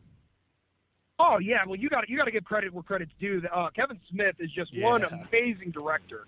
Oh 1.20 1.38
yeah, 1.38 1.64
well 1.66 1.76
you 1.76 1.88
got 1.88 2.08
you 2.08 2.16
got 2.16 2.26
to 2.26 2.30
give 2.30 2.44
credit 2.44 2.72
where 2.72 2.82
credit's 2.82 3.10
due. 3.18 3.42
Uh, 3.52 3.70
Kevin 3.74 3.98
Smith 4.10 4.36
is 4.38 4.50
just 4.52 4.70
one 4.78 5.02
amazing 5.04 5.72
director, 5.72 6.26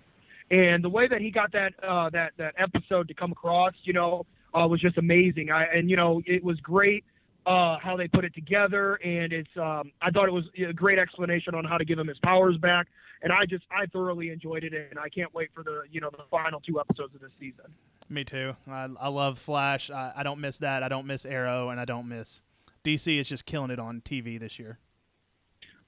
and 0.49 0.83
the 0.83 0.89
way 0.89 1.07
that 1.07 1.21
he 1.21 1.31
got 1.31 1.51
that 1.53 1.71
uh, 1.81 2.09
that 2.09 2.33
that 2.37 2.53
episode 2.57 3.07
to 3.07 3.13
come 3.13 3.31
across, 3.31 3.73
you 3.83 3.93
know, 3.93 4.25
uh, 4.53 4.67
was 4.67 4.81
just 4.81 4.97
amazing. 4.97 5.49
I 5.49 5.63
and 5.73 5.89
you 5.89 5.95
know 5.95 6.21
it 6.25 6.43
was 6.43 6.59
great 6.59 7.05
uh, 7.45 7.77
how 7.81 7.97
they 7.97 8.07
put 8.07 8.25
it 8.25 8.33
together, 8.33 8.95
and 8.95 9.33
it's 9.33 9.49
um, 9.57 9.91
I 10.01 10.11
thought 10.11 10.27
it 10.27 10.33
was 10.33 10.45
a 10.67 10.73
great 10.73 10.99
explanation 10.99 11.55
on 11.55 11.65
how 11.65 11.77
to 11.77 11.85
give 11.85 11.97
him 11.97 12.07
his 12.07 12.19
powers 12.19 12.57
back, 12.57 12.87
and 13.23 13.31
I 13.33 13.45
just 13.45 13.63
I 13.71 13.85
thoroughly 13.87 14.29
enjoyed 14.29 14.63
it, 14.63 14.73
and 14.73 14.99
I 14.99 15.09
can't 15.09 15.33
wait 15.33 15.49
for 15.53 15.63
the 15.63 15.83
you 15.91 16.01
know 16.01 16.09
the 16.11 16.23
final 16.29 16.59
two 16.59 16.79
episodes 16.79 17.15
of 17.15 17.21
this 17.21 17.31
season. 17.39 17.65
Me 18.09 18.23
too. 18.23 18.55
I, 18.69 18.89
I 18.99 19.07
love 19.07 19.39
Flash. 19.39 19.89
I, 19.89 20.11
I 20.17 20.23
don't 20.23 20.39
miss 20.39 20.57
that. 20.59 20.83
I 20.83 20.89
don't 20.89 21.07
miss 21.07 21.25
Arrow, 21.25 21.69
and 21.69 21.79
I 21.79 21.85
don't 21.85 22.07
miss 22.07 22.43
DC. 22.83 23.17
Is 23.17 23.27
just 23.27 23.45
killing 23.45 23.71
it 23.71 23.79
on 23.79 24.01
TV 24.01 24.39
this 24.39 24.59
year. 24.59 24.77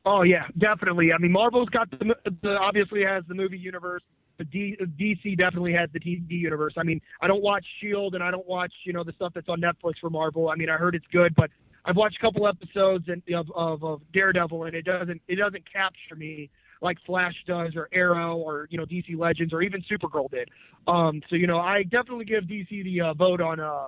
Oh 0.05 0.23
yeah, 0.23 0.47
definitely. 0.57 1.13
I 1.13 1.17
mean, 1.17 1.31
Marvel's 1.31 1.69
got 1.69 1.89
the, 1.91 2.15
the 2.41 2.57
obviously 2.57 3.03
has 3.03 3.23
the 3.27 3.35
movie 3.35 3.57
universe. 3.57 4.03
The 4.51 4.77
D, 4.77 4.77
DC 4.99 5.37
definitely 5.37 5.73
has 5.73 5.89
the 5.93 5.99
TV 5.99 6.29
universe. 6.29 6.73
I 6.77 6.83
mean, 6.83 7.01
I 7.21 7.27
don't 7.27 7.43
watch 7.43 7.65
Shield 7.79 8.15
and 8.15 8.23
I 8.23 8.31
don't 8.31 8.47
watch 8.47 8.73
you 8.85 8.93
know 8.93 9.03
the 9.03 9.13
stuff 9.13 9.33
that's 9.33 9.49
on 9.49 9.61
Netflix 9.61 9.93
for 10.01 10.09
Marvel. 10.09 10.49
I 10.49 10.55
mean, 10.55 10.69
I 10.69 10.77
heard 10.77 10.95
it's 10.95 11.05
good, 11.11 11.33
but 11.35 11.49
I've 11.85 11.95
watched 11.95 12.17
a 12.17 12.21
couple 12.21 12.47
episodes 12.47 13.05
and 13.07 13.21
of, 13.33 13.51
of 13.55 13.83
of 13.83 14.01
Daredevil, 14.13 14.65
and 14.65 14.75
it 14.75 14.85
doesn't 14.85 15.21
it 15.27 15.35
doesn't 15.35 15.63
capture 15.71 16.15
me 16.15 16.49
like 16.81 16.97
Flash 17.05 17.35
does, 17.47 17.75
or 17.75 17.89
Arrow, 17.93 18.35
or 18.37 18.67
you 18.69 18.77
know 18.77 18.85
DC 18.85 19.17
Legends, 19.17 19.53
or 19.53 19.61
even 19.61 19.83
Supergirl 19.89 20.29
did. 20.29 20.49
Um, 20.87 21.21
so 21.29 21.35
you 21.35 21.47
know, 21.47 21.59
I 21.59 21.83
definitely 21.83 22.25
give 22.25 22.43
DC 22.43 22.83
the 22.83 23.01
uh, 23.01 23.13
vote 23.13 23.41
on 23.41 23.59
uh, 23.59 23.87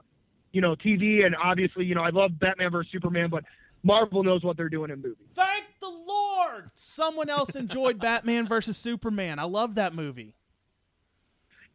you 0.52 0.62
know 0.62 0.76
TV, 0.76 1.26
and 1.26 1.36
obviously 1.36 1.86
you 1.86 1.96
know 1.96 2.02
I 2.02 2.10
love 2.10 2.40
Batman 2.40 2.72
versus 2.72 2.92
Superman, 2.92 3.30
but 3.30 3.44
Marvel 3.84 4.24
knows 4.24 4.44
what 4.44 4.58
they're 4.58 4.70
doing 4.70 4.92
in 4.92 5.02
movies. 5.02 5.28
Thank 5.36 5.66
the 5.82 5.90
Lord! 5.90 6.72
Someone 6.76 7.30
else 7.30 7.56
enjoyed 7.56 8.00
Batman 8.02 8.48
versus 8.48 8.78
Superman. 8.78 9.40
I 9.40 9.44
love 9.44 9.76
that 9.76 9.94
movie. 9.94 10.36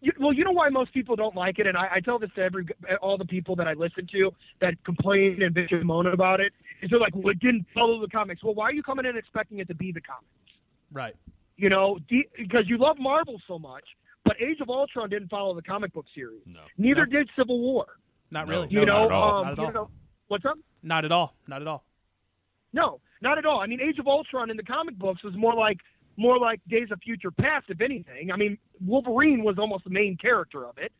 You, 0.02 0.12
well, 0.18 0.32
you 0.32 0.44
know 0.44 0.52
why 0.52 0.68
most 0.70 0.94
people 0.94 1.14
don't 1.14 1.34
like 1.36 1.58
it, 1.58 1.66
and 1.66 1.76
I, 1.76 1.88
I 1.96 2.00
tell 2.00 2.18
this 2.18 2.30
to 2.36 2.42
every 2.42 2.66
all 3.02 3.18
the 3.18 3.24
people 3.26 3.54
that 3.56 3.68
I 3.68 3.74
listen 3.74 4.06
to 4.12 4.30
that 4.60 4.82
complain 4.84 5.42
and 5.42 5.54
bitch 5.54 5.72
and 5.72 5.84
moan 5.84 6.06
about 6.06 6.40
it. 6.40 6.52
Is 6.82 6.88
they're 6.90 6.98
like, 6.98 7.14
"Well, 7.14 7.28
it 7.28 7.40
didn't 7.40 7.66
follow 7.74 8.00
the 8.00 8.08
comics." 8.08 8.42
Well, 8.42 8.54
why 8.54 8.64
are 8.66 8.72
you 8.72 8.82
coming 8.82 9.04
in 9.04 9.16
expecting 9.16 9.58
it 9.58 9.68
to 9.68 9.74
be 9.74 9.92
the 9.92 10.00
comics? 10.00 10.26
Right. 10.92 11.14
You 11.58 11.68
know, 11.68 11.98
D, 12.08 12.24
because 12.38 12.64
you 12.66 12.78
love 12.78 12.96
Marvel 12.98 13.38
so 13.46 13.58
much. 13.58 13.84
But 14.24 14.36
Age 14.40 14.60
of 14.60 14.70
Ultron 14.70 15.10
didn't 15.10 15.28
follow 15.28 15.54
the 15.54 15.62
comic 15.62 15.92
book 15.92 16.06
series. 16.14 16.40
No. 16.46 16.60
Neither 16.78 17.04
No. 17.06 17.18
did 17.18 17.30
Civil 17.36 17.58
War. 17.60 17.86
Not 18.30 18.48
really. 18.48 18.68
You 18.70 18.84
No, 18.86 19.08
know, 19.08 19.08
not 19.08 19.58
um, 19.58 19.66
you 19.66 19.72
know, 19.72 19.90
what's 20.28 20.44
up? 20.44 20.56
Not 20.82 21.04
at 21.04 21.12
all. 21.12 21.34
Not 21.46 21.60
at 21.62 21.68
all. 21.68 21.84
No, 22.72 23.00
not 23.20 23.36
at 23.38 23.44
all. 23.44 23.60
I 23.60 23.66
mean, 23.66 23.80
Age 23.80 23.98
of 23.98 24.06
Ultron 24.06 24.50
in 24.50 24.56
the 24.56 24.62
comic 24.62 24.96
books 24.98 25.22
was 25.24 25.34
more 25.36 25.54
like 25.54 25.78
more 26.20 26.38
like 26.38 26.60
Days 26.68 26.88
of 26.90 27.00
Future 27.00 27.30
Past, 27.30 27.66
if 27.68 27.80
anything. 27.80 28.30
I 28.30 28.36
mean, 28.36 28.58
Wolverine 28.86 29.42
was 29.42 29.56
almost 29.58 29.84
the 29.84 29.90
main 29.90 30.16
character 30.16 30.66
of 30.66 30.76
it. 30.78 30.92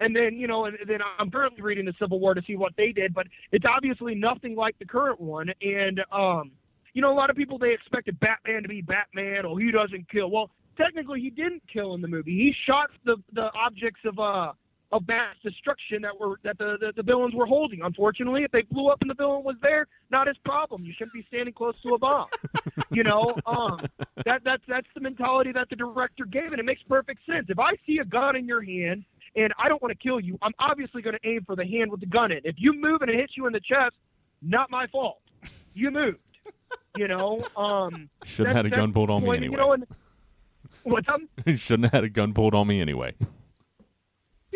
And 0.00 0.14
then, 0.14 0.36
you 0.36 0.46
know, 0.46 0.66
and 0.66 0.76
then 0.86 1.00
I'm 1.18 1.30
currently 1.30 1.60
reading 1.60 1.84
the 1.84 1.94
Civil 1.98 2.20
War 2.20 2.32
to 2.32 2.42
see 2.46 2.54
what 2.54 2.72
they 2.76 2.92
did, 2.92 3.12
but 3.12 3.26
it's 3.50 3.64
obviously 3.68 4.14
nothing 4.14 4.54
like 4.54 4.78
the 4.78 4.84
current 4.84 5.20
one. 5.20 5.48
And, 5.60 6.00
um, 6.12 6.52
you 6.94 7.02
know, 7.02 7.12
a 7.12 7.16
lot 7.16 7.30
of 7.30 7.36
people 7.36 7.58
they 7.58 7.72
expected 7.72 8.18
Batman 8.20 8.62
to 8.62 8.68
be 8.68 8.80
Batman, 8.80 9.44
or 9.44 9.58
he 9.58 9.72
doesn't 9.72 10.08
kill. 10.08 10.30
Well, 10.30 10.50
technically, 10.76 11.20
he 11.20 11.30
didn't 11.30 11.62
kill 11.72 11.94
in 11.94 12.00
the 12.00 12.08
movie. 12.08 12.30
He 12.30 12.54
shot 12.66 12.90
the 13.04 13.16
the 13.32 13.50
objects 13.54 14.00
of 14.04 14.18
uh 14.18 14.52
of 14.90 15.06
mass 15.06 15.36
destruction 15.42 16.02
that 16.02 16.18
were 16.18 16.36
that 16.44 16.56
the, 16.58 16.76
the 16.80 16.92
the 16.96 17.02
villains 17.02 17.34
were 17.34 17.46
holding. 17.46 17.82
Unfortunately, 17.82 18.42
if 18.42 18.50
they 18.50 18.62
blew 18.62 18.88
up 18.88 19.00
and 19.02 19.10
the 19.10 19.14
villain 19.14 19.44
was 19.44 19.56
there, 19.60 19.86
not 20.10 20.26
his 20.26 20.36
problem. 20.44 20.84
You 20.84 20.92
shouldn't 20.92 21.12
be 21.12 21.24
standing 21.28 21.52
close 21.52 21.80
to 21.82 21.94
a 21.94 21.98
bomb. 21.98 22.26
you 22.90 23.02
know, 23.02 23.34
um, 23.46 23.80
that 24.24 24.42
that's 24.44 24.62
that's 24.66 24.86
the 24.94 25.00
mentality 25.00 25.52
that 25.52 25.68
the 25.68 25.76
director 25.76 26.24
gave, 26.24 26.52
and 26.52 26.58
it 26.58 26.64
makes 26.64 26.82
perfect 26.82 27.20
sense. 27.26 27.46
If 27.48 27.58
I 27.58 27.72
see 27.86 27.98
a 27.98 28.04
gun 28.04 28.36
in 28.36 28.46
your 28.46 28.62
hand 28.62 29.04
and 29.36 29.52
I 29.58 29.68
don't 29.68 29.82
want 29.82 29.92
to 29.92 30.02
kill 30.02 30.20
you, 30.20 30.38
I'm 30.40 30.54
obviously 30.58 31.02
going 31.02 31.16
to 31.20 31.28
aim 31.28 31.44
for 31.44 31.54
the 31.54 31.66
hand 31.66 31.90
with 31.90 32.00
the 32.00 32.06
gun 32.06 32.32
in. 32.32 32.40
If 32.44 32.56
you 32.58 32.72
move 32.72 33.02
and 33.02 33.10
it 33.10 33.16
hits 33.16 33.36
you 33.36 33.46
in 33.46 33.52
the 33.52 33.60
chest, 33.60 33.96
not 34.42 34.70
my 34.70 34.86
fault. 34.86 35.20
You 35.74 35.90
moved. 35.90 36.18
You 36.96 37.08
know, 37.08 37.46
um, 37.56 38.08
Shouldn't 38.24 38.56
have 38.56 38.64
had 38.64 38.72
a 38.72 38.76
gun 38.76 38.92
pulled 38.92 39.10
on 39.10 39.22
me 39.22 39.36
anyway. 39.36 39.52
You 39.52 39.56
know, 39.56 39.72
and, 39.72 39.86
what's 40.82 41.08
up? 41.08 41.20
Shouldn't 41.56 41.84
have 41.84 41.92
had 41.92 42.04
a 42.04 42.08
gun 42.08 42.32
pulled 42.32 42.54
on 42.54 42.66
me 42.66 42.80
anyway. 42.80 43.14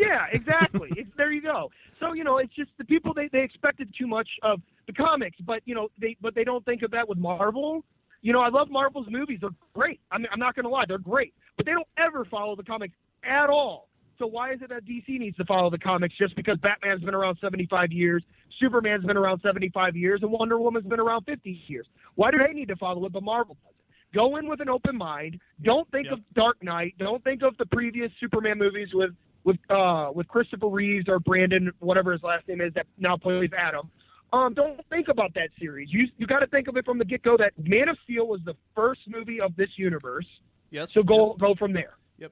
Yeah, 0.07 0.25
exactly. 0.31 0.89
it's, 0.97 1.09
there 1.17 1.31
you 1.31 1.41
go. 1.41 1.69
So 1.99 2.13
you 2.13 2.23
know, 2.23 2.37
it's 2.37 2.53
just 2.53 2.71
the 2.77 2.85
people 2.85 3.13
they 3.13 3.29
they 3.31 3.41
expected 3.41 3.93
too 3.97 4.07
much 4.07 4.27
of 4.43 4.61
the 4.87 4.93
comics, 4.93 5.37
but 5.45 5.61
you 5.65 5.75
know 5.75 5.89
they 5.99 6.15
but 6.21 6.35
they 6.35 6.43
don't 6.43 6.63
think 6.65 6.81
of 6.83 6.91
that 6.91 7.07
with 7.07 7.17
Marvel. 7.17 7.83
You 8.21 8.31
know, 8.33 8.39
I 8.41 8.49
love 8.49 8.69
Marvel's 8.69 9.07
movies; 9.09 9.39
they're 9.41 9.49
great. 9.73 9.99
I 10.11 10.17
mean, 10.17 10.27
I'm 10.31 10.39
not 10.39 10.55
going 10.55 10.63
to 10.63 10.69
lie, 10.69 10.85
they're 10.87 10.97
great, 10.97 11.33
but 11.57 11.65
they 11.65 11.73
don't 11.73 11.87
ever 11.97 12.25
follow 12.25 12.55
the 12.55 12.63
comics 12.63 12.93
at 13.23 13.49
all. 13.49 13.89
So 14.19 14.27
why 14.27 14.53
is 14.53 14.61
it 14.61 14.69
that 14.69 14.85
DC 14.85 15.19
needs 15.19 15.35
to 15.37 15.45
follow 15.45 15.69
the 15.69 15.77
comics 15.79 16.15
just 16.17 16.35
because 16.35 16.57
Batman's 16.59 17.03
been 17.03 17.15
around 17.15 17.37
75 17.41 17.91
years, 17.91 18.23
Superman's 18.59 19.03
been 19.05 19.17
around 19.17 19.41
75 19.41 19.95
years, 19.95 20.21
and 20.21 20.31
Wonder 20.31 20.59
Woman's 20.59 20.85
been 20.85 20.99
around 20.99 21.23
50 21.25 21.61
years? 21.67 21.87
Why 22.15 22.29
do 22.31 22.37
they 22.37 22.53
need 22.53 22.67
to 22.67 22.75
follow 22.75 23.05
it, 23.05 23.11
but 23.11 23.23
Marvel 23.23 23.57
doesn't? 23.63 23.73
Go 24.13 24.37
in 24.37 24.47
with 24.47 24.61
an 24.61 24.69
open 24.69 24.95
mind. 24.95 25.39
Don't 25.63 25.89
think 25.91 26.05
Yep. 26.05 26.13
of 26.13 26.19
Dark 26.35 26.63
Knight. 26.63 26.93
Don't 26.99 27.23
think 27.23 27.41
of 27.41 27.57
the 27.57 27.65
previous 27.65 28.11
Superman 28.19 28.59
movies 28.59 28.89
with 28.93 29.11
with 29.43 29.57
uh 29.69 30.11
with 30.13 30.27
Christopher 30.27 30.67
Reeves 30.67 31.07
or 31.07 31.19
Brandon, 31.19 31.71
whatever 31.79 32.11
his 32.11 32.23
last 32.23 32.47
name 32.47 32.61
is, 32.61 32.73
that 32.73 32.85
now 32.97 33.17
plays 33.17 33.49
Atom. 33.57 33.89
Um, 34.31 34.53
don't 34.55 34.79
think 34.89 35.09
about 35.09 35.33
that 35.35 35.49
series. 35.59 35.89
You 35.91 36.07
you 36.17 36.25
got 36.25 36.39
to 36.39 36.47
think 36.47 36.67
of 36.67 36.75
it 36.77 36.85
from 36.85 36.97
the 36.97 37.05
get 37.05 37.21
go. 37.21 37.37
That 37.37 37.53
Man 37.57 37.89
of 37.89 37.97
Steel 38.03 38.27
was 38.27 38.41
the 38.45 38.55
first 38.75 39.01
movie 39.07 39.39
of 39.39 39.55
this 39.55 39.77
universe. 39.77 40.27
Yes. 40.71 40.91
So 40.91 41.03
go 41.03 41.35
go 41.39 41.53
from 41.55 41.73
there. 41.73 41.97
Yep. 42.17 42.31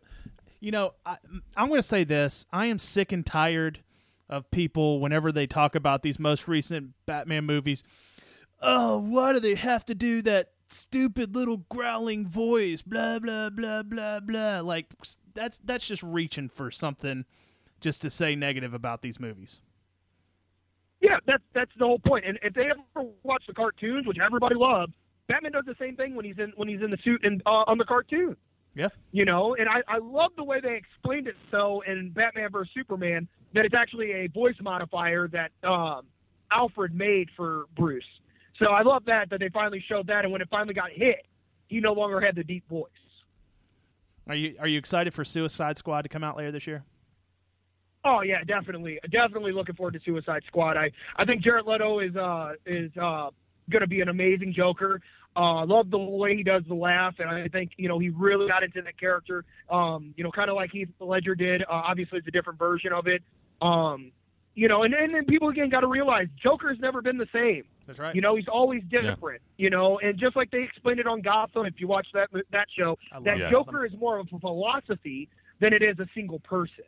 You 0.59 0.71
know, 0.71 0.93
I, 1.05 1.17
I'm 1.55 1.67
going 1.67 1.79
to 1.79 1.87
say 1.87 2.03
this. 2.03 2.45
I 2.51 2.67
am 2.67 2.79
sick 2.79 3.11
and 3.11 3.25
tired 3.25 3.79
of 4.29 4.49
people 4.51 4.99
whenever 4.99 5.31
they 5.31 5.45
talk 5.45 5.75
about 5.75 6.03
these 6.03 6.19
most 6.19 6.47
recent 6.47 6.93
Batman 7.05 7.45
movies. 7.45 7.83
Oh, 8.61 8.99
why 8.99 9.33
do 9.33 9.39
they 9.39 9.55
have 9.55 9.85
to 9.85 9.95
do 9.95 10.21
that 10.21 10.51
stupid 10.71 11.35
little 11.35 11.57
growling 11.69 12.27
voice? 12.27 12.81
Blah 12.81 13.19
blah 13.19 13.49
blah 13.49 13.83
blah 13.83 14.19
blah. 14.19 14.61
Like 14.61 14.87
that's 15.33 15.59
that's 15.63 15.87
just 15.87 16.03
reaching 16.03 16.49
for 16.49 16.71
something 16.71 17.25
just 17.79 18.01
to 18.03 18.09
say 18.09 18.35
negative 18.35 18.73
about 18.73 19.01
these 19.01 19.19
movies. 19.19 19.59
Yeah, 21.01 21.17
that's 21.25 21.43
that's 21.53 21.71
the 21.77 21.85
whole 21.85 21.99
point. 21.99 22.25
And 22.27 22.37
if 22.43 22.53
they 22.53 22.65
ever 22.65 23.07
watch 23.23 23.43
the 23.47 23.53
cartoons, 23.53 24.05
which 24.05 24.17
everybody 24.23 24.55
loves, 24.55 24.93
Batman 25.27 25.51
does 25.51 25.65
the 25.65 25.75
same 25.79 25.95
thing 25.95 26.15
when 26.15 26.25
he's 26.25 26.37
in 26.37 26.53
when 26.55 26.67
he's 26.67 26.81
in 26.81 26.91
the 26.91 26.97
suit 27.03 27.21
and 27.23 27.41
uh, 27.45 27.63
on 27.67 27.77
the 27.77 27.85
cartoon. 27.85 28.35
Yeah. 28.75 28.87
You 29.11 29.25
know, 29.25 29.55
and 29.55 29.67
I, 29.67 29.81
I 29.87 29.97
love 29.97 30.31
the 30.37 30.43
way 30.43 30.61
they 30.61 30.75
explained 30.75 31.27
it 31.27 31.35
so 31.49 31.83
in 31.85 32.11
Batman 32.11 32.51
vs 32.51 32.71
Superman 32.73 33.27
that 33.53 33.65
it's 33.65 33.75
actually 33.75 34.11
a 34.11 34.27
voice 34.27 34.55
modifier 34.61 35.27
that 35.27 35.51
um, 35.67 36.03
Alfred 36.51 36.95
made 36.95 37.27
for 37.35 37.65
Bruce. 37.75 38.03
So 38.61 38.67
I 38.67 38.83
love 38.83 39.05
that 39.05 39.29
that 39.31 39.39
they 39.39 39.49
finally 39.49 39.83
showed 39.87 40.07
that, 40.07 40.23
and 40.23 40.31
when 40.31 40.41
it 40.41 40.47
finally 40.51 40.73
got 40.73 40.91
hit, 40.91 41.25
he 41.67 41.79
no 41.79 41.93
longer 41.93 42.21
had 42.21 42.35
the 42.35 42.43
deep 42.43 42.67
voice. 42.69 42.91
Are 44.27 44.35
you 44.35 44.55
are 44.59 44.67
you 44.67 44.77
excited 44.77 45.13
for 45.13 45.25
Suicide 45.25 45.77
Squad 45.77 46.03
to 46.03 46.09
come 46.09 46.23
out 46.23 46.37
later 46.37 46.51
this 46.51 46.67
year? 46.67 46.83
Oh 48.05 48.21
yeah, 48.21 48.43
definitely, 48.43 48.99
definitely 49.11 49.51
looking 49.51 49.75
forward 49.75 49.93
to 49.93 49.99
Suicide 50.05 50.43
Squad. 50.47 50.77
I 50.77 50.91
I 51.17 51.25
think 51.25 51.43
Jared 51.43 51.65
Leto 51.65 51.99
is 51.99 52.15
uh 52.15 52.53
is 52.65 52.91
uh 52.97 53.29
going 53.69 53.81
to 53.81 53.87
be 53.87 54.01
an 54.01 54.09
amazing 54.09 54.53
Joker. 54.55 55.01
Uh, 55.35 55.65
love 55.65 55.89
the 55.89 55.97
way 55.97 56.35
he 56.35 56.43
does 56.43 56.61
the 56.67 56.73
laugh, 56.73 57.15
and 57.19 57.29
I 57.29 57.47
think 57.47 57.71
you 57.77 57.87
know 57.87 57.97
he 57.97 58.09
really 58.09 58.47
got 58.47 58.63
into 58.63 58.81
that 58.81 58.99
character. 58.99 59.43
Um, 59.69 60.13
you 60.17 60.23
know, 60.23 60.31
kind 60.31 60.49
of 60.49 60.55
like 60.55 60.71
Heath 60.71 60.89
Ledger 60.99 61.35
did. 61.35 61.63
Uh, 61.63 61.65
obviously, 61.69 62.19
it's 62.19 62.27
a 62.27 62.31
different 62.31 62.59
version 62.59 62.91
of 62.93 63.07
it. 63.07 63.23
Um, 63.61 64.11
you 64.55 64.67
know, 64.67 64.83
and 64.83 64.93
and 64.93 65.15
then 65.15 65.25
people 65.25 65.49
again 65.49 65.69
got 65.69 65.81
to 65.81 65.87
realize 65.87 66.27
Joker's 66.43 66.77
never 66.79 67.01
been 67.01 67.17
the 67.17 67.27
same. 67.33 67.63
That's 67.91 67.99
right. 67.99 68.15
You 68.15 68.21
know, 68.21 68.35
he's 68.35 68.47
always 68.47 68.83
different. 68.89 69.41
You 69.57 69.69
know, 69.69 69.99
and 69.99 70.17
just 70.17 70.35
like 70.35 70.49
they 70.51 70.63
explained 70.63 70.99
it 70.99 71.07
on 71.07 71.21
Gotham, 71.21 71.65
if 71.65 71.73
you 71.77 71.87
watch 71.87 72.07
that 72.13 72.29
that 72.51 72.67
show, 72.77 72.97
that 73.23 73.37
Yeah. 73.37 73.51
Joker 73.51 73.85
is 73.85 73.91
more 73.99 74.17
of 74.17 74.27
a 74.33 74.39
philosophy 74.39 75.29
than 75.59 75.73
it 75.73 75.83
is 75.83 75.99
a 75.99 76.07
single 76.15 76.39
person. 76.39 76.85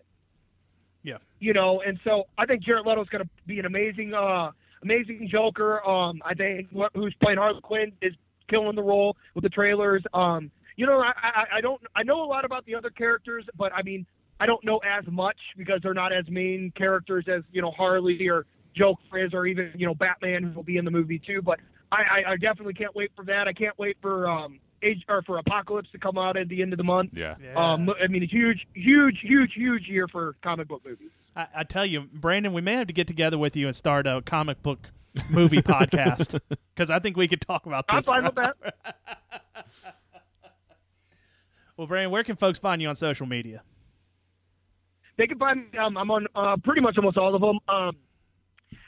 Yeah. 1.03 1.17
You 1.39 1.53
know, 1.53 1.81
and 1.81 1.99
so 2.03 2.23
I 2.37 2.45
think 2.45 2.63
Jared 2.63 2.85
Leto's 2.85 3.09
going 3.09 3.23
to 3.23 3.29
be 3.45 3.59
an 3.59 3.65
amazing, 3.65 4.13
uh, 4.13 4.51
amazing 4.81 5.27
Joker. 5.29 5.85
Um, 5.85 6.21
I 6.25 6.33
think 6.33 6.69
who's 6.93 7.13
playing 7.21 7.37
Harley 7.37 7.59
Quinn 7.61 7.91
is 8.01 8.13
killing 8.49 8.75
the 8.75 8.83
role 8.83 9.17
with 9.35 9.43
the 9.43 9.49
trailers. 9.49 10.03
Um, 10.13 10.49
you 10.77 10.85
know, 10.85 10.99
I, 10.99 11.11
I, 11.21 11.57
I 11.57 11.61
don't, 11.61 11.81
I 11.95 12.03
know 12.03 12.23
a 12.23 12.25
lot 12.25 12.45
about 12.45 12.65
the 12.65 12.75
other 12.75 12.89
characters, 12.89 13.45
but 13.57 13.73
I 13.73 13.81
mean, 13.83 14.05
I 14.39 14.45
don't 14.45 14.63
know 14.63 14.79
as 14.79 15.05
much 15.11 15.37
because 15.57 15.81
they're 15.83 15.93
not 15.93 16.11
as 16.13 16.25
main 16.29 16.71
characters 16.75 17.25
as 17.27 17.43
you 17.51 17.61
know 17.61 17.71
Harley 17.71 18.27
or 18.27 18.45
Joker 18.75 19.17
is, 19.17 19.33
or 19.33 19.45
even 19.45 19.71
you 19.75 19.85
know 19.85 19.95
Batman 19.95 20.43
who 20.43 20.51
will 20.51 20.63
be 20.63 20.77
in 20.77 20.85
the 20.85 20.91
movie 20.91 21.19
too. 21.19 21.41
But 21.41 21.59
I, 21.91 21.97
I, 21.97 22.31
I 22.31 22.37
definitely 22.37 22.73
can't 22.73 22.95
wait 22.95 23.11
for 23.15 23.25
that. 23.25 23.47
I 23.47 23.53
can't 23.53 23.77
wait 23.77 23.97
for 24.01 24.27
um, 24.29 24.59
age 24.83 25.03
or 25.07 25.21
for 25.23 25.37
Apocalypse 25.37 25.89
to 25.91 25.97
come 25.97 26.17
out 26.17 26.37
at 26.37 26.49
the 26.49 26.61
end 26.61 26.73
of 26.73 26.77
the 26.77 26.83
month. 26.83 27.11
Yeah. 27.13 27.35
Yeah. 27.43 27.53
Um, 27.53 27.89
I 28.01 28.07
mean, 28.07 28.23
a 28.23 28.27
huge, 28.27 28.67
huge, 28.73 29.19
huge, 29.21 29.53
huge 29.55 29.87
year 29.87 30.07
for 30.07 30.35
comic 30.43 30.67
book 30.67 30.81
movies. 30.85 31.09
I, 31.35 31.47
I 31.57 31.63
tell 31.63 31.85
you, 31.85 32.09
Brandon, 32.13 32.53
we 32.53 32.61
may 32.61 32.73
have 32.73 32.87
to 32.87 32.93
get 32.93 33.07
together 33.07 33.37
with 33.37 33.55
you 33.55 33.67
and 33.67 33.75
start 33.75 34.07
a 34.07 34.21
comic 34.25 34.61
book 34.61 34.89
movie 35.29 35.61
podcast 35.61 36.39
because 36.75 36.89
I 36.89 36.99
think 36.99 37.17
we 37.17 37.27
could 37.27 37.41
talk 37.41 37.65
about 37.65 37.85
this. 37.87 37.95
I'm 37.95 38.03
fine 38.03 38.23
with 38.23 38.35
that. 38.35 38.55
Well, 41.75 41.87
Brandon, 41.87 42.11
where 42.11 42.23
can 42.23 42.35
folks 42.35 42.59
find 42.59 42.81
you 42.81 42.87
on 42.87 42.95
social 42.95 43.25
media? 43.25 43.63
They 45.17 45.27
can 45.27 45.37
find 45.39 45.71
me. 45.71 45.77
Um, 45.77 45.97
I'm 45.97 46.11
on 46.11 46.27
uh, 46.35 46.55
pretty 46.63 46.81
much 46.81 46.97
almost 46.97 47.17
all 47.17 47.33
of 47.33 47.41
them, 47.41 47.59
um, 47.67 47.95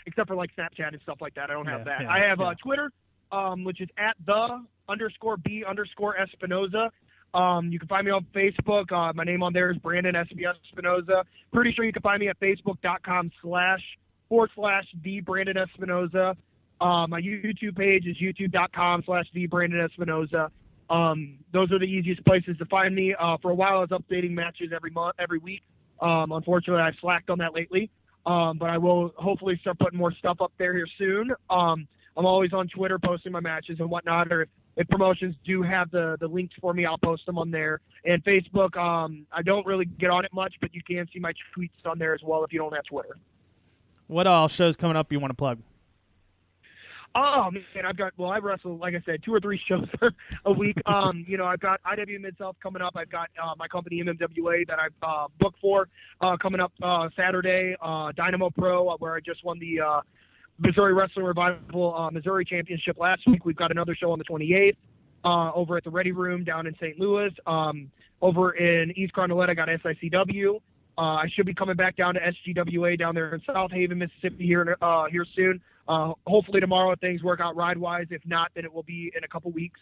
except 0.06 0.28
for 0.28 0.36
like 0.36 0.52
Snapchat 0.56 0.90
and 0.94 1.02
stuff 1.02 1.18
like 1.22 1.34
that. 1.36 1.50
I 1.50 1.54
don't 1.54 1.66
have 1.66 1.80
Yeah, 1.82 1.84
that. 1.98 2.02
yeah, 2.02 2.12
I 2.12 2.20
have 2.20 2.40
yeah. 2.40 2.48
uh, 2.48 2.54
Twitter, 2.64 2.92
um, 3.32 3.64
which 3.64 3.82
is 3.82 3.90
at 3.98 4.16
the 4.26 4.64
underscore 4.88 5.38
b 5.38 5.64
underscore 5.68 6.18
Espinosa. 6.20 6.92
Um, 7.34 7.70
you 7.70 7.80
can 7.80 7.88
find 7.90 8.06
me 8.06 8.12
on 8.12 8.26
Facebook. 8.34 8.92
Uh, 8.92 9.12
my 9.14 9.24
name 9.26 9.44
on 9.44 9.52
there 9.52 9.70
is 9.72 9.78
Brandon 9.78 10.16
Espy 10.16 10.46
Espinosa. 10.46 11.24
Pretty 11.52 11.74
sure 11.74 11.84
you 11.84 11.92
can 11.92 12.02
find 12.02 12.20
me 12.22 12.30
at 12.30 12.40
facebook.com 12.40 13.32
slash 13.42 13.82
forward 14.30 14.52
slash 14.56 14.86
the 15.04 15.20
Brandon 15.22 15.58
Espinosa. 15.58 16.36
Uh, 16.80 17.08
my 17.08 17.20
YouTube 17.22 17.76
page 17.78 18.06
is 18.06 18.16
youtube.com 18.18 19.04
slash 19.06 19.26
the 19.34 19.48
Brandon 19.48 19.82
Espinosa. 19.82 20.50
Um, 20.90 21.40
those 21.52 21.72
are 21.72 21.80
the 21.80 21.86
easiest 21.86 22.24
places 22.26 22.58
to 22.60 22.66
find 22.66 22.94
me. 22.96 23.14
Uh, 23.20 23.38
for 23.42 23.52
a 23.52 23.56
while, 23.56 23.78
I 23.80 23.82
was 23.82 23.90
updating 23.90 24.32
matches 24.32 24.72
every 24.74 24.92
month, 24.92 25.16
every 25.20 25.40
week. 25.40 25.64
Um, 26.00 26.32
unfortunately, 26.32 26.82
I've 26.84 26.94
slacked 27.02 27.30
on 27.30 27.38
that 27.40 27.54
lately, 27.54 27.90
um, 28.26 28.58
but 28.58 28.70
I 28.70 28.78
will 28.78 29.14
hopefully 29.18 29.58
start 29.62 29.80
putting 29.80 30.00
more 30.00 30.14
stuff 30.14 30.42
up 30.42 30.52
there 30.58 30.74
here 30.74 30.88
soon. 30.98 31.32
Um, 31.50 31.88
I'm 32.18 32.26
always 32.26 32.54
on 32.54 32.68
Twitter 32.68 32.98
posting 32.98 33.32
my 33.32 33.40
matches 33.40 33.78
and 33.80 33.90
whatnot, 33.90 34.32
or 34.32 34.44
if, 34.44 34.50
if 34.78 34.88
promotions 34.88 35.36
do 35.46 35.62
have 35.62 35.92
the, 35.92 36.18
the 36.20 36.28
links 36.28 36.56
for 36.62 36.74
me, 36.74 36.86
I'll 36.86 36.98
post 36.98 37.26
them 37.26 37.38
on 37.38 37.52
there. 37.52 37.82
And 38.06 38.24
Facebook, 38.24 38.78
um, 38.78 39.26
I 39.32 39.42
don't 39.42 39.66
really 39.66 39.86
get 39.86 40.10
on 40.10 40.26
it 40.26 40.34
much, 40.34 40.54
but 40.62 40.74
you 40.74 40.82
can 40.88 41.08
see 41.14 41.20
my 41.20 41.34
tweets 41.58 41.70
on 41.86 42.00
there 42.00 42.14
as 42.14 42.22
well 42.24 42.44
if 42.44 42.54
you 42.54 42.60
don't 42.60 42.74
have 42.74 42.86
Twitter. 42.86 43.18
What 44.08 44.28
all 44.28 44.48
shows 44.48 44.76
coming 44.76 44.96
up 44.96 45.12
you 45.12 45.20
want 45.20 45.32
to 45.32 45.36
plug? 45.36 45.60
Oh 47.18 47.50
man, 47.50 47.86
I've 47.86 47.96
got 47.96 48.12
well, 48.18 48.30
I 48.30 48.40
wrestle 48.40 48.78
like 48.78 48.94
I 48.94 49.02
said, 49.06 49.24
two 49.24 49.34
or 49.34 49.40
three 49.40 49.60
shows 49.70 49.88
a 50.46 50.52
week. 50.52 50.78
Um, 50.86 51.26
you 51.28 51.38
know, 51.38 51.46
I've 51.46 51.62
got 51.62 51.82
IW 51.84 52.20
Mid 52.20 52.36
South 52.38 52.58
coming 52.62 52.82
up. 52.82 52.94
I've 52.98 53.10
got 53.10 53.30
uh, 53.42 53.54
my 53.58 53.68
company 53.70 54.04
MMWA 54.04 54.68
that 54.68 54.80
I've 54.80 54.92
uh, 55.02 55.28
booked 55.40 55.60
for 55.62 55.88
uh, 56.20 56.36
coming 56.36 56.60
up 56.60 56.74
uh, 56.84 57.08
Saturday. 57.16 57.76
Uh, 57.82 58.12
Dynamo 58.18 58.50
Pro, 58.50 58.90
uh, 58.90 58.98
where 58.98 59.16
I 59.16 59.22
just 59.22 59.46
won 59.46 59.60
the 59.60 59.80
uh, 59.80 60.02
Missouri 60.60 60.94
Wrestling 60.94 61.26
Revival 61.26 61.96
uh, 61.96 62.12
Missouri 62.12 62.44
Championship 62.44 62.98
last 63.00 63.22
week. 63.28 63.46
We've 63.46 63.56
got 63.56 63.72
another 63.72 63.96
show 63.96 64.12
on 64.12 64.20
the 64.20 64.26
28th 64.26 64.76
uh, 65.24 65.54
over 65.54 65.78
at 65.78 65.86
the 65.86 65.90
Ready 65.90 66.12
Room 66.12 66.44
down 66.44 66.68
in 66.68 66.76
St. 66.76 67.00
Louis. 67.00 67.32
Um, 67.48 67.90
over 68.22 68.52
in 68.52 68.92
East 68.98 69.14
Carondelet, 69.14 69.50
I 69.50 69.54
got 69.54 69.70
SICW. 69.70 70.60
Uh, 70.98 71.02
I 71.02 71.26
should 71.34 71.46
be 71.46 71.54
coming 71.54 71.76
back 71.76 71.98
down 71.98 72.14
to 72.14 72.20
SGWA 72.22 72.98
down 72.98 73.16
there 73.16 73.34
in 73.36 73.42
Southaven, 73.42 73.98
Mississippi 73.98 74.46
here 74.46 74.78
uh, 74.82 75.06
here 75.12 75.26
soon. 75.36 75.62
Uh, 75.88 76.14
hopefully 76.26 76.60
tomorrow 76.60 76.92
if 76.92 77.00
things 77.00 77.22
work 77.22 77.40
out 77.42 77.56
ride 77.56 77.78
wise. 77.78 78.08
If 78.10 78.22
not, 78.26 78.52
then 78.56 78.66
it 78.66 78.74
will 78.74 78.84
be 78.84 79.12
in 79.16 79.24
a 79.24 79.28
couple 79.28 79.52
weeks. 79.52 79.80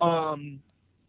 Um, 0.00 0.60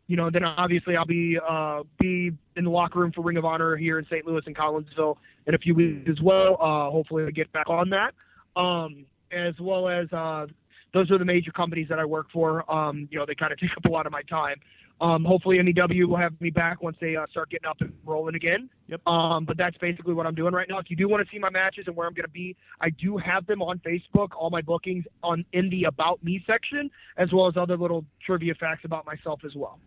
you 0.08 0.18
know, 0.18 0.30
then 0.30 0.44
obviously 0.44 0.96
I'll 0.96 1.06
be 1.06 1.40
uh, 1.48 1.84
be 2.00 2.32
in 2.56 2.64
the 2.66 2.70
locker 2.70 3.00
room 3.00 3.12
for 3.14 3.22
Ring 3.22 3.38
of 3.38 3.46
Honor 3.46 3.76
here 3.76 3.98
in 3.98 4.06
St. 4.06 4.26
Louis 4.26 4.44
and 4.46 4.56
Collinsville 4.56 5.16
in 5.48 5.56
a 5.56 5.58
few 5.58 5.74
weeks 5.74 6.10
as 6.10 6.22
well. 6.22 6.58
Uh, 6.62 6.92
hopefully 6.92 7.24
I 7.26 7.32
get 7.32 7.52
back 7.54 7.70
on 7.70 7.90
that. 7.90 8.14
Um, 8.60 9.06
as 9.32 9.54
well 9.60 9.90
as 9.90 10.12
uh, 10.14 10.46
those 10.94 11.10
are 11.12 11.18
the 11.18 11.26
major 11.26 11.52
companies 11.52 11.88
that 11.90 12.00
I 12.00 12.06
work 12.06 12.28
for. 12.32 12.70
Um, 12.72 13.08
you 13.12 13.18
know, 13.18 13.26
they 13.26 13.36
kind 13.36 13.52
of 13.52 13.60
take 13.60 13.72
up 13.76 13.86
a 13.86 13.90
lot 13.90 14.06
of 14.06 14.12
my 14.12 14.22
time. 14.24 14.58
Um, 15.02 15.26
hopefully 15.26 15.60
MEW 15.62 16.08
will 16.08 16.18
have 16.18 16.40
me 16.40 16.50
back 16.50 16.82
once 16.82 16.96
they 17.02 17.18
uh, 17.18 17.26
start 17.30 17.50
getting 17.50 17.68
up 17.68 17.78
and 17.82 17.92
rolling 18.06 18.36
again. 18.36 18.70
Yep. 18.88 19.06
Um, 19.06 19.44
but 19.44 19.58
that's 19.58 19.78
basically 19.78 20.14
what 20.14 20.26
I'm 20.26 20.36
doing 20.36 20.54
right 20.54 20.70
now. 20.70 20.80
If 20.80 20.90
you 20.90 20.96
do 20.96 21.10
want 21.10 21.26
to 21.26 21.30
see 21.34 21.38
my 21.38 21.50
matches 21.50 21.84
and 21.88 21.96
where 21.98 22.08
I'm 22.08 22.14
going 22.14 22.26
to 22.26 22.32
be, 22.32 22.56
I 22.80 22.92
do 22.92 23.18
have 23.18 23.46
them 23.46 23.62
on 23.62 23.80
Facebook. 23.80 24.30
All 24.38 24.50
my 24.50 24.62
bookings 24.62 25.04
on 25.22 25.44
in 25.52 25.70
the 25.70 25.84
About 25.84 26.24
Me 26.24 26.42
section, 26.48 26.90
as 27.18 27.34
well 27.34 27.48
as 27.48 27.58
other 27.58 27.76
little 27.76 28.06
trivia 28.26 28.56
facts 28.56 28.86
about 28.86 29.06
myself 29.06 29.42
as 29.46 29.54
well. 29.54 29.80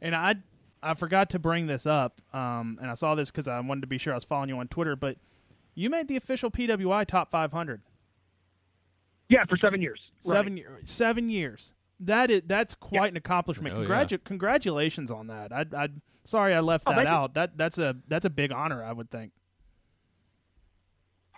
And 0.00 0.14
I 0.14 0.36
I 0.84 0.94
forgot 0.94 1.30
to 1.30 1.38
bring 1.38 1.66
this 1.66 1.86
up, 1.86 2.20
um, 2.32 2.78
and 2.80 2.90
I 2.90 2.94
saw 2.94 3.14
this 3.14 3.30
because 3.30 3.48
I 3.48 3.58
wanted 3.60 3.80
to 3.80 3.86
be 3.86 3.98
sure 3.98 4.12
I 4.12 4.16
was 4.16 4.24
following 4.24 4.50
you 4.50 4.58
on 4.58 4.68
Twitter. 4.68 4.94
But 4.94 5.16
you 5.74 5.90
made 5.90 6.06
the 6.06 6.16
official 6.16 6.50
PWI 6.50 7.06
top 7.06 7.30
500. 7.30 7.80
Yeah, 9.28 9.44
for 9.48 9.56
seven 9.56 9.80
years. 9.82 10.00
Right. 10.24 10.36
Seven 10.36 10.56
year, 10.56 10.80
seven 10.84 11.30
years. 11.30 11.72
That 12.06 12.30
is 12.30 12.42
that's 12.46 12.74
quite 12.74 13.10
an 13.10 13.16
accomplishment. 13.16 13.74
Oh, 13.76 13.82
yeah. 13.82 14.16
Congratulations 14.24 15.10
on 15.10 15.28
that. 15.28 15.52
I 15.52 15.64
I 15.76 15.88
sorry 16.24 16.54
I 16.54 16.60
left 16.60 16.84
Oh, 16.86 16.90
that 16.90 16.96
thank 16.96 17.08
you. 17.08 17.14
out. 17.14 17.34
That 17.34 17.56
that's 17.56 17.78
a 17.78 17.96
that's 18.08 18.24
a 18.24 18.30
big 18.30 18.52
honor. 18.52 18.82
I 18.84 18.92
would 18.92 19.10
think. 19.10 19.32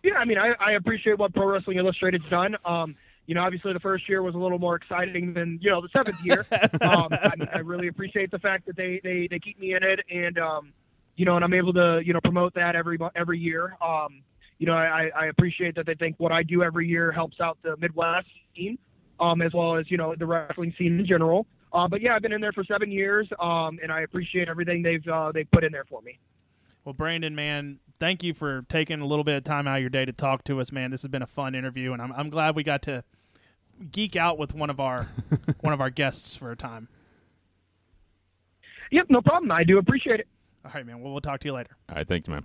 Yeah, 0.03 0.15
I 0.15 0.25
mean, 0.25 0.39
I, 0.39 0.53
I 0.61 0.73
appreciate 0.73 1.19
what 1.19 1.35
Pro 1.35 1.47
Wrestling 1.47 1.79
Illustrated's 1.79 2.25
done. 2.31 2.57
Um, 2.65 2.95
you 3.27 3.35
know, 3.35 3.43
obviously 3.43 3.73
the 3.73 3.81
first 3.81 4.09
year 4.09 4.23
was 4.23 4.37
a 4.37 4.39
little 4.39 4.59
more 4.59 4.77
exciting 4.77 5.35
than 5.35 5.59
you 5.61 5.71
know 5.71 5.81
the 5.81 5.89
seventh 5.93 6.19
year. 6.25 6.47
um, 6.81 7.09
I, 7.11 7.33
I 7.55 7.59
really 7.59 7.89
appreciate 7.89 8.31
the 8.31 8.39
fact 8.39 8.67
that 8.67 8.77
they 8.77 9.01
they, 9.03 9.27
they 9.29 9.39
keep 9.41 9.59
me 9.59 9.75
in 9.75 9.83
it, 9.83 10.01
and 10.11 10.39
um, 10.39 10.73
you 11.17 11.25
know, 11.25 11.35
and 11.37 11.45
I'm 11.45 11.55
able 11.55 11.73
to 11.73 12.01
you 12.05 12.13
know 12.13 12.21
promote 12.23 12.55
that 12.55 12.77
every 12.77 12.99
every 13.17 13.39
year. 13.39 13.77
Um, 13.85 14.23
you 14.59 14.67
know, 14.67 14.75
I, 14.75 15.11
I 15.15 15.27
appreciate 15.27 15.75
that 15.75 15.85
they 15.87 15.95
think 15.95 16.15
what 16.19 16.33
I 16.33 16.43
do 16.43 16.63
every 16.63 16.89
year 16.89 17.13
helps 17.13 17.41
out 17.41 17.59
the 17.63 17.77
Midwest 17.77 18.29
scene, 18.55 18.79
um, 19.21 19.43
as 19.43 19.53
well 19.55 19.77
as 19.77 19.91
you 19.91 19.97
know 19.97 20.15
the 20.17 20.27
wrestling 20.27 20.75
scene 20.79 20.99
in 20.99 21.07
general. 21.07 21.47
Uh, 21.73 21.87
but 21.89 22.01
yeah, 22.01 22.15
I've 22.15 22.23
been 22.23 22.33
in 22.33 22.41
there 22.41 22.53
for 22.53 22.65
seven 22.65 22.91
years, 22.91 23.29
um, 23.41 23.79
and 23.83 23.93
I 23.93 24.03
appreciate 24.03 24.49
everything 24.49 24.83
they've 24.83 25.07
uh, 25.07 25.33
they've 25.33 25.51
put 25.51 25.65
in 25.65 25.73
there 25.73 25.85
for 25.89 26.01
me. 26.03 26.19
Well, 26.85 26.93
Brandon, 26.93 27.35
man, 27.35 27.81
thank 27.99 28.23
you 28.23 28.33
for 28.33 28.63
taking 28.69 29.01
a 29.01 29.07
little 29.07 29.25
bit 29.25 29.37
of 29.37 29.45
time 29.45 29.67
out 29.67 29.77
of 29.77 29.81
your 29.81 29.91
day 29.91 30.05
to 30.05 30.13
talk 30.13 30.45
to 30.45 30.61
us, 30.61 30.71
man. 30.71 30.91
This 30.91 31.03
has 31.03 31.11
been 31.11 31.23
a 31.23 31.27
fun 31.27 31.55
interview, 31.55 31.93
and 31.93 32.01
I'm 32.01 32.13
I'm 32.13 32.31
glad 32.31 32.57
we 32.57 32.63
got 32.63 32.83
to 32.83 33.05
geek 33.91 34.17
out 34.17 34.39
with 34.39 34.55
one 34.55 34.71
of 34.71 34.81
our 34.81 35.09
one 35.61 35.73
of 35.73 35.81
our 35.81 35.91
guests 35.91 36.37
for 36.37 36.51
a 36.51 36.57
time. 36.57 36.89
Yep, 38.93 39.07
no 39.11 39.21
problem. 39.21 39.51
I 39.51 39.65
do 39.65 39.79
appreciate 39.79 40.21
it. 40.21 40.29
All 40.65 40.71
right, 40.75 40.87
man. 40.87 41.01
Well, 41.01 41.13
we'll 41.13 41.21
talk 41.21 41.41
to 41.41 41.49
you 41.49 41.55
later. 41.55 41.77
All 41.89 41.97
right, 41.97 42.07
thanks, 42.07 42.29
man. 42.29 42.45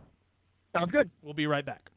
Sounds 0.73 0.91
good. 0.91 1.09
We'll 1.21 1.33
be 1.33 1.47
right 1.47 1.65
back. 1.65 1.90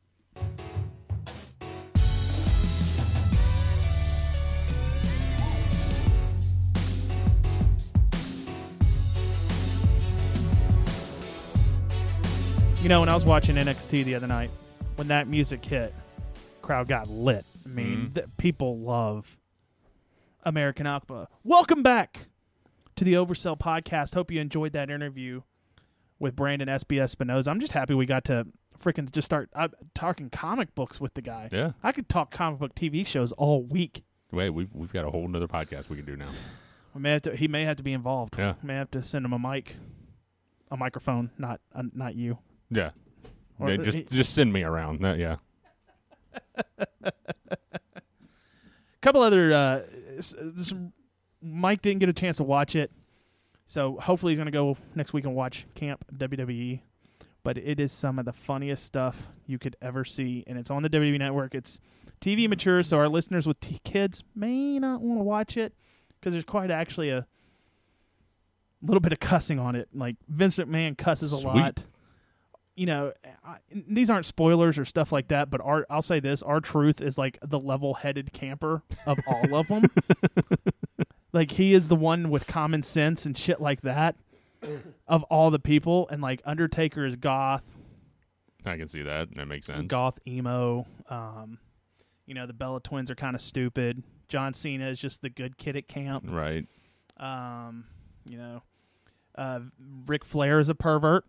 You 12.85 12.91
know, 12.91 13.01
when 13.01 13.09
I 13.09 13.15
was 13.15 13.25
watching 13.25 13.57
NXT 13.57 14.05
the 14.05 14.15
other 14.15 14.27
night, 14.27 14.51
when 14.97 15.09
that 15.09 15.27
music 15.27 15.65
hit, 15.65 15.95
crowd 16.61 16.87
got 16.87 17.09
lit. 17.09 17.47
I 17.65 17.69
mean, 17.71 18.13
th- 18.15 18.27
people 18.37 18.79
love 18.79 19.39
American 20.43 20.87
Alpha. 20.87 21.29
Welcome 21.45 21.83
back 21.83 22.27
to 22.97 23.05
the 23.05 23.15
Oversell 23.15 23.59
podcast. 23.59 24.13
Hope 24.13 24.31
you 24.31 24.39
enjoyed 24.39 24.75
that 24.75 24.91
interview 24.91 25.41
with 26.19 26.37
Brandon 26.37 26.69
Espy 26.69 27.01
Espinosa. 27.01 27.51
I'm 27.51 27.59
just 27.59 27.73
happy 27.73 27.95
we 27.95 28.05
got 28.05 28.27
to 28.27 28.49
freaking 28.79 29.11
just 29.11 29.25
start 29.25 29.49
uh, 29.55 29.69
talking 29.95 30.29
comic 30.29 30.75
books 30.75 31.01
with 31.01 31.15
the 31.15 31.23
guy. 31.23 31.49
Yeah. 31.51 31.73
I 31.83 31.91
could 31.91 32.11
talk 32.11 32.33
comic 32.33 32.61
book 32.61 32.75
TV 32.75 33.07
shows 33.07 33.33
all 33.33 33.63
week. 33.63 34.05
Wait, 34.31 34.51
we've 34.51 34.75
we've 34.75 34.93
got 34.93 35.07
a 35.07 35.11
whole 35.11 35.27
nother 35.27 35.49
podcast 35.49 35.89
we 35.89 35.97
can 35.97 36.05
do 36.05 36.17
now. 36.17 36.29
We 36.93 37.01
may 37.01 37.13
have 37.13 37.23
to, 37.23 37.35
he 37.35 37.49
may 37.49 37.63
have 37.63 37.79
to 37.79 37.83
be 37.83 37.95
involved. 37.95 38.35
Yeah. 38.37 38.57
may 38.63 38.75
have 38.75 38.91
to 38.91 39.03
send 39.03 39.25
him 39.25 39.33
a 39.33 39.39
mic, 39.39 39.77
a 40.71 40.77
microphone, 40.77 41.31
not 41.39 41.63
uh, 41.75 41.85
not 41.95 42.15
you. 42.15 42.37
Yeah. 42.71 42.91
Or 43.59 43.71
Yeah, 43.71 43.77
just 43.79 43.99
he- 43.99 44.05
just 44.05 44.35
send 44.35 44.53
me 44.53 44.63
around. 44.63 45.01
That- 45.03 45.19
yeah. 45.19 45.37
couple 49.01 49.23
other 49.23 49.53
uh, 49.53 49.81
s- 50.19 50.35
this, 50.41 50.73
Mike 51.43 51.83
didn't 51.83 52.01
get 52.01 52.09
a 52.09 52.13
chance 52.13 52.39
to 52.39 52.45
watch 52.45 52.75
it, 52.75 52.91
so 53.67 53.99
hopefully 54.01 54.33
he's 54.33 54.39
gonna 54.39 54.51
go 54.51 54.77
next 54.95 55.13
week 55.13 55.25
and 55.25 55.35
watch 55.35 55.67
Camp 55.75 56.05
WWE. 56.17 56.81
But 57.43 57.59
it 57.59 57.79
is 57.79 57.93
some 57.93 58.19
of 58.19 58.25
the 58.25 58.33
funniest 58.33 58.85
stuff 58.87 59.29
you 59.47 59.59
could 59.59 59.77
ever 59.83 60.05
see, 60.05 60.45
and 60.47 60.59
it's 60.59 60.71
on 60.71 60.83
the 60.83 60.89
WWE 60.89 61.19
Network. 61.19 61.55
It's 61.55 61.79
TV 62.21 62.49
mature, 62.49 62.83
so 62.83 62.97
our 62.97 63.09
listeners 63.09 63.47
with 63.47 63.61
t- 63.61 63.81
kids 63.85 64.25
may 64.35 64.79
not 64.79 65.03
want 65.03 65.21
to 65.21 65.25
watch 65.25 65.57
it 65.59 65.75
because 66.19 66.33
there's 66.33 66.47
quite 66.47 66.71
actually 66.71 67.11
a 67.11 67.27
little 68.81 69.01
bit 69.01 69.13
of 69.13 69.21
cussing 69.21 69.59
on 69.59 69.77
it. 69.77 69.89
Like 69.93 70.17
Vince 70.27 70.57
McMahon 70.57 70.97
cusses 70.97 71.35
a 71.35 71.37
Sweet. 71.37 71.45
lot. 71.55 71.85
You 72.77 72.87
know, 72.87 73.13
I, 73.45 73.59
these 73.71 74.11
aren't 74.11 74.27
spoilers 74.27 74.79
or 74.79 74.85
stuff 74.85 75.13
like 75.13 75.29
that, 75.29 75.49
but 75.49 75.61
our, 75.61 75.87
I'll 75.89 76.03
say 76.03 76.21
this: 76.21 76.43
R-Truth 76.43 77.01
is 77.01 77.17
like 77.17 77.39
the 77.41 77.59
level-headed 77.59 78.33
camper 78.33 78.83
of 79.07 79.19
all 79.29 79.55
of 79.55 79.69
them. 79.69 79.85
like 81.33 81.53
he 81.53 81.73
is 81.73 81.89
the 81.89 81.97
one 81.97 82.31
with 82.31 82.47
common 82.47 82.83
sense 82.83 83.25
and 83.27 83.39
shit 83.39 83.61
like 83.61 83.83
that 83.83 84.17
of 85.07 85.23
all 85.25 85.51
the 85.51 85.59
people, 85.59 86.09
and 86.11 86.21
like 86.23 86.43
Undertaker 86.45 87.05
is 87.07 87.17
goth, 87.17 87.63
I 88.67 88.77
can 88.77 88.89
see 88.89 89.03
that. 89.03 89.35
That 89.35 89.47
makes 89.47 89.67
sense. 89.67 89.89
goth 89.89 90.19
emo. 90.27 90.87
Um, 91.09 91.59
you 92.27 92.35
know, 92.35 92.47
the 92.47 92.53
Bella 92.53 92.81
twins 92.81 93.11
are 93.11 93.15
kind 93.15 93.37
of 93.37 93.43
stupid. 93.43 94.03
John 94.29 94.55
Cena 94.55 94.89
is 94.89 94.99
just 94.99 95.23
the 95.23 95.29
good 95.29 95.59
kid 95.59 95.77
at 95.77 95.87
camp. 95.87 96.25
Right. 96.27 96.67
Um, 97.19 97.85
you 98.25 98.39
know, 98.39 98.63
uh, 99.37 99.61
Ric 100.07 100.25
Flair 100.25 100.61
is 100.61 100.69
a 100.69 100.75
pervert. 100.75 101.27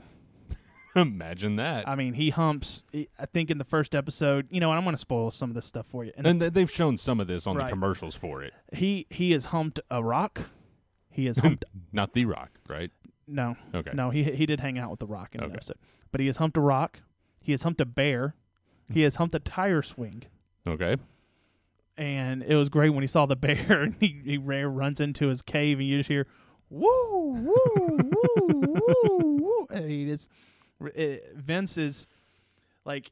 Imagine 1.01 1.57
that. 1.57 1.87
I 1.87 1.95
mean, 1.95 2.13
he 2.13 2.29
humps. 2.29 2.83
I 2.93 3.25
think 3.25 3.51
in 3.51 3.57
the 3.57 3.63
first 3.65 3.93
episode, 3.95 4.47
you 4.49 4.59
know, 4.59 4.69
and 4.71 4.77
I'm 4.77 4.83
going 4.83 4.95
to 4.95 4.99
spoil 4.99 5.29
some 5.31 5.49
of 5.49 5.55
this 5.55 5.65
stuff 5.65 5.87
for 5.87 6.03
you. 6.05 6.11
And 6.17 6.25
and 6.25 6.39
th- 6.39 6.53
they've 6.53 6.71
shown 6.71 6.97
some 6.97 7.19
of 7.19 7.27
this 7.27 7.45
on 7.47 7.55
Right. 7.57 7.65
the 7.65 7.69
commercials 7.71 8.15
for 8.15 8.41
it. 8.43 8.53
he 8.73 9.05
he 9.09 9.31
has 9.31 9.45
humped 9.47 9.79
a 9.91 10.03
rock. 10.03 10.41
He 11.09 11.25
has 11.25 11.37
humped. 11.39 11.65
Not 11.91 12.13
The 12.13 12.25
Rock, 12.25 12.51
right? 12.69 12.91
no, 13.27 13.55
Okay. 13.73 13.91
no, 13.93 14.09
he 14.11 14.23
he 14.23 14.45
did 14.45 14.59
hang 14.59 14.77
out 14.77 14.91
with 14.91 14.99
the 14.99 15.07
rock 15.07 15.33
in 15.33 15.41
an 15.43 15.51
episode, 15.51 15.77
but 16.11 16.21
he 16.21 16.27
has 16.27 16.37
humped 16.37 16.57
a 16.57 16.61
rock. 16.61 16.99
He 17.41 17.51
has 17.53 17.63
humped 17.63 17.81
a 17.81 17.85
bear. 17.85 18.35
He 18.91 19.01
has 19.01 19.15
humped 19.15 19.33
a 19.35 19.39
tire 19.39 19.81
swing. 19.81 20.23
Okay. 20.67 20.97
and 21.97 22.43
it 22.43 22.55
was 22.55 22.69
great 22.69 22.89
when 22.89 23.01
he 23.01 23.07
saw 23.07 23.25
the 23.25 23.35
bear 23.47 23.81
and 23.83 23.95
he, 23.99 24.21
he 24.25 24.37
runs 24.37 24.99
into 24.99 25.27
his 25.27 25.41
cave 25.41 25.79
and 25.79 25.87
you 25.87 25.97
just 25.97 26.07
hear 26.09 26.27
woo 26.69 27.31
woo 27.31 27.97
woo 27.97 28.11
woo 28.51 29.37
woo 29.41 29.67
and 29.69 29.89
he 29.89 30.05
just 30.05 30.29
it, 30.81 31.33
Vince 31.35 31.77
is 31.77 32.07
like 32.85 33.11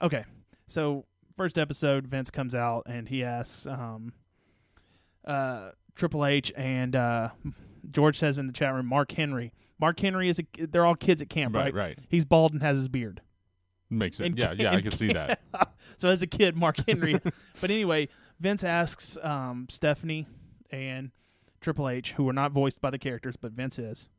okay 0.00 0.24
so 0.66 1.04
first 1.36 1.58
episode 1.58 2.06
Vince 2.06 2.30
comes 2.30 2.54
out 2.54 2.84
and 2.86 3.08
he 3.08 3.22
asks 3.24 3.66
um 3.66 4.12
uh 5.24 5.70
Triple 5.94 6.24
H 6.24 6.52
and 6.56 6.94
uh 6.96 7.30
George 7.90 8.18
says 8.18 8.38
in 8.38 8.46
the 8.46 8.52
chat 8.52 8.72
room 8.74 8.86
Mark 8.86 9.12
Henry 9.12 9.52
Mark 9.78 9.98
Henry 10.00 10.28
is 10.28 10.38
a 10.38 10.66
they're 10.66 10.86
all 10.86 10.94
kids 10.94 11.20
at 11.22 11.28
camp 11.28 11.54
Right, 11.54 11.74
right 11.74 11.74
right. 11.74 11.98
he's 12.08 12.24
bald 12.24 12.52
and 12.52 12.62
has 12.62 12.76
his 12.78 12.88
beard 12.88 13.20
Makes 13.88 14.16
sense. 14.16 14.30
in 14.30 14.36
Yeah, 14.36 14.52
yeah, 14.52 14.74
I 14.74 14.80
can 14.80 14.90
see 14.90 15.12
that. 15.12 15.40
so 15.96 16.08
as 16.08 16.20
a 16.20 16.26
kid, 16.26 16.56
Mark 16.56 16.76
Henry. 16.88 17.20
but 17.60 17.70
anyway, 17.70 18.08
Vince 18.40 18.64
asks 18.64 19.16
um, 19.22 19.68
Stephanie 19.70 20.26
and 20.72 21.12
Triple 21.60 21.88
H, 21.88 22.12
who 22.14 22.28
are 22.28 22.32
not 22.32 22.50
voiced 22.50 22.80
by 22.80 22.90
the 22.90 22.98
characters, 22.98 23.36
but 23.36 23.52
Vince 23.52 23.78
is. 23.78 24.10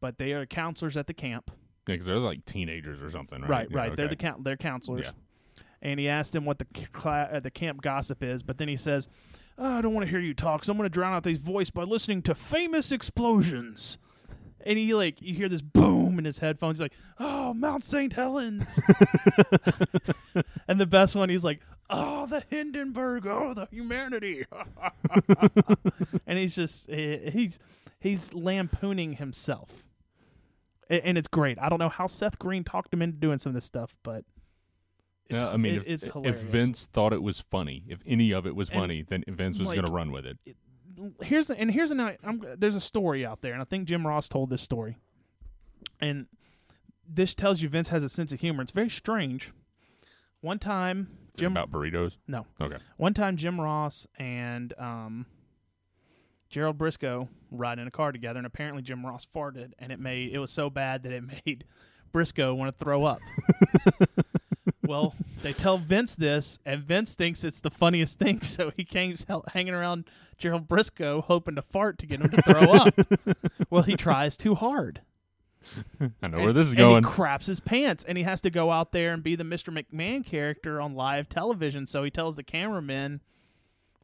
But 0.00 0.18
they 0.18 0.32
are 0.32 0.46
counselors 0.46 0.96
at 0.96 1.06
the 1.06 1.14
camp. 1.14 1.50
Because 1.84 2.04
they're 2.04 2.18
like 2.18 2.44
teenagers 2.44 3.02
or 3.02 3.10
something, 3.10 3.40
right? 3.42 3.50
Right, 3.50 3.68
Yeah, 3.70 3.76
right. 3.78 3.96
They're 3.96 4.08
the 4.08 4.16
count. 4.16 4.44
They're 4.44 4.56
counselors. 4.56 5.06
Yeah. 5.06 5.12
And 5.80 5.98
he 6.00 6.08
asked 6.08 6.32
them 6.32 6.44
what 6.44 6.58
the 6.58 6.66
cla- 6.92 7.28
uh, 7.32 7.40
the 7.40 7.50
camp 7.50 7.82
gossip 7.82 8.22
is, 8.22 8.42
but 8.42 8.58
then 8.58 8.68
he 8.68 8.76
says, 8.76 9.08
oh, 9.56 9.78
"I 9.78 9.80
don't 9.80 9.94
want 9.94 10.04
to 10.06 10.10
hear 10.10 10.18
you 10.20 10.34
talk, 10.34 10.64
so 10.64 10.72
I'm 10.72 10.76
going 10.76 10.84
to 10.88 10.92
drown 10.92 11.12
out 11.14 11.22
these 11.24 11.38
voice 11.38 11.70
by 11.70 11.84
listening 11.84 12.22
to 12.22 12.34
famous 12.34 12.90
explosions." 12.92 13.96
And 14.66 14.76
he 14.76 14.92
like 14.92 15.22
you 15.22 15.34
hear 15.34 15.48
this 15.48 15.62
boom 15.62 16.18
in 16.18 16.24
his 16.24 16.38
headphones. 16.38 16.78
He's 16.78 16.82
like, 16.82 16.92
"Oh, 17.20 17.54
Mount 17.54 17.84
St. 17.84 18.12
Helens." 18.12 18.80
and 20.68 20.80
the 20.80 20.86
best 20.86 21.14
one, 21.16 21.28
he's 21.28 21.44
like, 21.44 21.60
"Oh, 21.88 22.26
the 22.26 22.42
Hindenburg. 22.50 23.26
Oh, 23.26 23.54
the 23.54 23.66
humanity." 23.70 24.44
and 26.26 26.38
he's 26.38 26.54
just 26.56 26.90
he- 26.90 27.30
he's 27.32 27.58
he's 28.00 28.34
lampooning 28.34 29.14
himself, 29.14 29.84
A- 30.90 31.04
and 31.06 31.18
it's 31.18 31.28
great. 31.28 31.58
I 31.60 31.68
don't 31.68 31.78
know 31.78 31.88
how 31.88 32.06
Seth 32.06 32.38
Green 32.38 32.64
talked 32.64 32.92
him 32.92 33.02
into 33.02 33.18
doing 33.18 33.38
some 33.38 33.50
of 33.50 33.54
this 33.54 33.64
stuff, 33.64 33.94
but 34.02 34.24
it's, 35.28 35.42
yeah, 35.42 35.48
I 35.50 35.56
mean, 35.56 35.74
it- 35.74 35.78
if, 35.86 36.04
it's 36.04 36.08
if. 36.24 36.40
Vince 36.40 36.86
thought 36.86 37.12
it 37.12 37.22
was 37.22 37.40
funny, 37.40 37.84
if 37.88 38.00
any 38.06 38.32
of 38.32 38.46
it 38.46 38.54
was 38.56 38.68
And, 38.70 38.78
funny, 38.80 39.02
then 39.02 39.24
Vince 39.28 39.58
was 39.58 39.68
like, 39.68 39.76
going 39.76 39.86
to 39.86 39.92
run 39.92 40.10
with 40.12 40.24
it. 40.26 40.38
here's 41.22 41.50
and 41.50 41.70
here's 41.70 41.90
an 41.90 42.00
I'm, 42.00 42.42
there's 42.56 42.74
a 42.76 42.80
story 42.80 43.24
out 43.26 43.40
there, 43.42 43.52
and 43.52 43.60
I 43.62 43.64
think 43.64 43.86
Jim 43.86 44.06
Ross 44.06 44.28
told 44.28 44.50
this 44.50 44.62
story, 44.62 44.96
and 46.00 46.26
this 47.08 47.34
tells 47.34 47.60
you 47.62 47.68
Vince 47.68 47.88
has 47.90 48.02
a 48.02 48.08
sense 48.08 48.32
of 48.32 48.40
humor. 48.40 48.62
It's 48.62 48.72
very 48.72 48.88
strange. 48.90 49.52
One 50.40 50.58
time, 50.58 51.08
Jim 51.36 51.52
about 51.52 51.70
burritos. 51.70 52.16
no, 52.28 52.46
Okay. 52.60 52.76
one 52.96 53.12
time 53.14 53.36
Jim 53.36 53.60
Ross 53.60 54.06
and 54.18 54.72
um, 54.78 55.26
Gerald 56.50 56.78
Brisco 56.78 57.28
ride 57.50 57.78
in 57.78 57.86
a 57.86 57.90
car 57.90 58.12
together, 58.12 58.38
and 58.38 58.46
apparently 58.46 58.82
Jim 58.82 59.04
Ross 59.04 59.26
farted, 59.34 59.72
and 59.78 59.92
it 59.92 60.00
made 60.00 60.32
it 60.32 60.38
was 60.38 60.50
so 60.50 60.70
bad 60.70 61.02
that 61.02 61.12
it 61.12 61.22
made 61.46 61.64
Brisco 62.12 62.56
want 62.56 62.76
to 62.76 62.84
throw 62.84 63.04
up. 63.04 63.20
well, 64.86 65.14
they 65.42 65.52
tell 65.52 65.78
Vince 65.78 66.14
this, 66.14 66.58
and 66.64 66.82
Vince 66.82 67.14
thinks 67.14 67.44
it's 67.44 67.60
the 67.60 67.70
funniest 67.70 68.18
thing, 68.18 68.40
so 68.42 68.72
he 68.76 68.84
came 68.84 69.14
hel- 69.26 69.44
hanging 69.52 69.74
around 69.74 70.04
Gerald 70.38 70.68
Brisco 70.68 71.22
hoping 71.24 71.54
to 71.56 71.62
fart 71.62 71.98
to 71.98 72.06
get 72.06 72.20
him 72.20 72.30
to 72.30 72.42
throw 72.42 72.72
up. 72.72 72.94
well, 73.70 73.82
he 73.82 73.96
tries 73.96 74.36
too 74.36 74.54
hard. 74.54 75.02
I 76.00 76.28
know 76.28 76.36
And- 76.38 76.44
where 76.44 76.52
this 76.52 76.68
is 76.68 76.72
and 76.74 76.78
going. 76.78 77.04
he 77.04 77.10
craps 77.10 77.46
his 77.46 77.60
pants, 77.60 78.04
and 78.04 78.16
he 78.16 78.24
has 78.24 78.40
to 78.42 78.50
go 78.50 78.70
out 78.70 78.92
there 78.92 79.12
and 79.12 79.22
be 79.22 79.34
the 79.36 79.44
Mr. 79.44 79.70
McMahon 79.76 80.24
character 80.24 80.80
on 80.80 80.94
live 80.94 81.28
television. 81.28 81.86
So 81.86 82.04
he 82.04 82.10
tells 82.10 82.36
the 82.36 82.42
cameramen, 82.42 83.20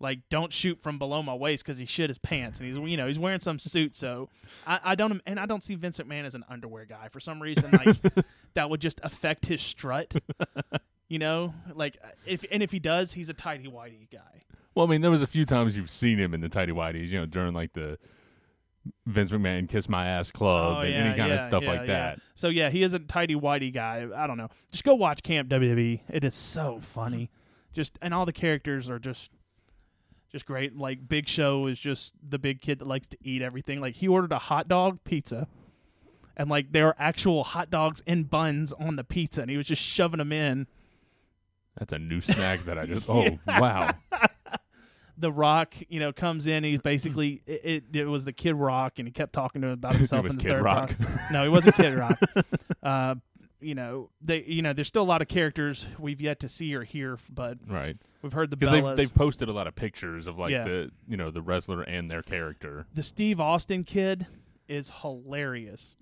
like, 0.05 0.21
"Don't 0.31 0.53
shoot 0.53 0.81
from 0.81 0.99
below 0.99 1.23
my 1.23 1.35
waist" 1.35 1.65
because 1.65 1.79
he 1.79 1.87
shit 1.87 2.11
his 2.11 2.19
pants, 2.19 2.61
and 2.61 2.69
he's 2.69 2.79
you 2.79 2.97
know 2.97 3.09
he's 3.09 3.19
wearing 3.19 3.41
some 3.41 3.59
suit. 3.59 3.97
So 3.97 4.29
I, 4.67 4.79
I 4.85 4.95
don't 4.95 5.21
and 5.27 5.41
I 5.41 5.47
don't 5.47 5.65
see 5.65 5.75
Vince 5.75 5.99
McMahon 5.99 6.25
as 6.25 6.37
an 6.37 6.45
underwear 6.49 6.85
guy 6.85 7.09
for 7.09 7.19
some 7.19 7.43
reason. 7.43 7.71
Like 7.73 7.97
that 8.55 8.71
would 8.71 8.81
just 8.81 9.01
affect 9.03 9.47
his 9.47 9.61
strut. 9.61 10.15
You 11.09 11.19
know, 11.19 11.55
like 11.75 11.97
if 12.27 12.45
and 12.53 12.63
if 12.63 12.71
he 12.71 12.79
does, 12.79 13.13
he's 13.13 13.29
a 13.29 13.35
tighty 13.35 13.67
whitey 13.67 14.11
guy. 14.11 14.43
Well, 14.75 14.87
I 14.87 14.91
mean, 14.91 15.01
there 15.01 15.11
was 15.11 15.23
a 15.23 15.27
few 15.27 15.45
times 15.45 15.77
you've 15.77 15.91
seen 15.91 16.19
him 16.19 16.35
in 16.35 16.41
the 16.41 16.49
tighty 16.49 16.73
whities, 16.73 17.09
you 17.09 17.19
know, 17.19 17.27
during 17.27 17.55
like 17.55 17.73
the 17.73 17.99
Vince 19.07 19.31
McMahon 19.31 19.69
kiss 19.69 19.89
my 19.89 20.07
ass 20.07 20.31
club 20.31 20.79
Oh, 20.79 20.81
and 20.81 20.93
yeah, 20.93 21.01
any 21.01 21.17
kind 21.17 21.31
yeah, 21.31 21.39
of 21.39 21.45
stuff 21.45 21.63
yeah, 21.63 21.71
like 21.71 21.87
that. 21.87 22.21
So 22.35 22.49
yeah, 22.49 22.71
he 22.71 22.83
is 22.83 22.93
a 22.93 22.99
tidy 22.99 23.35
whitey 23.35 23.73
guy. 23.73 24.07
I 24.15 24.27
don't 24.27 24.37
know. 24.37 24.49
Just 24.71 24.85
go 24.85 24.95
watch 24.95 25.23
Camp 25.23 25.49
WWE. 25.49 26.01
It 26.09 26.25
is 26.25 26.35
so 26.35 26.79
funny. 26.81 27.31
Just 27.73 27.99
and 28.03 28.13
all 28.15 28.27
the 28.27 28.33
characters 28.33 28.89
are 28.89 28.99
just 28.99 29.31
just 30.35 30.47
great. 30.47 30.77
Like 30.77 31.09
Big 31.09 31.29
Show 31.29 31.69
is 31.69 31.79
just 31.79 32.13
the 32.29 32.39
big 32.41 32.61
kid 32.61 32.81
that 32.81 32.89
likes 32.89 33.07
to 33.07 33.17
eat 33.23 33.41
everything. 33.41 33.81
Like 33.81 33.95
he 33.95 34.09
ordered 34.09 34.33
a 34.33 34.39
hot 34.39 34.67
dog 34.69 34.99
pizza. 35.05 35.47
And 36.37 36.51
like 36.51 36.73
there 36.73 36.89
are 36.89 36.97
actual 36.99 37.45
hot 37.45 37.71
dogs 37.71 38.03
in 38.05 38.25
buns 38.25 38.73
on 38.73 38.97
the 38.97 39.05
pizza 39.05 39.43
and 39.43 39.49
he 39.51 39.57
was 39.57 39.67
just 39.67 39.81
shoving 39.81 40.19
them 40.19 40.33
in. 40.33 40.67
That's 41.79 41.93
a 41.93 41.99
new 41.99 42.21
snack 42.21 42.65
that 42.65 42.79
I 42.79 42.87
just. 42.87 43.09
Oh 43.09 43.39
wow! 43.47 43.93
The 45.17 45.31
Rock, 45.31 45.77
you 45.89 46.01
know, 46.01 46.13
comes 46.13 46.49
in. 46.49 46.65
He's 46.65 46.81
basically 46.81 47.41
it, 47.47 47.61
it. 47.65 47.85
It 48.01 48.07
was 48.07 48.25
the 48.25 48.33
Kid 48.33 48.57
Rock, 48.57 48.99
and 48.99 49.07
he 49.07 49.13
kept 49.13 49.33
talking 49.33 49.63
to 49.63 49.69
him 49.69 49.75
about 49.75 49.95
himself 49.97 50.25
was 50.25 50.33
in 50.33 50.39
the 50.39 50.43
Kid 50.43 50.51
third 50.51 50.63
Rock. 50.65 50.99
part. 50.99 51.21
No, 51.31 51.45
he 51.45 51.49
wasn't 51.49 51.77
Kid 51.77 51.95
Rock. 51.95 52.19
Uh, 52.83 53.15
you 53.65 53.75
know, 53.75 54.11
they. 54.21 54.43
You 54.45 54.63
know, 54.63 54.73
there's 54.73 54.89
still 54.89 55.03
a 55.03 55.05
lot 55.05 55.23
of 55.23 55.29
characters 55.29 55.87
we've 55.99 56.21
yet 56.21 56.41
to 56.41 56.49
see 56.49 56.75
or 56.75 56.83
hear, 56.85 57.19
but 57.33 57.59
Right? 57.67 57.97
we've 58.23 58.33
heard 58.33 58.51
the 58.51 58.57
Because 58.57 58.73
they've 58.83 58.97
they've 58.97 59.15
posted 59.15 59.49
a 59.49 59.53
lot 59.53 59.67
of 59.67 59.75
pictures 59.75 60.27
of 60.27 60.39
like 60.39 60.51
Yeah. 60.53 60.65
the 60.65 60.91
you 61.09 61.17
know 61.17 61.31
the 61.31 61.43
wrestler 61.43 61.83
and 61.83 62.11
their 62.11 62.23
character. 62.23 62.87
the 62.95 63.03
Steve 63.03 63.41
Austin 63.41 63.85
kid 63.85 64.27
is 64.69 64.91
hilarious. 65.03 65.97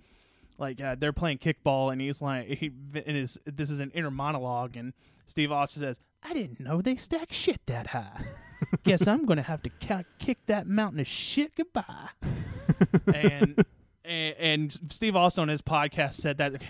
Like 0.58 0.80
uh, 0.80 0.94
they're 0.98 1.12
playing 1.12 1.38
kickball, 1.38 1.90
and 1.92 2.00
he's 2.00 2.20
like, 2.22 2.46
he 2.46 2.70
and 2.94 3.16
his 3.16 3.38
this 3.46 3.70
is 3.70 3.80
an 3.80 3.90
inner 3.92 4.10
monologue, 4.10 4.76
and 4.76 4.92
Steve 5.26 5.50
Austin 5.50 5.80
says, 5.82 6.00
"I 6.22 6.32
didn't 6.34 6.60
know 6.60 6.82
they 6.82 6.96
stack 6.96 7.32
shit 7.32 7.60
that 7.66 7.88
high." 7.88 8.24
Guess 8.84 9.08
I'm 9.08 9.24
going 9.24 9.38
to 9.38 9.42
have 9.42 9.62
to 9.64 9.70
ca- 9.80 10.04
kick 10.20 10.38
that 10.46 10.66
mountain 10.68 11.00
of 11.00 11.06
shit 11.08 11.56
goodbye. 11.56 12.10
and, 13.14 13.64
and 14.04 14.34
and 14.38 14.78
Steve 14.92 15.16
Austin 15.16 15.42
on 15.42 15.48
his 15.48 15.62
podcast 15.62 16.14
said 16.14 16.38
that 16.38 16.62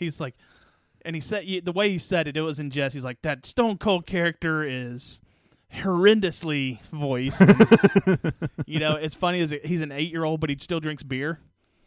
he's 0.00 0.20
like, 0.20 0.34
and 1.04 1.14
he 1.14 1.20
said 1.20 1.46
the 1.64 1.72
way 1.72 1.90
he 1.90 1.98
said 1.98 2.26
it, 2.26 2.36
it 2.36 2.40
was 2.42 2.58
in 2.58 2.70
jest. 2.70 2.94
He's 2.94 3.04
like 3.04 3.22
that 3.22 3.46
Stone 3.46 3.78
Cold 3.78 4.06
character 4.06 4.64
is 4.64 5.20
horrendously 5.72 6.80
voiced. 6.90 7.40
And, 7.40 8.32
you 8.66 8.80
know, 8.80 8.96
it's 8.96 9.14
funny 9.14 9.40
as 9.40 9.50
he's 9.64 9.82
an 9.82 9.92
eight 9.92 10.10
year 10.10 10.24
old, 10.24 10.40
but 10.40 10.50
he 10.50 10.56
still 10.60 10.80
drinks 10.80 11.02
beer, 11.02 11.38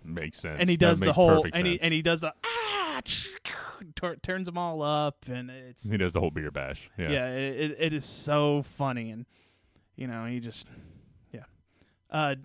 Makes 0.06 0.40
sense. 0.40 0.60
and 0.60 0.70
he 0.70 0.76
That 0.78 0.86
does 0.88 1.00
the 1.00 1.06
makes 1.08 1.16
whole 1.16 1.46
and 1.54 1.68
he 1.68 1.82
and 1.82 1.94
he 1.94 2.02
does 2.02 2.22
the 2.22 2.34
ah, 2.46 3.02
tur- 3.96 4.16
turns 4.18 4.46
them 4.46 4.58
all 4.58 4.82
up, 4.82 5.18
and 5.28 5.50
it's 5.50 5.88
He 5.90 5.98
does 5.98 6.14
the 6.14 6.20
whole 6.20 6.32
beer 6.32 6.52
bash. 6.52 6.90
Yeah. 6.98 7.10
yeah, 7.12 7.28
it, 7.30 7.60
it, 7.72 7.76
it 7.80 7.94
is 7.94 8.06
so 8.06 8.64
funny, 8.64 9.10
and 9.12 9.26
you 9.96 10.08
know, 10.08 10.26
he 10.26 10.40
just 10.40 10.68
yeah. 11.32 11.44
Uh, 12.10 12.36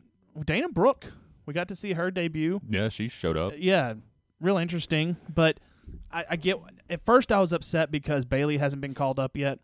Dana 0.44 0.68
Brooke, 0.68 1.12
we 1.46 1.54
got 1.54 1.68
to 1.68 1.76
see 1.76 1.92
her 1.94 2.10
debut. 2.10 2.60
Yeah, 2.68 2.88
she 2.90 3.08
showed 3.08 3.36
up. 3.36 3.52
Yeah, 3.56 3.94
real 4.40 4.56
interesting, 4.58 5.16
but 5.32 5.58
I, 6.12 6.24
I 6.30 6.36
get. 6.36 6.58
At 6.90 7.04
first, 7.04 7.30
I 7.32 7.38
was 7.40 7.52
upset 7.52 7.90
because 7.90 8.24
Bayley 8.24 8.58
hasn't 8.58 8.80
been 8.80 8.94
called 8.94 9.18
up 9.18 9.36
yet, 9.36 9.58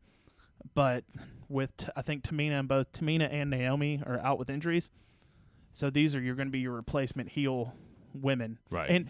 but 0.74 1.04
with 1.48 1.76
T- 1.76 1.88
I 1.96 2.02
think 2.02 2.22
Tamina 2.22 2.58
and 2.60 2.68
both 2.68 2.92
Tamina 2.92 3.28
and 3.32 3.50
Naomi 3.50 4.02
are 4.04 4.18
out 4.20 4.38
with 4.38 4.50
injuries, 4.50 4.90
so 5.72 5.90
these 5.90 6.14
are 6.14 6.20
you're 6.20 6.34
going 6.34 6.48
to 6.48 6.52
be 6.52 6.60
your 6.60 6.72
replacement 6.72 7.30
heel 7.30 7.74
women, 8.14 8.58
Right. 8.70 8.90
and 8.90 9.08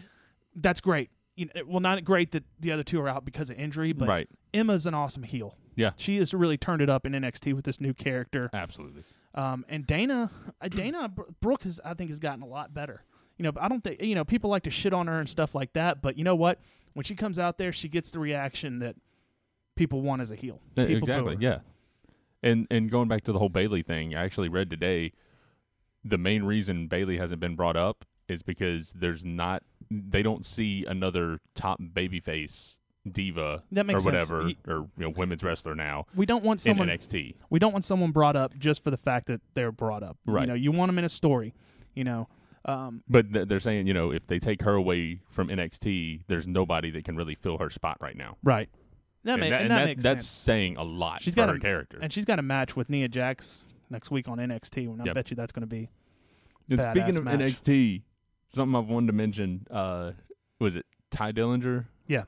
that's 0.55 0.81
great. 0.81 1.09
You 1.35 1.47
know, 1.53 1.61
well, 1.67 1.79
not 1.81 2.03
great 2.05 2.31
that 2.31 2.43
the 2.59 2.71
other 2.71 2.83
two 2.83 3.01
are 3.01 3.09
out 3.09 3.25
because 3.25 3.49
of 3.49 3.57
injury, 3.57 3.91
but 3.93 4.07
right. 4.07 4.29
Emma's 4.53 4.85
an 4.85 4.93
awesome 4.93 5.23
heel. 5.23 5.57
Yeah. 5.75 5.91
She 5.97 6.17
has 6.17 6.33
really 6.33 6.57
turned 6.57 6.81
it 6.81 6.89
up 6.89 7.05
in 7.05 7.11
NXT 7.11 7.53
with 7.53 7.65
this 7.65 7.81
new 7.81 7.93
character. 7.93 8.49
Absolutely. 8.53 9.03
Um, 9.33 9.65
and 9.67 9.85
Dana, 9.85 10.31
uh, 10.61 10.69
Dana 10.69 11.09
Br- 11.09 11.23
Brooke 11.41 11.63
has, 11.63 11.81
I 11.83 11.93
think, 11.93 12.09
has 12.09 12.19
gotten 12.19 12.41
a 12.41 12.47
lot 12.47 12.73
better. 12.73 13.01
You 13.37 13.43
know, 13.43 13.51
but 13.51 13.63
I 13.63 13.67
don't 13.67 13.83
think 13.83 14.01
you 14.01 14.15
know 14.15 14.23
people 14.25 14.49
like 14.49 14.63
to 14.63 14.71
shit 14.71 14.93
on 14.93 15.07
her 15.07 15.19
and 15.19 15.27
stuff 15.29 15.55
like 15.55 15.73
that. 15.73 16.01
But 16.01 16.17
you 16.17 16.23
know 16.23 16.35
what? 16.35 16.59
When 16.93 17.03
she 17.03 17.15
comes 17.15 17.37
out 17.37 17.57
there, 17.57 17.73
she 17.73 17.89
gets 17.89 18.11
the 18.11 18.19
reaction 18.19 18.79
that 18.79 18.95
people 19.75 20.01
want 20.01 20.21
as 20.21 20.31
a 20.31 20.35
heel. 20.35 20.61
Yeah, 20.75 20.85
People 20.85 20.97
exactly. 20.99 21.37
Yeah. 21.39 21.59
And 22.41 22.67
and 22.71 22.89
going 22.89 23.07
back 23.09 23.23
to 23.25 23.31
the 23.33 23.39
whole 23.39 23.49
Bayley 23.49 23.81
thing, 23.81 24.15
I 24.15 24.23
actually 24.23 24.49
read 24.49 24.69
today 24.69 25.11
the 26.03 26.17
main 26.17 26.43
reason 26.43 26.87
Bayley 26.87 27.17
hasn't 27.17 27.41
been 27.41 27.55
brought 27.55 27.75
up 27.75 28.05
is 28.27 28.43
because 28.43 28.91
there's 28.93 29.25
not 29.25 29.63
they 29.91 30.23
don't 30.23 30.45
see 30.45 30.85
another 30.87 31.39
top 31.55 31.79
babyface 31.81 32.79
diva 33.11 33.63
That 33.71 33.85
makes 33.85 33.99
or 33.99 34.11
sense. 34.11 34.29
whatever 34.29 34.43
Y- 34.45 34.55
or 34.67 34.75
you 34.97 35.03
know 35.03 35.09
women's 35.09 35.43
wrestler 35.43 35.75
now 35.75 36.05
We 36.15 36.25
don't 36.25 36.43
want 36.43 36.61
someone. 36.61 36.89
in 36.89 36.97
NXT. 36.97 37.35
We 37.49 37.59
don't 37.59 37.71
want 37.73 37.85
someone 37.85 38.11
brought 38.11 38.35
up 38.35 38.57
just 38.57 38.83
for 38.83 38.89
the 38.91 38.97
fact 38.97 39.27
that 39.27 39.41
they're 39.53 39.71
brought 39.71 40.01
up. 40.03 40.17
Right. 40.25 40.41
You 40.41 40.47
know, 40.47 40.53
you 40.53 40.71
want 40.71 40.89
them 40.89 40.97
in 40.99 41.05
a 41.05 41.09
story. 41.09 41.53
You 41.93 42.03
know, 42.03 42.27
um, 42.65 43.03
But 43.07 43.31
th- 43.33 43.47
they're 43.47 43.59
saying, 43.59 43.87
you 43.87 43.93
know, 43.93 44.11
if 44.11 44.27
they 44.27 44.39
take 44.39 44.61
her 44.63 44.73
away 44.73 45.19
from 45.29 45.47
NXT, 45.49 46.21
there's 46.27 46.47
nobody 46.47 46.91
that 46.91 47.03
can 47.05 47.15
really 47.15 47.35
fill 47.35 47.57
her 47.59 47.69
spot 47.69 47.97
right 48.01 48.15
now. 48.17 48.37
right. 48.43 48.69
That, 49.23 49.39
and 49.39 49.41
ma- 49.41 49.49
that, 49.49 49.53
and 49.53 49.61
and 49.63 49.71
that 49.71 49.77
that- 49.79 49.85
makes 49.85 50.03
that's 50.03 50.25
sense. 50.27 50.43
saying 50.45 50.77
a 50.77 50.83
lot 50.83 51.21
She's 51.23 51.33
for 51.33 51.37
got 51.41 51.49
her 51.49 51.55
a- 51.55 51.59
character. 51.59 51.97
And 52.01 52.13
she's 52.13 52.25
got 52.25 52.37
a 52.37 52.43
match 52.43 52.75
with 52.75 52.89
Nia 52.89 53.07
Jax 53.07 53.65
next 53.89 54.11
week 54.11 54.27
on 54.27 54.37
NXT, 54.39 54.85
and 54.91 55.01
I 55.01 55.05
Yep. 55.05 55.15
bet 55.15 55.29
you 55.31 55.35
that's 55.35 55.51
going 55.51 55.61
to 55.61 55.67
be 55.67 55.89
And 56.69 56.79
speaking 56.81 57.17
of 57.17 57.23
match. 57.23 57.39
NXT, 57.39 58.03
something 58.49 58.75
I've 58.75 58.87
wanted 58.87 59.07
to 59.07 59.13
mention, 59.13 59.65
uh, 59.71 60.11
was 60.59 60.75
it 60.75 60.85
Tye 61.09 61.31
Dillinger? 61.31 61.85
Yeah. 62.07 62.25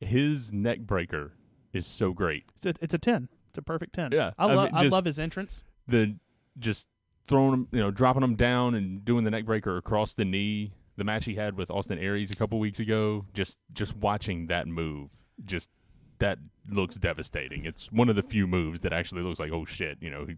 His 0.00 0.52
neck 0.52 0.80
breaker 0.80 1.32
is 1.72 1.86
so 1.86 2.12
great. 2.12 2.44
It's 2.56 2.66
a, 2.66 2.74
it's 2.80 2.94
a 2.94 2.98
ten. 2.98 3.28
It's 3.50 3.58
a 3.58 3.62
perfect 3.62 3.94
ten. 3.94 4.12
Yeah, 4.12 4.32
I 4.38 4.46
I 4.46 4.54
love 4.54 4.72
mean, 4.72 4.82
I 4.82 4.88
love 4.88 5.04
his 5.04 5.18
entrance. 5.18 5.62
The 5.86 6.16
just 6.58 6.88
throwing 7.30 7.54
him, 7.54 7.68
you 7.72 7.80
know, 7.80 7.90
dropping 7.90 8.22
him 8.22 8.34
down 8.36 8.74
and 8.74 9.02
doing 9.02 9.24
the 9.24 9.30
neck 9.30 9.46
breaker 9.46 9.78
across 9.78 10.12
the 10.12 10.26
knee. 10.26 10.72
The 10.96 11.04
match 11.04 11.24
he 11.24 11.36
had 11.36 11.56
with 11.56 11.70
Austin 11.70 11.98
Aries 11.98 12.30
a 12.30 12.36
couple 12.36 12.58
weeks 12.58 12.78
ago, 12.78 13.24
just 13.32 13.58
just 13.72 13.96
watching 13.96 14.48
that 14.48 14.68
move, 14.68 15.08
just 15.46 15.70
that 16.18 16.36
looks 16.68 16.96
devastating. 16.96 17.64
It's 17.64 17.90
one 17.90 18.10
of 18.10 18.16
the 18.16 18.22
few 18.22 18.46
moves 18.46 18.82
that 18.82 18.92
actually 18.92 19.22
looks 19.22 19.40
like, 19.40 19.50
oh 19.50 19.64
shit, 19.64 19.96
you 20.02 20.10
know, 20.10 20.26
he, 20.26 20.36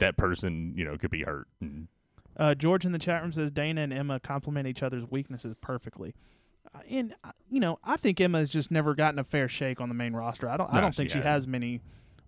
that 0.00 0.18
person, 0.18 0.74
you 0.76 0.84
know, 0.84 0.98
could 0.98 1.10
be 1.10 1.22
hurt. 1.22 1.48
And 1.62 1.88
Uh, 2.36 2.54
George 2.54 2.84
in 2.84 2.92
the 2.92 2.98
chat 2.98 3.22
room 3.22 3.32
says 3.32 3.50
Dana 3.50 3.80
and 3.80 3.92
Emma 3.92 4.20
complement 4.20 4.66
each 4.66 4.82
other's 4.82 5.04
weaknesses 5.10 5.54
perfectly. 5.62 6.14
Uh, 6.74 6.80
and 6.90 7.14
uh, 7.24 7.30
you 7.48 7.60
know, 7.60 7.78
I 7.82 7.96
think 7.96 8.20
Emma's 8.20 8.50
just 8.50 8.70
never 8.70 8.94
gotten 8.94 9.18
a 9.18 9.24
fair 9.24 9.48
shake 9.48 9.80
on 9.80 9.88
the 9.88 9.94
main 9.94 10.12
roster. 10.12 10.46
I 10.46 10.58
don't. 10.58 10.74
I 10.76 10.80
don't 10.82 10.94
think 10.94 11.08
she 11.08 11.18
she 11.18 11.22
has 11.22 11.46
many 11.46 11.80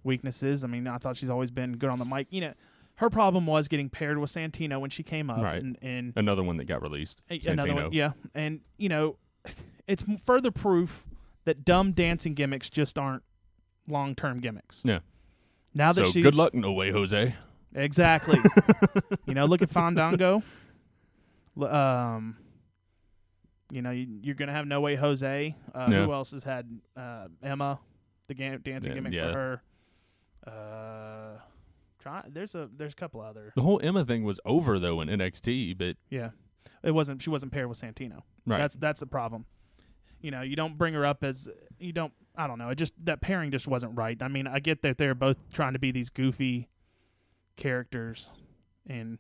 weaknesses. 0.05 0.65
I 0.65 0.69
mean, 0.69 0.87
I 0.87 0.97
thought 0.97 1.19
she's 1.19 1.31
always 1.31 1.51
been 1.51 1.77
good 1.77 1.91
on 1.91 1.99
the 1.99 2.05
mic. 2.07 2.29
You 2.31 2.41
know, 2.41 2.55
her 2.97 3.11
problem 3.11 3.47
was 3.47 3.69
getting 3.69 3.89
paired 3.91 4.19
with 4.19 4.31
Santino 4.31 4.81
when 4.81 4.91
she 4.91 5.03
came 5.03 5.31
up, 5.31 5.39
Right. 5.39 5.63
and, 5.63 5.77
and 5.83 6.13
another 6.17 6.43
one 6.43 6.57
that 6.59 6.65
got 6.67 6.81
released. 6.83 7.23
A-. 7.31 7.41
Another 7.47 7.75
one, 7.75 7.93
yeah, 7.93 8.13
and 8.35 8.61
you 8.79 8.89
know, 8.89 9.17
it's 9.87 10.05
further 10.25 10.51
proof 10.51 11.07
that 11.45 11.65
dumb 11.65 11.93
dancing 11.93 12.35
gimmicks 12.35 12.71
just 12.71 12.99
aren't 12.99 13.23
long-term 13.89 14.41
gimmicks. 14.41 14.81
Yeah. 14.85 15.01
Now 15.75 15.93
that 15.93 16.07
So 16.07 16.11
she's 16.13 16.23
good 16.23 16.35
luck, 16.37 16.55
no 16.55 16.73
way, 16.73 16.91
Jose. 16.93 17.35
exactly, 17.75 18.39
you 19.27 19.35
know, 19.35 19.45
look 19.45 19.61
at 19.63 19.71
Fandango. 19.71 20.43
Um, 21.61 22.37
you 23.71 23.83
know, 23.83 23.91
you, 23.91 24.07
you're 24.23 24.35
gonna 24.35 24.53
have 24.53 24.67
No 24.67 24.81
Way 24.81 24.95
Jose. 24.97 25.57
Uh, 25.75 25.89
Yeah. 25.91 26.05
Who 26.07 26.13
else 26.13 26.31
has 26.33 26.45
had 26.45 26.69
uh, 26.97 27.27
Emma, 27.43 27.79
the 28.29 28.35
ga- 28.35 28.59
dancing 28.59 28.93
Yeah, 28.93 28.95
gimmick 28.97 29.13
yeah. 29.13 29.33
for 29.33 29.39
her? 29.39 29.63
Uh, 30.47 31.41
There's 32.29 32.55
a 32.55 32.69
there's 32.77 32.93
a 32.93 32.97
couple 32.97 33.21
other. 33.21 33.53
The 33.57 33.63
whole 33.63 33.81
Emma 33.83 34.05
thing 34.05 34.25
was 34.25 34.41
over 34.45 34.79
though 34.79 35.01
in 35.01 35.09
NXT, 35.09 35.77
but 35.79 35.97
Yeah, 36.11 36.31
it 36.83 36.93
wasn't. 36.93 37.23
She 37.23 37.31
wasn't 37.31 37.53
paired 37.53 37.69
with 37.69 37.81
Santino. 37.81 38.23
right, 38.47 38.59
That's 38.59 38.77
that's 38.77 39.01
the 39.01 39.07
problem. 39.07 39.47
You 40.21 40.31
know, 40.31 40.43
you 40.43 40.57
don't 40.57 40.79
bring 40.79 40.95
her 40.95 41.05
up 41.05 41.23
as 41.23 41.49
you 41.79 41.93
don't. 41.93 42.13
I 42.37 42.47
don't 42.47 42.59
know. 42.59 42.71
It 42.71 42.77
just 42.77 42.95
that 43.05 43.21
pairing 43.21 43.51
just 43.51 43.67
wasn't 43.67 43.97
right. 43.97 44.21
I 44.23 44.29
mean, 44.29 44.47
I 44.47 44.59
get 44.59 44.83
that 44.83 44.99
they're 44.99 45.15
both 45.15 45.37
trying 45.53 45.75
to 45.75 45.79
be 45.79 45.93
these 45.93 46.09
goofy 46.11 46.69
characters, 47.57 48.31
and 48.87 49.19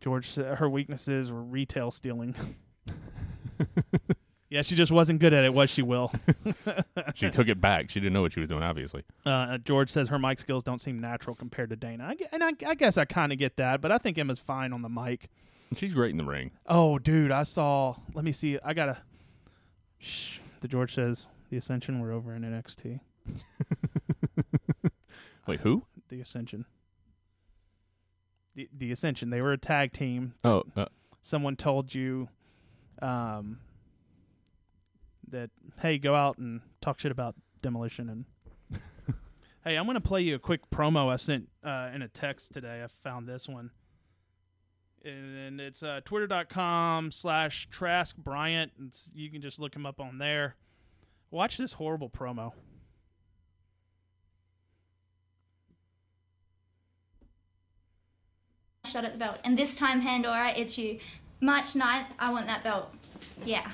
George 0.00 0.34
her 0.36 0.68
weaknesses 0.68 1.30
were 1.32 1.42
retail 1.42 1.90
stealing. 1.90 2.34
yeah, 4.52 4.60
she 4.60 4.74
just 4.76 4.92
wasn't 4.92 5.18
good 5.18 5.32
at 5.32 5.44
it, 5.44 5.54
was 5.54 5.70
she? 5.70 5.80
Will 5.80 6.12
she 7.14 7.30
took 7.30 7.48
it 7.48 7.58
back. 7.58 7.88
She 7.88 8.00
didn't 8.00 8.12
know 8.12 8.20
what 8.20 8.32
she 8.32 8.40
was 8.40 8.50
doing. 8.50 8.62
Obviously, 8.62 9.02
uh, 9.24 9.56
George 9.58 9.88
says 9.90 10.08
her 10.08 10.18
mic 10.18 10.38
skills 10.38 10.62
don't 10.62 10.80
seem 10.80 11.00
natural 11.00 11.34
compared 11.34 11.70
to 11.70 11.76
Dana, 11.76 12.04
I, 12.04 12.16
and 12.32 12.44
I, 12.44 12.52
I 12.66 12.74
guess 12.74 12.98
I 12.98 13.06
kind 13.06 13.32
of 13.32 13.38
get 13.38 13.56
that, 13.56 13.80
but 13.80 13.90
I 13.90 13.96
think 13.96 14.18
Emma's 14.18 14.38
fine 14.38 14.74
on 14.74 14.82
the 14.82 14.90
mic. 14.90 15.30
she's 15.74 15.94
great 15.94 16.10
in 16.10 16.18
the 16.18 16.24
ring. 16.24 16.50
Oh, 16.66 16.98
dude, 16.98 17.30
I 17.30 17.44
saw. 17.44 17.94
Let 18.12 18.24
me 18.26 18.32
see. 18.32 18.58
I 18.62 18.74
gotta. 18.74 18.98
Shh. 19.98 20.38
The 20.60 20.68
George 20.68 20.94
says 20.94 21.28
the 21.48 21.56
Ascension 21.56 21.98
were 22.00 22.12
over 22.12 22.34
in 22.34 22.42
NXT. 22.42 23.00
Wait, 25.46 25.60
who? 25.60 25.84
The 26.10 26.20
Ascension. 26.20 26.66
The 28.54 28.68
the 28.76 28.92
Ascension. 28.92 29.30
They 29.30 29.40
were 29.40 29.52
a 29.52 29.58
tag 29.58 29.92
team. 29.92 30.34
Oh, 30.44 30.64
uh, 30.76 30.86
Someone 31.22 31.56
told 31.56 31.94
you, 31.94 32.28
um, 33.00 33.60
that 35.32 35.50
hey, 35.80 35.98
go 35.98 36.14
out 36.14 36.38
and 36.38 36.60
talk 36.80 37.00
shit 37.00 37.12
about 37.12 37.34
demolition 37.60 38.08
and. 38.08 38.24
hey, 39.64 39.76
I'm 39.76 39.86
gonna 39.86 40.00
play 40.00 40.22
you 40.22 40.36
a 40.36 40.38
quick 40.38 40.70
promo 40.70 41.12
I 41.12 41.16
sent 41.16 41.48
uh, 41.64 41.90
in 41.94 42.02
a 42.02 42.08
text 42.08 42.52
today. 42.52 42.82
I 42.82 42.88
found 43.02 43.28
this 43.28 43.48
one. 43.48 43.70
And 45.04 45.60
it's 45.60 45.82
uh, 45.82 46.00
twitter.com 46.04 47.10
slash 47.10 47.68
Trask 47.70 48.16
Bryant. 48.16 48.70
It's, 48.86 49.10
you 49.12 49.30
can 49.30 49.42
just 49.42 49.58
look 49.58 49.74
him 49.74 49.84
up 49.84 49.98
on 49.98 50.18
there. 50.18 50.54
Watch 51.32 51.56
this 51.56 51.72
horrible 51.72 52.08
promo. 52.08 52.52
shot 58.92 59.04
at 59.04 59.12
the 59.12 59.18
belt. 59.18 59.40
And 59.44 59.58
this 59.58 59.74
time, 59.74 60.02
Pandora, 60.02 60.52
it's 60.54 60.76
you. 60.76 60.98
March 61.40 61.72
9th, 61.72 62.06
I 62.18 62.30
want 62.30 62.46
that 62.46 62.62
belt. 62.62 62.94
Yeah. 63.44 63.68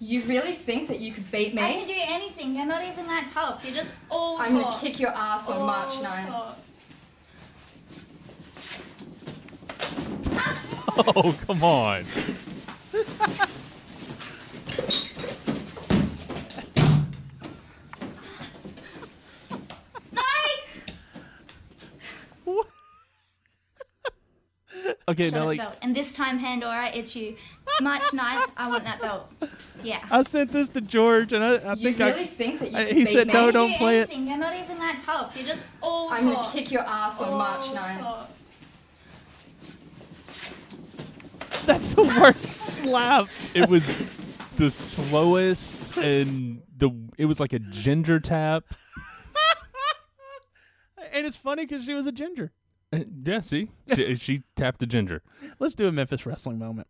You 0.00 0.22
really 0.24 0.52
think 0.52 0.88
that 0.88 1.00
you 1.00 1.12
could 1.12 1.28
beat 1.32 1.54
me? 1.54 1.62
I 1.62 1.72
can 1.72 1.86
me? 1.88 1.94
do 1.94 2.00
anything. 2.00 2.54
You're 2.54 2.66
not 2.66 2.84
even 2.84 3.06
that 3.06 3.28
tough. 3.32 3.64
You're 3.64 3.74
just 3.74 3.92
all 4.10 4.38
I'm 4.38 4.52
gonna 4.60 4.76
kick 4.78 5.00
your 5.00 5.10
ass 5.10 5.48
on 5.50 5.56
All 5.58 5.66
March 5.66 5.94
9th. 5.94 6.28
talk. 6.28 6.58
oh, 11.16 11.36
come 11.46 11.62
on. 11.64 12.04
No! 20.12 20.22
Okay, 25.08 25.30
Shot 25.30 25.36
now 25.36 25.40
at 25.42 25.46
like 25.46 25.60
the. 25.60 25.84
And 25.84 25.96
this 25.96 26.12
time, 26.12 26.38
Pandora, 26.38 26.90
it's 26.92 27.16
you. 27.16 27.36
March 27.80 28.02
9th, 28.02 28.50
I 28.56 28.68
want 28.68 28.84
that 28.84 29.00
belt. 29.00 29.32
Yeah. 29.84 30.04
I 30.10 30.22
sent 30.24 30.52
this 30.52 30.68
to 30.70 30.80
George, 30.80 31.32
and 31.32 31.44
I, 31.44 31.54
I 31.56 31.74
You 31.74 31.92
think 31.92 31.98
really 31.98 32.20
I, 32.22 32.24
think 32.24 32.60
that 32.60 32.72
you 32.72 32.76
I- 32.78 32.84
could 32.86 32.96
he 32.96 33.04
beat 33.04 33.12
said 33.12 33.26
me? 33.28 33.32
no, 33.32 33.50
don't 33.50 33.70
do 33.70 33.76
play 33.78 34.00
it. 34.00 34.10
You're 34.12 34.36
not 34.36 34.54
even 34.56 34.78
that 34.78 35.00
tough. 35.04 35.36
You're 35.36 35.46
just 35.46 35.64
all 35.82 36.08
I'm 36.10 36.24
gonna 36.32 36.48
kick 36.50 36.72
your 36.72 36.82
ass 36.82 37.20
on 37.20 37.28
All 37.30 37.38
March 37.38 37.64
9th. 37.66 38.00
talk. 38.00 38.30
that's 41.66 41.94
the 41.94 42.02
worst 42.20 42.40
slap. 42.40 43.26
It 43.54 43.68
was 43.68 43.86
the 44.56 44.70
slowest, 44.70 45.96
and 45.98 46.62
the 46.76 46.90
it 47.16 47.26
was 47.26 47.38
like 47.40 47.52
a 47.52 47.58
ginger 47.58 48.18
tap. 48.20 48.64
And 51.12 51.26
it's 51.26 51.36
funny 51.36 51.64
because 51.66 51.84
she 51.84 51.94
was 51.94 52.06
a 52.06 52.12
ginger. 52.12 52.52
Uh, 52.92 53.00
Yeah, 53.24 53.40
see, 53.40 53.70
she, 53.94 54.14
she 54.16 54.42
tapped 54.56 54.82
a 54.82 54.86
ginger. 54.86 55.22
Let's 55.58 55.74
do 55.74 55.88
a 55.88 55.92
Memphis 55.92 56.26
wrestling 56.26 56.58
moment. 56.58 56.86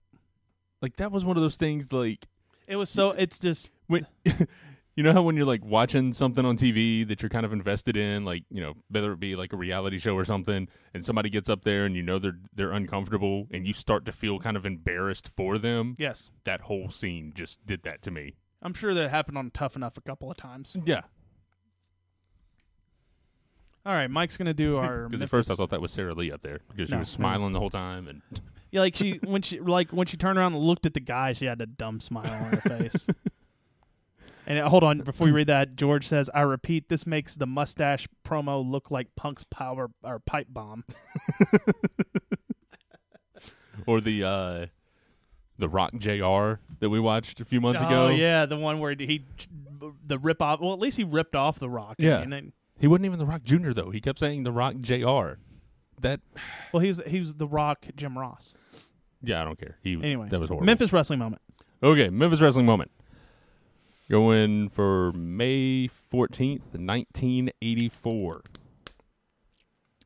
Like 0.82 0.96
that 0.96 1.12
was 1.12 1.24
one 1.24 1.36
of 1.36 1.42
those 1.42 1.56
things. 1.56 1.92
Like 1.92 2.26
It 2.66 2.76
was 2.76 2.90
so. 2.90 3.10
It's 3.10 3.38
just 3.38 3.72
when 3.86 4.06
you 4.96 5.02
know 5.04 5.12
how 5.12 5.22
when 5.22 5.36
you're 5.36 5.46
like 5.46 5.64
watching 5.64 6.12
something 6.12 6.44
on 6.44 6.56
TV 6.56 7.06
that 7.06 7.22
you're 7.22 7.28
kind 7.28 7.46
of 7.46 7.52
invested 7.52 7.96
in, 7.96 8.24
like 8.24 8.44
you 8.50 8.60
know 8.60 8.74
whether 8.90 9.12
it 9.12 9.20
be 9.20 9.36
like 9.36 9.52
a 9.52 9.56
reality 9.56 9.98
show 9.98 10.14
or 10.14 10.24
something, 10.24 10.68
and 10.94 11.04
somebody 11.04 11.30
gets 11.30 11.48
up 11.48 11.64
there 11.64 11.84
and 11.84 11.94
you 11.96 12.02
know 12.02 12.18
they're 12.18 12.38
they're 12.54 12.72
uncomfortable, 12.72 13.46
and 13.50 13.66
you 13.66 13.72
start 13.72 14.04
to 14.06 14.12
feel 14.12 14.38
kind 14.38 14.56
of 14.56 14.66
embarrassed 14.66 15.28
for 15.28 15.58
them. 15.58 15.96
yes. 15.98 16.30
That 16.44 16.62
whole 16.62 16.90
scene 16.90 17.32
just 17.34 17.64
did 17.66 17.82
that 17.82 18.02
to 18.02 18.10
me. 18.10 18.34
I'm 18.60 18.74
sure 18.74 18.92
that 18.94 19.10
happened 19.10 19.38
on 19.38 19.50
Tough 19.52 19.76
Enough 19.76 19.96
a 19.96 20.00
couple 20.00 20.30
of 20.30 20.36
times. 20.36 20.76
Yeah, 20.84 21.02
All 23.86 23.92
right, 23.94 24.10
Mike's 24.10 24.36
gonna 24.36 24.54
do 24.54 24.76
our. 24.78 25.04
because 25.08 25.22
at 25.22 25.28
first 25.30 25.50
I 25.50 25.54
thought 25.54 25.70
that 25.70 25.80
was 25.80 25.90
Sara 25.92 26.14
Lee 26.14 26.30
up 26.32 26.42
there 26.42 26.60
because 26.68 26.88
she 26.88 26.94
No, 26.94 27.00
was 27.00 27.08
no, 27.12 27.16
smiling 27.22 27.52
the 27.52 27.60
whole 27.60 27.70
time, 27.70 28.06
and 28.08 28.22
Yeah, 28.70 28.80
like 28.80 28.94
she 28.96 29.18
when 29.24 29.40
she 29.42 29.60
like 29.60 29.90
when 29.92 30.06
she 30.06 30.16
turned 30.18 30.38
around 30.38 30.52
and 30.54 30.62
looked 30.62 30.84
at 30.84 30.92
the 30.94 31.00
guy, 31.00 31.32
she 31.32 31.46
had 31.46 31.60
a 31.62 31.66
dumb 31.66 32.00
smile 32.00 32.30
on 32.30 32.50
her 32.52 32.60
face. 32.78 33.06
And 34.46 34.58
uh, 34.60 34.68
hold 34.70 34.82
on, 34.82 35.00
before 35.02 35.26
we 35.26 35.30
read 35.30 35.48
that, 35.48 35.76
George 35.76 36.06
says, 36.06 36.30
"I 36.32 36.40
repeat, 36.40 36.88
this 36.88 37.06
makes 37.06 37.34
the 37.36 37.46
mustache 37.46 38.08
promo 38.26 38.66
look 38.66 38.90
like 38.90 39.14
Punk's 39.14 39.44
power 39.44 39.90
or 40.02 40.20
pipe 40.20 40.46
bomb." 40.48 40.84
or 43.86 44.00
the 44.00 44.24
uh 44.24 44.66
the 45.58 45.68
Rock 45.68 45.92
Jr. 45.98 46.60
that 46.80 46.88
we 46.88 46.98
watched 46.98 47.40
a 47.40 47.44
few 47.44 47.60
months 47.60 47.82
ago. 47.82 48.04
oh 48.04 48.06
ago. 48.06 48.14
yeah, 48.14 48.46
the 48.46 48.56
one 48.56 48.78
where 48.78 48.94
he 48.94 49.24
the 50.06 50.18
rip 50.18 50.40
off. 50.40 50.60
Well, 50.60 50.72
at 50.72 50.78
least 50.78 50.96
he 50.96 51.04
ripped 51.04 51.34
off 51.34 51.58
the 51.58 51.68
Rock. 51.68 51.96
Yeah. 51.98 52.20
and 52.20 52.32
then, 52.32 52.52
He 52.78 52.86
wasn't 52.86 53.06
even 53.06 53.18
the 53.18 53.26
Rock 53.26 53.42
Jr. 53.42 53.72
though. 53.72 53.90
He 53.90 54.00
kept 54.00 54.18
saying 54.18 54.44
the 54.44 54.52
Rock 54.52 54.76
Jr. 54.80 55.38
That 56.00 56.20
well, 56.72 56.80
he 56.80 56.88
was 56.88 57.00
he 57.06 57.20
was 57.20 57.34
the 57.34 57.46
Rock 57.46 57.86
Jim 57.96 58.18
Ross. 58.18 58.54
yeah, 59.22 59.40
I 59.40 59.44
don't 59.44 59.58
care. 59.58 59.78
He 59.82 59.94
Anyway, 59.94 60.28
that 60.28 60.40
was 60.40 60.48
horrible. 60.48 60.66
Memphis 60.66 60.92
wrestling 60.92 61.18
moment. 61.18 61.42
Okay, 61.82 62.08
Memphis 62.08 62.40
wrestling 62.40 62.66
moment. 62.66 62.90
Going 64.10 64.70
for 64.70 65.12
May 65.12 65.90
14th, 66.12 66.72
1984. 66.72 68.42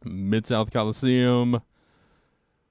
Mid 0.05 0.47
South 0.47 0.73
Coliseum. 0.73 1.63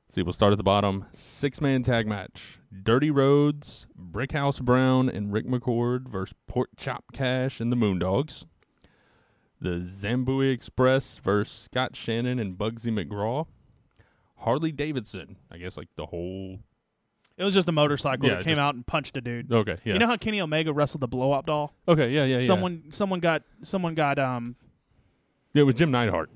See, 0.10 0.22
we'll 0.24 0.34
start 0.34 0.52
at 0.52 0.58
the 0.58 0.64
bottom. 0.64 1.06
Six 1.14 1.62
man 1.62 1.84
tag 1.84 2.06
match. 2.06 2.60
Dirty 2.84 3.10
Rhodes, 3.10 3.88
Brickhouse 3.98 4.62
Brown, 4.62 5.08
and 5.08 5.32
Rick 5.32 5.48
McCord 5.48 6.10
versus 6.10 6.36
Pork 6.48 6.72
Chop 6.76 7.06
Cash 7.14 7.62
and 7.62 7.72
the 7.72 7.78
Moondogs. 7.78 8.44
The 9.62 9.80
Zambui 9.82 10.52
Express 10.52 11.20
versus 11.20 11.54
Scott 11.66 11.96
Shannon 11.96 12.40
and 12.40 12.58
Bugsy 12.58 12.88
McGraw. 12.92 13.46
Harley 14.38 14.72
Davidson. 14.72 15.38
I 15.52 15.58
guess 15.58 15.78
like 15.78 15.88
the 15.96 16.08
whole. 16.08 16.58
It 17.38 17.44
was 17.44 17.54
just 17.54 17.68
a 17.70 17.72
motorcycle 17.72 18.28
Yeah, 18.28 18.36
that 18.36 18.44
came 18.44 18.52
just- 18.52 18.60
out 18.60 18.74
and 18.76 18.86
punched 18.86 19.16
a 19.18 19.22
dude. 19.22 19.52
Okay, 19.52 19.78
yeah. 19.84 19.94
You 19.94 20.00
know 20.00 20.08
how 20.08 20.18
Kenny 20.18 20.42
Omega 20.42 20.74
wrestled 20.74 21.02
the 21.02 21.08
blow 21.08 21.32
up 21.32 21.46
doll? 21.46 21.74
okay, 21.88 22.10
yeah, 22.12 22.24
yeah, 22.26 22.38
yeah. 22.40 22.46
Someone 22.46 22.84
someone 22.90 23.20
got 23.20 23.44
someone 23.64 23.94
got 23.96 24.18
um 24.20 24.56
Yeah, 25.54 25.62
it 25.62 25.66
was 25.66 25.76
Jim 25.76 25.92
Neidhart. 25.92 26.30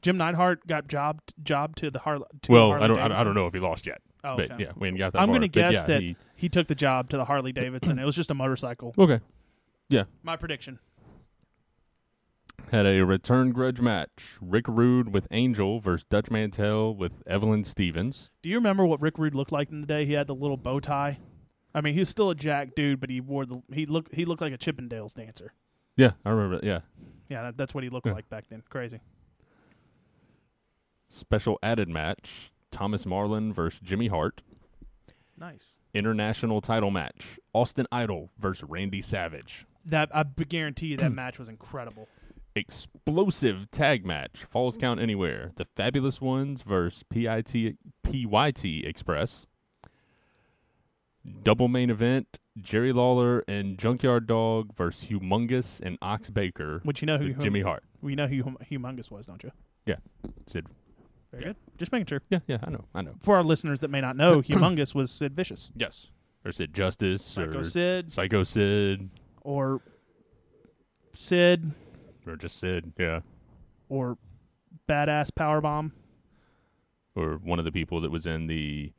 Jim 0.00 0.16
Neidhart 0.16 0.66
got 0.66 0.86
jobbed 0.88 1.34
jobbed 1.42 1.78
to 1.78 1.90
the 1.90 1.98
Harley. 1.98 2.24
To 2.42 2.52
Well, 2.52 2.68
Harley 2.70 2.84
I 2.84 2.86
don't, 2.88 2.98
I, 3.12 3.20
I 3.20 3.24
don't 3.24 3.34
know 3.34 3.46
if 3.46 3.54
he 3.54 3.60
lost 3.60 3.86
yet, 3.86 4.00
Oh, 4.24 4.36
but 4.36 4.52
okay. 4.52 4.62
yeah, 4.64 4.72
we 4.76 4.86
ain't 4.88 4.98
got 4.98 5.12
that. 5.12 5.20
I'm 5.22 5.32
gonna 5.32 5.48
guess 5.48 5.74
yeah, 5.74 5.82
that 5.84 6.00
he- 6.00 6.16
he 6.36 6.48
took 6.48 6.66
the 6.68 6.74
job 6.76 7.08
to 7.10 7.16
the 7.16 7.24
Harley 7.24 7.52
Davidson. 7.52 7.98
it 7.98 8.04
was 8.04 8.14
just 8.16 8.30
a 8.30 8.34
motorcycle. 8.34 8.94
okay, 8.98 9.20
Yeah. 9.88 10.04
My 10.22 10.36
prediction. 10.36 10.78
Had 12.70 12.86
a 12.86 13.00
return 13.04 13.52
grudge 13.52 13.80
match: 13.80 14.36
Rick 14.40 14.66
Rude 14.66 15.12
with 15.12 15.26
Angel 15.30 15.78
versus 15.80 16.06
Dutch 16.08 16.30
Mantell 16.30 16.94
with 16.94 17.22
Evelyn 17.26 17.64
Stevens. 17.64 18.30
Do 18.42 18.48
you 18.48 18.56
remember 18.56 18.86
what 18.86 19.00
Rick 19.02 19.18
Rude 19.18 19.34
looked 19.34 19.52
like 19.52 19.70
in 19.70 19.82
the 19.82 19.86
day? 19.86 20.06
He 20.06 20.14
had 20.14 20.26
the 20.26 20.34
little 20.34 20.56
bow 20.56 20.80
tie. 20.80 21.18
I 21.74 21.80
mean, 21.82 21.92
he 21.94 22.00
was 22.00 22.08
still 22.08 22.30
a 22.30 22.34
jack 22.34 22.74
dude, 22.74 22.98
but 23.00 23.10
he 23.10 23.20
wore 23.20 23.44
the 23.44 23.62
he 23.72 23.84
looked 23.84 24.14
he 24.14 24.24
looked 24.24 24.40
like 24.40 24.54
a 24.54 24.58
Chippendales 24.58 25.12
dancer. 25.14 25.52
Yeah, 25.96 26.12
I 26.24 26.30
remember. 26.30 26.56
that, 26.56 26.64
Yeah, 26.64 26.80
Yeah, 27.28 27.42
that, 27.42 27.58
that's 27.58 27.74
what 27.74 27.84
he 27.84 27.90
looked 27.90 28.06
Yeah. 28.06 28.14
like 28.14 28.30
back 28.30 28.44
then. 28.48 28.62
Crazy. 28.70 29.00
special 31.10 31.58
added 31.62 31.88
match: 31.90 32.52
Thomas 32.70 33.04
Marlin 33.04 33.52
versus 33.52 33.80
Jimmy 33.80 34.08
Hart. 34.08 34.42
Nice. 35.38 35.78
International 35.92 36.62
title 36.62 36.90
match: 36.90 37.38
Austin 37.52 37.86
Idol 37.92 38.30
versus 38.38 38.66
Randy 38.66 39.02
Savage. 39.02 39.66
That 39.84 40.08
I 40.14 40.22
guarantee 40.22 40.86
you 40.86 40.96
that 40.98 41.12
match 41.12 41.38
was 41.38 41.48
incredible. 41.50 42.08
Explosive 42.54 43.70
tag 43.70 44.04
match: 44.04 44.44
Falls 44.48 44.76
Count 44.76 45.00
Anywhere. 45.00 45.52
The 45.56 45.64
Fabulous 45.64 46.20
Ones 46.20 46.62
versus 46.62 47.02
PIT 47.04 47.76
PYT 48.02 48.64
Express. 48.84 49.46
Double 51.44 51.68
main 51.68 51.88
event: 51.88 52.38
Jerry 52.60 52.92
Lawler 52.92 53.44
and 53.48 53.78
Junkyard 53.78 54.26
Dog 54.26 54.74
versus 54.74 55.08
Humongous 55.08 55.80
and 55.80 55.96
Ox 56.02 56.28
Baker. 56.30 56.80
Which 56.84 57.00
you 57.00 57.06
know 57.06 57.16
who 57.18 57.32
Jimmy 57.34 57.60
Hart. 57.62 57.84
We 58.00 58.14
know 58.16 58.26
who 58.26 58.42
hum- 58.42 58.58
Humongous 58.70 59.10
was, 59.10 59.26
don't 59.26 59.42
you? 59.42 59.52
Yeah, 59.86 59.96
Sid. 60.46 60.66
Very 61.30 61.44
Yeah. 61.44 61.48
good. 61.50 61.56
Just 61.78 61.92
making 61.92 62.06
sure. 62.06 62.20
Yeah, 62.28 62.40
yeah, 62.46 62.58
I 62.62 62.70
know, 62.70 62.84
I 62.94 63.00
know. 63.02 63.14
For 63.20 63.36
our 63.36 63.42
listeners 63.44 63.80
that 63.80 63.88
may 63.88 64.00
not 64.00 64.16
know, 64.16 64.42
Humongous 64.42 64.94
was 64.94 65.10
Sid 65.10 65.34
Vicious, 65.34 65.70
Yes. 65.76 66.10
Or 66.44 66.50
Sid 66.52 66.74
Justice 66.74 67.24
Psycho 67.24 67.60
or 67.60 67.64
Sid, 67.64 68.12
Psycho 68.12 68.42
Sid 68.42 69.08
or 69.42 69.80
Sid, 71.14 71.70
or 72.26 72.36
just 72.36 72.58
Sid, 72.58 72.92
yeah. 72.98 73.20
or 73.88 74.16
Badass 74.88 75.30
Powerbomb. 75.30 75.92
Or 77.14 77.34
one 77.42 77.58
of 77.58 77.64
the 77.64 77.72
people 77.72 78.00
that 78.00 78.10
was 78.10 78.26
in 78.26 78.46
the 78.46 78.92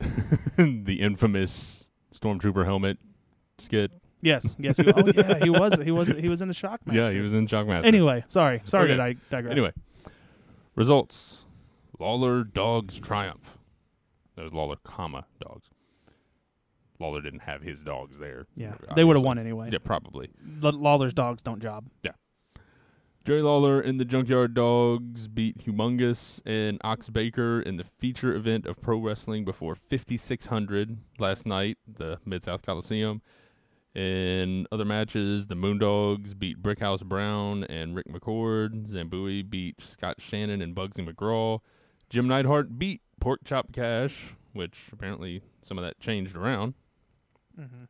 the 0.56 0.98
infamous 1.00 1.88
Stormtrooper 2.12 2.64
helmet 2.64 2.98
skit. 3.58 3.92
Yes, 4.20 4.56
yes. 4.58 4.76
He, 4.76 4.84
oh 4.92 5.02
yeah, 5.14 5.38
he 5.42 5.50
was. 5.50 5.80
He 5.80 5.90
was. 5.92 6.08
He 6.08 6.28
was 6.28 6.42
in 6.42 6.48
the 6.48 6.54
Shockmaster. 6.54 6.92
Yeah, 6.94 7.10
he 7.10 7.20
was 7.20 7.34
in 7.34 7.46
Shockmaster. 7.46 7.84
Anyway, 7.84 8.24
sorry, 8.28 8.62
sorry 8.64 8.86
Okay. 8.90 8.96
that 8.96 9.00
I 9.02 9.16
digress. 9.30 9.52
Anyway, 9.52 9.72
results: 10.74 11.44
Lawler 12.00 12.42
dogs 12.42 12.98
triumph. 12.98 13.58
That 14.34 14.42
was 14.44 14.52
Lawler, 14.52 14.76
comma 14.82 15.26
dogs. 15.40 15.68
Lawler 17.00 17.20
didn't 17.20 17.40
have 17.42 17.62
his 17.62 17.84
dogs 17.84 18.18
there. 18.18 18.46
yeah, 18.56 18.74
they 18.96 19.04
would 19.04 19.14
have 19.16 19.24
won 19.24 19.38
anyway. 19.38 19.68
Yeah, 19.72 19.78
probably. 19.84 20.30
L- 20.64 20.72
Lawler's 20.72 21.14
dogs 21.14 21.40
don't 21.42 21.62
job. 21.62 21.84
Jerry 23.28 23.42
Lawler 23.42 23.78
and 23.82 24.00
the 24.00 24.06
Junkyard 24.06 24.54
Dogs 24.54 25.28
beat 25.28 25.58
Humongous 25.58 26.40
and 26.46 26.80
Ox 26.82 27.10
Baker 27.10 27.60
in 27.60 27.76
the 27.76 27.84
feature 27.84 28.34
event 28.34 28.64
of 28.64 28.80
pro 28.80 28.96
wrestling 28.96 29.44
before 29.44 29.74
5,600 29.74 30.96
last 31.18 31.44
night, 31.44 31.76
the 31.86 32.18
Mid 32.24 32.42
South 32.42 32.62
Coliseum. 32.62 33.20
In 33.94 34.66
other 34.72 34.86
matches, 34.86 35.46
the 35.46 35.56
Moondogs 35.56 36.38
beat 36.38 36.62
Brickhouse 36.62 37.04
Brown 37.04 37.64
and 37.64 37.94
Rick 37.94 38.06
McCord. 38.08 38.88
Zambui 38.90 39.42
beat 39.50 39.78
Scott 39.78 40.22
Shannon 40.22 40.62
and 40.62 40.74
Bugsy 40.74 41.06
McGraw. 41.06 41.60
Jim 42.08 42.28
Neidhart 42.28 42.78
beat 42.78 43.02
Pork 43.20 43.40
Chop 43.44 43.72
Cash, 43.72 44.36
which 44.54 44.88
apparently 44.90 45.42
some 45.60 45.76
of 45.76 45.84
that 45.84 46.00
changed 46.00 46.34
around. 46.34 46.72
Mm-hmm. 47.60 47.84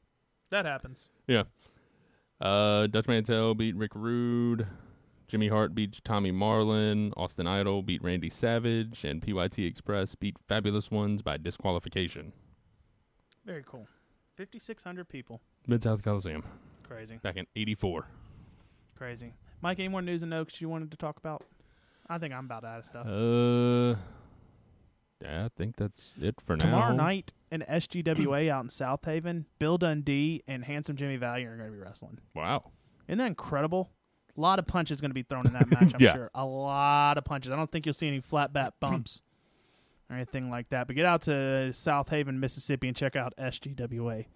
That 0.50 0.64
happens. 0.64 1.08
Yeah. 1.28 1.44
Uh, 2.40 2.88
Dutch 2.88 3.06
Mantell 3.06 3.54
beat 3.54 3.76
Rick 3.76 3.92
Rude. 3.94 4.66
Jimmy 5.28 5.48
Hart 5.48 5.74
beat 5.74 6.00
Tommy 6.04 6.30
Marlin. 6.30 7.12
Austin 7.16 7.46
Idol 7.46 7.82
beat 7.82 8.02
Randy 8.02 8.30
Savage. 8.30 9.04
And 9.04 9.22
PYT 9.22 9.58
Express 9.60 10.14
beat 10.14 10.36
Fabulous 10.48 10.90
Ones 10.90 11.22
by 11.22 11.36
disqualification. 11.36 12.32
Very 13.44 13.62
cool. 13.66 13.86
Fifty 14.36 14.58
six 14.58 14.82
hundred 14.82 15.08
people. 15.08 15.40
Mid 15.66 15.82
South 15.82 16.02
Coliseum 16.02 16.42
Crazy, 16.82 17.18
back 17.22 17.36
in 17.36 17.46
84. 17.54 18.06
crazy. 18.96 19.34
Mike, 19.60 19.78
any 19.78 19.88
more 19.88 20.00
news 20.00 20.22
and 20.22 20.30
notes 20.30 20.60
you 20.60 20.68
wanted 20.68 20.90
to 20.92 20.96
talk 20.96 21.18
about? 21.18 21.44
I 22.08 22.16
think 22.16 22.32
I'm 22.32 22.46
about 22.46 22.64
out 22.64 22.78
of 22.78 22.84
stuff. 22.86 23.06
Uh, 23.06 23.98
yeah, 25.22 25.44
I 25.44 25.48
think 25.56 25.76
that's 25.76 26.14
it 26.22 26.40
for 26.40 26.56
now. 26.56 26.64
Tomorrow 26.64 26.94
night 26.94 27.32
in 27.50 27.62
SGWA 27.68 28.48
out 28.48 28.64
in 28.64 28.68
Southaven, 28.70 29.44
Bill 29.58 29.76
Dundee 29.76 30.42
and 30.48 30.64
Handsome 30.64 30.96
Jimmy 30.96 31.16
Valiant 31.16 31.52
are 31.52 31.56
going 31.56 31.70
to 31.70 31.76
be 31.76 31.82
wrestling. 31.82 32.18
Wow. 32.34 32.70
Isn't 33.08 33.18
that 33.18 33.26
incredible? 33.26 33.90
A 34.38 34.40
lot 34.40 34.58
of 34.60 34.66
punches 34.66 35.00
going 35.00 35.10
to 35.10 35.14
be 35.14 35.22
thrown 35.24 35.46
in 35.46 35.52
that 35.54 35.68
match, 35.70 35.92
I'm 35.94 36.00
Yeah. 36.00 36.14
sure. 36.14 36.30
A 36.34 36.44
lot 36.46 37.18
of 37.18 37.24
punches. 37.24 37.50
I 37.52 37.56
don't 37.56 37.70
think 37.70 37.84
you'll 37.84 37.92
see 37.92 38.06
any 38.08 38.20
flat 38.20 38.52
bat 38.52 38.74
bumps 38.80 39.20
or 40.08 40.16
anything 40.16 40.48
like 40.48 40.68
that. 40.70 40.86
But 40.86 40.96
get 40.96 41.04
out 41.04 41.22
to 41.22 41.30
Southaven, 41.72 42.38
Mississippi, 42.38 42.86
and 42.88 42.96
check 42.96 43.16
out 43.16 43.34
SGWA. 43.36 44.26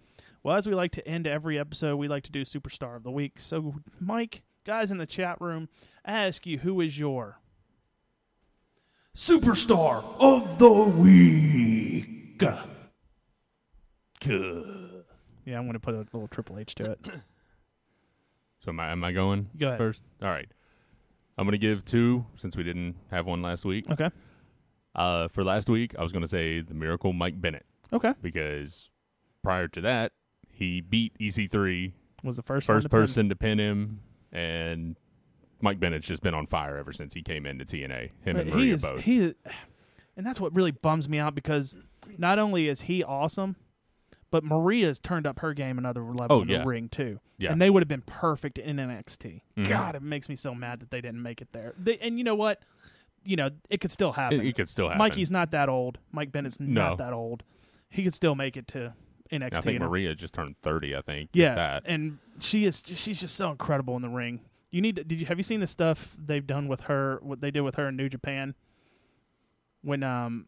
Well, 0.43 0.57
as 0.57 0.67
we 0.67 0.75
like 0.75 0.91
to 0.91 1.07
end 1.07 1.25
every 1.25 1.57
episode, 1.57 1.95
we 1.95 2.09
like 2.09 2.23
to 2.23 2.31
do 2.31 2.41
Superstar 2.43 2.97
of 2.97 3.03
the 3.03 3.11
Week. 3.11 3.39
So, 3.39 3.75
Mike, 3.99 4.41
guys 4.65 4.91
in 4.91 4.97
the 4.97 5.05
chat 5.05 5.39
room, 5.39 5.69
I 6.05 6.11
ask 6.11 6.45
you, 6.45 6.57
who 6.59 6.81
is 6.81 6.99
your 6.99 7.39
Superstar 9.15 10.03
of 10.19 10.59
the 10.59 10.69
Week. 10.69 12.41
Yeah, 14.25 15.57
I'm 15.57 15.63
going 15.63 15.73
to 15.73 15.79
put 15.79 15.93
a 15.93 15.99
little 16.11 16.27
Triple 16.27 16.59
H 16.59 16.75
to 16.75 16.91
it. 16.91 17.07
So 18.63 18.69
am 18.69 18.79
I, 18.79 18.91
am 18.91 19.03
I 19.03 19.11
going 19.11 19.49
Go 19.57 19.67
ahead. 19.67 19.77
first? 19.77 20.03
All 20.21 20.29
right. 20.29 20.47
I'm 21.37 21.45
going 21.45 21.51
to 21.53 21.57
give 21.57 21.83
two 21.83 22.25
since 22.37 22.55
we 22.55 22.63
didn't 22.63 22.95
have 23.11 23.25
one 23.25 23.41
last 23.41 23.65
week. 23.65 23.89
Okay. 23.89 24.09
Uh, 24.95 25.27
for 25.29 25.43
last 25.43 25.69
week, 25.69 25.95
I 25.97 26.03
was 26.03 26.11
going 26.11 26.21
to 26.21 26.27
say 26.29 26.61
the 26.61 26.73
Miracle 26.75 27.11
Mike 27.13 27.41
Bennett 27.41 27.65
Okay. 27.91 28.13
because 28.21 28.89
prior 29.43 29.67
to 29.69 29.81
that, 29.81 30.11
he 30.49 30.81
beat 30.81 31.17
EC3 31.19 31.91
Was 32.23 32.37
the 32.37 32.43
first 32.43 32.67
one 32.69 32.75
first 32.77 32.83
to 32.85 32.89
pin- 32.89 32.99
person 33.01 33.29
to 33.29 33.35
pin 33.35 33.59
him, 33.59 34.01
and 34.31 34.95
Mike 35.61 35.79
Bennett's 35.79 36.05
just 36.07 36.21
been 36.21 36.35
on 36.35 36.45
fire 36.45 36.77
ever 36.77 36.93
since 36.93 37.13
he 37.15 37.23
came 37.23 37.45
into 37.47 37.65
TNA. 37.65 38.11
Him 38.23 38.37
and 38.37 38.37
But 38.37 38.45
he 38.47 38.53
Maria 38.53 38.73
is 38.75 38.83
both. 38.83 39.01
he, 39.01 39.33
and 40.15 40.25
that's 40.25 40.39
what 40.39 40.53
really 40.55 40.71
bums 40.71 41.09
me 41.09 41.17
out 41.17 41.33
because 41.33 41.75
not 42.19 42.37
only 42.37 42.67
is 42.67 42.81
he 42.81 43.03
awesome, 43.03 43.55
but 44.33 44.43
Maria's 44.43 44.97
turned 44.97 45.27
up 45.27 45.39
her 45.39 45.53
game 45.53 45.77
another 45.77 46.03
level 46.03 46.25
Oh, 46.37 46.41
in 46.41 46.49
yeah. 46.49 46.57
the 46.59 46.65
ring 46.65 46.89
too. 46.89 47.19
Yeah. 47.37 47.51
and 47.51 47.61
they 47.61 47.69
would 47.69 47.83
have 47.83 47.87
been 47.87 48.01
perfect 48.01 48.57
in 48.57 48.77
NXT. 48.77 49.41
Mhm. 49.57 49.69
God, 49.69 49.95
it 49.95 50.01
makes 50.01 50.27
me 50.27 50.35
so 50.35 50.55
mad 50.55 50.79
that 50.79 50.89
they 50.89 51.01
didn't 51.01 51.21
make 51.21 51.39
it 51.39 51.49
there. 51.51 51.75
They, 51.77 51.97
and 51.99 52.17
you 52.17 52.23
know 52.23 52.33
what? 52.33 52.61
You 53.23 53.35
know 53.35 53.51
it 53.69 53.79
could 53.79 53.91
still 53.91 54.13
happen. 54.13 54.41
it, 54.41 54.47
it 54.47 54.55
could 54.55 54.67
still 54.69 54.87
happen. 54.87 54.97
Mikey's 54.97 55.29
not 55.29 55.51
that 55.51 55.69
old. 55.69 55.99
Mike 56.11 56.31
Bennett's 56.31 56.59
No. 56.59 56.89
not 56.89 56.97
that 56.97 57.13
old. 57.13 57.43
He 57.89 58.03
could 58.03 58.13
still 58.15 58.33
make 58.33 58.57
it 58.57 58.67
to 58.69 58.95
NXT. 59.31 59.57
I 59.57 59.61
think 59.61 59.79
Maria 59.81 60.15
just 60.15 60.33
turned 60.33 60.55
30, 60.63 60.95
I 60.95 61.01
think. 61.01 61.29
yeah, 61.33 61.79
and 61.85 62.17
she 62.39 62.65
is 62.65 62.81
she's 62.85 63.19
just 63.19 63.35
so 63.35 63.51
incredible 63.51 63.95
in 63.95 64.01
the 64.01 64.09
ring. 64.09 64.39
You 64.71 64.81
need 64.81 64.95
to, 64.95 65.03
did 65.03 65.19
you 65.19 65.27
have 65.27 65.37
you 65.37 65.43
seen 65.43 65.59
the 65.59 65.67
stuff 65.67 66.17
they've 66.17 66.45
done 66.47 66.67
with 66.67 66.81
her? 66.81 67.19
What 67.21 67.39
they 67.39 67.51
did 67.51 67.61
with 67.61 67.75
her 67.75 67.87
in 67.89 67.95
New 67.95 68.09
Japan 68.09 68.55
when 69.83 70.01
um 70.01 70.45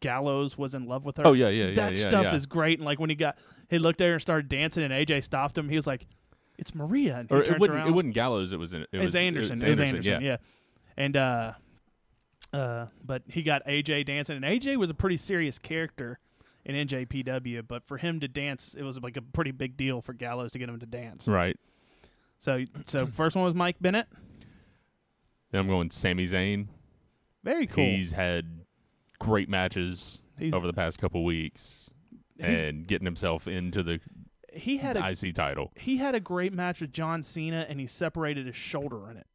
Gallows 0.00 0.56
was 0.58 0.74
in 0.74 0.86
love 0.86 1.04
with 1.04 1.16
her. 1.16 1.26
Oh, 1.26 1.32
yeah, 1.32 1.48
yeah, 1.48 1.66
yeah, 1.68 1.74
That 1.74 1.96
yeah, 1.96 2.08
stuff 2.08 2.24
yeah. 2.24 2.34
is 2.34 2.46
great. 2.46 2.78
And 2.78 2.86
like 2.86 2.98
when 3.00 3.10
he 3.10 3.16
got 3.16 3.36
he 3.68 3.78
looked 3.78 4.00
at 4.00 4.06
her 4.06 4.12
and 4.14 4.22
started 4.22 4.48
dancing, 4.48 4.82
and 4.84 4.92
AJ 4.92 5.24
stopped 5.24 5.56
him. 5.58 5.68
He 5.68 5.76
was 5.76 5.86
like, 5.86 6.06
"It's 6.58 6.74
Maria." 6.74 7.18
And 7.18 7.28
he 7.28 7.34
Or 7.34 7.42
turns 7.42 7.56
it 7.56 7.60
wouldn't, 7.60 7.78
around. 7.78 7.88
it 7.88 7.92
wasn't 7.92 8.14
Gallows. 8.14 8.52
It 8.52 8.58
was 8.58 8.72
an, 8.72 8.82
it 8.82 8.88
It 8.92 8.98
was 9.00 9.14
Anderson. 9.14 9.58
It 9.62 9.68
was 9.68 9.78
was 9.78 9.80
Anderson. 9.80 10.12
yeah. 10.22 10.28
yeah. 10.28 10.36
And 10.96 11.16
uh, 11.16 11.52
uh, 12.52 12.86
but 13.04 13.22
he 13.28 13.42
got 13.42 13.64
AJ 13.66 14.06
dancing, 14.06 14.36
and 14.36 14.44
AJ 14.44 14.76
was 14.76 14.90
a 14.90 14.94
pretty 14.94 15.16
serious 15.16 15.58
character 15.58 16.18
in 16.64 16.74
NJPW. 16.86 17.66
But 17.66 17.84
for 17.86 17.98
him 17.98 18.20
to 18.20 18.28
dance, 18.28 18.74
it 18.74 18.82
was 18.82 18.98
like 19.00 19.16
a 19.16 19.22
pretty 19.22 19.50
big 19.52 19.76
deal 19.76 20.00
for 20.00 20.12
Gallows 20.12 20.52
to 20.52 20.58
get 20.58 20.68
him 20.68 20.78
to 20.80 20.86
dance. 20.86 21.28
Right. 21.28 21.56
So, 22.38 22.64
so 22.86 23.06
first 23.06 23.36
one 23.36 23.44
was 23.44 23.54
Mike 23.54 23.76
Bennett. 23.80 24.06
Then 25.50 25.60
I'm 25.62 25.66
going 25.68 25.90
Sami 25.90 26.24
Zayn. 26.26 26.68
Very 27.42 27.66
cool. 27.66 27.84
He's 27.84 28.12
had 28.12 28.60
great 29.18 29.48
matches 29.48 30.20
He's- 30.38 30.52
over 30.52 30.66
the 30.66 30.72
past 30.72 30.98
couple 30.98 31.24
weeks 31.24 31.90
and 32.38 32.86
getting 32.86 33.04
himself 33.04 33.48
into 33.48 33.82
the 33.82 34.00
he 34.52 34.78
had 34.78 34.96
a 34.96 35.10
IC 35.10 35.34
title 35.34 35.72
he 35.76 35.96
had 35.98 36.14
a 36.14 36.20
great 36.20 36.52
match 36.52 36.80
with 36.80 36.92
John 36.92 37.22
Cena, 37.22 37.66
and 37.68 37.78
he 37.80 37.86
separated 37.86 38.46
his 38.46 38.56
shoulder 38.56 39.10
in 39.10 39.16
it. 39.16 39.26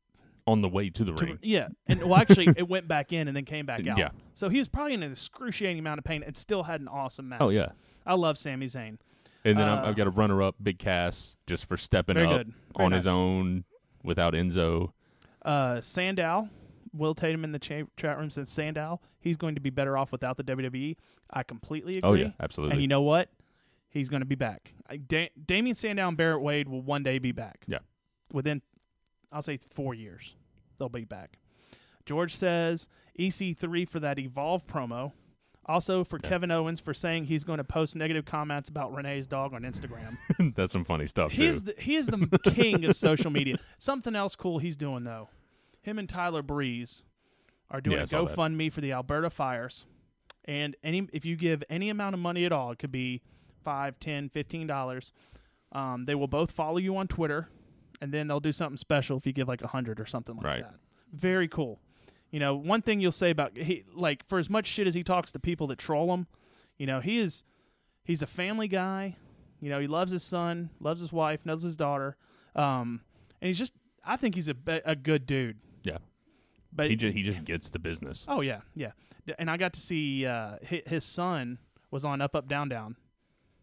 on 0.47 0.61
the 0.61 0.67
way 0.69 0.89
to 0.89 1.03
the 1.03 1.13
To- 1.13 1.25
ring. 1.25 1.39
yeah, 1.41 1.67
and 1.87 2.01
well, 2.03 2.15
actually, 2.15 2.47
it 2.57 2.67
went 2.67 2.87
back 2.87 3.13
in 3.13 3.27
and 3.27 3.35
then 3.37 3.45
came 3.45 3.65
back 3.65 3.85
out. 3.87 3.97
Yeah. 3.97 4.09
So 4.35 4.49
he 4.49 4.59
was 4.59 4.67
probably 4.67 4.93
in 4.93 5.03
an 5.03 5.11
excruciating 5.11 5.79
amount 5.79 5.99
of 5.99 6.03
pain 6.05 6.23
and 6.23 6.35
still 6.35 6.63
had 6.63 6.81
an 6.81 6.87
awesome 6.89 7.29
match. 7.29 7.39
Oh, 7.41 7.49
yeah. 7.49 7.69
I 8.05 8.15
love 8.15 8.37
Sami 8.37 8.65
Zayn. 8.65 8.97
And 9.45 9.57
then 9.57 9.67
Uh, 9.69 9.83
I've, 9.85 9.95
got 9.95 10.07
a 10.07 10.09
runner 10.09 10.41
up, 10.41 10.55
Big 10.61 10.79
Cass, 10.79 11.37
just 11.47 11.65
for 11.65 11.77
stepping 11.77 12.17
up 12.17 12.45
on 12.75 12.91
his 12.93 13.05
own 13.07 13.63
without 14.03 14.33
Enzo. 14.33 14.91
Uh, 15.43 15.79
Sandow, 15.81 16.49
Will 16.93 17.15
Tatum 17.15 17.43
in 17.43 17.51
the 17.51 17.59
cha- 17.59 17.87
chat 17.97 18.17
room 18.17 18.29
said 18.29 18.47
Sandow, 18.47 19.01
he's 19.19 19.37
going 19.37 19.55
to 19.55 19.61
be 19.61 19.69
better 19.69 19.97
off 19.97 20.11
without 20.11 20.37
the 20.37 20.43
WWE. 20.43 20.95
I 21.31 21.43
completely 21.43 21.99
oh, 22.03 22.09
agree. 22.09 22.23
Oh, 22.23 22.25
yeah, 22.25 22.31
absolutely. 22.39 22.73
And 22.73 22.81
you 22.81 22.87
know 22.87 23.01
what? 23.01 23.29
He's 23.89 24.09
going 24.09 24.21
to 24.21 24.27
be 24.27 24.35
back. 24.35 24.73
I, 24.89 24.97
da- 24.97 25.31
Damien 25.45 25.75
Sandow 25.75 26.07
and 26.07 26.17
Barrett 26.17 26.41
Wade 26.41 26.67
will 26.67 26.81
one 26.81 27.03
day 27.03 27.19
be 27.19 27.31
back. 27.31 27.63
Yeah. 27.67 27.79
Within, 28.31 28.61
I'll 29.31 29.41
say 29.41 29.57
four 29.73 29.93
years, 29.93 30.35
they'll 30.77 30.89
be 30.89 31.05
back. 31.05 31.37
George 32.05 32.35
says 32.35 32.87
EC3 33.19 33.87
for 33.87 33.99
that 33.99 34.19
Evolve 34.19 34.65
promo. 34.67 35.13
Also 35.65 36.03
for 36.03 36.19
Kevin 36.19 36.51
Owens 36.51 36.81
for 36.81 36.93
saying 36.93 37.25
he's 37.25 37.45
going 37.45 37.57
to 37.57 37.63
post 37.63 37.95
negative 37.95 38.25
comments 38.25 38.67
about 38.67 38.93
Renee's 38.93 39.27
dog 39.27 39.53
on 39.53 39.61
Instagram. 39.61 40.17
That's 40.55 40.73
some 40.73 40.83
funny 40.83 41.05
stuff, 41.05 41.31
He 41.31 41.37
too. 41.37 41.43
is 41.45 41.63
the, 41.63 41.75
he 41.77 41.95
is 41.95 42.07
the 42.07 42.39
king 42.51 42.83
of 42.83 42.97
social 42.97 43.31
media. 43.31 43.57
Something 43.77 44.13
else 44.13 44.35
cool 44.35 44.59
he's 44.59 44.75
doing 44.75 45.05
though. 45.05 45.29
Him 45.83 45.99
and 45.99 46.09
Tyler 46.09 46.41
Breeze 46.41 47.03
are 47.69 47.79
doing 47.81 47.97
Yeah, 47.97 48.03
a. 48.03 48.07
GoFundMe 48.07 48.71
for 48.71 48.81
the 48.81 48.91
Alberta 48.91 49.29
fires, 49.29 49.85
and 50.45 50.75
any 50.83 51.07
if 51.13 51.23
you 51.25 51.35
give 51.35 51.63
any 51.69 51.89
amount 51.89 52.13
of 52.15 52.19
money 52.19 52.45
at 52.45 52.51
all, 52.51 52.71
it 52.71 52.79
could 52.79 52.91
be 52.91 53.21
five, 53.63 53.99
ten, 53.99 54.29
fifteen 54.29 54.65
dollars. 54.65 55.13
Um, 55.71 56.05
they 56.05 56.15
will 56.15 56.27
both 56.27 56.51
follow 56.51 56.77
you 56.77 56.95
on 56.97 57.07
Twitter, 57.07 57.49
and 58.01 58.11
then 58.13 58.27
they'll 58.27 58.39
do 58.39 58.51
something 58.51 58.77
special 58.77 59.17
if 59.17 59.25
you 59.27 59.33
give 59.33 59.47
like 59.47 59.61
a 59.61 59.67
hundred 59.67 59.99
or 59.99 60.05
something 60.05 60.35
like 60.35 60.45
Right. 60.45 60.63
that. 60.63 60.75
Very 61.11 61.47
cool. 61.47 61.79
You 62.31 62.39
know, 62.39 62.55
one 62.55 62.81
thing 62.81 62.99
you'll 62.99 63.11
say 63.11 63.29
about 63.29 63.57
he 63.57 63.83
like 63.93 64.27
for 64.27 64.39
as 64.39 64.49
much 64.49 64.65
shit 64.67 64.87
as 64.87 64.95
he 64.95 65.03
talks 65.03 65.31
to 65.33 65.39
people 65.39 65.67
that 65.67 65.77
troll 65.77 66.13
him, 66.13 66.27
you 66.77 66.85
know, 66.87 66.99
he 67.01 67.17
is 67.19 67.43
he's 68.03 68.21
a 68.21 68.27
family 68.27 68.67
guy. 68.67 69.17
You 69.59 69.69
know, 69.69 69.79
he 69.79 69.87
loves 69.87 70.11
his 70.11 70.23
son, 70.23 70.69
loves 70.79 70.99
his 70.99 71.13
wife, 71.13 71.45
knows 71.45 71.61
his 71.61 71.75
daughter, 71.77 72.17
um, 72.55 73.01
and 73.41 73.47
he's 73.47 73.57
just. 73.59 73.73
I 74.05 74.17
think 74.17 74.35
he's 74.35 74.49
a 74.49 74.55
a 74.83 74.95
good 74.97 75.25
dude. 75.25 75.59
But 76.75 76.89
He 76.89 76.95
just, 76.95 77.15
he 77.15 77.23
just 77.23 77.43
gets 77.43 77.69
the 77.69 77.79
business. 77.79 78.25
oh 78.27 78.41
yeah, 78.41 78.61
yeah. 78.75 78.91
And 79.39 79.49
I 79.49 79.57
got 79.57 79.73
to 79.73 79.79
see 79.79 80.25
uh, 80.25 80.57
his 80.61 81.05
son 81.05 81.59
was 81.91 82.03
on 82.03 82.21
Up 82.21 82.35
Up 82.35 82.47
Down 82.47 82.69
Down. 82.69 82.97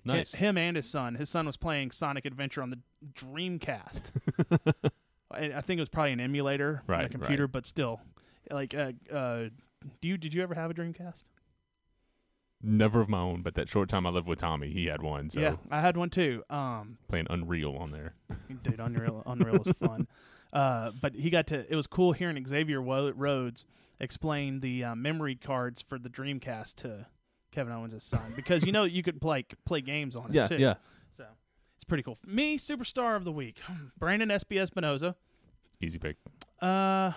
Nice. 0.03 0.33
him 0.33 0.57
and 0.57 0.77
his 0.77 0.89
son. 0.89 1.17
His 1.17 1.29
son 1.29 1.45
was 1.45 1.59
playing 1.59 1.91
Sonic 1.91 2.25
Adventure 2.25 2.63
on 2.63 2.71
the 2.71 2.79
Dreamcast. 3.15 4.11
and 5.37 5.53
I 5.53 5.61
think 5.61 5.79
it 5.79 5.83
was 5.83 5.91
probably 5.91 6.13
an 6.13 6.21
emulator 6.21 6.83
on 6.89 7.01
a 7.05 7.09
computer, 7.09 7.45
right. 7.45 7.53
but 7.53 7.67
still, 7.67 8.01
like, 8.51 8.75
uh, 8.75 8.93
uh, 9.13 9.49
do 10.01 10.09
you 10.09 10.17
did 10.17 10.33
you 10.33 10.43
ever 10.43 10.55
have 10.55 10.71
a 10.71 10.75
Dreamcast? 10.75 11.25
Never 12.63 13.01
of 13.01 13.09
my 13.09 13.19
own, 13.21 13.41
but 13.43 13.55
that 13.55 13.69
short 13.71 13.89
time 13.89 14.07
I 14.07 14.11
lived 14.11 14.27
with 14.29 14.39
Tommy, 14.39 14.71
he 14.71 14.87
had 14.87 15.01
one. 15.03 15.31
So 15.31 15.41
Yeah, 15.41 15.57
I 15.71 15.81
had 15.81 15.97
one 15.97 16.11
too. 16.11 16.43
Um, 16.51 16.99
playing 17.09 17.27
Unreal 17.31 17.75
on 17.77 17.91
there. 17.91 18.15
dude, 18.63 18.81
Unreal, 18.81 19.23
Unreal 19.27 19.63
is 19.63 19.73
fun. 19.81 20.07
Uh, 20.53 20.91
but 21.01 21.15
he 21.15 21.31
got 21.31 21.47
to. 21.47 21.65
It 21.73 21.77
was 21.77 21.87
cool 21.87 22.11
hearing 22.11 22.45
Xavier 22.45 22.83
Rhodes 22.83 23.67
explain 24.01 24.59
the 24.59 24.83
uh, 24.83 24.95
memory 24.97 25.37
cards 25.37 25.81
for 25.81 25.97
the 25.97 26.09
Dreamcast 26.09 26.75
to 26.79 27.07
Kevin 27.53 27.73
Owens' 27.73 28.03
son 28.03 28.33
because 28.37 28.67
you 28.67 28.73
know 28.73 28.83
you 28.83 29.05
could 29.05 29.21
play 29.21 29.45
play 29.65 29.81
games 29.81 30.17
on 30.17 30.31
it 30.31 30.35
Yeah, 30.35 30.47
too. 30.49 30.57
yeah. 30.57 30.75
So 31.11 31.25
it's 31.77 31.85
pretty 31.87 32.03
cool. 32.03 32.19
Me, 32.27 32.59
superstar 32.59 33.15
of 33.15 33.23
the 33.25 33.31
week, 33.31 33.61
Brandon 34.01 34.29
Espy 34.33 34.59
Espinosa. 34.59 35.15
Easy 35.81 36.01
pick. 36.01 36.17
Uh, 36.61 37.13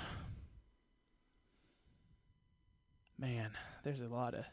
man, 3.17 3.49
there's 3.83 4.01
a 4.01 4.07
lot 4.07 4.35
of 4.35 4.45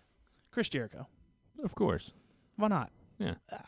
Chris 0.51 0.69
Jericho. 0.69 1.07
Of 1.63 1.75
course. 1.75 2.13
Why 2.57 2.69
not? 2.69 2.91
Yeah. 3.19 3.35
Uh, 3.53 3.59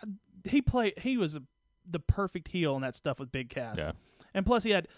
he 0.45 0.63
played. 0.63 0.95
He 0.99 1.17
was 1.17 1.35
a, 1.35 1.43
the 1.89 1.99
perfect 2.01 2.49
heel 2.49 2.75
in 2.77 2.83
that 2.83 2.97
stuff 2.97 3.19
with 3.19 3.31
Big 3.33 3.49
Cass. 3.51 3.77
Yeah. 3.79 3.93
And 4.35 4.45
plus, 4.47 4.63
he 4.65 4.71
had. 4.71 4.89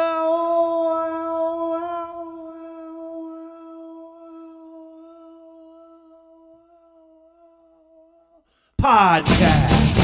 Podcast. 8.81 10.04